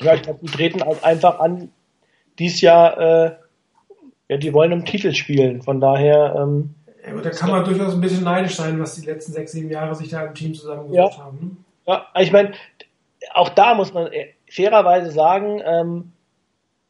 ja, 0.00 0.14
ich 0.14 0.22
glaube, 0.22 0.40
die 0.42 0.50
treten 0.50 0.84
halt 0.84 1.04
einfach 1.04 1.38
an, 1.38 1.70
dies 2.40 2.60
Jahr, 2.60 2.98
äh, 2.98 3.32
ja, 4.28 4.36
die 4.36 4.52
wollen 4.52 4.72
um 4.72 4.84
Titel 4.84 5.12
spielen. 5.12 5.62
Von 5.62 5.80
daher. 5.80 6.34
Ähm, 6.36 6.74
ja, 7.06 7.14
da 7.20 7.30
kann 7.30 7.50
man 7.50 7.64
durchaus 7.64 7.94
ein 7.94 8.00
bisschen 8.00 8.24
neidisch 8.24 8.56
sein, 8.56 8.80
was 8.80 8.94
die 8.94 9.06
letzten 9.06 9.32
sechs, 9.32 9.52
sieben 9.52 9.70
Jahre 9.70 9.94
sich 9.94 10.08
da 10.08 10.24
im 10.24 10.34
Team 10.34 10.54
zusammengesucht 10.54 11.18
ja. 11.18 11.24
haben. 11.24 11.64
Ja, 11.86 12.06
ich 12.18 12.32
meine, 12.32 12.52
auch 13.32 13.50
da 13.50 13.74
muss 13.74 13.92
man 13.92 14.10
äh, 14.12 14.28
fairerweise 14.50 15.10
sagen, 15.10 15.60
ähm, 15.64 16.12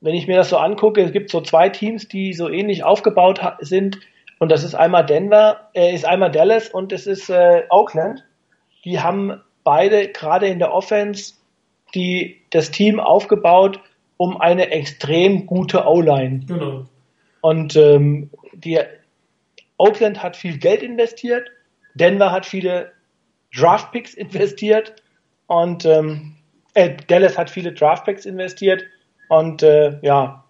wenn 0.01 0.15
ich 0.15 0.27
mir 0.27 0.37
das 0.37 0.51
so 0.51 0.59
angucke, 0.59 1.03
es 1.03 1.13
gibt 1.13 1.31
so 1.31 1.41
zwei 1.41 1.69
Teams, 1.69 2.09
die 2.09 2.35
so 2.35 2.49
ähnlich 2.49 2.85
aufgebaut 2.85 3.41
sind. 3.61 3.99
Und 4.39 4.53
das 4.53 4.63
ist 4.63 4.75
einmal 4.75 5.07
Denver, 5.07 5.71
äh, 5.73 5.95
ist 5.95 6.05
einmal 6.05 6.31
Dallas 6.31 6.69
und 6.69 6.93
es 6.93 7.07
ist 7.07 7.31
äh, 7.31 7.63
Oakland. 7.71 8.25
Die 8.85 9.01
haben 9.01 9.41
beide 9.65 10.09
gerade 10.09 10.47
in 10.47 10.59
der 10.59 10.73
Offense 10.73 11.35
die, 11.95 12.41
das 12.51 12.71
Team 12.71 13.01
aufgebaut 13.01 13.81
um 14.17 14.41
eine 14.41 14.71
extrem 14.71 15.47
gute 15.47 15.87
O-Line. 15.87 16.41
Genau. 16.47 16.85
Und 17.41 17.77
ähm, 17.77 18.31
die 18.53 18.79
Oakland 19.77 20.23
hat 20.23 20.37
viel 20.37 20.59
Geld 20.59 20.83
investiert, 20.83 21.51
Denver 21.95 22.33
hat 22.33 22.47
viele 22.47 22.93
Draftpicks 23.55 24.15
investiert 24.15 24.95
und 25.47 25.85
ähm, 25.85 26.37
äh, 26.75 26.97
Dallas 27.07 27.39
hat 27.39 27.51
viele 27.51 27.73
Draftpicks 27.73 28.27
investiert 28.27 28.85
und 29.29 29.63
äh, 29.63 29.99
ja, 30.03 30.45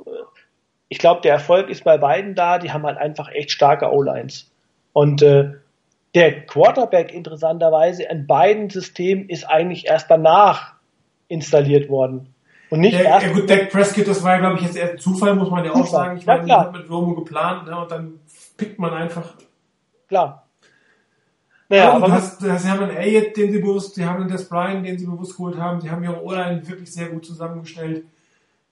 ich 0.89 0.99
glaube, 0.99 1.23
der 1.23 1.33
Erfolg 1.33 1.71
ist 1.71 1.83
bei 1.85 1.99
beiden 1.99 2.35
da. 2.35 2.59
Die 2.59 2.73
haben 2.73 2.85
halt 2.85 2.99
einfach 2.99 3.29
echt 3.31 3.51
starke 3.51 3.91
O-Lines. 3.93 4.51
Und 4.93 5.23
äh, 5.23 5.55
der 6.15 6.47
Quarterback 6.47 7.13
interessanterweise 7.13 8.05
in 8.05 8.27
beiden 8.27 8.71
Systemen 8.71 9.29
ist 9.29 9.45
eigentlich 9.45 9.87
erst 9.87 10.09
danach 10.09 10.75
installiert 11.27 11.89
worden. 11.89 12.33
Und 12.71 12.81
nicht 12.81 12.97
der, 12.97 13.07
erst. 13.07 13.27
Ja, 13.27 13.33
gut, 13.33 13.51
Dak 13.51 13.71
Prescott, 13.71 14.07
das 14.07 14.23
war 14.23 14.35
ja, 14.35 14.39
glaube 14.39 14.59
ich, 14.59 14.63
jetzt 14.63 14.77
eher 14.77 14.93
ein 14.93 14.99
Zufall, 14.99 15.35
muss 15.35 15.51
man 15.51 15.65
ja 15.65 15.73
auch 15.73 15.87
sagen. 15.87 16.17
Ich 16.17 16.25
ja, 16.25 16.37
meine, 16.37 16.79
mit 16.79 16.89
Romo 16.89 17.15
geplant, 17.15 17.67
ne, 17.67 17.77
und 17.77 17.91
dann 17.91 18.21
pickt 18.57 18.79
man 18.79 18.93
einfach. 18.93 19.35
Klar. 20.09 20.49
Naja, 21.69 21.93
aber 21.93 22.09
das, 22.09 22.39
das, 22.39 22.63
sie 22.63 22.69
haben 22.69 22.85
einen 22.85 22.97
Elliott, 22.97 23.37
den 23.37 23.51
sie 23.51 23.59
bewusst, 23.59 23.95
sie 23.95 24.05
haben 24.05 24.21
einen 24.21 24.31
Des 24.31 24.49
Bryant, 24.49 24.87
den 24.87 24.99
sie 24.99 25.07
bewusst 25.07 25.37
geholt 25.37 25.57
haben, 25.57 25.81
sie 25.81 25.91
haben 25.91 26.05
ihre 26.05 26.23
O-Line 26.23 26.67
wirklich 26.69 26.93
sehr 26.93 27.09
gut 27.09 27.25
zusammengestellt 27.25 28.05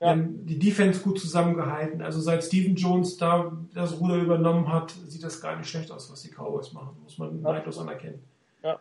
ja. 0.03 0.15
die 0.17 0.59
Defense 0.59 1.01
gut 1.01 1.19
zusammengehalten. 1.19 2.01
Also 2.01 2.19
seit 2.19 2.43
Steven 2.43 2.75
Jones 2.75 3.17
da 3.17 3.51
das 3.73 3.99
Ruder 3.99 4.15
übernommen 4.15 4.71
hat, 4.71 4.91
sieht 5.07 5.23
das 5.23 5.41
gar 5.41 5.55
nicht 5.55 5.69
schlecht 5.69 5.91
aus, 5.91 6.11
was 6.11 6.21
die 6.21 6.29
Cowboys 6.29 6.73
machen. 6.73 6.97
Muss 7.03 7.17
man 7.17 7.41
ja. 7.41 7.51
neidlos 7.51 7.79
anerkennen. 7.79 8.21
Ja. 8.63 8.79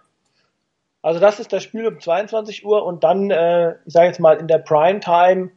Also 1.00 1.20
das 1.20 1.40
ist 1.40 1.52
das 1.52 1.62
Spiel 1.62 1.86
um 1.86 2.00
22 2.00 2.64
Uhr 2.64 2.84
und 2.84 3.04
dann, 3.04 3.30
äh, 3.30 3.76
ich 3.86 3.92
sage 3.92 4.08
jetzt 4.08 4.20
mal 4.20 4.36
in 4.36 4.48
der 4.48 4.58
Primetime 4.58 5.50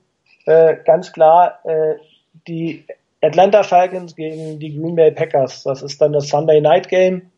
äh, 0.45 0.77
ganz 0.85 1.11
klar 1.11 1.59
äh, 1.65 1.95
die 2.47 2.85
Atlanta 3.25 3.63
Falcons 3.63 4.15
gegen 4.15 4.59
die 4.59 4.75
Green 4.75 4.95
Bay 4.95 5.11
Packers. 5.11 5.63
Das 5.63 5.81
ist 5.81 6.01
dann 6.01 6.13
das 6.13 6.29
Sunday 6.29 6.61
Night 6.61 6.89
Game. 6.89 7.31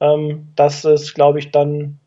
Ähm, 0.00 0.48
das 0.56 0.84
ist, 0.84 1.14
glaube 1.14 1.38
ich, 1.38 1.50
dann 1.50 1.98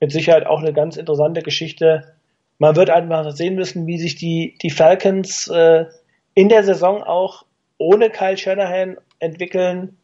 mit 0.00 0.12
Sicherheit 0.12 0.46
auch 0.46 0.60
eine 0.60 0.72
ganz 0.72 0.96
interessante 0.96 1.42
Geschichte 1.42 2.14
man 2.60 2.76
wird 2.76 2.90
einfach 2.90 3.30
sehen 3.32 3.54
müssen, 3.54 3.86
wie 3.86 3.98
sich 3.98 4.16
die, 4.16 4.54
die 4.62 4.70
Falcons 4.70 5.48
äh, 5.48 5.86
in 6.34 6.50
der 6.50 6.62
Saison 6.62 7.02
auch 7.02 7.46
ohne 7.78 8.10
Kyle 8.10 8.36
Shanahan 8.36 8.98
entwickeln 9.18 9.96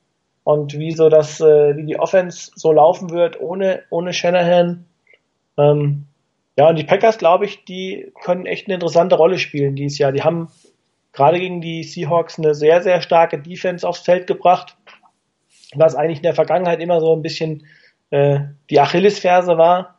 und 0.43 0.79
wie 0.79 0.93
so 0.93 1.11
das, 1.11 1.39
äh, 1.39 1.77
wie 1.77 1.85
die 1.85 1.99
Offense 1.99 2.51
so 2.55 2.73
laufen 2.73 3.11
wird 3.11 3.39
ohne, 3.41 3.83
ohne 3.91 4.15
Shanahan. 4.15 4.87
Ähm, 5.59 6.07
ja, 6.59 6.71
und 6.71 6.79
die 6.79 6.85
Packers, 6.85 7.19
glaube 7.19 7.45
ich, 7.45 7.67
die 7.67 8.11
können 8.25 8.47
echt 8.47 8.67
eine 8.67 8.75
interessante 8.75 9.17
Rolle 9.17 9.39
spielen 9.39 9.77
dieses 9.77 9.99
Jahr. 9.99 10.13
Die 10.13 10.23
haben 10.23 10.49
gerade 11.17 11.41
gegen 11.41 11.61
die 11.61 11.83
Seahawks 11.83 12.39
eine 12.39 12.55
sehr, 12.55 12.83
sehr 12.83 13.03
starke 13.03 13.39
Defense 13.39 13.87
aufs 13.87 14.01
Feld 14.01 14.29
gebracht, 14.29 14.77
was 15.75 15.97
eigentlich 15.97 16.19
in 16.19 16.23
der 16.23 16.35
Vergangenheit 16.35 16.81
immer 16.81 17.01
so 17.01 17.17
ein 17.17 17.23
bisschen 17.23 17.67
äh, 18.11 18.41
die 18.71 18.79
Achillesferse 18.79 19.59
war 19.59 19.97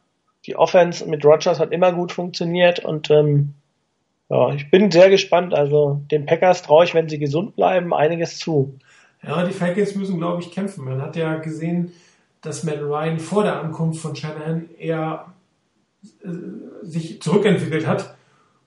die 0.48 0.56
Offense 0.56 1.07
mit 1.07 1.26
Rogers 1.26 1.60
hat 1.60 1.72
immer 1.72 1.91
gut 1.91 2.14
funktioniert 2.14 2.80
und 2.80 3.11
ähm, 3.11 3.53
ja, 4.30 4.53
ich 4.53 4.72
bin 4.72 4.91
sehr 4.91 5.10
gespannt. 5.10 5.53
Also 5.53 6.02
den 6.10 6.26
Packers 6.26 6.61
traue 6.61 6.85
ich, 6.85 6.94
wenn 6.94 7.10
sie 7.10 7.19
gesund 7.19 7.56
bleiben, 7.56 7.94
einiges 7.94 8.38
zu. 8.39 8.77
Ja, 9.23 9.45
die 9.45 9.53
Falcons 9.53 9.95
müssen, 9.95 10.18
glaube 10.18 10.41
ich, 10.41 10.52
kämpfen. 10.52 10.85
Man 10.85 11.02
hat 11.02 11.15
ja 11.15 11.35
gesehen, 11.35 11.91
dass 12.41 12.64
Matt 12.64 12.81
Ryan 12.81 13.19
vor 13.19 13.44
der 13.44 13.61
Ankunft 13.61 14.02
von 14.02 14.15
Shanahan 14.15 14.69
eher 14.77 15.34
äh, 16.23 16.27
sich 16.84 17.22
zurückentwickelt 17.22 17.88
hat 17.88 18.16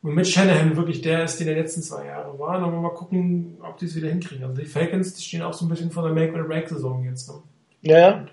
und 0.03 0.15
mit 0.15 0.27
Shanahan 0.27 0.77
wirklich 0.77 1.03
der 1.03 1.25
ist, 1.25 1.39
der 1.39 1.55
die 1.55 1.61
letzten 1.61 1.83
zwei 1.83 2.07
Jahre 2.07 2.39
war. 2.39 2.57
Und 2.57 2.63
dann 2.63 2.83
mal 2.83 2.95
gucken, 2.95 3.59
ob 3.63 3.77
die 3.79 3.87
es 3.87 3.95
wieder 3.95 4.09
hinkriegen. 4.09 4.45
Also 4.45 4.61
die 4.61 4.67
Falcons 4.67 5.15
die 5.15 5.23
stehen 5.23 5.43
auch 5.43 5.53
so 5.53 5.67
ein 5.67 5.69
bisschen 5.69 5.91
vor 5.91 6.05
der 6.05 6.13
Make-or-Break-Saison 6.13 7.05
jetzt. 7.05 7.29
Ne? 7.29 7.35
Ja, 7.83 8.25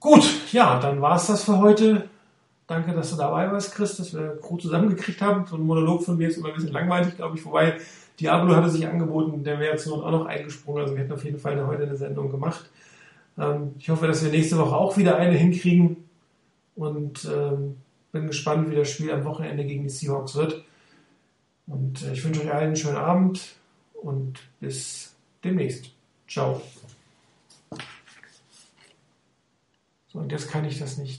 Gut, 0.00 0.52
ja, 0.52 0.78
dann 0.78 1.00
war 1.00 1.16
es 1.16 1.26
das 1.26 1.42
für 1.42 1.58
heute. 1.58 2.08
Danke, 2.68 2.92
dass 2.92 3.10
du 3.10 3.16
dabei 3.16 3.50
warst, 3.50 3.74
Chris, 3.74 3.96
dass 3.96 4.14
wir 4.14 4.38
gut 4.40 4.62
zusammengekriegt 4.62 5.20
haben. 5.20 5.44
So 5.46 5.56
ein 5.56 5.62
Monolog 5.62 6.04
von 6.04 6.16
mir 6.16 6.28
ist 6.28 6.36
immer 6.36 6.48
ein 6.48 6.54
bisschen 6.54 6.72
langweilig, 6.72 7.16
glaube 7.16 7.36
ich. 7.36 7.44
Wobei 7.44 7.78
Diablo 8.20 8.54
hatte 8.54 8.70
sich 8.70 8.86
angeboten, 8.86 9.42
der 9.42 9.58
wäre 9.58 9.72
jetzt 9.72 9.90
auch 9.90 10.08
noch 10.10 10.26
eingesprungen. 10.26 10.82
Also 10.82 10.94
wir 10.94 11.02
hätten 11.02 11.12
auf 11.12 11.24
jeden 11.24 11.38
Fall 11.38 11.66
heute 11.66 11.82
eine 11.82 11.96
Sendung 11.96 12.30
gemacht. 12.30 12.70
Ähm, 13.38 13.74
ich 13.78 13.90
hoffe, 13.90 14.06
dass 14.06 14.22
wir 14.22 14.30
nächste 14.30 14.56
Woche 14.58 14.76
auch 14.76 14.96
wieder 14.96 15.16
eine 15.16 15.36
hinkriegen. 15.36 15.96
Und 16.76 17.24
ähm, 17.24 17.78
bin 18.12 18.26
gespannt, 18.26 18.70
wie 18.70 18.76
das 18.76 18.90
Spiel 18.90 19.10
am 19.10 19.24
Wochenende 19.24 19.64
gegen 19.64 19.84
die 19.84 19.90
Seahawks 19.90 20.34
wird. 20.34 20.64
Und 21.66 22.02
äh, 22.02 22.12
ich 22.12 22.24
wünsche 22.24 22.42
euch 22.42 22.52
allen 22.52 22.68
einen 22.68 22.76
schönen 22.76 22.96
Abend 22.96 23.56
und 23.94 24.38
bis 24.60 25.14
demnächst. 25.44 25.92
Ciao. 26.28 26.62
So, 30.08 30.18
und 30.18 30.32
jetzt 30.32 30.50
kann 30.50 30.64
ich 30.64 30.78
das 30.78 30.96
nicht. 30.98 31.16